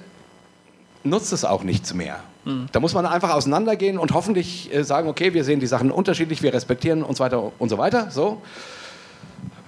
nutzt 1.03 1.33
es 1.33 1.43
auch 1.43 1.63
nichts 1.63 1.95
mehr. 1.95 2.19
Da 2.71 2.79
muss 2.79 2.93
man 2.93 3.07
einfach 3.07 3.31
auseinandergehen 3.31 3.97
und 3.97 4.13
hoffentlich 4.13 4.71
äh, 4.71 4.83
sagen, 4.83 5.09
okay, 5.09 5.33
wir 5.33 5.43
sehen 5.43 5.59
die 5.59 5.65
Sachen 5.65 5.89
unterschiedlich, 5.89 6.43
wir 6.43 6.53
respektieren 6.53 7.01
uns 7.01 7.19
weiter 7.19 7.51
und 7.57 7.69
so 7.69 7.79
weiter. 7.79 8.11
So. 8.11 8.43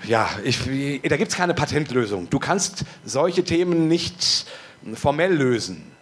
Ja, 0.08 0.30
ich, 0.44 0.60
da 1.02 1.18
gibt 1.18 1.32
es 1.32 1.36
keine 1.36 1.56
Patentlösung. 1.56 2.30
Du 2.30 2.38
kannst 2.38 2.86
solche 3.04 3.44
Themen 3.44 3.88
nicht 3.88 4.46
formell 4.94 5.34
lösen. 5.34 5.93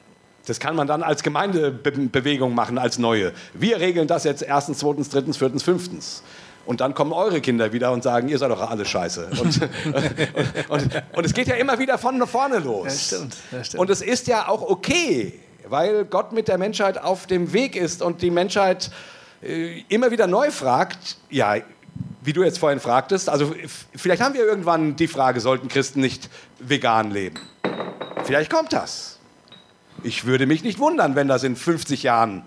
Das 0.52 0.60
kann 0.60 0.76
man 0.76 0.86
dann 0.86 1.02
als 1.02 1.24
Gemeindebewegung 1.24 2.54
machen, 2.54 2.78
als 2.78 3.00
neue. 3.00 3.32
Wir 3.54 3.80
regeln 3.80 4.06
das 4.06 4.26
jetzt 4.26 4.42
erstens, 4.42 4.80
zweitens, 4.80 5.08
drittens, 5.08 5.38
viertens, 5.38 5.64
fünftens. 5.64 6.24
Und 6.66 6.82
dann 6.82 6.94
kommen 6.94 7.14
eure 7.14 7.40
Kinder 7.40 7.72
wieder 7.72 7.94
und 7.94 8.04
sagen, 8.04 8.28
ihr 8.28 8.38
seid 8.38 8.52
doch 8.52 8.70
alle 8.70 8.84
scheiße. 8.84 9.30
Und, 9.40 9.42
und, 9.86 10.70
und, 10.70 11.04
und 11.16 11.26
es 11.26 11.34
geht 11.34 11.48
ja 11.48 11.56
immer 11.56 11.80
wieder 11.80 11.98
von 11.98 12.28
vorne 12.28 12.60
los. 12.60 12.84
Das 12.84 13.08
stimmt, 13.08 13.38
das 13.50 13.68
stimmt. 13.68 13.80
Und 13.80 13.90
es 13.90 14.02
ist 14.02 14.28
ja 14.28 14.50
auch 14.50 14.62
okay, 14.62 15.40
weil 15.70 16.04
Gott 16.04 16.34
mit 16.34 16.50
der 16.50 16.58
Menschheit 16.58 17.02
auf 17.02 17.28
dem 17.28 17.54
Weg 17.54 17.78
ist 17.78 18.02
und 18.02 18.22
die 18.22 18.30
Menschheit 18.30 18.92
äh, 19.42 19.86
immer 19.88 20.12
wieder 20.12 20.28
neu 20.28 20.52
fragt, 20.52 21.16
ja, 21.30 21.56
wie 22.22 22.34
du 22.34 22.44
jetzt 22.44 22.60
vorhin 22.60 22.82
fragtest, 22.82 23.30
also 23.30 23.56
vielleicht 23.96 24.22
haben 24.22 24.34
wir 24.34 24.44
irgendwann 24.44 24.98
die 24.98 25.08
Frage, 25.08 25.40
sollten 25.40 25.70
Christen 25.70 26.02
nicht 26.02 26.30
vegan 26.60 27.10
leben? 27.10 27.40
Vielleicht 28.26 28.52
kommt 28.52 28.74
das. 28.74 29.21
Ich 30.04 30.26
würde 30.26 30.46
mich 30.48 30.64
nicht 30.64 30.80
wundern, 30.80 31.16
wenn 31.16 31.28
das 31.28 31.44
in 31.44 31.56
50 31.56 32.04
Jahren 32.04 32.44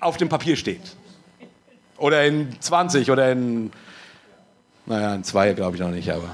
auf 0.00 0.16
dem 0.16 0.28
Papier 0.28 0.56
steht. 0.56 0.80
Oder 1.98 2.24
in 2.24 2.56
20 2.60 3.10
oder 3.10 3.30
in, 3.32 3.72
naja, 4.86 5.14
in 5.14 5.24
zwei 5.24 5.52
glaube 5.52 5.76
ich 5.76 5.82
noch 5.82 5.90
nicht, 5.90 6.10
aber. 6.10 6.28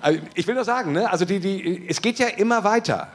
Also 0.00 0.20
ich 0.34 0.46
will 0.46 0.54
nur 0.54 0.64
sagen, 0.64 0.92
ne? 0.92 1.10
also 1.10 1.24
die, 1.24 1.40
die, 1.40 1.84
es 1.88 2.00
geht 2.00 2.18
ja 2.18 2.28
immer 2.28 2.64
weiter. 2.64 3.08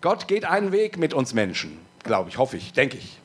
Gott 0.00 0.28
geht 0.28 0.44
einen 0.44 0.72
Weg 0.72 0.98
mit 0.98 1.14
uns 1.14 1.34
Menschen, 1.34 1.78
glaube 2.02 2.28
ich, 2.30 2.38
hoffe 2.38 2.56
ich, 2.56 2.72
denke 2.72 2.96
ich. 2.96 3.18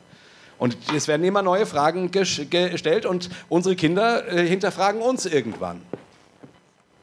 Und 0.58 0.76
es 0.94 1.06
werden 1.08 1.24
immer 1.24 1.42
neue 1.42 1.66
Fragen 1.66 2.08
ges- 2.10 2.46
gestellt 2.48 3.04
und 3.04 3.28
unsere 3.50 3.76
Kinder 3.76 4.26
äh, 4.32 4.46
hinterfragen 4.46 5.02
uns 5.02 5.26
irgendwann. 5.26 5.82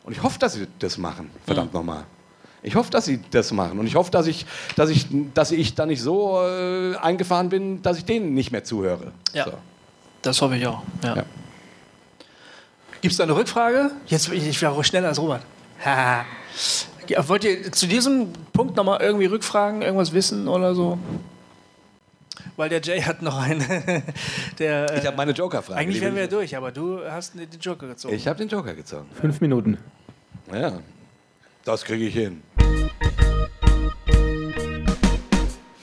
Und 0.03 0.13
ich 0.13 0.23
hoffe, 0.23 0.39
dass 0.39 0.53
sie 0.53 0.67
das 0.79 0.97
machen, 0.97 1.29
verdammt 1.45 1.73
nochmal. 1.73 2.05
Ich 2.63 2.75
hoffe, 2.75 2.89
dass 2.91 3.05
sie 3.05 3.19
das 3.31 3.51
machen. 3.51 3.77
Und 3.77 3.87
ich 3.87 3.95
hoffe, 3.95 4.09
dass 4.09 4.25
ich, 4.25 4.45
dass 4.75 4.89
ich, 4.89 5.07
dass 5.33 5.51
ich 5.51 5.75
da 5.75 5.85
nicht 5.85 6.01
so 6.01 6.41
äh, 6.41 6.95
eingefahren 6.95 7.49
bin, 7.49 7.81
dass 7.81 7.97
ich 7.97 8.05
denen 8.05 8.33
nicht 8.33 8.51
mehr 8.51 8.63
zuhöre. 8.63 9.11
Ja. 9.33 9.45
So. 9.45 9.51
Das 10.21 10.41
hoffe 10.41 10.55
ich 10.55 10.65
auch. 10.65 10.81
Ja. 11.03 11.17
Ja. 11.17 11.23
Gibt 13.01 13.11
es 13.11 13.17
da 13.17 13.25
eine 13.25 13.35
Rückfrage? 13.35 13.91
Jetzt 14.07 14.31
ich, 14.31 14.47
ich 14.47 14.61
wäre 14.61 14.81
schneller 14.83 15.09
als 15.09 15.19
Robert. 15.19 15.41
Ja, 17.09 17.27
Wollt 17.27 17.43
ihr 17.43 17.69
zu 17.73 17.85
diesem 17.85 18.31
Punkt 18.53 18.77
nochmal 18.77 19.01
irgendwie 19.01 19.25
rückfragen, 19.25 19.81
irgendwas 19.81 20.13
wissen 20.13 20.47
oder 20.47 20.73
so? 20.73 20.97
Weil 22.55 22.69
der 22.69 22.79
Jay 22.81 23.01
hat 23.01 23.21
noch 23.21 23.37
eine. 23.37 24.03
der, 24.59 24.89
äh, 24.89 24.99
Ich 24.99 25.05
habe 25.05 25.17
meine 25.17 25.33
Joker-Frage. 25.33 25.77
eigentlich 25.77 25.99
wären 25.99 26.15
wir 26.15 26.23
ich- 26.23 26.29
durch, 26.29 26.55
aber 26.55 26.71
du 26.71 27.01
hast 27.09 27.35
den 27.35 27.49
Joker 27.59 27.87
gezogen. 27.87 28.13
Ich 28.15 28.25
habe 28.25 28.37
den 28.39 28.47
Joker 28.47 28.73
gezogen. 28.73 29.07
Fünf 29.19 29.41
Minuten. 29.41 29.77
Ja, 30.53 30.79
das 31.65 31.83
kriege 31.83 32.05
ich 32.07 32.13
hin. 32.13 32.41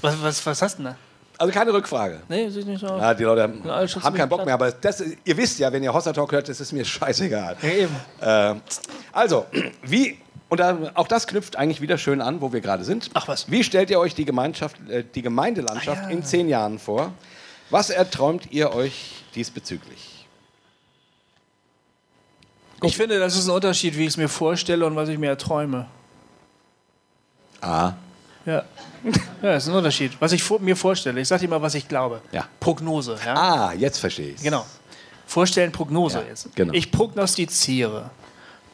Was, 0.01 0.23
was, 0.23 0.47
was 0.47 0.63
hast 0.63 0.79
du 0.79 0.83
denn 0.83 0.93
da? 0.93 0.99
Also 1.39 1.53
keine 1.55 1.73
Rückfrage. 1.73 2.21
Nee, 2.29 2.49
sieht 2.51 2.67
nicht 2.67 2.81
so 2.81 2.87
aus. 2.87 3.01
Ja, 3.01 3.15
die 3.15 3.25
Leute 3.25 3.43
haben, 3.43 3.65
haben 3.65 4.17
keinen 4.17 4.29
Bock 4.29 4.45
mehr, 4.45 4.55
aber 4.55 4.71
das, 4.73 5.03
ihr 5.25 5.37
wisst 5.37 5.59
ja, 5.59 5.73
wenn 5.73 5.83
ihr 5.83 5.93
Hossa 5.93 6.13
Talk 6.13 6.33
hört, 6.33 6.49
das 6.49 6.61
ist 6.61 6.73
mir 6.73 6.85
scheißegal. 6.87 7.57
Ja, 7.63 7.69
eben. 7.71 7.97
Äh, 8.21 8.55
also, 9.13 9.47
wie, 9.83 10.19
und 10.51 10.61
auch 10.61 11.09
das 11.09 11.27
knüpft 11.27 11.57
eigentlich 11.57 11.81
wieder 11.81 11.97
schön 11.97 12.21
an, 12.21 12.41
wo 12.41 12.53
wir 12.53 12.61
gerade 12.61 12.85
sind. 12.85 13.11
Ach 13.15 13.27
was. 13.29 13.51
Wie 13.51 13.65
stellt 13.65 13.89
ihr 13.91 13.99
euch 13.99 14.15
die, 14.15 14.25
Gemeinschaft, 14.27 14.77
äh, 14.91 15.05
die 15.15 15.23
Gemeindelandschaft 15.23 16.03
Ah, 16.05 16.09
ja. 16.09 16.11
in 16.11 16.23
zehn 16.25 16.49
Jahren 16.49 16.79
vor? 16.79 17.13
Was 17.71 17.89
erträumt 17.89 18.51
ihr 18.51 18.75
euch 18.75 19.25
diesbezüglich? 19.35 20.27
Ich 22.83 22.97
finde, 22.97 23.19
das 23.19 23.37
ist 23.37 23.47
ein 23.47 23.55
Unterschied, 23.55 23.97
wie 23.97 24.03
ich 24.03 24.09
es 24.09 24.17
mir 24.17 24.29
vorstelle 24.29 24.87
und 24.87 24.97
was 24.97 25.09
ich 25.09 25.19
mir 25.19 25.29
erträume. 25.29 25.87
Ah, 27.61 27.93
Ja. 28.47 28.65
ja, 29.05 29.13
das 29.43 29.65
ist 29.65 29.69
ein 29.71 29.77
Unterschied. 29.77 30.13
Was 30.21 30.33
ich 30.33 30.43
vor, 30.43 30.61
mir 30.61 30.77
vorstelle. 30.77 31.21
Ich 31.21 31.29
sage 31.29 31.43
dir 31.43 31.49
mal, 31.49 31.63
was 31.63 31.75
ich 31.75 31.89
glaube. 31.89 32.21
Ja. 32.33 32.47
Prognose. 32.59 33.19
Ja? 33.25 33.35
ah 33.35 33.73
jetzt 33.73 33.99
verstehe 33.99 34.33
ich 34.35 34.43
Genau. 34.43 34.67
Vorstellen, 35.27 35.71
Prognose 35.73 36.19
Ja, 36.19 36.25
jetzt. 36.29 36.55
genau. 36.57 36.73
Ich 36.75 36.91
prognostiziere, 36.91 38.11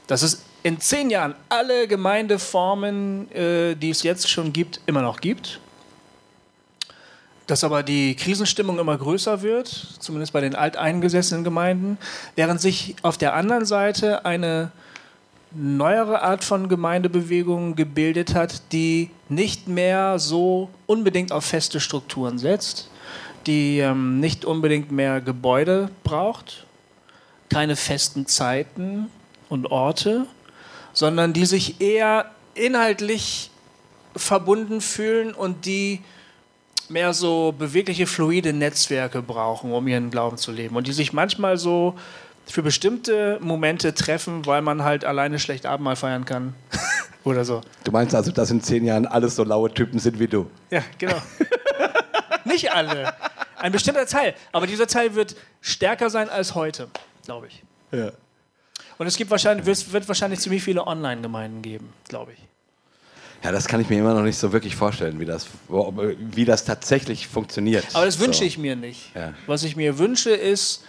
dass 0.06 0.22
es 0.22 0.42
in 0.62 0.80
zehn 0.80 1.10
Jahren 1.10 1.34
alle 1.48 1.86
Gemeindeformen, 1.86 3.30
äh, 3.32 3.74
die 3.76 3.90
es 3.90 4.02
jetzt 4.02 4.28
schon 4.28 4.52
gibt, 4.52 4.80
immer 4.86 5.02
noch 5.02 5.20
gibt. 5.20 5.60
Dass 7.46 7.62
aber 7.62 7.84
die 7.84 8.16
Krisenstimmung 8.16 8.78
immer 8.80 8.98
größer 8.98 9.42
wird, 9.42 9.68
zumindest 10.00 10.32
bei 10.32 10.40
den 10.40 10.56
alteingesessenen 10.56 11.44
Gemeinden, 11.44 11.98
während 12.34 12.60
sich 12.60 12.96
auf 13.02 13.16
der 13.18 13.34
anderen 13.34 13.64
Seite 13.66 14.24
eine 14.24 14.72
neuere 15.52 16.22
Art 16.22 16.44
von 16.44 16.68
Gemeindebewegung 16.68 17.76
gebildet 17.76 18.34
hat, 18.34 18.72
die 18.72 19.10
nicht 19.28 19.68
mehr 19.68 20.18
so 20.18 20.70
unbedingt 20.86 21.32
auf 21.32 21.44
feste 21.44 21.80
Strukturen 21.80 22.38
setzt, 22.38 22.90
die 23.46 23.78
ähm, 23.78 24.20
nicht 24.20 24.44
unbedingt 24.44 24.90
mehr 24.90 25.20
Gebäude 25.20 25.90
braucht, 26.04 26.66
keine 27.48 27.76
festen 27.76 28.26
Zeiten 28.26 29.06
und 29.48 29.70
Orte, 29.70 30.26
sondern 30.92 31.32
die 31.32 31.46
sich 31.46 31.80
eher 31.80 32.30
inhaltlich 32.54 33.50
verbunden 34.16 34.80
fühlen 34.80 35.32
und 35.32 35.66
die 35.66 36.00
mehr 36.88 37.12
so 37.12 37.54
bewegliche, 37.56 38.06
fluide 38.06 38.52
Netzwerke 38.52 39.22
brauchen, 39.22 39.72
um 39.72 39.86
ihren 39.88 40.10
Glauben 40.10 40.36
zu 40.38 40.52
leben. 40.52 40.76
Und 40.76 40.86
die 40.86 40.92
sich 40.92 41.12
manchmal 41.12 41.58
so 41.58 41.94
für 42.46 42.62
bestimmte 42.62 43.38
Momente 43.40 43.94
treffen, 43.94 44.46
weil 44.46 44.62
man 44.62 44.84
halt 44.84 45.04
alleine 45.04 45.38
schlecht 45.38 45.66
Abendmahl 45.66 45.96
feiern 45.96 46.24
kann. 46.24 46.54
Oder 47.24 47.44
so. 47.44 47.60
Du 47.84 47.90
meinst 47.90 48.14
also, 48.14 48.30
dass 48.30 48.50
in 48.50 48.62
zehn 48.62 48.84
Jahren 48.84 49.04
alles 49.06 49.34
so 49.36 49.42
laue 49.44 49.72
Typen 49.72 49.98
sind 49.98 50.18
wie 50.20 50.28
du? 50.28 50.48
Ja, 50.70 50.82
genau. 50.98 51.20
Nicht 52.44 52.72
alle. 52.72 53.12
Ein 53.56 53.72
bestimmter 53.72 54.06
Teil. 54.06 54.34
Aber 54.52 54.66
dieser 54.66 54.86
Teil 54.86 55.14
wird 55.16 55.34
stärker 55.60 56.08
sein 56.10 56.28
als 56.28 56.54
heute, 56.54 56.88
glaube 57.24 57.48
ich. 57.48 57.62
Ja. 57.90 58.12
Und 58.98 59.06
es 59.08 59.16
gibt 59.16 59.30
wahrscheinlich, 59.30 59.66
wird, 59.66 59.92
wird 59.92 60.06
wahrscheinlich 60.08 60.40
ziemlich 60.40 60.62
viele 60.62 60.86
Online-Gemeinden 60.86 61.62
geben, 61.62 61.92
glaube 62.08 62.32
ich. 62.32 62.38
Ja, 63.42 63.52
das 63.52 63.66
kann 63.66 63.80
ich 63.80 63.88
mir 63.90 63.98
immer 63.98 64.14
noch 64.14 64.22
nicht 64.22 64.38
so 64.38 64.52
wirklich 64.52 64.76
vorstellen, 64.76 65.20
wie 65.20 65.24
das, 65.24 65.46
wie 65.68 66.44
das 66.44 66.64
tatsächlich 66.64 67.26
funktioniert. 67.26 67.84
Aber 67.92 68.06
das 68.06 68.18
wünsche 68.18 68.38
So. 68.40 68.44
ich 68.44 68.56
mir 68.58 68.76
nicht. 68.76 69.14
Ja. 69.14 69.34
Was 69.46 69.62
ich 69.64 69.76
mir 69.76 69.98
wünsche 69.98 70.30
ist, 70.30 70.84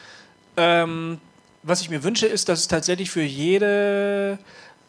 ähm, 0.56 1.20
was 1.68 1.82
ich 1.82 1.90
mir 1.90 2.04
wünsche 2.04 2.28
ist, 2.28 2.50
dass 2.50 2.60
es 2.60 2.68
tatsächlich 2.68 3.12
für 3.12 3.22
jede 3.22 4.40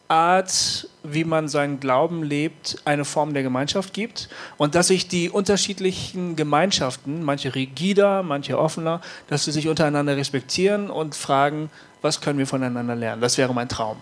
Art, 0.07 0.89
wie 1.03 1.23
man 1.23 1.47
seinen 1.47 1.79
Glauben 1.79 2.23
lebt, 2.23 2.77
eine 2.85 3.05
Form 3.05 3.33
der 3.33 3.43
Gemeinschaft 3.43 3.93
gibt 3.93 4.29
und 4.57 4.73
dass 4.73 4.87
sich 4.87 5.07
die 5.07 5.29
unterschiedlichen 5.29 6.35
Gemeinschaften, 6.35 7.21
manche 7.23 7.53
rigider, 7.53 8.23
manche 8.23 8.57
offener, 8.57 9.01
dass 9.27 9.45
sie 9.45 9.51
sich 9.51 9.67
untereinander 9.67 10.17
respektieren 10.17 10.89
und 10.89 11.15
fragen, 11.15 11.69
was 12.01 12.21
können 12.21 12.39
wir 12.39 12.47
voneinander 12.47 12.95
lernen. 12.95 13.21
Das 13.21 13.37
wäre 13.37 13.53
mein 13.53 13.69
Traum. 13.69 13.97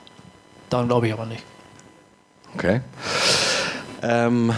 Daran 0.69 0.87
glaube 0.87 1.07
ich 1.07 1.13
aber 1.13 1.25
nicht. 1.25 1.43
Okay. 2.53 2.81
Ähm, 4.01 4.53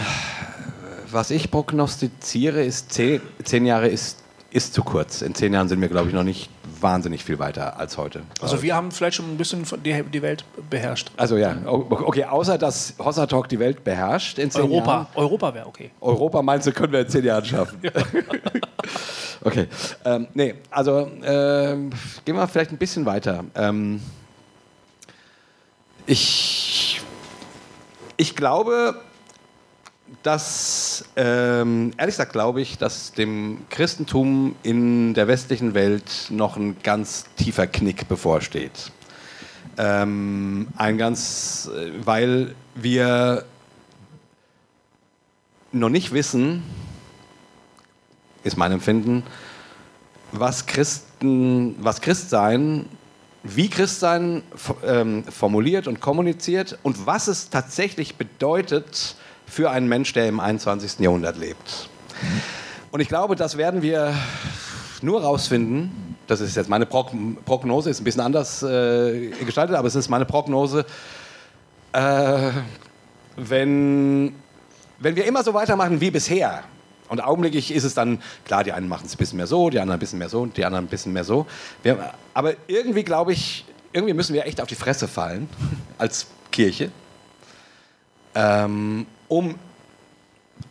was 1.10 1.30
ich 1.30 1.50
prognostiziere, 1.50 2.62
ist 2.62 2.92
zehn, 2.92 3.20
zehn 3.42 3.66
Jahre 3.66 3.88
ist, 3.88 4.19
ist 4.52 4.74
zu 4.74 4.82
kurz. 4.82 5.22
In 5.22 5.34
zehn 5.34 5.52
Jahren 5.52 5.68
sind 5.68 5.80
wir, 5.80 5.88
glaube 5.88 6.08
ich, 6.08 6.14
noch 6.14 6.24
nicht 6.24 6.50
wahnsinnig 6.80 7.24
viel 7.24 7.38
weiter 7.38 7.78
als 7.78 7.96
heute. 7.98 8.22
Also 8.40 8.62
wir 8.62 8.74
haben 8.74 8.90
vielleicht 8.90 9.16
schon 9.16 9.26
ein 9.26 9.36
bisschen 9.36 9.64
die, 9.84 10.02
die 10.02 10.22
Welt 10.22 10.44
beherrscht. 10.68 11.10
Also 11.16 11.36
ja, 11.36 11.56
okay, 11.66 12.24
außer 12.24 12.58
dass 12.58 12.94
Hossa 12.98 13.26
Talk 13.26 13.48
die 13.48 13.58
Welt 13.58 13.84
beherrscht 13.84 14.38
in 14.38 14.50
zehn 14.50 14.62
Europa, 14.62 14.92
Jahren. 14.92 15.06
Europa 15.14 15.54
wäre 15.54 15.66
okay. 15.66 15.90
Europa 16.00 16.42
meinst 16.42 16.66
du, 16.66 16.72
können 16.72 16.92
wir 16.92 17.00
in 17.00 17.08
zehn 17.08 17.24
Jahren 17.24 17.44
schaffen? 17.44 17.80
okay. 19.44 19.66
Ähm, 20.04 20.28
nee, 20.34 20.54
also 20.70 21.10
ähm, 21.22 21.90
gehen 22.24 22.36
wir 22.36 22.48
vielleicht 22.48 22.72
ein 22.72 22.78
bisschen 22.78 23.04
weiter. 23.06 23.44
Ähm, 23.54 24.00
ich, 26.06 27.00
ich 28.16 28.34
glaube, 28.34 29.00
dass, 30.22 31.04
ähm, 31.16 31.92
ehrlich 31.96 32.14
gesagt, 32.14 32.32
glaube 32.32 32.60
ich, 32.60 32.78
dass 32.78 33.12
dem 33.12 33.58
Christentum 33.70 34.54
in 34.62 35.14
der 35.14 35.28
westlichen 35.28 35.74
Welt 35.74 36.26
noch 36.30 36.56
ein 36.56 36.76
ganz 36.82 37.24
tiefer 37.36 37.66
Knick 37.66 38.08
bevorsteht. 38.08 38.92
Ähm, 39.78 40.68
ein 40.76 40.98
ganz, 40.98 41.70
äh, 41.74 41.92
weil 42.04 42.54
wir 42.74 43.44
noch 45.72 45.88
nicht 45.88 46.12
wissen, 46.12 46.62
ist 48.42 48.56
mein 48.56 48.72
Empfinden, 48.72 49.22
was 50.32 50.66
Christen, 50.66 51.76
was 51.80 52.00
Christsein, 52.00 52.86
wie 53.42 53.68
Christsein 53.68 54.42
ähm, 54.84 55.24
formuliert 55.24 55.86
und 55.86 56.00
kommuniziert 56.00 56.78
und 56.82 57.06
was 57.06 57.28
es 57.28 57.50
tatsächlich 57.50 58.16
bedeutet 58.16 59.16
für 59.50 59.70
einen 59.70 59.88
Mensch, 59.88 60.12
der 60.12 60.28
im 60.28 60.40
21. 60.40 61.00
Jahrhundert 61.00 61.36
lebt. 61.36 61.88
Und 62.90 63.00
ich 63.00 63.08
glaube, 63.08 63.36
das 63.36 63.56
werden 63.56 63.82
wir 63.82 64.14
nur 65.02 65.22
rausfinden. 65.22 66.16
Das 66.26 66.40
ist 66.40 66.56
jetzt 66.56 66.68
meine 66.68 66.86
Prog 66.86 67.10
Prognose, 67.44 67.90
ist 67.90 68.00
ein 68.00 68.04
bisschen 68.04 68.20
anders 68.20 68.62
äh, 68.62 69.30
gestaltet, 69.44 69.76
aber 69.76 69.88
es 69.88 69.96
ist 69.96 70.08
meine 70.08 70.24
Prognose. 70.24 70.86
Äh, 71.92 72.50
wenn, 73.36 74.34
wenn 74.98 75.16
wir 75.16 75.24
immer 75.24 75.42
so 75.42 75.52
weitermachen 75.54 76.00
wie 76.00 76.10
bisher, 76.10 76.62
und 77.08 77.20
augenblicklich 77.20 77.74
ist 77.74 77.82
es 77.82 77.94
dann, 77.94 78.22
klar, 78.44 78.62
die 78.62 78.72
einen 78.72 78.86
machen 78.86 79.06
es 79.06 79.14
ein 79.14 79.18
bisschen 79.18 79.38
mehr 79.38 79.48
so, 79.48 79.68
die 79.68 79.80
anderen 79.80 79.96
ein 79.96 80.00
bisschen 80.00 80.20
mehr 80.20 80.28
so 80.28 80.42
und 80.42 80.56
die 80.56 80.64
anderen 80.64 80.84
ein 80.84 80.88
bisschen 80.88 81.12
mehr 81.12 81.24
so. 81.24 81.46
Wir, 81.82 82.14
aber 82.34 82.54
irgendwie 82.68 83.02
glaube 83.02 83.32
ich, 83.32 83.64
irgendwie 83.92 84.14
müssen 84.14 84.32
wir 84.32 84.46
echt 84.46 84.60
auf 84.60 84.68
die 84.68 84.76
Fresse 84.76 85.08
fallen 85.08 85.48
als 85.98 86.28
Kirche, 86.52 86.92
ähm, 88.36 89.06
um, 89.30 89.54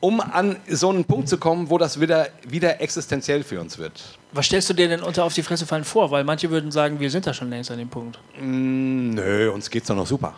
um 0.02 0.22
an 0.22 0.58
so 0.68 0.90
einen 0.90 1.04
Punkt 1.06 1.28
zu 1.30 1.38
kommen, 1.40 1.70
wo 1.70 1.78
das 1.78 2.00
wieder, 2.00 2.28
wieder 2.48 2.80
existenziell 2.82 3.44
für 3.44 3.60
uns 3.60 3.78
wird. 3.80 4.00
Was 4.34 4.46
stellst 4.46 4.70
du 4.70 4.74
dir 4.76 4.88
denn 4.88 5.02
unter 5.02 5.24
auf 5.24 5.34
die 5.34 5.42
Fresse 5.44 5.66
fallen 5.66 5.84
vor? 5.84 6.12
Weil 6.12 6.24
manche 6.24 6.50
würden 6.52 6.72
sagen, 6.72 7.00
wir 7.00 7.10
sind 7.10 7.26
da 7.26 7.34
schon 7.34 7.50
längst 7.50 7.72
an 7.72 7.80
dem 7.80 7.90
Punkt. 7.90 8.20
Mm, 8.40 9.12
Nö, 9.12 9.50
uns 9.52 9.70
geht 9.70 9.82
es 9.84 9.88
doch 9.88 9.96
noch 9.96 10.06
super. 10.08 10.36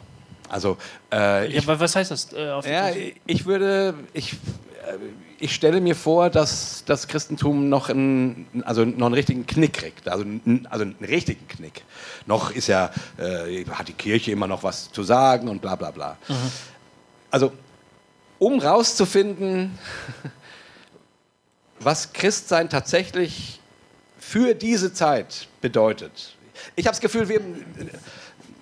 Also, 0.48 0.78
äh, 1.12 1.16
Ja, 1.18 1.44
ich, 1.44 1.64
aber 1.68 1.80
was 1.80 1.96
heißt 1.96 2.12
das? 2.12 2.32
Äh, 2.34 2.50
auf 2.52 2.66
die 2.66 2.72
ja, 2.72 2.88
Fresse? 2.88 3.12
ich 3.26 3.46
würde, 3.46 3.94
ich, 4.14 4.34
äh, 4.34 4.36
ich 5.40 5.54
stelle 5.56 5.80
mir 5.82 5.96
vor, 5.96 6.30
dass 6.30 6.84
das 6.86 7.08
Christentum 7.08 7.70
noch 7.70 7.90
einen, 7.90 8.46
also 8.66 8.84
noch 8.86 9.06
einen 9.08 9.16
richtigen 9.16 9.46
Knick 9.48 9.74
kriegt. 9.74 10.08
Also, 10.10 10.24
n- 10.24 10.68
also 10.70 10.84
einen 10.84 10.96
richtigen 11.06 11.48
Knick. 11.48 11.84
Noch 12.26 12.52
ist 12.52 12.68
ja, 12.68 12.92
äh, 13.18 13.64
hat 13.66 13.88
die 13.88 13.94
Kirche 13.94 14.32
immer 14.32 14.48
noch 14.48 14.64
was 14.64 14.92
zu 14.92 15.04
sagen 15.04 15.48
und 15.50 15.62
bla 15.62 15.76
bla 15.76 15.92
bla. 15.92 16.18
Also, 17.30 17.52
um 18.42 18.58
rauszufinden, 18.58 19.78
was 21.80 22.12
Christsein 22.12 22.72
tatsächlich 22.72 23.60
für 24.18 24.56
diese 24.56 24.94
Zeit 24.94 25.48
bedeutet. 25.62 26.36
Ich 26.76 26.88
habe 26.88 26.94
das 26.94 27.02
Gefühl, 27.02 27.30
wir, 27.30 27.40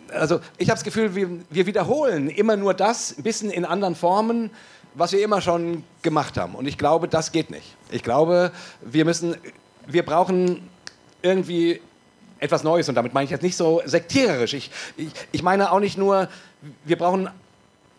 also 0.10 0.42
ich 0.58 0.70
habe 0.70 0.76
das 0.76 0.84
Gefühl, 0.84 1.16
wir, 1.16 1.30
wir 1.50 1.66
wiederholen 1.66 2.30
immer 2.30 2.58
nur 2.58 2.74
das, 2.74 3.18
ein 3.18 3.24
bisschen 3.24 3.50
in 3.50 3.64
anderen 3.64 3.96
Formen, 3.96 4.50
was 4.96 5.14
wir 5.14 5.24
immer 5.24 5.40
schon 5.40 5.86
gemacht 6.02 6.36
haben. 6.36 6.56
Und 6.56 6.68
ich 6.68 6.78
glaube, 6.78 7.08
das 7.08 7.32
geht 7.32 7.50
nicht. 7.50 7.78
Ich 7.90 8.04
glaube, 8.04 8.52
wir 8.82 9.06
müssen, 9.06 9.38
wir 9.88 10.04
brauchen 10.04 10.68
irgendwie 11.22 11.80
etwas 12.40 12.64
Neues. 12.66 12.90
Und 12.90 12.96
damit 12.96 13.14
meine 13.14 13.24
ich 13.24 13.32
jetzt 13.32 13.44
nicht 13.44 13.56
so 13.56 13.82
sektiererisch. 13.86 14.56
Ich, 14.56 14.72
ich, 14.98 15.08
ich 15.32 15.42
meine 15.42 15.72
auch 15.72 15.80
nicht 15.80 15.98
nur, 15.98 16.28
wir 16.84 16.98
brauchen 16.98 17.30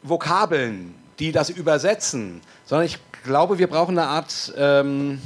Vokabeln, 0.03 0.95
die 1.21 1.33
das 1.33 1.51
übersetzen, 1.51 2.41
sondern 2.65 2.87
ich 2.87 2.99
glaube, 3.23 3.59
wir 3.59 3.69
brauchen 3.69 3.99
eine 3.99 4.09
Art, 4.09 4.53
ähm, 4.57 5.21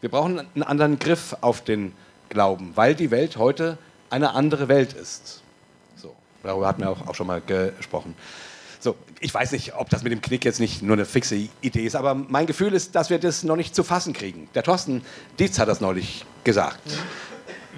wir 0.00 0.10
brauchen 0.10 0.40
einen 0.40 0.62
anderen 0.62 0.98
Griff 0.98 1.36
auf 1.40 1.62
den 1.62 1.92
Glauben, 2.28 2.72
weil 2.74 2.94
die 2.94 3.10
Welt 3.10 3.36
heute 3.36 3.78
eine 4.10 4.32
andere 4.34 4.68
Welt 4.68 4.92
ist. 4.92 5.42
So, 5.96 6.14
darüber 6.42 6.66
hatten 6.66 6.82
wir 6.82 6.90
auch, 6.90 7.06
auch 7.06 7.14
schon 7.14 7.26
mal 7.26 7.40
gesprochen. 7.40 8.14
So, 8.80 8.96
ich 9.20 9.32
weiß 9.32 9.52
nicht, 9.52 9.74
ob 9.74 9.90
das 9.90 10.02
mit 10.02 10.12
dem 10.12 10.20
Knick 10.20 10.44
jetzt 10.44 10.60
nicht 10.60 10.82
nur 10.82 10.94
eine 10.94 11.04
fixe 11.04 11.48
Idee 11.60 11.84
ist, 11.84 11.96
aber 11.96 12.14
mein 12.14 12.46
Gefühl 12.46 12.74
ist, 12.74 12.94
dass 12.94 13.10
wir 13.10 13.18
das 13.18 13.42
noch 13.42 13.56
nicht 13.56 13.74
zu 13.74 13.82
fassen 13.82 14.12
kriegen. 14.12 14.48
Der 14.54 14.62
Thorsten 14.62 15.02
Dietz 15.38 15.58
hat 15.58 15.68
das 15.68 15.80
neulich 15.80 16.24
gesagt. 16.44 16.80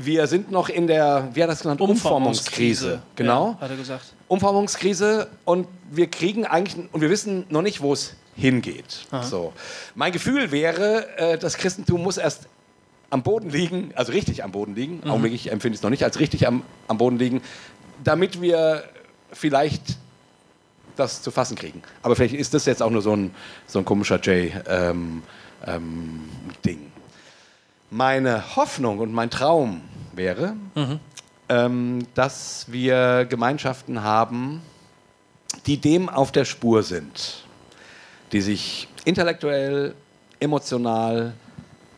Wir 0.03 0.27
sind 0.27 0.51
noch 0.51 0.69
in 0.69 0.87
der, 0.87 1.29
wie 1.35 1.43
hat 1.43 1.51
das 1.51 1.61
genannt? 1.61 1.81
Umformungskrise. 1.81 3.03
Genau. 3.17 3.53
Ja, 3.53 3.59
hat 3.61 3.71
er 3.71 3.77
gesagt. 3.77 4.05
Umformungskrise 4.29 5.29
und 5.45 5.67
wir 5.91 6.07
kriegen 6.09 6.47
eigentlich 6.47 6.89
und 6.93 7.01
wir 7.01 7.11
wissen 7.11 7.45
noch 7.51 7.63
nicht, 7.63 7.81
wo 7.81 7.93
es 7.93 8.15
hingeht. 8.37 9.07
So. 9.23 9.53
Mein 9.95 10.13
Gefühl 10.13 10.51
wäre, 10.53 11.07
äh, 11.19 11.39
das 11.39 11.57
Christentum 11.57 12.03
muss 12.03 12.17
erst 12.17 12.49
am 13.11 13.23
Boden 13.23 13.51
liegen, 13.51 13.91
also 13.97 14.13
richtig 14.13 14.45
am 14.45 14.53
Boden 14.53 14.75
liegen, 14.75 15.01
Mhm. 15.05 15.11
augenblicklich 15.11 15.51
empfinde 15.51 15.75
ich 15.75 15.81
es 15.81 15.83
noch 15.83 15.91
nicht 15.91 16.05
als 16.05 16.21
richtig 16.21 16.47
am, 16.47 16.63
am 16.87 16.97
Boden 16.97 17.19
liegen, 17.19 17.43
damit 18.05 18.41
wir 18.41 18.85
vielleicht 19.33 19.83
das 20.97 21.23
zu 21.23 21.31
fassen 21.31 21.57
kriegen. 21.57 21.83
Aber 22.03 22.15
vielleicht 22.17 22.35
ist 22.35 22.55
das 22.55 22.67
jetzt 22.67 22.83
auch 22.83 22.91
nur 22.91 23.03
so 23.03 23.15
ein, 23.15 23.35
so 23.67 23.79
ein 23.81 23.85
komischer 23.85 24.17
J-Ding. 24.21 24.63
Ähm, 24.69 25.23
ähm. 25.67 26.21
Meine 27.91 28.55
Hoffnung 28.57 29.01
und 29.01 29.13
mein 29.13 29.31
Traum 29.31 29.81
wäre, 30.21 30.55
ähm, 31.49 32.07
dass 32.15 32.67
wir 32.69 33.25
Gemeinschaften 33.25 34.03
haben, 34.03 34.61
die 35.65 35.79
dem 35.79 36.11
auf 36.11 36.31
der 36.31 36.45
Spur 36.45 36.83
sind, 36.83 37.45
die 38.33 38.43
sich 38.43 38.87
intellektuell, 39.07 39.95
emotional, 40.39 41.33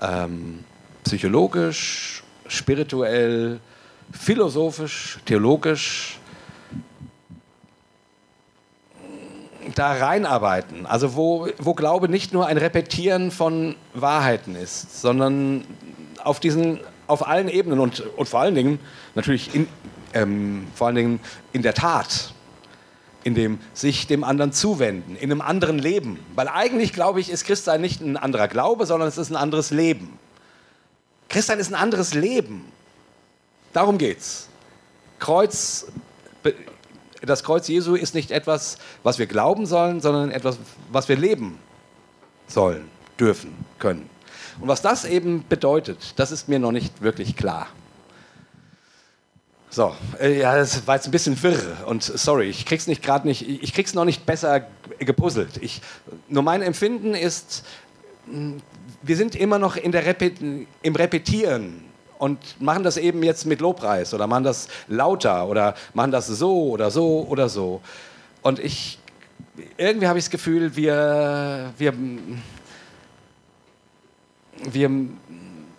ähm, 0.01 0.65
psychologisch, 1.03 2.23
spirituell, 2.47 3.59
philosophisch, 4.13 5.19
theologisch 5.25 6.21
da 9.75 9.93
reinarbeiten. 9.93 10.87
Also 10.87 11.17
wo, 11.17 11.49
wo 11.59 11.75
Glaube 11.75 12.09
nicht 12.09 12.33
nur 12.33 12.47
ein 12.47 12.59
Repetieren 12.59 13.33
von 13.33 13.75
Wahrheiten 13.95 14.55
ist, 14.55 15.01
sondern 15.01 15.65
auf 16.23 16.39
diesen, 16.41 16.81
auf 17.13 17.27
allen 17.27 17.49
Ebenen 17.49 17.79
und, 17.79 18.01
und 18.01 18.29
vor 18.29 18.41
allen 18.41 18.55
Dingen 18.55 18.79
natürlich 19.15 19.55
in, 19.55 19.69
ähm, 20.15 20.67
vor 20.75 20.89
allen 20.89 20.97
Dingen 20.97 21.21
in 21.53 21.63
der 21.63 21.75
Tat, 21.75 22.33
in 23.25 23.35
dem 23.35 23.59
sich 23.75 24.07
dem 24.07 24.25
anderen 24.25 24.53
zuwenden, 24.53 25.17
in 25.17 25.31
einem 25.31 25.41
anderen 25.41 25.79
Leben. 25.79 26.19
Weil 26.35 26.49
eigentlich, 26.49 26.93
glaube 26.93 27.21
ich, 27.21 27.31
ist 27.31 27.45
Christsein 27.45 27.81
nicht 27.81 28.01
ein 28.01 28.17
anderer 28.17 28.49
Glaube, 28.49 28.87
sondern 28.87 29.09
es 29.09 29.19
ist 29.19 29.31
ein 29.31 29.37
anderes 29.37 29.71
Leben. 29.71 30.19
Christsein 31.29 31.59
ist 31.59 31.69
ein 31.69 31.77
anderes 31.77 32.15
Leben. 32.15 32.65
Darum 33.73 33.97
geht's. 33.99 34.49
Kreuz, 35.19 35.87
das 37.23 37.45
Kreuz 37.45 37.69
Jesu 37.69 37.95
ist 37.95 38.15
nicht 38.15 38.31
etwas, 38.31 38.77
was 39.03 39.19
wir 39.19 39.27
glauben 39.27 39.67
sollen, 39.67 40.01
sondern 40.01 40.31
etwas, 40.31 40.59
was 40.91 41.09
wir 41.09 41.17
leben 41.17 41.59
sollen, 42.49 42.91
dürfen, 43.19 43.55
können. 43.79 44.11
Und 44.61 44.69
was 44.69 44.83
das 44.83 45.05
eben 45.05 45.45
bedeutet, 45.49 46.15
das 46.17 46.31
ist 46.33 46.49
mir 46.49 46.59
noch 46.59 46.73
nicht 46.73 47.03
wirklich 47.03 47.37
klar. 47.37 47.69
So, 49.71 49.97
äh, 50.21 50.39
ja, 50.39 50.55
das 50.55 50.87
war 50.87 50.97
jetzt 50.97 51.07
ein 51.07 51.13
bisschen 51.13 51.43
wirr 51.43 51.79
und 51.87 52.03
sorry, 52.03 52.51
ich 52.51 52.67
krieg's 52.67 52.87
nicht 52.87 53.03
gerade 53.03 53.27
nicht, 53.27 53.49
ich 53.49 53.73
krieg's 53.73 53.95
noch 53.95 54.05
nicht 54.05 54.27
besser 54.27 54.67
gepuzzelt. 54.99 55.57
Ich, 55.63 55.81
nur 56.29 56.43
mein 56.43 56.61
Empfinden 56.61 57.15
ist, 57.15 57.65
mh, 58.27 58.61
wir 59.01 59.17
sind 59.17 59.35
immer 59.35 59.59
noch 59.59 59.77
in 59.77 59.91
der 59.91 60.05
Repet 60.05 60.41
im 60.41 60.95
Repetieren 60.95 61.85
und 62.19 62.39
machen 62.61 62.85
das 62.85 62.99
eben 62.99 63.23
jetzt 63.23 63.47
mit 63.47 63.61
Lobpreis 63.61 64.13
oder 64.13 64.27
machen 64.27 64.45
das 64.45 64.69
lauter 64.89 65.49
oder 65.49 65.75
machen 65.95 66.13
das 66.13 66.27
so 66.27 66.69
oder 66.69 66.91
so 66.91 67.27
oder 67.29 67.49
so. 67.49 67.81
Und 68.43 68.59
ich, 68.59 68.99
irgendwie 69.77 70.07
habe 70.07 70.19
ich 70.19 70.27
das 70.27 70.31
Gefühl, 70.31 70.77
wir, 70.77 71.73
wir, 71.79 71.95
wir, 74.71 74.91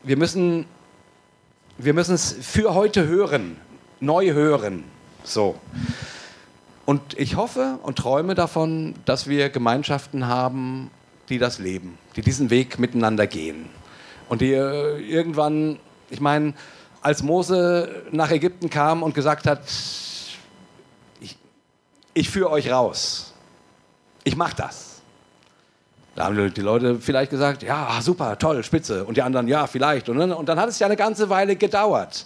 wir 0.03 0.17
müssen 0.17 0.65
wir 1.77 1.93
müssen 1.93 2.15
es 2.15 2.35
für 2.41 2.73
heute 2.73 3.07
hören, 3.07 3.57
neu 3.99 4.31
hören. 4.33 4.83
So. 5.23 5.59
Und 6.85 7.17
ich 7.17 7.35
hoffe 7.35 7.79
und 7.83 7.97
träume 7.97 8.35
davon, 8.35 8.95
dass 9.05 9.27
wir 9.27 9.49
Gemeinschaften 9.49 10.27
haben, 10.27 10.91
die 11.29 11.39
das 11.39 11.59
leben, 11.59 11.97
die 12.15 12.21
diesen 12.21 12.49
Weg 12.49 12.77
miteinander 12.77 13.25
gehen. 13.25 13.69
Und 14.29 14.41
die 14.41 14.53
äh, 14.53 14.99
irgendwann, 14.99 15.79
ich 16.09 16.19
meine, 16.19 16.53
als 17.01 17.23
Mose 17.23 18.03
nach 18.11 18.31
Ägypten 18.31 18.69
kam 18.69 19.01
und 19.01 19.15
gesagt 19.15 19.47
hat, 19.47 19.63
ich, 21.21 21.37
ich 22.13 22.29
führe 22.29 22.49
euch 22.51 22.71
raus. 22.71 23.33
Ich 24.23 24.35
mache 24.35 24.55
das. 24.55 24.92
Da 26.15 26.25
haben 26.25 26.53
die 26.53 26.61
Leute 26.61 26.99
vielleicht 26.99 27.31
gesagt, 27.31 27.63
ja, 27.63 27.99
super, 28.01 28.37
toll, 28.37 28.63
spitze. 28.63 29.03
Und 29.03 29.17
die 29.17 29.23
anderen, 29.23 29.47
ja, 29.47 29.65
vielleicht. 29.65 30.09
Und 30.09 30.17
dann, 30.17 30.31
und 30.31 30.47
dann 30.47 30.59
hat 30.59 30.69
es 30.69 30.77
ja 30.77 30.85
eine 30.85 30.95
ganze 30.95 31.29
Weile 31.29 31.55
gedauert, 31.55 32.25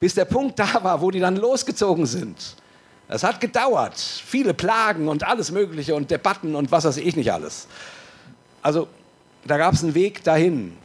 bis 0.00 0.14
der 0.14 0.24
Punkt 0.24 0.58
da 0.58 0.82
war, 0.82 1.00
wo 1.00 1.10
die 1.10 1.20
dann 1.20 1.36
losgezogen 1.36 2.06
sind. 2.06 2.56
Es 3.06 3.22
hat 3.22 3.40
gedauert. 3.40 3.98
Viele 3.98 4.54
Plagen 4.54 5.08
und 5.08 5.22
alles 5.24 5.52
Mögliche 5.52 5.94
und 5.94 6.10
Debatten 6.10 6.56
und 6.56 6.72
was 6.72 6.84
weiß 6.84 6.96
ich 6.96 7.14
nicht 7.14 7.32
alles. 7.32 7.68
Also, 8.62 8.88
da 9.46 9.58
gab 9.58 9.74
es 9.74 9.84
einen 9.84 9.94
Weg 9.94 10.24
dahin. 10.24 10.76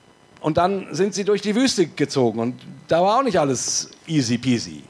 Und 0.42 0.58
dann 0.58 0.88
sind 0.92 1.16
sie 1.16 1.24
durch 1.24 1.42
die 1.42 1.56
Wüste 1.56 1.88
gezogen 1.88 2.40
und 2.40 2.62
da 2.88 3.02
war 3.02 3.20
auch 3.20 3.24
nicht 3.24 3.40
alles 3.40 3.90
easy 4.08 4.38
peasy. 4.38 4.84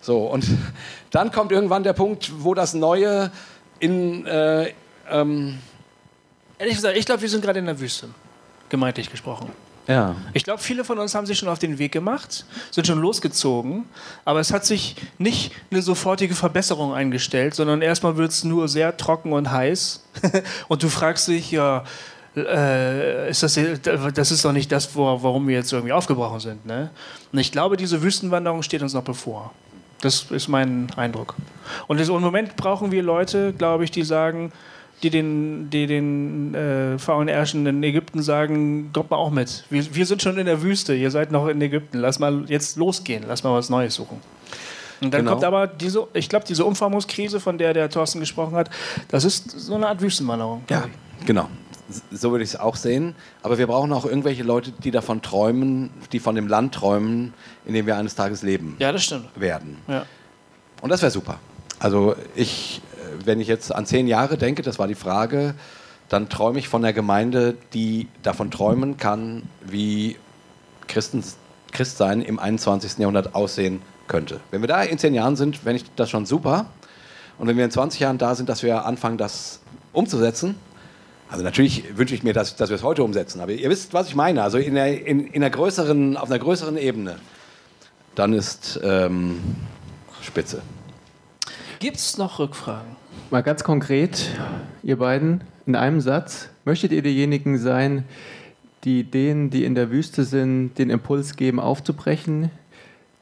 So, 0.00 0.26
und 0.26 0.46
dann 1.10 1.32
kommt 1.32 1.50
irgendwann 1.50 1.82
der 1.82 1.92
Punkt, 1.94 2.30
wo 2.38 2.54
das 2.54 2.74
Neue 2.74 3.32
in. 3.80 4.24
Äh, 4.26 4.72
ähm 5.10 5.58
Ehrlich 6.60 6.76
gesagt, 6.76 6.94
ich 6.94 7.06
glaube, 7.06 7.22
wir 7.22 7.28
sind 7.30 7.42
gerade 7.42 7.58
in 7.58 7.64
der 7.64 7.80
Wüste, 7.80 8.08
gemeintlich 8.68 9.10
gesprochen. 9.10 9.50
ja. 9.86 10.14
Ich 10.34 10.44
glaube, 10.44 10.60
viele 10.60 10.84
von 10.84 10.98
uns 10.98 11.14
haben 11.14 11.24
sich 11.24 11.38
schon 11.38 11.48
auf 11.48 11.58
den 11.58 11.78
Weg 11.78 11.90
gemacht, 11.90 12.44
sind 12.70 12.86
schon 12.86 13.00
losgezogen, 13.00 13.86
aber 14.26 14.40
es 14.40 14.52
hat 14.52 14.66
sich 14.66 14.94
nicht 15.16 15.52
eine 15.70 15.80
sofortige 15.80 16.34
Verbesserung 16.34 16.92
eingestellt, 16.92 17.54
sondern 17.54 17.80
erstmal 17.80 18.18
wird 18.18 18.32
es 18.32 18.44
nur 18.44 18.68
sehr 18.68 18.94
trocken 18.98 19.32
und 19.32 19.50
heiß. 19.50 20.04
und 20.68 20.82
du 20.82 20.90
fragst 20.90 21.28
dich, 21.28 21.50
ja, 21.50 21.82
äh, 22.36 23.30
ist 23.30 23.42
das, 23.42 23.58
das 24.14 24.30
ist 24.30 24.44
doch 24.44 24.52
nicht 24.52 24.70
das, 24.70 24.94
warum 24.94 25.48
wir 25.48 25.54
jetzt 25.54 25.72
irgendwie 25.72 25.94
aufgebrochen 25.94 26.40
sind. 26.40 26.66
Ne? 26.66 26.90
Und 27.32 27.38
ich 27.38 27.52
glaube, 27.52 27.78
diese 27.78 28.02
Wüstenwanderung 28.02 28.62
steht 28.62 28.82
uns 28.82 28.92
noch 28.92 29.02
bevor. 29.02 29.50
Das 30.02 30.26
ist 30.30 30.48
mein 30.48 30.88
Eindruck. 30.96 31.36
Und 31.86 31.98
im 31.98 32.20
Moment 32.20 32.56
brauchen 32.56 32.92
wir 32.92 33.02
Leute, 33.02 33.54
glaube 33.54 33.84
ich, 33.84 33.90
die 33.90 34.02
sagen, 34.02 34.52
die 35.02 35.10
den, 35.10 35.70
die 35.70 35.86
den 35.86 36.54
äh, 36.54 36.98
VNRschen 36.98 37.66
in 37.66 37.82
Ägypten 37.82 38.22
sagen, 38.22 38.90
kommt 38.92 39.10
mal 39.10 39.16
auch 39.16 39.30
mit. 39.30 39.64
Wir, 39.70 39.94
wir 39.94 40.06
sind 40.06 40.22
schon 40.22 40.36
in 40.38 40.46
der 40.46 40.62
Wüste, 40.62 40.94
ihr 40.94 41.10
seid 41.10 41.32
noch 41.32 41.46
in 41.48 41.60
Ägypten. 41.62 41.98
Lass 41.98 42.18
mal 42.18 42.44
jetzt 42.48 42.76
losgehen, 42.76 43.24
lass 43.26 43.42
mal 43.42 43.54
was 43.54 43.70
Neues 43.70 43.94
suchen. 43.94 44.18
Und 45.00 45.14
dann 45.14 45.22
Genau. 45.22 45.32
kommt 45.32 45.44
aber 45.44 45.66
diese, 45.66 46.06
ich 46.12 46.28
glaube, 46.28 46.44
diese 46.46 46.64
Umformungskrise, 46.64 47.40
von 47.40 47.56
der 47.56 47.72
der 47.72 47.88
Thorsten 47.88 48.20
gesprochen 48.20 48.54
hat, 48.54 48.68
das 49.08 49.24
ist 49.24 49.50
so 49.50 49.74
eine 49.74 49.88
Art 49.88 50.02
Wüstenwanderung. 50.02 50.62
Ja, 50.68 50.84
ich. 51.20 51.26
genau. 51.26 51.48
So 52.12 52.30
würde 52.30 52.44
ich 52.44 52.50
es 52.50 52.60
auch 52.60 52.76
sehen. 52.76 53.16
Aber 53.42 53.58
wir 53.58 53.66
brauchen 53.66 53.92
auch 53.92 54.04
irgendwelche 54.04 54.42
Leute, 54.44 54.70
die 54.84 54.90
davon 54.92 55.22
träumen, 55.22 55.90
die 56.12 56.20
von 56.20 56.34
dem 56.36 56.46
Land 56.46 56.74
träumen, 56.74 57.32
in 57.64 57.74
dem 57.74 57.86
wir 57.86 57.96
eines 57.96 58.14
Tages 58.14 58.42
leben 58.42 58.76
ja, 58.78 58.92
das 58.92 59.04
stimmt. 59.04 59.28
werden. 59.34 59.78
Ja. 59.88 60.04
Und 60.82 60.90
das 60.90 61.00
wäre 61.02 61.10
super. 61.10 61.40
Also 61.80 62.14
ich, 62.36 62.80
wenn 63.26 63.40
ich 63.40 63.48
jetzt 63.48 63.74
an 63.74 63.86
zehn 63.86 64.06
Jahre 64.06 64.36
denke, 64.36 64.62
das 64.62 64.78
war 64.78 64.88
die 64.88 64.94
Frage, 64.94 65.54
dann 66.08 66.28
träume 66.28 66.58
ich 66.58 66.68
von 66.68 66.84
einer 66.84 66.92
Gemeinde, 66.92 67.56
die 67.72 68.08
davon 68.22 68.50
träumen 68.50 68.96
kann, 68.96 69.44
wie 69.64 70.16
Christen, 70.88 71.22
Christsein 71.72 72.20
im 72.20 72.38
21. 72.38 72.98
Jahrhundert 72.98 73.34
aussehen 73.34 73.80
könnte. 74.08 74.40
Wenn 74.50 74.60
wir 74.60 74.68
da 74.68 74.82
in 74.82 74.98
zehn 74.98 75.14
Jahren 75.14 75.36
sind, 75.36 75.58
fände 75.58 75.76
ich 75.76 75.84
das 75.94 76.10
schon 76.10 76.26
super. 76.26 76.66
Und 77.38 77.46
wenn 77.46 77.56
wir 77.56 77.64
in 77.64 77.70
20 77.70 78.00
Jahren 78.00 78.18
da 78.18 78.34
sind, 78.34 78.48
dass 78.48 78.62
wir 78.62 78.84
anfangen, 78.84 79.16
das 79.16 79.60
umzusetzen. 79.92 80.56
Also 81.30 81.44
natürlich 81.44 81.96
wünsche 81.96 82.14
ich 82.14 82.24
mir, 82.24 82.34
dass, 82.34 82.56
dass 82.56 82.70
wir 82.70 82.74
es 82.74 82.82
heute 82.82 83.04
umsetzen. 83.04 83.40
Aber 83.40 83.52
ihr 83.52 83.70
wisst, 83.70 83.94
was 83.94 84.08
ich 84.08 84.16
meine. 84.16 84.42
Also 84.42 84.58
in 84.58 84.76
einer, 84.76 84.88
in, 84.88 85.26
in 85.26 85.42
einer 85.42 85.50
größeren, 85.50 86.16
auf 86.16 86.28
einer 86.28 86.40
größeren 86.40 86.76
Ebene. 86.76 87.16
Dann 88.16 88.32
ist 88.32 88.80
ähm, 88.82 89.40
Spitze. 90.22 90.60
Gibt 91.78 91.96
es 91.96 92.18
noch 92.18 92.40
Rückfragen? 92.40 92.99
Mal 93.30 93.42
ganz 93.42 93.62
konkret, 93.62 94.30
ihr 94.82 94.98
beiden, 94.98 95.42
in 95.66 95.76
einem 95.76 96.00
Satz, 96.00 96.48
möchtet 96.64 96.92
ihr 96.92 97.02
diejenigen 97.02 97.58
sein, 97.58 98.04
die 98.84 99.04
denen, 99.04 99.50
die 99.50 99.64
in 99.64 99.74
der 99.74 99.90
Wüste 99.90 100.24
sind, 100.24 100.78
den 100.78 100.90
Impuls 100.90 101.36
geben, 101.36 101.60
aufzubrechen, 101.60 102.50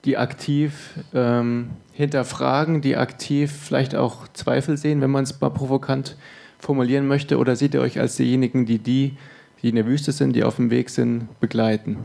die 0.05 0.17
aktiv 0.17 0.95
ähm, 1.13 1.71
hinterfragen, 1.93 2.81
die 2.81 2.97
aktiv 2.97 3.53
vielleicht 3.53 3.95
auch 3.95 4.29
Zweifel 4.29 4.77
sehen, 4.77 5.01
wenn 5.01 5.11
man 5.11 5.25
es 5.25 5.41
mal 5.41 5.51
provokant 5.51 6.17
formulieren 6.59 7.07
möchte? 7.07 7.39
Oder 7.39 7.57
seht 7.57 7.75
ihr 7.75 7.81
euch 7.81 7.99
als 7.99 8.17
diejenigen, 8.17 8.67
die 8.67 8.79
die, 8.79 9.17
die 9.63 9.69
in 9.69 9.77
der 9.77 9.87
Wüste 9.87 10.13
sind, 10.13 10.35
die 10.35 10.45
auf 10.45 10.57
dem 10.57 10.71
Weg 10.71 10.91
sind, 10.91 11.29
begleiten? 11.41 11.99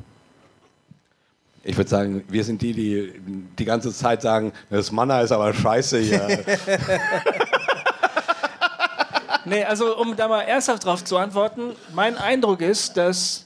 Ich 1.64 1.78
würde 1.78 1.90
sagen, 1.90 2.24
wir 2.28 2.44
sind 2.44 2.62
die, 2.62 2.74
die 2.74 3.14
die 3.58 3.66
ganze 3.66 3.94
Zeit 3.94 4.22
sagen, 4.22 4.52
das 4.70 4.92
Manna 4.92 5.22
ist 5.22 5.32
aber 5.32 5.54
scheiße 5.54 6.00
hier. 6.00 6.44
Nee, 9.46 9.64
also 9.64 9.98
um 9.98 10.16
da 10.16 10.28
mal 10.28 10.42
ernsthaft 10.42 10.86
drauf 10.86 11.04
zu 11.04 11.18
antworten, 11.18 11.74
mein 11.94 12.18
Eindruck 12.18 12.62
ist, 12.62 12.96
dass 12.96 13.46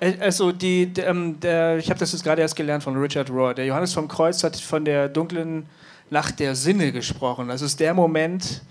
äh, 0.00 0.14
also 0.20 0.52
die, 0.52 0.86
der, 0.86 1.08
ähm, 1.08 1.40
der, 1.40 1.78
ich 1.78 1.90
habe 1.90 1.98
das 1.98 2.12
jetzt 2.12 2.24
gerade 2.24 2.42
erst 2.42 2.56
gelernt 2.56 2.82
von 2.82 2.96
Richard 2.96 3.30
Rohr. 3.30 3.54
Der 3.54 3.66
Johannes 3.66 3.92
vom 3.92 4.08
Kreuz 4.08 4.42
hat 4.44 4.56
von 4.56 4.84
der 4.84 5.08
dunklen 5.08 5.66
Nacht 6.10 6.40
der 6.40 6.54
Sinne 6.54 6.92
gesprochen. 6.92 7.48
Das 7.48 7.62
ist 7.62 7.80
der 7.80 7.94
Moment, 7.94 8.62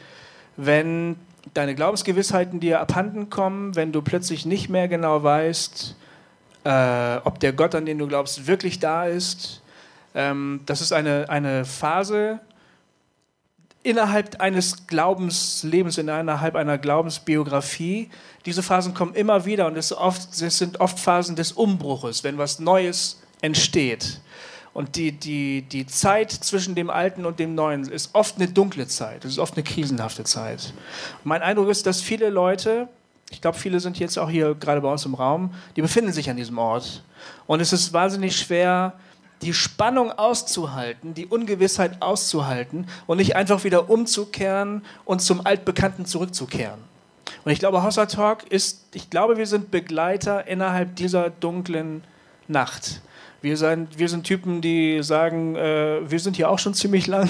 wenn 0.58 1.16
deine 1.54 1.76
Glaubensgewissheiten 1.76 2.60
dir 2.60 2.80
abhanden 2.82 3.30
kommen, 3.30 3.76
wenn 3.76 3.92
du 3.92 4.02
plötzlich 4.02 4.46
nicht 4.46 4.70
mehr 4.70 4.88
genau 4.88 5.24
weißt, 5.24 5.96
äh, 6.66 7.18
ob 7.24 7.40
der 7.40 7.54
Gott, 7.54 7.76
an 7.76 7.86
den 7.86 7.98
du 7.98 8.08
glaubst, 8.08 8.48
wirklich 8.48 8.80
da 8.80 9.06
ist. 9.06 9.62
Ähm, 10.16 10.62
das 10.66 10.82
ist 10.82 10.92
eine, 10.92 11.30
eine 11.30 11.66
Phase, 11.66 12.40
innerhalb 13.84 14.40
eines 14.42 14.88
Glaubenslebens, 14.88 15.98
innerhalb 15.98 16.56
einer 16.56 16.78
Glaubensbiografie. 16.78 18.10
Diese 18.46 18.64
Phasen 18.64 18.94
kommen 18.94 19.14
immer 19.16 19.46
wieder 19.46 19.68
und 19.68 19.78
es, 19.78 19.94
oft, 19.94 20.42
es 20.42 20.58
sind 20.58 20.80
oft 20.80 21.00
Phasen 21.00 21.36
des 21.36 21.54
Umbruches, 21.54 22.24
wenn 22.24 22.38
was 22.38 22.60
Neues 22.60 23.22
entsteht. 23.42 24.20
Und 24.74 24.96
die, 24.96 25.12
die, 25.12 25.64
die 25.64 25.88
Zeit 25.88 26.32
zwischen 26.32 26.76
dem 26.76 26.90
Alten 26.90 27.26
und 27.26 27.40
dem 27.40 27.56
Neuen 27.56 27.90
ist 27.90 28.14
oft 28.14 28.36
eine 28.38 28.48
dunkle 28.48 28.88
Zeit, 28.88 29.26
es 29.26 29.32
ist 29.32 29.40
oft 29.40 29.56
eine 29.56 29.64
krisenhafte 29.64 30.24
Zeit. 30.24 30.74
Mein 31.24 31.42
Eindruck 31.42 31.70
ist, 31.70 31.86
dass 31.86 32.02
viele 32.02 32.30
Leute, 32.30 32.88
ich 33.32 33.42
glaube, 33.42 33.58
viele 33.58 33.80
sind 33.80 33.98
jetzt 34.00 34.18
auch 34.20 34.30
hier 34.30 34.56
gerade 34.56 34.82
bei 34.82 34.92
uns 34.92 35.06
im 35.06 35.16
Raum, 35.16 35.54
die 35.76 35.82
befinden 35.82 36.12
sich 36.12 36.30
an 36.30 36.38
diesem 36.38 36.58
Ort. 36.58 37.04
Und 37.48 37.62
es 37.62 37.74
ist 37.74 37.94
wahnsinnig 37.94 38.38
schwer, 38.38 38.94
die 39.42 39.54
Spannung 39.54 40.12
auszuhalten, 40.12 41.14
die 41.14 41.26
Ungewissheit 41.26 42.02
auszuhalten 42.02 42.88
und 43.08 43.18
nicht 43.18 43.36
einfach 43.36 43.64
wieder 43.64 43.90
umzukehren 43.90 44.84
und 45.06 45.22
zum 45.22 45.46
Altbekannten 45.46 46.06
zurückzukehren. 46.06 46.80
Und 47.46 47.52
ich 47.52 47.60
glaube, 47.60 47.84
Hossa 47.84 48.06
Talk 48.06 48.44
ist, 48.50 48.86
ich 48.94 49.10
glaube, 49.10 49.38
wir 49.38 49.48
sind 49.48 49.72
Begleiter 49.72 50.48
innerhalb 50.48 50.96
dieser 50.96 51.30
dunklen 51.30 52.04
Nacht. 52.48 53.02
Wir 53.42 53.56
sind, 53.56 53.98
wir 53.98 54.10
sind 54.10 54.26
Typen, 54.26 54.60
die 54.60 55.02
sagen, 55.02 55.56
äh, 55.56 56.00
wir 56.10 56.20
sind 56.20 56.36
hier 56.36 56.50
auch 56.50 56.60
schon 56.60 56.74
ziemlich 56.74 57.08
lang. 57.08 57.30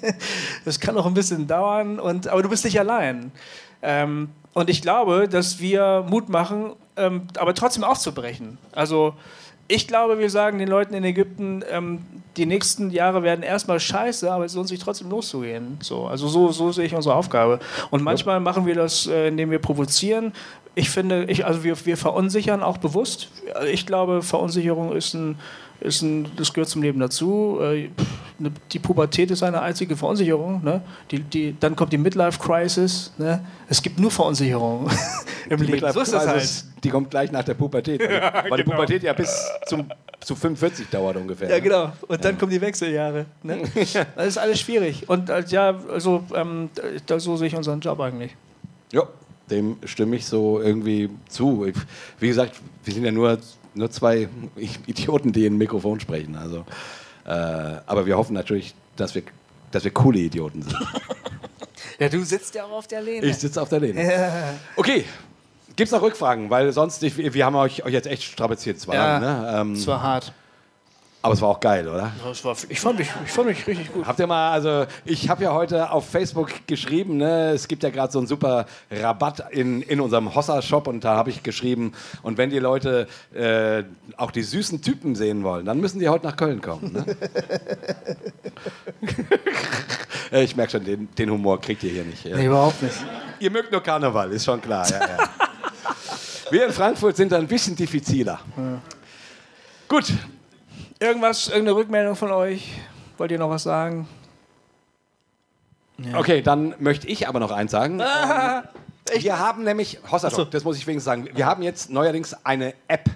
das 0.64 0.78
kann 0.78 0.94
noch 0.94 1.06
ein 1.06 1.14
bisschen 1.14 1.48
dauern, 1.48 1.98
und, 1.98 2.28
aber 2.28 2.42
du 2.42 2.48
bist 2.48 2.64
nicht 2.64 2.78
allein. 2.78 3.32
Ähm, 3.82 4.28
und 4.52 4.70
ich 4.70 4.82
glaube, 4.82 5.28
dass 5.28 5.58
wir 5.58 6.04
Mut 6.08 6.28
machen, 6.28 6.74
ähm, 6.96 7.26
aber 7.36 7.54
trotzdem 7.54 7.82
aufzubrechen. 7.82 8.58
Also 8.72 9.14
ich 9.70 9.86
glaube, 9.86 10.18
wir 10.18 10.30
sagen 10.30 10.58
den 10.58 10.68
Leuten 10.68 10.94
in 10.94 11.04
Ägypten, 11.04 11.62
ähm, 11.70 12.00
die 12.36 12.44
nächsten 12.44 12.90
Jahre 12.90 13.22
werden 13.22 13.42
erstmal 13.42 13.78
scheiße, 13.78 14.30
aber 14.30 14.44
es 14.44 14.54
lohnt 14.54 14.68
sich 14.68 14.80
trotzdem 14.80 15.10
loszugehen. 15.10 15.78
So, 15.80 16.06
also 16.06 16.26
so, 16.26 16.50
so 16.50 16.72
sehe 16.72 16.86
ich 16.86 16.94
unsere 16.94 17.14
Aufgabe. 17.14 17.60
Und 17.90 18.02
manchmal 18.02 18.40
machen 18.40 18.66
wir 18.66 18.74
das, 18.74 19.06
äh, 19.06 19.28
indem 19.28 19.50
wir 19.50 19.60
provozieren. 19.60 20.32
Ich 20.74 20.90
finde, 20.90 21.24
ich, 21.24 21.46
also 21.46 21.62
wir, 21.62 21.86
wir 21.86 21.96
verunsichern 21.96 22.62
auch 22.62 22.78
bewusst. 22.78 23.28
Ich 23.70 23.86
glaube, 23.86 24.22
Verunsicherung 24.22 24.92
ist 24.92 25.14
ein, 25.14 25.38
ist 25.80 26.02
ein, 26.02 26.30
das 26.36 26.52
gehört 26.52 26.68
zum 26.68 26.82
Leben 26.82 27.00
dazu. 27.00 27.58
Äh, 27.60 27.88
ne, 28.38 28.52
Die 28.72 28.78
Pubertät 28.78 29.30
ist 29.30 29.42
eine 29.42 29.60
einzige 29.60 29.96
Verunsicherung. 29.96 30.62
Ne? 30.62 30.82
Die, 31.10 31.20
die, 31.20 31.56
dann 31.58 31.74
kommt 31.74 31.92
die 31.92 31.98
Midlife-Crisis. 31.98 33.12
Ne? 33.18 33.44
Es 33.68 33.82
gibt 33.82 33.98
nur 33.98 34.10
Verunsicherung 34.10 34.90
im 35.48 35.62
Leben. 35.62 35.92
So 35.92 36.00
ist 36.00 36.12
das 36.12 36.26
halt. 36.26 36.64
Die 36.84 36.90
kommt 36.90 37.10
gleich 37.10 37.32
nach 37.32 37.44
der 37.44 37.54
Pubertät. 37.54 38.00
Weil, 38.00 38.50
weil 38.50 38.58
die 38.58 38.70
Pubertät 38.70 39.02
ja 39.02 39.12
bis 39.12 39.50
zum, 39.66 39.86
zu 40.20 40.34
45 40.34 40.88
dauert 40.88 41.16
ungefähr. 41.16 41.48
Ja, 41.48 41.56
ne? 41.56 41.62
genau. 41.62 41.92
Und 42.08 42.24
dann 42.24 42.38
kommen 42.38 42.50
die 42.50 42.60
Wechseljahre. 42.60 43.26
Ne? 43.42 43.62
Das 44.16 44.26
ist 44.26 44.38
alles 44.38 44.60
schwierig. 44.60 45.08
Und 45.08 45.28
äh, 45.30 45.44
ja, 45.48 45.74
also 45.90 46.24
ähm, 46.34 46.70
da, 47.06 47.18
so 47.18 47.36
sehe 47.36 47.48
ich 47.48 47.56
unseren 47.56 47.80
Job 47.80 48.00
eigentlich. 48.00 48.36
Ja, 48.92 49.04
dem 49.50 49.76
stimme 49.84 50.16
ich 50.16 50.26
so 50.26 50.60
irgendwie 50.60 51.10
zu. 51.28 51.66
Ich, 51.66 51.76
wie 52.18 52.28
gesagt, 52.28 52.56
wir 52.84 52.94
sind 52.94 53.04
ja 53.04 53.12
nur, 53.12 53.38
nur 53.74 53.90
zwei 53.90 54.28
Idioten, 54.86 55.32
die 55.32 55.46
in 55.46 55.54
ein 55.54 55.58
Mikrofon 55.58 56.00
sprechen. 56.00 56.36
Also, 56.36 56.64
äh, 57.24 57.30
aber 57.30 58.06
wir 58.06 58.16
hoffen 58.16 58.34
natürlich, 58.34 58.74
dass 58.96 59.14
wir, 59.14 59.22
dass 59.70 59.84
wir 59.84 59.90
coole 59.90 60.18
Idioten 60.18 60.62
sind. 60.62 60.76
Ja, 61.98 62.08
du 62.08 62.24
sitzt 62.24 62.54
ja 62.54 62.64
auch 62.64 62.72
auf 62.72 62.86
der 62.86 63.02
Lehne. 63.02 63.26
Ich 63.26 63.36
sitze 63.36 63.60
auf 63.60 63.68
der 63.68 63.80
Lehne. 63.80 64.58
Okay. 64.74 65.04
Gibt 65.76 65.86
es 65.86 65.92
noch 65.92 66.00
Rückfragen? 66.00 66.48
Weil 66.48 66.72
sonst, 66.72 67.02
ich, 67.02 67.16
wir 67.16 67.44
haben 67.44 67.54
euch, 67.56 67.84
euch 67.84 67.92
jetzt 67.92 68.06
echt 68.06 68.22
strapaziert, 68.22 68.80
zwei. 68.80 68.94
Ja, 68.94 69.18
ne? 69.20 69.60
ähm, 69.60 69.86
war 69.86 70.02
hart. 70.02 70.32
Aber 71.22 71.34
es 71.34 71.42
war 71.42 71.50
auch 71.50 71.60
geil, 71.60 71.86
oder? 71.86 72.12
Das 72.24 72.42
war, 72.44 72.56
ich, 72.68 72.80
fand 72.80 72.98
mich, 72.98 73.08
ich 73.26 73.30
fand 73.30 73.48
mich 73.48 73.66
richtig 73.66 73.92
gut. 73.92 74.06
Habt 74.06 74.18
ihr 74.18 74.26
mal, 74.26 74.52
also 74.52 74.86
ich 75.04 75.28
habe 75.28 75.44
ja 75.44 75.52
heute 75.52 75.90
auf 75.90 76.08
Facebook 76.08 76.66
geschrieben, 76.66 77.18
ne, 77.18 77.50
es 77.50 77.68
gibt 77.68 77.82
ja 77.82 77.90
gerade 77.90 78.10
so 78.10 78.18
einen 78.18 78.26
super 78.26 78.64
Rabatt 78.90 79.50
in, 79.50 79.82
in 79.82 80.00
unserem 80.00 80.34
Hossa-Shop 80.34 80.86
und 80.86 81.04
da 81.04 81.16
habe 81.16 81.28
ich 81.28 81.42
geschrieben, 81.42 81.92
und 82.22 82.38
wenn 82.38 82.48
die 82.48 82.58
Leute 82.58 83.06
äh, 83.34 83.82
auch 84.16 84.30
die 84.30 84.42
süßen 84.42 84.80
Typen 84.80 85.14
sehen 85.14 85.44
wollen, 85.44 85.66
dann 85.66 85.78
müssen 85.78 85.98
die 85.98 86.08
heute 86.08 86.26
nach 86.26 86.36
Köln 86.36 86.60
kommen. 86.60 86.92
Ne? 86.92 87.04
Äh, 90.32 90.44
ich 90.44 90.54
merke 90.54 90.70
schon, 90.70 90.84
den, 90.84 91.08
den 91.18 91.28
Humor 91.28 91.60
kriegt 91.60 91.82
ihr 91.82 91.90
hier 91.90 92.04
nicht. 92.04 92.24
Ja. 92.24 92.36
Nee, 92.36 92.46
überhaupt 92.46 92.80
nicht. 92.82 92.94
Ihr 93.40 93.50
mögt 93.50 93.72
nur 93.72 93.82
Karneval, 93.82 94.30
ist 94.30 94.44
schon 94.44 94.60
klar. 94.60 94.88
Ja, 94.88 95.00
ja. 95.00 95.18
Wir 96.52 96.66
in 96.66 96.72
Frankfurt 96.72 97.16
sind 97.16 97.32
ein 97.32 97.48
bisschen 97.48 97.74
diffiziler. 97.74 98.38
Gut, 99.88 100.12
Irgendwas, 101.02 101.48
irgendeine 101.48 101.76
Rückmeldung 101.76 102.14
von 102.14 102.30
euch? 102.30 102.72
Wollt 103.16 103.30
ihr 103.30 103.38
noch 103.38 103.48
was 103.48 103.62
sagen? 103.62 104.06
Okay, 106.14 106.42
dann 106.42 106.74
möchte 106.78 107.06
ich 107.06 107.26
aber 107.26 107.40
noch 107.40 107.50
eins 107.50 107.70
sagen. 107.70 107.98
wir 109.18 109.38
haben 109.38 109.64
nämlich, 109.64 109.98
Hossertalk, 110.10 110.50
das 110.50 110.62
muss 110.62 110.76
ich 110.76 110.86
wenigstens 110.86 111.06
sagen, 111.06 111.28
wir 111.32 111.46
haben 111.46 111.62
jetzt 111.62 111.88
neuerdings 111.88 112.36
eine 112.44 112.74
App. 112.86 113.08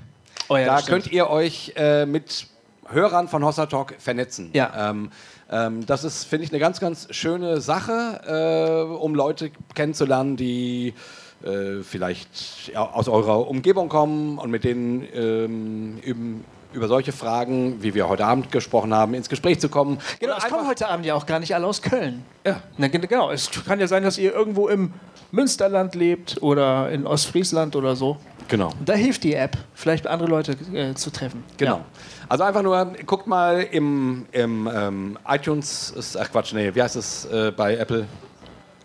Oh 0.49 0.57
ja, 0.57 0.65
da 0.65 0.81
könnt 0.81 1.13
ihr 1.13 1.29
euch 1.29 1.75
äh, 1.77 2.07
mit 2.07 2.47
Hörern 2.89 3.29
von 3.29 3.45
Hossertalk 3.45 3.97
vernetzen. 3.99 4.49
Ja. 4.55 4.91
Ähm, 4.91 5.11
ähm, 5.51 5.85
das 5.85 6.05
ist, 6.05 6.25
finde 6.25 6.47
ich, 6.47 6.53
eine 6.53 6.61
ganz, 6.61 6.81
ganz 6.81 7.07
schöne 7.11 7.61
Sache, 7.61 8.87
äh, 8.89 8.95
um 8.95 9.15
Leute 9.15 9.51
kennenzulernen, 9.75 10.39
die 10.39 10.95
äh, 11.45 11.83
vielleicht 11.83 12.73
ja, 12.73 12.81
aus 12.81 13.09
eurer 13.09 13.47
Umgebung 13.47 13.91
kommen 13.91 14.39
und 14.39 14.51
mit 14.51 14.65
denen 14.65 15.07
ähm, 15.15 15.99
eben 16.03 16.45
über 16.75 16.89
solche 16.89 17.13
Fragen, 17.13 17.83
wie 17.83 17.95
wir 17.95 18.09
heute 18.09 18.25
Abend 18.27 18.51
gesprochen 18.53 18.93
haben, 18.93 19.15
ins 19.15 19.29
Gespräch 19.29 19.61
zu 19.61 19.69
kommen. 19.69 19.99
Genau, 20.21 20.35
Oder 20.35 20.45
es 20.45 20.51
kommen 20.51 20.67
heute 20.69 20.89
Abend 20.89 21.07
ja 21.07 21.15
auch 21.15 21.27
gar 21.27 21.39
nicht 21.39 21.55
alle 21.55 21.67
aus 21.67 21.81
Köln. 21.81 22.25
Ja. 22.47 22.61
Na, 22.77 22.89
gen- 22.89 23.01
genau, 23.09 23.31
es 23.31 23.51
kann 23.67 23.81
ja 23.81 23.87
sein, 23.87 24.03
dass 24.03 24.19
ihr 24.19 24.33
irgendwo 24.35 24.69
im 24.69 24.93
Münsterland 25.31 25.95
lebt 25.95 26.43
oder 26.43 26.91
in 26.91 27.07
Ostfriesland 27.07 27.75
oder 27.77 27.97
so. 27.97 28.19
Genau. 28.49 28.71
Da 28.85 28.93
hilft 28.93 29.25
die 29.25 29.35
App, 29.35 29.57
vielleicht 29.75 30.07
andere 30.07 30.29
Leute 30.29 30.53
äh, 30.75 30.95
zu 30.95 31.11
treffen. 31.11 31.43
Genau. 31.57 31.77
Ja. 31.77 31.85
Also 32.29 32.45
einfach 32.45 32.63
nur, 32.63 32.93
guckt 33.07 33.27
mal 33.27 33.61
im, 33.63 34.27
im 34.33 34.69
ähm, 34.73 35.19
iTunes, 35.27 35.91
ist, 35.97 36.17
ach 36.17 36.31
Quatsch, 36.31 36.53
nee, 36.53 36.75
wie 36.75 36.83
heißt 36.83 36.97
es 36.97 37.25
äh, 37.27 37.53
bei 37.57 37.77
Apple? 37.77 38.07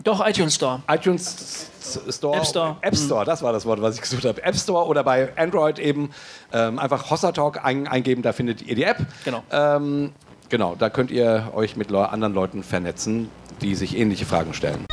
Doch, 0.03 0.25
iTunes 0.25 0.55
Store. 0.55 0.81
iTunes 0.89 1.69
Store. 2.09 2.37
App 2.37 2.45
Store. 2.45 2.77
App 2.81 2.95
Store, 2.95 3.25
das 3.25 3.41
war 3.41 3.51
das 3.51 3.65
Wort, 3.65 3.81
was 3.81 3.95
ich 3.95 4.01
gesucht 4.01 4.23
habe. 4.25 4.41
App 4.43 4.55
Store 4.55 4.85
oder 4.85 5.03
bei 5.03 5.29
Android 5.37 5.77
eben 5.79 6.11
ähm, 6.53 6.79
einfach 6.79 7.09
Hossa 7.09 7.31
Talk 7.31 7.63
ein, 7.65 7.87
eingeben, 7.87 8.21
da 8.21 8.31
findet 8.31 8.61
ihr 8.61 8.75
die 8.75 8.83
App. 8.83 8.97
Genau. 9.25 9.43
Ähm, 9.51 10.13
genau, 10.49 10.75
da 10.77 10.89
könnt 10.89 11.11
ihr 11.11 11.51
euch 11.53 11.75
mit 11.75 11.89
Leu- 11.91 12.03
anderen 12.05 12.33
Leuten 12.33 12.63
vernetzen, 12.63 13.29
die 13.61 13.75
sich 13.75 13.97
ähnliche 13.97 14.25
Fragen 14.25 14.53
stellen. 14.53 14.85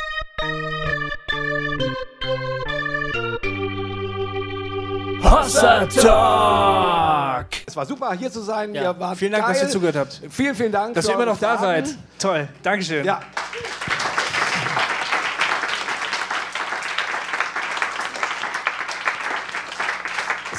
Hossa 5.23 5.87
Talk. 5.87 7.47
Es 7.66 7.77
war 7.77 7.85
super, 7.87 8.12
hier 8.15 8.31
zu 8.31 8.41
sein. 8.43 8.74
Ja. 8.74 8.83
Ihr 8.93 9.01
wart 9.01 9.19
Vielen 9.19 9.33
Dank, 9.33 9.45
geil. 9.47 9.55
dass 9.55 9.62
ihr 9.62 9.69
zugehört 9.69 9.97
habt. 9.97 10.20
Vielen, 10.31 10.55
vielen 10.55 10.73
Dank. 10.73 10.95
Dass 10.95 11.05
für 11.07 11.12
ihr 11.12 11.16
immer 11.16 11.27
noch 11.27 11.39
da 11.39 11.59
Fragen. 11.59 11.87
seid. 11.87 11.97
Toll, 12.19 12.49
Dankeschön. 12.62 13.05
Ja. 13.05 13.20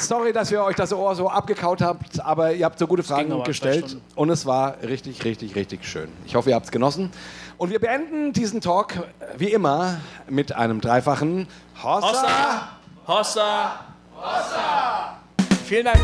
Sorry, 0.00 0.32
dass 0.32 0.50
wir 0.50 0.62
euch 0.62 0.76
das 0.76 0.92
Ohr 0.92 1.14
so 1.14 1.28
abgekaut 1.28 1.82
habt, 1.82 2.24
aber 2.24 2.52
ihr 2.52 2.64
habt 2.64 2.78
so 2.78 2.86
gute 2.86 3.02
Fragen 3.02 3.42
gestellt 3.44 3.96
und 4.14 4.30
es 4.30 4.46
war 4.46 4.76
richtig, 4.82 5.24
richtig, 5.24 5.54
richtig 5.54 5.84
schön. 5.84 6.08
Ich 6.26 6.34
hoffe, 6.34 6.50
ihr 6.50 6.56
habt 6.56 6.66
es 6.66 6.72
genossen. 6.72 7.10
Und 7.56 7.70
wir 7.70 7.80
beenden 7.80 8.32
diesen 8.32 8.60
Talk 8.60 8.94
wie 9.36 9.52
immer 9.52 10.00
mit 10.28 10.54
einem 10.54 10.80
dreifachen 10.80 11.48
Hossa. 11.82 12.68
Hossa! 13.06 13.70
Hossa! 14.16 15.18
Vielen 15.64 15.86
Dank. 15.86 16.00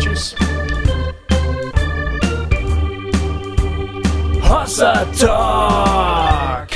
Tschüss. 0.00 0.34
Hossa 4.42 5.04
Talk. 5.18 6.75